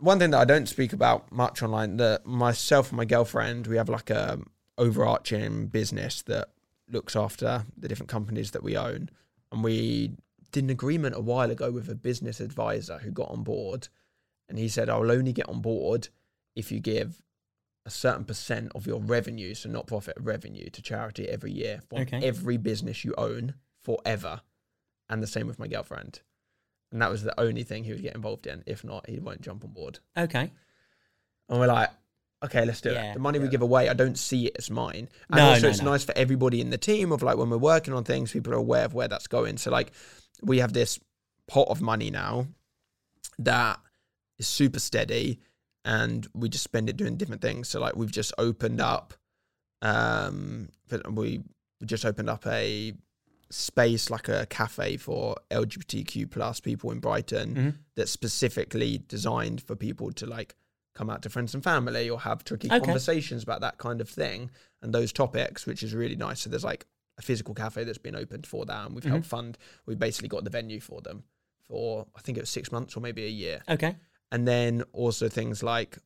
one 0.00 0.18
thing 0.18 0.30
that 0.30 0.40
I 0.40 0.44
don't 0.44 0.68
speak 0.68 0.92
about 0.92 1.30
much 1.30 1.62
online, 1.62 1.96
that 1.98 2.26
myself 2.26 2.88
and 2.88 2.96
my 2.96 3.04
girlfriend, 3.04 3.66
we 3.66 3.76
have 3.76 3.88
like 3.88 4.10
a 4.10 4.38
overarching 4.78 5.66
business 5.66 6.22
that 6.22 6.48
looks 6.88 7.14
after 7.14 7.66
the 7.76 7.86
different 7.88 8.08
companies 8.08 8.50
that 8.52 8.62
we 8.62 8.76
own, 8.76 9.10
and 9.52 9.62
we 9.62 10.12
did 10.52 10.64
an 10.64 10.70
agreement 10.70 11.14
a 11.14 11.20
while 11.20 11.50
ago 11.50 11.70
with 11.70 11.88
a 11.88 11.94
business 11.94 12.40
advisor 12.40 12.98
who 12.98 13.10
got 13.10 13.30
on 13.30 13.42
board, 13.44 13.88
and 14.48 14.58
he 14.58 14.68
said, 14.68 14.88
"I'll 14.88 15.10
only 15.10 15.32
get 15.32 15.48
on 15.48 15.60
board 15.60 16.08
if 16.56 16.72
you 16.72 16.80
give." 16.80 17.22
A 17.86 17.90
certain 17.90 18.24
percent 18.26 18.72
of 18.74 18.86
your 18.86 19.00
revenue, 19.00 19.54
so 19.54 19.68
not 19.70 19.86
profit 19.86 20.16
revenue, 20.20 20.68
to 20.70 20.82
charity 20.82 21.28
every 21.28 21.50
year 21.50 21.80
for 21.88 22.00
Okay. 22.00 22.20
every 22.22 22.58
business 22.58 23.04
you 23.04 23.14
own 23.16 23.54
forever 23.82 24.42
and 25.08 25.22
the 25.22 25.26
same 25.26 25.46
with 25.46 25.58
my 25.58 25.66
girlfriend. 25.66 26.20
And 26.92 27.00
that 27.02 27.10
was 27.10 27.22
the 27.22 27.38
only 27.40 27.62
thing 27.62 27.84
he 27.84 27.92
would 27.92 28.02
get 28.02 28.14
involved 28.16 28.46
in. 28.46 28.62
If 28.66 28.82
not, 28.84 29.08
he 29.08 29.18
won't 29.20 29.40
jump 29.42 29.64
on 29.64 29.70
board. 29.72 30.00
Okay. 30.16 30.50
And 31.48 31.60
we're 31.60 31.66
like, 31.68 31.90
okay, 32.44 32.64
let's 32.64 32.80
do 32.80 32.90
Yeah. 32.90 33.10
it. 33.10 33.14
The 33.14 33.20
money 33.20 33.38
we 33.38 33.48
give 33.48 33.62
away, 33.62 33.88
I 33.88 33.94
don't 33.94 34.18
see 34.18 34.46
it 34.46 34.56
as 34.58 34.70
mine. 34.70 35.08
And 35.28 35.36
No, 35.36 35.48
also, 35.50 35.62
no, 35.62 35.68
it's 35.68 35.82
no. 35.82 35.90
nice 35.90 36.04
for 36.04 36.16
everybody 36.16 36.60
in 36.60 36.70
the 36.70 36.78
team 36.78 37.12
of 37.12 37.22
like 37.22 37.36
when 37.36 37.50
we're 37.50 37.58
working 37.58 37.94
on 37.94 38.02
things, 38.04 38.32
people 38.32 38.52
are 38.52 38.56
aware 38.56 38.84
of 38.86 38.94
where 38.94 39.08
that's 39.08 39.26
going. 39.28 39.56
So, 39.58 39.70
like, 39.70 39.92
we 40.42 40.58
have 40.58 40.72
this 40.72 40.98
pot 41.46 41.68
of 41.68 41.80
money 41.80 42.10
now 42.10 42.46
that 43.38 43.78
is 44.38 44.46
super 44.48 44.78
steady 44.80 45.40
and 45.84 46.26
we 46.34 46.48
just 46.48 46.64
spend 46.64 46.88
it 46.88 46.96
doing 46.96 47.16
different 47.16 47.42
things. 47.42 47.68
So, 47.68 47.78
like, 47.80 47.94
we've 47.94 48.10
just 48.10 48.32
opened 48.38 48.80
up, 48.80 49.14
um, 49.82 50.68
we 51.10 51.42
just 51.84 52.04
opened 52.04 52.28
up 52.30 52.46
a 52.46 52.94
space 53.50 54.10
like 54.10 54.28
a 54.28 54.46
cafe 54.46 54.96
for 54.96 55.36
LGBTQ 55.50 56.30
plus 56.30 56.60
people 56.60 56.90
in 56.92 57.00
Brighton 57.00 57.54
Mhm. 57.54 57.74
that's 57.96 58.10
specifically 58.10 58.98
designed 59.08 59.60
for 59.62 59.74
people 59.76 60.12
to 60.12 60.26
like 60.26 60.54
come 60.94 61.10
out 61.10 61.22
to 61.22 61.30
friends 61.30 61.54
and 61.54 61.62
family 61.64 62.08
or 62.08 62.20
have 62.20 62.44
tricky 62.44 62.68
Okay. 62.68 62.78
conversations 62.78 63.42
about 63.42 63.60
that 63.60 63.78
kind 63.78 64.00
of 64.00 64.08
thing 64.08 64.50
and 64.82 64.92
those 64.94 65.12
topics, 65.12 65.66
which 65.66 65.82
is 65.82 65.94
really 65.94 66.16
nice. 66.16 66.40
So 66.42 66.50
there's 66.50 66.64
like 66.64 66.86
a 67.18 67.22
physical 67.22 67.54
cafe 67.54 67.84
that's 67.84 67.98
been 67.98 68.14
opened 68.16 68.46
for 68.46 68.64
that, 68.66 68.86
and 68.86 68.94
we've 68.94 69.04
helped 69.04 69.26
fund. 69.26 69.58
We 69.86 69.94
basically 69.94 70.28
got 70.28 70.44
the 70.44 70.50
venue 70.50 70.80
for 70.80 71.00
them 71.00 71.24
for 71.66 72.06
I 72.16 72.20
think 72.20 72.38
it 72.38 72.42
was 72.42 72.50
six 72.50 72.70
months 72.72 72.96
or 72.96 73.00
maybe 73.00 73.24
a 73.24 73.28
year, 73.28 73.62
Okay. 73.68 73.96
and 74.32 74.46
then 74.46 74.82
also 74.92 75.28
things 75.28 75.62
like 75.62 75.98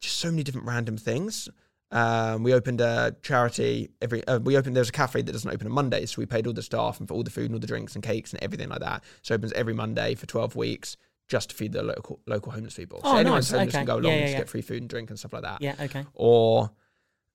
just 0.00 0.16
so 0.18 0.30
many 0.30 0.42
different 0.42 0.66
random 0.66 0.96
things. 0.96 1.48
Um, 1.92 2.42
we 2.44 2.54
opened 2.54 2.80
a 2.80 3.16
charity 3.22 3.90
every. 4.00 4.26
Uh, 4.26 4.38
we 4.38 4.56
opened. 4.56 4.76
There's 4.76 4.90
a 4.90 4.92
cafe 4.92 5.22
that 5.22 5.32
doesn't 5.32 5.50
open 5.50 5.66
on 5.66 5.72
Mondays, 5.72 6.12
so 6.12 6.20
we 6.20 6.26
paid 6.26 6.46
all 6.46 6.52
the 6.52 6.62
staff 6.62 7.00
and 7.00 7.08
for 7.08 7.14
all 7.14 7.22
the 7.22 7.30
food 7.30 7.46
and 7.46 7.54
all 7.54 7.60
the 7.60 7.66
drinks 7.66 7.94
and 7.94 8.04
cakes 8.04 8.32
and 8.32 8.42
everything 8.42 8.68
like 8.68 8.80
that. 8.80 9.02
So 9.22 9.34
it 9.34 9.38
opens 9.38 9.52
every 9.54 9.74
Monday 9.74 10.14
for 10.14 10.26
12 10.26 10.54
weeks 10.54 10.96
just 11.26 11.50
to 11.50 11.56
feed 11.56 11.72
the 11.72 11.82
local 11.82 12.20
local 12.26 12.52
homeless 12.52 12.74
people. 12.74 13.00
Oh, 13.02 13.12
so 13.12 13.18
anyone's 13.18 13.50
nice. 13.50 13.58
homeless 13.58 13.74
Okay. 13.74 13.78
can 13.78 13.86
go 13.86 13.94
along 13.94 14.04
yeah, 14.04 14.10
and 14.12 14.22
just 14.22 14.32
yeah. 14.32 14.38
get 14.38 14.48
free 14.48 14.62
food 14.62 14.82
and 14.82 14.88
drink 14.88 15.10
and 15.10 15.18
stuff 15.18 15.32
like 15.32 15.42
that. 15.42 15.62
Yeah. 15.62 15.74
Okay. 15.80 16.04
Or 16.14 16.70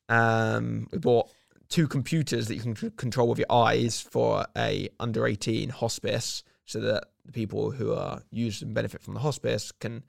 um, 0.07 0.87
we 0.91 0.99
bought 0.99 1.29
two 1.67 1.87
computers 1.87 2.47
that 2.47 2.55
you 2.55 2.61
can 2.61 2.91
control 2.91 3.27
with 3.27 3.39
your 3.39 3.51
eyes 3.51 3.99
for 3.99 4.45
a 4.55 4.87
under 4.99 5.25
18 5.27 5.69
hospice, 5.69 6.43
so 6.65 6.79
that 6.79 7.05
the 7.25 7.31
people 7.31 7.71
who 7.71 7.93
are 7.93 8.21
used 8.31 8.61
and 8.63 8.73
benefit 8.73 9.01
from 9.01 9.15
the 9.15 9.19
hospice 9.19 9.71
can 9.73 10.03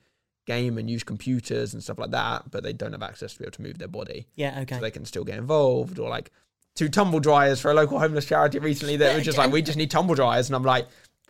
game 0.47 0.79
and 0.79 0.89
use 0.89 1.03
computers 1.03 1.75
and 1.75 1.83
stuff 1.83 1.99
like 1.99 2.13
that, 2.13 2.51
but 2.51 2.63
they 2.63 2.73
don't 2.73 2.93
have 2.93 3.03
access 3.03 3.33
to 3.35 3.39
be 3.41 3.45
able 3.45 3.53
to 3.53 3.63
move 3.63 3.79
their 3.79 3.89
body, 3.89 4.27
Yeah. 4.37 4.61
Okay. 4.63 4.77
so 4.77 4.81
they 4.81 4.91
can 4.91 5.05
still 5.05 5.25
get 5.25 5.37
involved. 5.39 5.99
Or 5.99 6.09
like 6.09 6.31
two 6.75 6.89
tumble 6.89 7.21
dryers 7.21 7.61
for 7.61 7.71
a 7.71 7.75
local 7.75 7.99
homeless 7.99 8.25
charity 8.27 8.59
recently 8.59 8.97
that 8.99 9.15
were 9.17 9.21
just 9.23 9.37
like, 9.39 9.51
we 9.53 9.61
just 9.63 9.77
need 9.79 9.91
tumble 9.91 10.15
dryers, 10.15 10.49
and 10.49 10.57
I'm 10.57 10.63
like. 10.65 10.87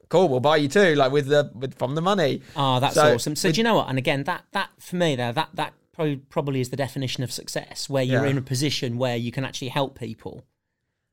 Cool, 0.09 0.29
we'll 0.29 0.39
buy 0.39 0.57
you 0.57 0.69
two, 0.69 0.95
like 0.95 1.11
with 1.11 1.27
the 1.27 1.51
with 1.53 1.75
from 1.77 1.97
the 1.97 2.01
money. 2.01 2.41
Oh, 2.55 2.79
that's 2.79 2.95
So, 2.95 3.15
awesome. 3.17 3.35
So 3.35 3.49
with- 3.49 3.57
do 3.57 3.59
you 3.59 3.65
know 3.65 3.75
what? 3.75 3.89
And 3.89 3.99
again, 3.99 4.23
that 4.23 4.45
that 4.53 4.71
for 4.79 4.95
me 4.95 5.17
there, 5.17 5.33
that 5.33 5.49
that 5.55 5.73
probably 5.93 6.17
probably 6.19 6.61
is 6.61 6.69
the 6.71 6.77
definition 6.77 7.25
of 7.25 7.33
success, 7.33 7.91
where 7.91 8.05
you're 8.05 8.23
Yeah. 8.25 8.31
in 8.31 8.39
a 8.39 8.43
position 8.43 8.99
where 8.99 9.17
you 9.17 9.33
can 9.33 9.45
actually 9.45 9.67
help 9.71 9.99
people, 9.99 10.45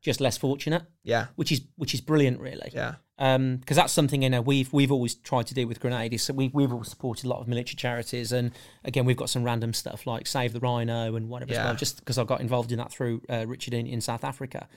just 0.03 0.21
less 0.21 0.37
fortunate, 0.37 0.83
Yeah, 1.03 1.27
which 1.35 1.51
is 1.51 1.61
which 1.75 1.93
is 1.95 2.01
brilliant, 2.01 2.39
really. 2.39 2.69
yeah, 2.73 2.95
Um, 3.17 3.57
because 3.57 3.77
that's 3.77 3.91
something 3.93 4.21
you 4.21 4.29
know 4.29 4.41
we've 4.41 4.71
we've 4.71 4.91
always 4.91 5.15
tried 5.15 5.47
to 5.47 5.53
do 5.55 5.67
with 5.67 5.79
Grenade. 5.79 6.13
Is 6.13 6.21
so 6.23 6.33
we 6.33 6.49
we've 6.53 6.71
always 6.71 6.89
supported 6.89 7.25
a 7.25 7.29
lot 7.29 7.39
of 7.39 7.47
military 7.47 7.75
charities, 7.77 8.31
and 8.31 8.51
again 8.83 9.05
we've 9.05 9.17
got 9.17 9.29
some 9.29 9.43
random 9.43 9.73
stuff 9.73 10.05
like 10.05 10.27
Save 10.27 10.53
the 10.53 10.59
Rhino 10.59 11.15
and 11.15 11.29
whatever 11.29 11.51
as 11.51 11.57
Yeah. 11.57 11.65
well. 11.65 11.75
Just 11.75 11.97
because 11.99 12.17
I 12.17 12.25
got 12.25 12.41
involved 12.41 12.71
in 12.71 12.77
that 12.77 12.91
through 12.91 13.21
uh, 13.29 13.45
Richard 13.47 13.73
in, 13.73 13.87
in 13.87 14.01
South 14.01 14.23
Africa, 14.23 14.67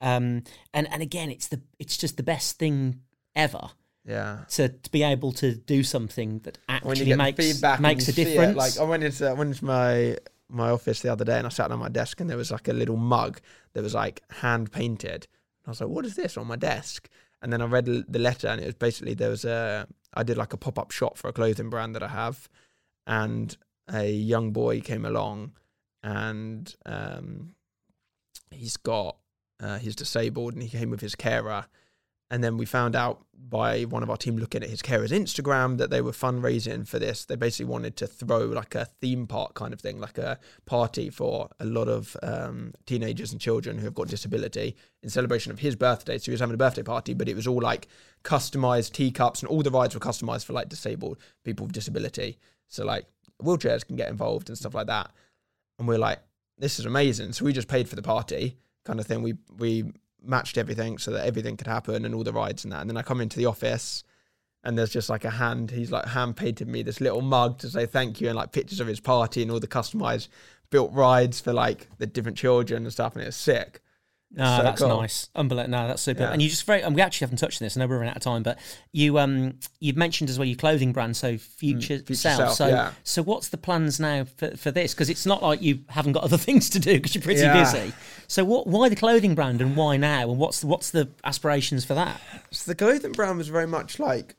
um, 0.00 0.42
and 0.74 0.86
and 0.92 1.00
again 1.00 1.30
it's 1.30 1.48
the 1.48 1.60
it's 1.78 1.96
just 1.96 2.16
the 2.16 2.22
best 2.24 2.58
thing 2.58 3.00
ever 3.36 3.70
yeah. 4.04 4.38
to, 4.50 4.68
to 4.68 4.90
be 4.90 5.02
able 5.04 5.32
to 5.32 5.54
do 5.54 5.82
something 5.84 6.40
that 6.40 6.58
actually 6.68 7.14
makes 7.14 7.62
makes 7.80 8.08
a 8.08 8.12
see 8.12 8.22
it, 8.22 8.24
difference. 8.24 8.56
Like 8.56 8.78
I 8.78 8.84
went 8.84 9.04
into 9.04 9.28
I 9.28 9.32
went 9.32 9.50
into 9.50 9.64
my 9.64 10.16
my 10.48 10.70
office 10.70 11.00
the 11.00 11.12
other 11.12 11.24
day 11.24 11.38
and 11.38 11.46
I 11.46 11.50
sat 11.50 11.70
on 11.70 11.78
my 11.78 11.88
desk 11.88 12.20
and 12.20 12.28
there 12.28 12.36
was 12.36 12.50
like 12.50 12.68
a 12.68 12.72
little 12.72 12.96
mug 12.96 13.40
that 13.72 13.82
was 13.82 13.94
like 13.94 14.22
hand 14.30 14.70
painted. 14.70 15.26
And 15.64 15.68
I 15.68 15.70
was 15.70 15.80
like, 15.80 15.90
"What 15.90 16.06
is 16.06 16.14
this 16.14 16.36
on 16.36 16.46
my 16.46 16.56
desk?" 16.56 17.08
And 17.40 17.52
then 17.52 17.62
I 17.62 17.66
read 17.66 17.86
the 17.86 18.18
letter 18.18 18.48
and 18.48 18.60
it 18.60 18.66
was 18.66 18.74
basically 18.74 19.14
there 19.14 19.30
was 19.30 19.44
a 19.44 19.86
I 20.14 20.22
did 20.22 20.36
like 20.36 20.52
a 20.52 20.58
pop 20.58 20.78
up 20.78 20.90
shop 20.90 21.16
for 21.16 21.28
a 21.28 21.32
clothing 21.32 21.70
brand 21.70 21.94
that 21.94 22.02
I 22.02 22.08
have, 22.08 22.48
and 23.06 23.56
a 23.92 24.10
young 24.10 24.52
boy 24.52 24.80
came 24.80 25.04
along 25.04 25.52
and 26.02 26.74
um, 26.86 27.54
he's 28.50 28.76
got 28.76 29.16
Uh, 29.62 29.78
he's 29.78 29.94
disabled, 29.94 30.54
and 30.54 30.62
he 30.62 30.68
came 30.68 30.90
with 30.90 31.00
his 31.00 31.14
carer. 31.14 31.66
And 32.32 32.42
then 32.42 32.56
we 32.56 32.64
found 32.64 32.96
out 32.96 33.26
by 33.36 33.82
one 33.82 34.02
of 34.02 34.08
our 34.08 34.16
team 34.16 34.38
looking 34.38 34.62
at 34.62 34.70
his 34.70 34.80
carer's 34.80 35.12
Instagram 35.12 35.76
that 35.76 35.90
they 35.90 36.00
were 36.00 36.12
fundraising 36.12 36.88
for 36.88 36.98
this. 36.98 37.26
They 37.26 37.36
basically 37.36 37.70
wanted 37.70 37.94
to 37.98 38.06
throw 38.06 38.46
like 38.46 38.74
a 38.74 38.86
theme 38.86 39.26
park 39.26 39.52
kind 39.52 39.74
of 39.74 39.82
thing, 39.82 40.00
like 40.00 40.16
a 40.16 40.38
party 40.64 41.10
for 41.10 41.50
a 41.60 41.66
lot 41.66 41.88
of 41.88 42.16
um, 42.22 42.72
teenagers 42.86 43.32
and 43.32 43.40
children 43.40 43.76
who 43.76 43.84
have 43.84 43.94
got 43.94 44.08
disability 44.08 44.74
in 45.02 45.10
celebration 45.10 45.52
of 45.52 45.58
his 45.58 45.76
birthday. 45.76 46.16
So 46.16 46.24
he 46.24 46.30
was 46.30 46.40
having 46.40 46.54
a 46.54 46.56
birthday 46.56 46.82
party, 46.82 47.12
but 47.12 47.28
it 47.28 47.36
was 47.36 47.46
all 47.46 47.60
like 47.60 47.86
customized 48.24 48.92
teacups 48.92 49.42
and 49.42 49.50
all 49.50 49.62
the 49.62 49.70
rides 49.70 49.92
were 49.92 50.00
customized 50.00 50.46
for 50.46 50.54
like 50.54 50.70
disabled 50.70 51.18
people 51.44 51.66
with 51.66 51.74
disability. 51.74 52.38
So 52.68 52.86
like 52.86 53.04
wheelchairs 53.42 53.86
can 53.86 53.96
get 53.96 54.08
involved 54.08 54.48
and 54.48 54.56
stuff 54.56 54.72
like 54.72 54.86
that. 54.86 55.10
And 55.78 55.86
we're 55.86 55.98
like, 55.98 56.20
this 56.56 56.78
is 56.78 56.86
amazing. 56.86 57.34
So 57.34 57.44
we 57.44 57.52
just 57.52 57.68
paid 57.68 57.90
for 57.90 57.96
the 57.96 58.02
party 58.02 58.56
kind 58.86 58.98
of 58.98 59.06
thing. 59.06 59.20
We 59.22 59.34
we 59.58 59.92
matched 60.24 60.58
everything 60.58 60.98
so 60.98 61.10
that 61.12 61.26
everything 61.26 61.56
could 61.56 61.66
happen 61.66 62.04
and 62.04 62.14
all 62.14 62.24
the 62.24 62.32
rides 62.32 62.64
and 62.64 62.72
that. 62.72 62.80
And 62.80 62.90
then 62.90 62.96
I 62.96 63.02
come 63.02 63.20
into 63.20 63.36
the 63.36 63.46
office 63.46 64.04
and 64.64 64.78
there's 64.78 64.90
just 64.90 65.08
like 65.08 65.24
a 65.24 65.30
hand. 65.30 65.70
He's 65.70 65.90
like 65.90 66.06
hand 66.06 66.36
painted 66.36 66.68
me 66.68 66.82
this 66.82 67.00
little 67.00 67.22
mug 67.22 67.58
to 67.58 67.68
say 67.68 67.86
thank 67.86 68.20
you 68.20 68.28
and 68.28 68.36
like 68.36 68.52
pictures 68.52 68.80
of 68.80 68.86
his 68.86 69.00
party 69.00 69.42
and 69.42 69.50
all 69.50 69.60
the 69.60 69.66
customized 69.66 70.28
built 70.70 70.92
rides 70.92 71.40
for 71.40 71.52
like 71.52 71.88
the 71.98 72.06
different 72.06 72.38
children 72.38 72.84
and 72.84 72.92
stuff. 72.92 73.14
And 73.14 73.24
it's 73.24 73.36
sick. 73.36 73.80
No, 74.34 74.56
So 74.56 74.62
that's 74.62 74.80
cool. 74.80 74.88
nice. 75.00 75.28
Unbelievable. 75.34 75.70
No, 75.72 75.88
that's 75.88 76.00
super. 76.00 76.22
Yeah. 76.22 76.32
And 76.32 76.40
you 76.40 76.48
just 76.48 76.64
very. 76.64 76.80
And 76.80 76.94
we 76.94 77.02
actually 77.02 77.26
haven't 77.26 77.36
touched 77.36 77.60
on 77.60 77.66
this. 77.66 77.76
I 77.76 77.80
know 77.80 77.86
we're 77.86 77.96
running 77.96 78.10
out 78.10 78.16
of 78.16 78.22
time, 78.22 78.42
but 78.42 78.58
you 78.90 79.18
um 79.18 79.58
you've 79.78 79.98
mentioned 79.98 80.30
as 80.30 80.38
well 80.38 80.46
your 80.48 80.56
clothing 80.56 80.92
brand, 80.94 81.16
so 81.18 81.36
Future, 81.36 81.98
Future 81.98 82.14
Self. 82.14 82.36
Self, 82.38 82.54
So 82.56 82.66
yeah. 82.68 82.92
so 83.04 83.22
what's 83.22 83.48
the 83.50 83.58
plans 83.58 84.00
now 84.00 84.24
for, 84.24 84.56
for 84.56 84.70
this? 84.70 84.94
Because 84.94 85.10
it's 85.10 85.26
not 85.26 85.42
like 85.42 85.60
you 85.60 85.80
haven't 85.90 86.12
got 86.12 86.22
other 86.24 86.38
things 86.48 86.70
to 86.70 86.78
do 86.78 86.94
because 86.94 87.14
you're 87.14 87.20
pretty 87.22 87.40
Yeah. 87.42 87.62
busy. 87.62 87.92
So 88.26 88.42
what? 88.44 88.66
Why 88.66 88.88
the 88.88 88.96
clothing 88.96 89.34
brand 89.34 89.60
and 89.60 89.76
why 89.76 89.98
now? 89.98 90.30
And 90.30 90.38
what's 90.38 90.60
the, 90.62 90.66
what's 90.66 90.90
the 90.90 91.10
aspirations 91.24 91.84
for 91.84 91.92
that? 91.94 92.18
So 92.52 92.70
the 92.70 92.74
clothing 92.74 93.12
brand 93.12 93.36
was 93.36 93.48
very 93.48 93.66
much 93.66 93.98
like 93.98 94.34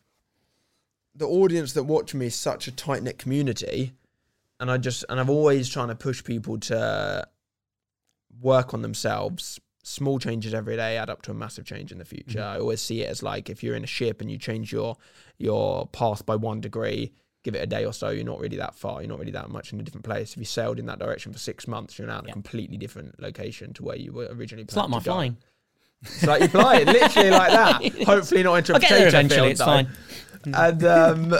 the 1.15 1.27
audience 1.27 1.73
that 1.73 1.83
watch 1.83 2.15
me 2.15 2.25
is 2.25 2.33
such 2.35 2.67
a 2.67 2.71
tight 2.71 3.03
knit 3.03 3.19
community, 3.19 3.93
and 4.59 4.71
I 4.71 4.77
just 4.77 5.05
and 5.07 5.19
I've 5.19 5.29
always 5.29 5.69
trying 5.69 5.89
to 5.89 5.95
push 5.95 6.23
people 6.23 6.57
to 6.61 7.27
work 8.41 8.73
on 8.73 8.81
themselves. 8.81 9.59
Small 9.85 10.17
changes 10.17 10.53
every 10.53 10.77
day 10.77 10.97
add 10.97 11.09
up 11.09 11.21
to 11.23 11.31
a 11.31 11.33
massive 11.33 11.65
change 11.65 11.91
in 11.91 11.97
the 11.97 12.05
future. 12.05 12.41
I 12.41 12.57
always 12.57 12.79
see 12.81 13.01
it 13.01 13.09
as 13.09 13.21
like 13.21 13.49
if 13.49 13.61
you're 13.61 13.75
in 13.75 13.83
a 13.83 13.87
ship 13.87 14.21
and 14.21 14.31
you 14.31 14.37
change 14.37 14.71
your 14.71 14.95
your 15.37 15.87
path 15.87 16.25
by 16.25 16.37
one 16.37 16.61
degree, 16.61 17.11
give 17.43 17.53
it 17.53 17.61
a 17.61 17.65
day 17.67 17.83
or 17.85 17.91
so, 17.91 18.09
you're 18.09 18.23
not 18.23 18.39
really 18.39 18.55
that 18.57 18.75
far. 18.75 19.01
You're 19.01 19.09
not 19.09 19.19
really 19.19 19.31
that 19.33 19.49
much 19.49 19.73
in 19.73 19.79
a 19.81 19.83
different 19.83 20.05
place. 20.05 20.31
If 20.31 20.37
you 20.37 20.45
sailed 20.45 20.79
in 20.79 20.85
that 20.85 20.99
direction 20.99 21.33
for 21.33 21.39
six 21.39 21.67
months, 21.67 21.99
you're 21.99 22.07
now 22.07 22.19
in 22.19 22.29
a 22.29 22.31
completely 22.31 22.77
different 22.77 23.19
location 23.21 23.73
to 23.73 23.83
where 23.83 23.97
you 23.97 24.13
were 24.13 24.27
originally. 24.31 24.63
It's 24.63 24.75
like 24.75 24.89
my 24.89 24.99
flying. 25.01 25.35
It's 26.01 26.23
like 26.25 26.39
you're 26.39 26.49
flying, 26.49 26.85
literally 26.85 27.29
like 27.29 27.51
that. 27.51 28.03
Hopefully 28.05 28.43
not 28.43 28.55
into 28.55 28.75
a 28.75 28.79
potato 28.79 29.07
eventually. 29.07 29.37
field, 29.39 29.51
It's 29.51 29.59
though. 29.59 29.65
fine. 29.65 29.87
And 30.53 30.83
um, 30.85 31.35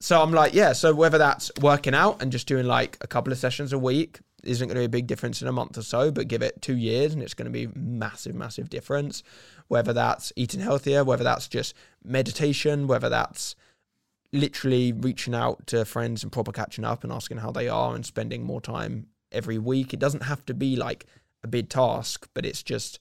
so 0.00 0.20
I'm 0.22 0.32
like, 0.32 0.54
yeah. 0.54 0.72
So 0.72 0.94
whether 0.94 1.18
that's 1.18 1.50
working 1.60 1.94
out 1.94 2.22
and 2.22 2.30
just 2.32 2.46
doing 2.48 2.66
like 2.66 2.96
a 3.00 3.06
couple 3.06 3.32
of 3.32 3.38
sessions 3.38 3.72
a 3.72 3.78
week 3.78 4.20
isn't 4.46 4.68
going 4.68 4.76
to 4.76 4.80
be 4.80 4.86
a 4.86 4.88
big 4.88 5.06
difference 5.06 5.42
in 5.42 5.48
a 5.48 5.52
month 5.52 5.76
or 5.76 5.82
so, 5.82 6.10
but 6.10 6.28
give 6.28 6.42
it 6.42 6.62
two 6.62 6.76
years 6.76 7.12
and 7.12 7.22
it's 7.22 7.34
going 7.34 7.50
to 7.50 7.50
be 7.50 7.68
massive, 7.74 8.34
massive 8.34 8.70
difference. 8.70 9.22
Whether 9.68 9.92
that's 9.92 10.32
eating 10.36 10.60
healthier, 10.60 11.04
whether 11.04 11.24
that's 11.24 11.48
just 11.48 11.74
meditation, 12.04 12.86
whether 12.86 13.08
that's 13.08 13.56
literally 14.32 14.92
reaching 14.92 15.34
out 15.34 15.66
to 15.68 15.84
friends 15.84 16.22
and 16.22 16.32
proper 16.32 16.52
catching 16.52 16.84
up 16.84 17.02
and 17.02 17.12
asking 17.12 17.38
how 17.38 17.50
they 17.50 17.68
are 17.68 17.94
and 17.94 18.04
spending 18.04 18.42
more 18.44 18.60
time 18.60 19.06
every 19.32 19.58
week. 19.58 19.92
It 19.92 20.00
doesn't 20.00 20.24
have 20.24 20.44
to 20.46 20.54
be 20.54 20.76
like 20.76 21.06
a 21.42 21.48
big 21.48 21.68
task, 21.68 22.28
but 22.34 22.46
it's 22.46 22.62
just 22.62 22.98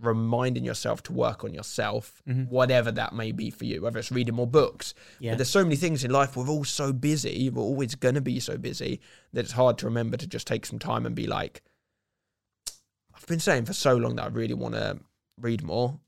reminding 0.00 0.64
yourself 0.64 1.02
to 1.04 1.12
work 1.12 1.44
on 1.44 1.52
yourself, 1.52 2.22
mm-hmm. 2.28 2.44
whatever 2.44 2.90
that 2.92 3.14
may 3.14 3.32
be 3.32 3.50
for 3.50 3.64
you, 3.64 3.82
whether 3.82 3.98
it's 3.98 4.10
reading 4.10 4.34
more 4.34 4.46
books. 4.46 4.94
Yeah. 5.18 5.32
But 5.32 5.38
there's 5.38 5.50
so 5.50 5.62
many 5.62 5.76
things 5.76 6.04
in 6.04 6.10
life, 6.10 6.36
we're 6.36 6.48
all 6.48 6.64
so 6.64 6.92
busy, 6.92 7.50
we're 7.50 7.62
always 7.62 7.94
going 7.94 8.14
to 8.14 8.20
be 8.20 8.40
so 8.40 8.56
busy 8.56 9.00
that 9.32 9.44
it's 9.44 9.52
hard 9.52 9.78
to 9.78 9.86
remember 9.86 10.16
to 10.16 10.26
just 10.26 10.46
take 10.46 10.66
some 10.66 10.78
time 10.78 11.06
and 11.06 11.14
be 11.14 11.26
like, 11.26 11.62
I've 13.14 13.26
been 13.26 13.40
saying 13.40 13.66
for 13.66 13.74
so 13.74 13.96
long 13.96 14.16
that 14.16 14.24
I 14.24 14.28
really 14.28 14.54
want 14.54 14.74
to 14.74 14.98
read 15.38 15.62
more. 15.62 16.00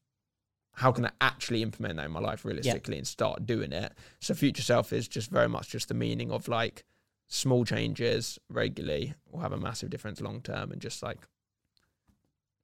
How 0.77 0.91
can 0.91 1.05
I 1.05 1.11
actually 1.21 1.63
implement 1.63 1.97
that 1.97 2.07
in 2.07 2.13
my 2.13 2.21
life 2.21 2.47
realistically 2.47 2.97
and 2.97 3.07
start 3.07 3.45
doing 3.45 3.73
it? 3.73 3.93
So, 4.21 4.33
future 4.33 4.63
self 4.63 4.91
is 4.95 5.07
just 5.07 5.31
very 5.31 5.49
much 5.49 5.69
just 5.69 5.89
the 5.89 5.95
meaning 5.95 6.33
of 6.33 6.49
like 6.49 6.85
small 7.29 7.67
changes 7.67 8.39
regularly 8.49 9.15
will 9.31 9.41
have 9.41 9.53
a 9.53 9.59
massive 9.59 9.91
difference 9.91 10.21
long 10.21 10.41
term 10.41 10.73
and 10.73 10.81
just 10.81 11.03
like 11.03 11.19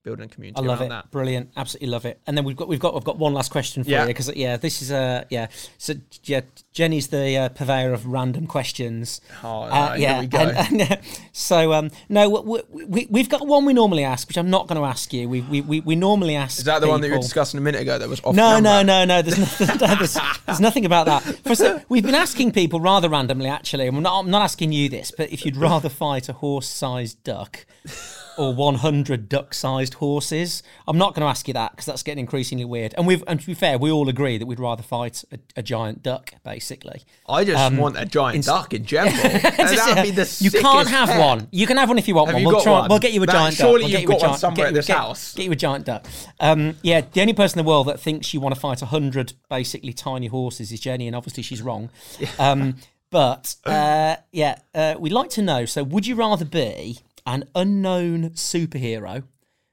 building 0.08 0.24
a 0.24 0.28
community 0.28 0.62
I 0.62 0.66
love 0.66 0.80
it. 0.80 0.88
that. 0.88 1.10
Brilliant. 1.10 1.50
Absolutely 1.56 1.88
love 1.88 2.04
it. 2.06 2.20
And 2.26 2.36
then 2.36 2.44
we've 2.44 2.56
got 2.56 2.68
we've 2.68 2.80
got 2.80 2.94
I've 2.96 3.04
got 3.04 3.18
one 3.18 3.34
last 3.34 3.50
question 3.50 3.84
for 3.84 3.90
Yeah. 3.90 4.02
you 4.02 4.06
because 4.08 4.34
yeah, 4.34 4.56
this 4.56 4.80
is 4.82 4.90
uh 4.90 5.24
yeah. 5.30 5.48
So 5.76 5.94
yeah, 6.24 6.40
Jenny's 6.72 7.08
the 7.08 7.36
uh, 7.36 7.48
purveyor 7.50 7.92
of 7.92 8.06
random 8.06 8.46
questions. 8.46 9.20
Oh, 9.42 9.66
no, 9.66 9.70
Uh, 9.70 9.92
here 9.94 10.02
yeah, 10.08 10.20
we 10.20 10.26
go. 10.26 10.38
and- 10.38 10.80
and, 10.82 10.98
so 11.32 11.72
um, 11.72 11.90
no, 12.08 12.28
we, 12.28 12.60
we, 12.86 13.06
we've 13.10 13.28
got 13.28 13.46
one 13.46 13.64
we 13.64 13.72
normally 13.72 14.04
ask, 14.04 14.28
which 14.28 14.36
I'm 14.38 14.48
not 14.50 14.66
going 14.68 14.80
to 14.80 14.86
ask 14.86 15.12
you. 15.12 15.28
We, 15.28 15.40
we, 15.42 15.60
we, 15.60 15.80
we 15.80 15.96
normally 15.96 16.36
ask. 16.36 16.58
Is 16.58 16.64
that 16.64 16.80
the 16.80 16.88
one 16.88 17.00
that 17.00 17.08
you 17.08 17.14
were 17.14 17.18
discussing 17.20 17.58
a 17.58 17.60
minute 17.62 17.80
ago 17.82 17.98
that 17.98 18.08
was 18.08 18.20
off 18.22 18.34
No, 18.34 18.60
no, 18.60 18.82
no, 18.82 19.04
no. 19.04 19.22
There's, 19.22 19.38
nothing, 19.38 19.78
there's, 19.98 20.16
there's 20.46 20.60
nothing 20.60 20.84
about 20.86 21.06
that. 21.06 21.84
We've 21.88 22.02
been 22.04 22.14
asking 22.14 22.52
people 22.52 22.80
rather 22.80 23.08
randomly, 23.08 23.48
actually, 23.48 23.86
and 23.88 23.96
we're 23.96 24.02
not, 24.02 24.20
I'm 24.20 24.30
not 24.30 24.42
asking 24.42 24.72
you 24.72 24.88
this, 24.88 25.10
but 25.10 25.32
if 25.32 25.44
you'd 25.44 25.56
rather 25.56 25.88
fight 25.88 26.28
a 26.28 26.32
horse-sized 26.34 27.22
duck 27.24 27.66
or 28.38 28.54
100 28.54 29.28
duck-sized 29.28 29.94
horses, 29.94 30.62
I'm 30.86 30.96
not 30.96 31.14
going 31.14 31.22
to 31.22 31.28
ask 31.28 31.48
you 31.48 31.54
that 31.54 31.72
because 31.72 31.86
that's 31.86 32.02
getting 32.02 32.20
increasingly 32.20 32.64
weird. 32.64 32.94
And 32.96 33.06
we've, 33.06 33.22
and 33.26 33.40
to 33.40 33.46
be 33.46 33.54
fair, 33.54 33.76
we 33.78 33.90
all 33.90 34.08
agree 34.08 34.38
that 34.38 34.46
we'd 34.46 34.60
rather 34.60 34.82
fight 34.82 35.24
a, 35.32 35.38
a 35.56 35.62
giant 35.62 36.02
duck, 36.02 36.32
basically. 36.44 37.02
I 37.28 37.44
just 37.44 37.74
want 37.74 37.98
a 37.98 38.04
giant 38.06 38.36
ins- 38.36 38.46
duck 38.46 38.72
in 38.72 38.84
general. 38.84 39.12
Be 39.22 40.10
the 40.12 40.36
you 40.40 40.50
can't 40.50 40.88
have 40.88 41.08
pet. 41.08 41.20
one. 41.20 41.48
You 41.50 41.66
can 41.66 41.76
have 41.76 41.88
one 41.88 41.98
if 41.98 42.06
you 42.08 42.14
want 42.14 42.28
Have 42.28 42.34
one. 42.34 42.42
you 42.42 42.48
we'll 42.48 42.56
got 42.56 42.62
try. 42.62 42.72
one? 42.80 42.88
We'll 42.88 42.98
get 42.98 43.12
you 43.12 43.22
a 43.22 43.26
That- 43.26 43.32
giant 43.32 43.56
duck. 43.58 43.66
surely 43.66 43.84
We'll 43.84 43.90
you've 43.90 44.00
get 44.00 44.02
you 44.02 44.08
a 44.08 44.12
one 44.12 44.20
giant- 44.20 44.40
somewhere 44.40 44.56
get 44.56 44.68
at 44.68 44.74
this 44.74 44.86
get- 44.86 44.96
house. 44.96 45.34
Get 45.34 45.44
you 45.46 45.52
a 45.52 45.56
giant 45.56 45.84
duck. 45.86 46.06
Um, 46.40 46.76
yeah, 46.82 47.00
the 47.12 47.20
only 47.20 47.32
person 47.34 47.58
in 47.58 47.64
the 47.64 47.68
world 47.68 47.88
that 47.88 47.98
thinks 48.00 48.32
you 48.32 48.40
want 48.40 48.54
to 48.54 48.60
fight 48.60 48.80
hundred 48.80 49.32
basically 49.50 49.92
tiny 49.92 50.28
horses 50.28 50.70
is 50.72 50.80
Jenny, 50.80 51.06
and 51.06 51.16
obviously 51.16 51.42
she's 51.42 51.60
wrong. 51.60 51.90
Um, 52.38 52.76
but 53.10 53.56
uh, 53.64 54.16
yeah, 54.32 54.58
uh, 54.74 54.94
we'd 54.98 55.12
like 55.12 55.30
to 55.30 55.42
know. 55.42 55.64
So, 55.64 55.82
would 55.82 56.06
you 56.06 56.14
rather 56.14 56.44
be 56.44 56.98
an 57.34 57.44
unknown 57.54 58.30
superhero 58.30 59.22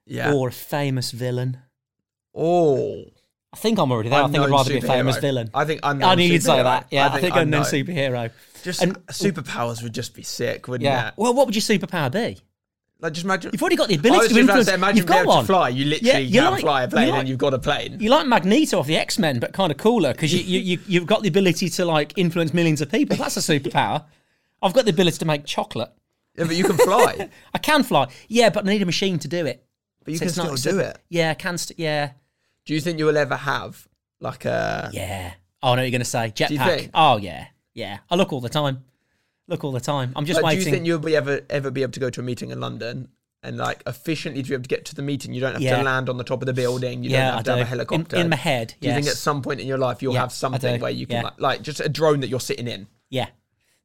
Yeah. 0.05 0.31
or 0.33 0.49
a 0.49 0.51
famous 0.51 1.11
villain? 1.11 1.57
oh. 2.35 3.05
I 3.53 3.57
think 3.57 3.79
I'm 3.79 3.89
already 3.89 4.09
there. 4.09 4.19
I 4.21 4.23
think 4.23 4.35
I'd 4.35 4.43
Unknown 4.43 4.51
rather 4.57 4.69
be 4.69 4.77
a 4.79 4.81
famous 4.81 5.15
villain. 5.15 5.49
I 5.53 5.63
think 5.63 5.79
unknown 5.81 6.09
I 6.09 6.15
knew 6.15 6.25
you'd 6.25 6.43
say 6.43 6.61
that. 6.61 6.87
Yeah, 6.91 7.07
I 7.07 7.21
think, 7.21 7.35
unknown 7.37 7.61
unknown. 7.61 7.63
superhero. 7.63 8.31
Just 8.63 8.81
And- 8.81 8.97
superpowers 9.07 9.81
would 9.81 9.93
just 9.93 10.13
be 10.13 10.23
sick, 10.23 10.67
wouldn't 10.67 10.83
Yeah. 10.83 11.07
it? 11.07 11.13
Well, 11.15 11.33
what 11.33 11.45
would 11.47 11.55
your 11.55 11.61
superpower 11.61 12.11
be? 12.11 12.37
Like 12.99 13.13
just 13.13 13.23
imagine. 13.23 13.51
You've 13.53 13.61
already 13.61 13.77
got 13.77 13.87
the 13.87 13.93
I 13.95 13.97
ability 13.99 14.33
to 14.33 14.39
influence. 14.41 14.65
say, 14.67 14.73
imagine 14.73 14.97
You've 14.97 15.05
being 15.05 15.19
got 15.19 15.21
able 15.23 15.33
one. 15.35 15.43
to 15.43 15.47
fly. 15.47 15.69
You 15.69 15.85
literally 15.85 16.23
you're 16.23 16.43
can 16.43 16.51
like- 16.51 16.61
fly 16.63 16.83
a 16.83 16.87
plane, 16.89 17.09
like- 17.11 17.19
and 17.21 17.29
you've 17.29 17.37
got 17.37 17.53
a 17.53 17.59
plane. 17.59 17.95
You're 18.01 18.11
like 18.11 18.27
Magneto 18.27 18.79
off 18.79 18.87
the 18.87 18.97
X 18.97 19.17
Men, 19.19 19.39
but 19.39 19.53
kind 19.53 19.71
of 19.71 19.77
cooler 19.77 20.11
because 20.11 20.33
you, 20.33 20.41
you, 20.41 20.59
you, 20.59 20.79
you've 20.87 21.05
got 21.05 21.21
the 21.21 21.29
ability 21.29 21.69
to 21.69 21.85
like 21.85 22.11
influence 22.17 22.53
millions 22.53 22.81
of 22.81 22.91
people. 22.91 23.15
That's 23.15 23.37
a 23.37 23.39
superpower. 23.39 24.03
I've 24.61 24.73
got 24.73 24.83
the 24.83 24.91
ability 24.91 25.19
to 25.19 25.25
make 25.25 25.45
chocolate. 25.45 25.91
Yeah, 26.37 26.45
but 26.45 26.55
you 26.55 26.63
can 26.65 26.77
fly. 26.77 27.29
I 27.53 27.57
can 27.57 27.83
fly. 27.83 28.07
Yeah, 28.27 28.49
but 28.49 28.65
I 28.65 28.69
need 28.69 28.81
a 28.81 28.85
machine 28.85 29.19
to 29.19 29.27
do 29.27 29.45
it. 29.45 29.65
but 30.03 30.11
you 30.11 30.17
So 30.17 30.21
can 30.21 30.27
it's 30.29 30.37
not 30.37 30.59
still 30.59 30.73
do 30.73 30.79
it. 30.79 30.97
Yeah, 31.09 31.31
I 31.31 31.33
can. 31.35 31.57
St- 31.57 31.79
yeah, 31.79 32.11
Do 32.65 32.73
you 32.73 32.81
think 32.81 32.99
you 32.99 33.05
will 33.05 33.17
ever 33.17 33.35
have 33.35 33.87
like 34.19 34.45
a? 34.45 34.89
yeah. 34.93 35.33
Oh, 35.63 35.69
I 35.71 35.75
know 35.75 35.81
what 35.81 35.85
you're 35.85 35.91
going 35.91 36.01
to 36.01 36.05
say 36.05 36.25
you 36.27 36.31
jetpack. 36.33 36.77
think? 36.77 36.91
Oh, 36.93 37.17
yeah, 37.17 37.47
yeah. 37.73 37.99
I 38.09 38.15
look 38.15 38.31
all 38.33 38.41
the 38.41 38.49
time. 38.49 38.83
Look 39.47 39.63
all 39.63 39.71
the 39.71 39.79
time. 39.79 40.11
I'm 40.15 40.25
just 40.25 40.41
Like, 40.41 40.53
do 40.53 40.57
waiting. 40.57 40.65
you 40.67 40.71
think 40.71 40.85
you'll 40.87 40.99
be 40.99 41.15
ever 41.15 41.41
ever 41.49 41.71
be 41.71 41.81
able 41.83 41.91
to 41.93 41.99
go 41.99 42.09
to 42.09 42.19
a 42.19 42.23
meeting 42.23 42.49
in 42.51 42.59
London 42.59 43.09
and 43.43 43.57
like 43.57 43.81
efficiently 43.87 44.41
to 44.43 44.49
be 44.49 44.53
able 44.55 44.63
to 44.63 44.67
get 44.67 44.85
to 44.85 44.95
the 44.95 45.01
meeting? 45.03 45.33
You 45.33 45.41
don't 45.41 45.53
have 45.53 45.61
Yeah. 45.61 45.77
to 45.77 45.83
land 45.83 46.09
on 46.09 46.17
the 46.17 46.23
top 46.23 46.41
of 46.41 46.45
the 46.47 46.53
building. 46.53 47.03
You 47.03 47.11
yeah, 47.11 47.25
don't 47.27 47.29
have 47.31 47.39
I 47.39 47.41
to 47.43 47.51
have 47.51 47.59
a 47.59 47.65
helicopter. 47.69 48.15
In, 48.17 48.23
in 48.23 48.29
my 48.29 48.35
head. 48.35 48.73
Do 48.81 48.87
you 48.87 48.93
think 48.93 49.05
yes. 49.05 49.13
at 49.15 49.19
some 49.19 49.41
point 49.41 49.59
in 49.61 49.67
your 49.67 49.77
life 49.77 50.01
you'll 50.03 50.13
Yeah, 50.13 50.21
have 50.21 50.29
I 50.29 50.33
something 50.33 50.81
where 50.81 50.91
you 50.91 51.05
can 51.07 51.17
Yeah. 51.17 51.21
like, 51.23 51.39
like 51.39 51.61
just 51.61 51.79
a 51.79 51.89
drone 51.89 52.19
that 52.21 52.27
you're 52.27 52.39
sitting 52.39 52.67
in? 52.67 52.87
Yeah. 53.09 53.27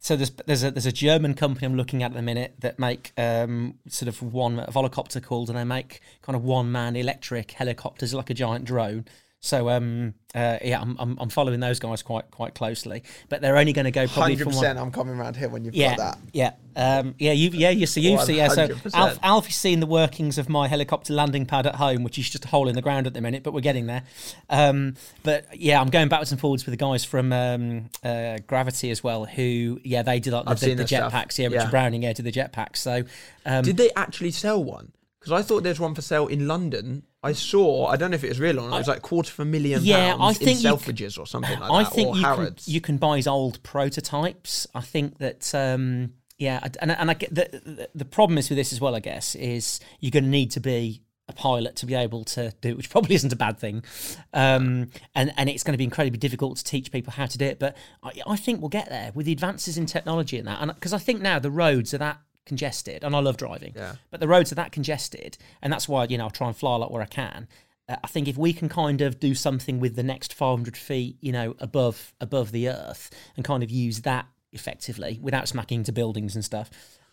So 0.03 0.17
there's 0.17 0.31
there's 0.47 0.65
a 0.65 0.71
there's 0.71 0.87
a 0.87 0.93
German 0.93 1.35
company 1.35 1.67
I'm 1.67 1.77
looking 1.77 2.03
at 2.03 2.13
at 2.13 2.15
the 2.15 2.23
minute 2.23 2.55
that 2.61 2.79
make 2.79 3.13
um, 3.19 3.75
sort 3.87 4.09
of 4.09 4.23
one 4.23 4.59
a 4.59 4.73
volocopter 4.73 5.23
called, 5.23 5.51
and 5.51 5.59
they 5.59 5.65
make 5.65 6.01
kind 6.23 6.35
of 6.35 6.43
one 6.43 6.73
man 6.73 6.97
electric 6.97 7.51
helicopters 7.53 8.15
like 8.15 8.31
a 8.31 8.35
giant 8.35 8.65
drone. 8.65 9.05
So 9.41 9.71
um 9.71 10.15
uh, 10.35 10.59
yeah, 10.63 10.81
I'm, 10.81 10.97
I'm 11.01 11.19
I'm 11.19 11.29
following 11.29 11.59
those 11.61 11.81
guys 11.81 12.03
quite 12.03 12.31
quite 12.31 12.55
closely, 12.55 13.03
but 13.29 13.41
they're 13.41 13.57
only 13.57 13.73
going 13.73 13.87
to 13.87 13.91
go 13.91 14.07
probably 14.07 14.35
Hundred 14.37 14.45
from 14.53 14.57
one. 14.57 14.79
I'm 14.79 14.93
coming 14.93 15.19
around 15.19 15.37
here 15.37 15.49
when 15.49 15.65
you've 15.65 15.75
Yeah, 15.75 15.97
got 15.97 16.15
that. 16.15 16.19
yeah, 16.33 16.53
um, 16.77 17.17
yeah. 17.19 17.33
You, 17.33 17.51
yeah, 17.51 17.71
you 17.71 17.87
see, 17.87 18.03
you've 18.03 18.21
seen, 18.21 18.37
yeah. 18.37 18.47
So 18.49 18.69
Alf, 18.95 19.19
Alfie's 19.25 19.57
seen 19.57 19.81
the 19.81 19.87
workings 19.87 20.39
of 20.39 20.49
my 20.49 20.69
helicopter 20.69 21.15
landing 21.15 21.47
pad 21.47 21.67
at 21.67 21.75
home, 21.77 22.05
which 22.05 22.17
is 22.17 22.31
just 22.31 22.45
a 22.45 22.49
hole 22.49 22.69
in 22.69 22.77
the 22.77 22.83
ground 22.83 23.09
at 23.09 23.15
the 23.15 23.21
minute, 23.21 23.43
but 23.43 23.53
we're 23.53 23.61
getting 23.61 23.87
there. 23.87 24.05
Um, 24.51 24.95
but 25.25 25.47
yeah, 25.53 25.81
I'm 25.81 25.89
going 25.89 26.09
backwards 26.09 26.31
and 26.31 26.41
forwards 26.41 26.65
with 26.65 26.73
the 26.73 26.77
guys 26.85 27.05
from 27.05 27.33
um, 27.33 27.91
uh, 28.05 28.39
Gravity 28.47 28.91
as 28.91 29.03
well, 29.03 29.25
who 29.25 29.81
yeah, 29.83 30.03
they 30.03 30.21
did 30.21 30.33
like 30.33 30.45
the, 30.45 30.55
the, 30.55 30.75
the 30.75 30.85
jetpacks. 30.85 31.39
Yeah, 31.39 31.47
Richard 31.47 31.65
Yeah. 31.65 31.71
Browning, 31.71 32.03
yeah, 32.05 32.13
did 32.13 32.25
the 32.25 32.33
jetpacks. 32.33 32.77
So 32.77 33.03
um, 33.47 33.65
Did 33.65 33.79
they 33.79 33.91
actually 33.97 34.31
sell 34.31 34.63
one? 34.63 34.93
Because 35.21 35.33
I 35.33 35.43
thought 35.43 35.63
there's 35.63 35.79
one 35.79 35.95
for 35.95 36.01
sale 36.03 36.27
in 36.29 36.49
London. 36.49 37.03
I 37.23 37.33
saw. 37.33 37.87
I 37.89 37.97
don't 37.97 38.11
know 38.11 38.15
if 38.15 38.25
it 38.25 38.31
was 38.31 38.41
real 38.41 38.59
or 38.59 38.69
not. 38.71 38.77
It 38.77 38.79
was 38.79 38.89
like 38.89 39.03
quarter 39.03 39.31
of 39.31 39.41
a 39.41 39.45
million 39.45 39.83
Yeah, 39.85 40.17
pounds 40.17 40.23
I 40.23 40.29
in 40.31 40.35
think 40.47 40.59
c- 40.61 40.67
Selfridges 40.67 41.19
or 41.19 41.27
something 41.27 41.61
like 41.61 41.71
I 41.71 41.83
that. 41.85 41.93
think 41.93 42.09
or 42.09 42.17
you 42.17 42.23
can, 42.23 42.35
Harrods. 42.37 42.67
you 42.69 42.81
can 42.81 42.97
buy 42.97 43.17
his 43.19 43.27
old 43.27 43.63
prototypes. 43.63 44.67
I 44.75 44.81
think 44.81 45.19
that 45.19 45.55
um, 45.55 46.15
yeah, 46.39 46.61
and 46.81 46.91
and 46.93 47.11
I 47.11 47.15
get 47.15 47.35
the, 47.35 47.49
the 47.65 47.89
the 47.95 48.05
problem 48.07 48.39
is 48.39 48.49
with 48.49 48.57
this 48.57 48.73
as 48.73 48.81
well. 48.81 48.95
I 48.95 49.01
guess 49.01 49.35
is 49.35 49.79
you're 50.01 50.11
going 50.11 50.25
to 50.25 50.31
need 50.31 50.51
to 50.53 50.61
be 50.61 51.03
a 51.29 51.33
pilot 51.35 51.77
to 51.77 51.87
be 51.87 51.95
able 51.95 52.25
to 52.25 52.53
do 52.63 52.71
it, 52.71 52.77
which 52.79 52.89
probably 52.89 53.15
isn't 53.21 53.33
a 53.33 53.37
bad 53.37 53.59
thing. 53.59 53.85
Um, 54.33 54.89
and 55.15 55.33
and 55.37 55.51
it's 55.51 55.63
going 55.63 55.75
to 55.75 55.79
be 55.79 55.85
incredibly 55.85 56.19
difficult 56.19 56.57
to 56.57 56.65
teach 56.65 56.91
people 56.91 57.13
how 57.13 57.27
to 57.27 57.37
do 57.37 57.45
it. 57.45 57.59
But 57.59 57.77
I, 58.03 58.13
I 58.27 58.37
think 58.37 58.61
we'll 58.61 58.71
get 58.71 58.89
there 58.89 59.13
with 59.15 59.27
the 59.27 59.33
advances 59.33 59.77
in 59.77 59.85
technology 59.85 60.39
and 60.39 60.49
that. 60.49 60.63
And 60.63 60.75
because 60.75 60.95
I 60.95 60.99
think 60.99 61.21
now 61.21 61.39
the 61.39 61.51
roads 61.51 61.93
are 61.93 61.99
that 61.99 62.19
congested, 62.51 63.05
and 63.05 63.15
I 63.17 63.21
love 63.21 63.37
driving. 63.37 63.73
Yeah. 63.77 63.95
But 64.11 64.21
the 64.21 64.29
roads 64.29 64.51
are 64.53 64.57
that 64.57 64.73
congested, 64.73 65.39
and 65.63 65.73
that's 65.73 65.89
why 65.89 66.05
you 66.11 66.19
know 66.19 66.27
I 66.27 66.31
try 66.31 66.49
and 66.49 66.57
fly 66.57 66.75
a 66.75 66.79
lot 66.79 66.91
where 66.93 67.03
I 67.03 67.07
can. 67.23 67.47
Uh, 67.89 67.97
I 68.05 68.09
think 68.09 68.29
if 68.29 68.37
we 68.37 68.53
can 68.53 68.69
kind 68.69 69.01
of 69.01 69.19
do 69.19 69.35
something 69.35 69.81
with 69.81 69.95
the 69.97 70.03
next 70.03 70.35
500 70.35 70.77
feet, 70.77 71.17
you 71.21 71.33
know, 71.33 71.55
above 71.59 72.13
above 72.21 72.53
the 72.53 72.69
earth, 72.69 73.11
and 73.37 73.45
kind 73.45 73.63
of 73.63 73.71
use 73.71 74.01
that 74.03 74.27
effectively 74.53 75.19
without 75.23 75.47
smacking 75.49 75.79
into 75.81 75.93
buildings 75.93 76.35
and 76.35 76.45
stuff. 76.45 76.69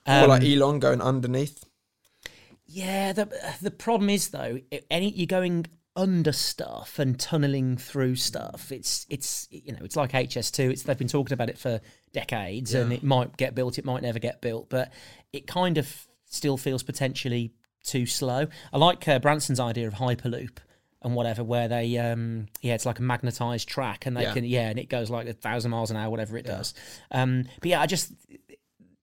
or 0.07 0.23
Um, 0.23 0.29
like 0.29 0.43
Elon 0.43 0.79
going 0.79 1.01
underneath. 1.01 1.63
yeah, 2.65 3.13
the 3.13 3.25
the 3.61 3.71
problem 3.71 4.09
is 4.09 4.29
though, 4.29 4.59
any 4.89 5.11
you're 5.11 5.27
going 5.39 5.65
under 5.97 6.31
stuff 6.31 6.99
and 6.99 7.19
tunneling 7.19 7.75
through 7.75 8.15
stuff. 8.15 8.71
It's 8.71 9.05
it's 9.09 9.47
you 9.51 9.73
know 9.73 9.79
it's 9.83 9.95
like 9.97 10.11
HS2. 10.13 10.71
It's 10.71 10.83
they've 10.83 10.97
been 10.97 11.07
talking 11.09 11.33
about 11.33 11.49
it 11.49 11.57
for 11.57 11.81
decades, 12.13 12.73
and 12.73 12.93
it 12.93 13.03
might 13.03 13.35
get 13.35 13.53
built, 13.55 13.77
it 13.77 13.83
might 13.83 14.03
never 14.03 14.19
get 14.19 14.39
built, 14.39 14.69
but 14.69 14.93
it 15.33 15.47
kind 15.47 15.77
of 15.77 16.07
still 16.29 16.55
feels 16.57 16.83
potentially 16.83 17.51
too 17.83 18.05
slow. 18.05 18.47
I 18.71 18.77
like 18.77 19.05
uh, 19.07 19.19
Branson's 19.19 19.59
idea 19.59 19.87
of 19.87 19.95
hyperloop 19.95 20.57
and 21.01 21.15
whatever, 21.15 21.43
where 21.43 21.67
they 21.67 21.97
um 21.97 22.47
yeah, 22.61 22.75
it's 22.75 22.85
like 22.85 22.99
a 22.99 23.03
magnetized 23.03 23.67
track, 23.67 24.05
and 24.05 24.15
they 24.15 24.23
Yeah. 24.23 24.33
can 24.33 24.45
yeah, 24.45 24.69
and 24.69 24.77
it 24.79 24.89
goes 24.89 25.09
like 25.09 25.27
a 25.27 25.33
thousand 25.33 25.71
miles 25.71 25.89
an 25.91 25.97
hour, 25.97 26.09
whatever 26.09 26.37
it 26.37 26.45
does. 26.45 26.73
Um, 27.11 27.45
but 27.59 27.69
yeah, 27.69 27.81
I 27.81 27.87
just 27.87 28.13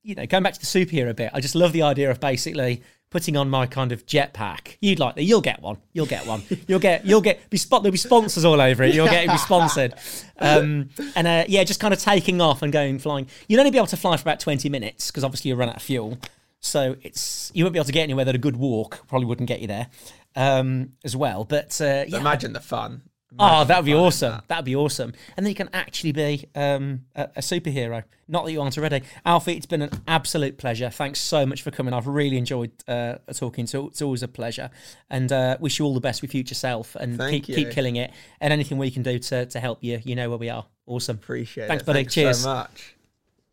you 0.02 0.14
know, 0.14 0.26
going 0.26 0.42
back 0.42 0.52
to 0.54 0.60
the 0.60 0.66
superhero 0.66 1.08
a 1.10 1.14
bit, 1.14 1.30
I 1.32 1.40
just 1.40 1.54
love 1.54 1.72
the 1.72 1.82
idea 1.82 2.10
of 2.10 2.20
basically 2.20 2.82
putting 3.14 3.36
on 3.36 3.48
my 3.48 3.64
kind 3.64 3.92
of 3.92 4.04
jetpack. 4.06 4.76
You'd 4.80 4.98
like 4.98 5.14
that. 5.14 5.22
You'll 5.22 5.40
get 5.40 5.62
one. 5.62 5.76
You'll 5.92 6.04
get 6.04 6.26
one. 6.26 6.42
You'll 6.66 6.80
get. 6.80 7.06
You'll 7.06 7.20
get. 7.20 7.48
Be 7.48 7.56
spot. 7.56 7.84
There'll 7.84 7.92
be 7.92 7.96
sponsors 7.96 8.44
all 8.44 8.60
over 8.60 8.82
it. 8.82 8.92
You'll 8.92 9.06
get. 9.06 9.28
Be 9.28 9.38
sponsored. 9.38 9.94
Um, 10.36 10.90
and 11.14 11.26
uh, 11.28 11.44
yeah, 11.46 11.62
just 11.62 11.78
kind 11.78 11.94
of 11.94 12.00
taking 12.00 12.40
off 12.40 12.62
and 12.62 12.72
going 12.72 12.98
flying. 12.98 13.28
You'd 13.46 13.60
only 13.60 13.70
be 13.70 13.78
able 13.78 13.86
to 13.86 13.96
fly 13.96 14.16
for 14.16 14.22
about 14.22 14.40
twenty 14.40 14.68
minutes 14.68 15.12
because 15.12 15.22
obviously 15.22 15.50
you 15.50 15.54
run 15.54 15.68
out 15.68 15.76
of 15.76 15.82
fuel. 15.82 16.18
So 16.58 16.96
it's 17.02 17.52
you 17.54 17.62
won't 17.62 17.72
be 17.72 17.78
able 17.78 17.86
to 17.86 17.92
get 17.92 18.02
anywhere 18.02 18.24
that 18.24 18.34
a 18.34 18.38
good 18.38 18.56
walk 18.56 19.06
probably 19.06 19.26
wouldn't 19.26 19.48
get 19.48 19.60
you 19.60 19.68
there 19.68 19.86
um, 20.34 20.94
as 21.04 21.14
well. 21.14 21.44
But 21.44 21.80
uh, 21.80 22.04
yeah, 22.08 22.18
Imagine 22.18 22.52
the 22.52 22.60
fun. 22.60 23.02
Oh, 23.38 23.64
that 23.64 23.78
would 23.78 23.86
be 23.86 23.94
awesome. 23.94 24.42
that. 24.48 24.58
Would 24.58 24.64
be 24.64 24.76
awesome. 24.76 25.12
And 25.36 25.44
then 25.44 25.50
you 25.50 25.54
can 25.54 25.70
actually 25.72 26.12
be 26.12 26.48
um, 26.54 27.06
a, 27.14 27.24
a 27.36 27.40
superhero. 27.40 28.04
Not 28.28 28.44
that 28.44 28.52
you 28.52 28.60
aren't 28.60 28.78
already. 28.78 29.02
Alfie, 29.26 29.54
it's 29.54 29.66
been 29.66 29.82
an 29.82 29.90
absolute 30.06 30.56
pleasure. 30.56 30.90
Thanks 30.90 31.20
so 31.20 31.44
much 31.44 31.62
for 31.62 31.70
coming. 31.70 31.92
I've 31.92 32.06
really 32.06 32.38
enjoyed 32.38 32.72
uh, 32.88 33.16
talking. 33.34 33.66
So 33.66 33.88
it's 33.88 34.02
always 34.02 34.22
a 34.22 34.28
pleasure. 34.28 34.70
And 35.10 35.30
uh, 35.32 35.56
wish 35.60 35.78
you 35.78 35.84
all 35.84 35.94
the 35.94 36.00
best 36.00 36.22
with 36.22 36.30
future 36.30 36.54
self 36.54 36.94
and 36.96 37.18
Thank 37.18 37.44
keep, 37.44 37.56
keep 37.56 37.70
killing 37.70 37.96
it. 37.96 38.12
And 38.40 38.52
anything 38.52 38.78
we 38.78 38.90
can 38.90 39.02
do 39.02 39.18
to, 39.18 39.46
to 39.46 39.60
help 39.60 39.82
you, 39.82 40.00
you 40.04 40.14
know 40.14 40.28
where 40.28 40.38
we 40.38 40.50
are. 40.50 40.66
Awesome. 40.86 41.16
Appreciate 41.16 41.68
Thanks, 41.68 41.82
it. 41.82 41.86
buddy. 41.86 42.00
Thanks 42.00 42.14
Cheers. 42.14 42.40
so 42.40 42.54
much. 42.54 42.94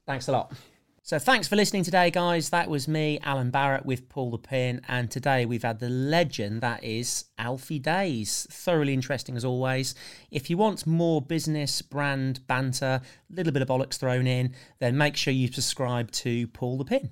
Thanks 0.06 0.28
a 0.28 0.32
lot. 0.32 0.54
So 1.04 1.18
thanks 1.18 1.48
for 1.48 1.56
listening 1.56 1.84
today, 1.84 2.12
guys. 2.12 2.52
That 2.52 2.70
was 2.70 2.88
me, 2.88 3.20
Alan 3.24 3.50
Barrett, 3.50 3.88
with 3.88 4.08
Paul 4.08 4.30
the 4.30 4.38
Pin, 4.38 4.82
and 4.88 5.10
today 5.10 5.48
we've 5.48 5.64
had 5.64 5.80
the 5.80 5.90
legend 5.90 6.62
that 6.62 6.84
is 6.84 7.26
Alfie 7.40 7.80
Deyes. 7.80 8.48
Thoroughly 8.52 8.94
interesting 8.94 9.36
as 9.36 9.44
always. 9.44 9.96
If 10.30 10.52
you 10.52 10.58
want 10.58 10.86
more 10.86 11.20
business, 11.20 11.82
brand 11.82 12.46
banter, 12.46 13.02
a 13.02 13.36
little 13.36 13.52
bit 13.52 13.64
of 13.64 13.68
bollocks 13.68 13.98
thrown 13.98 14.28
in, 14.28 14.54
then 14.78 14.96
make 14.96 15.18
sure 15.18 15.34
you 15.34 15.52
subscribe 15.52 16.12
to 16.12 16.46
Paul 16.50 16.78
the 16.78 16.86
Pin. 16.86 17.10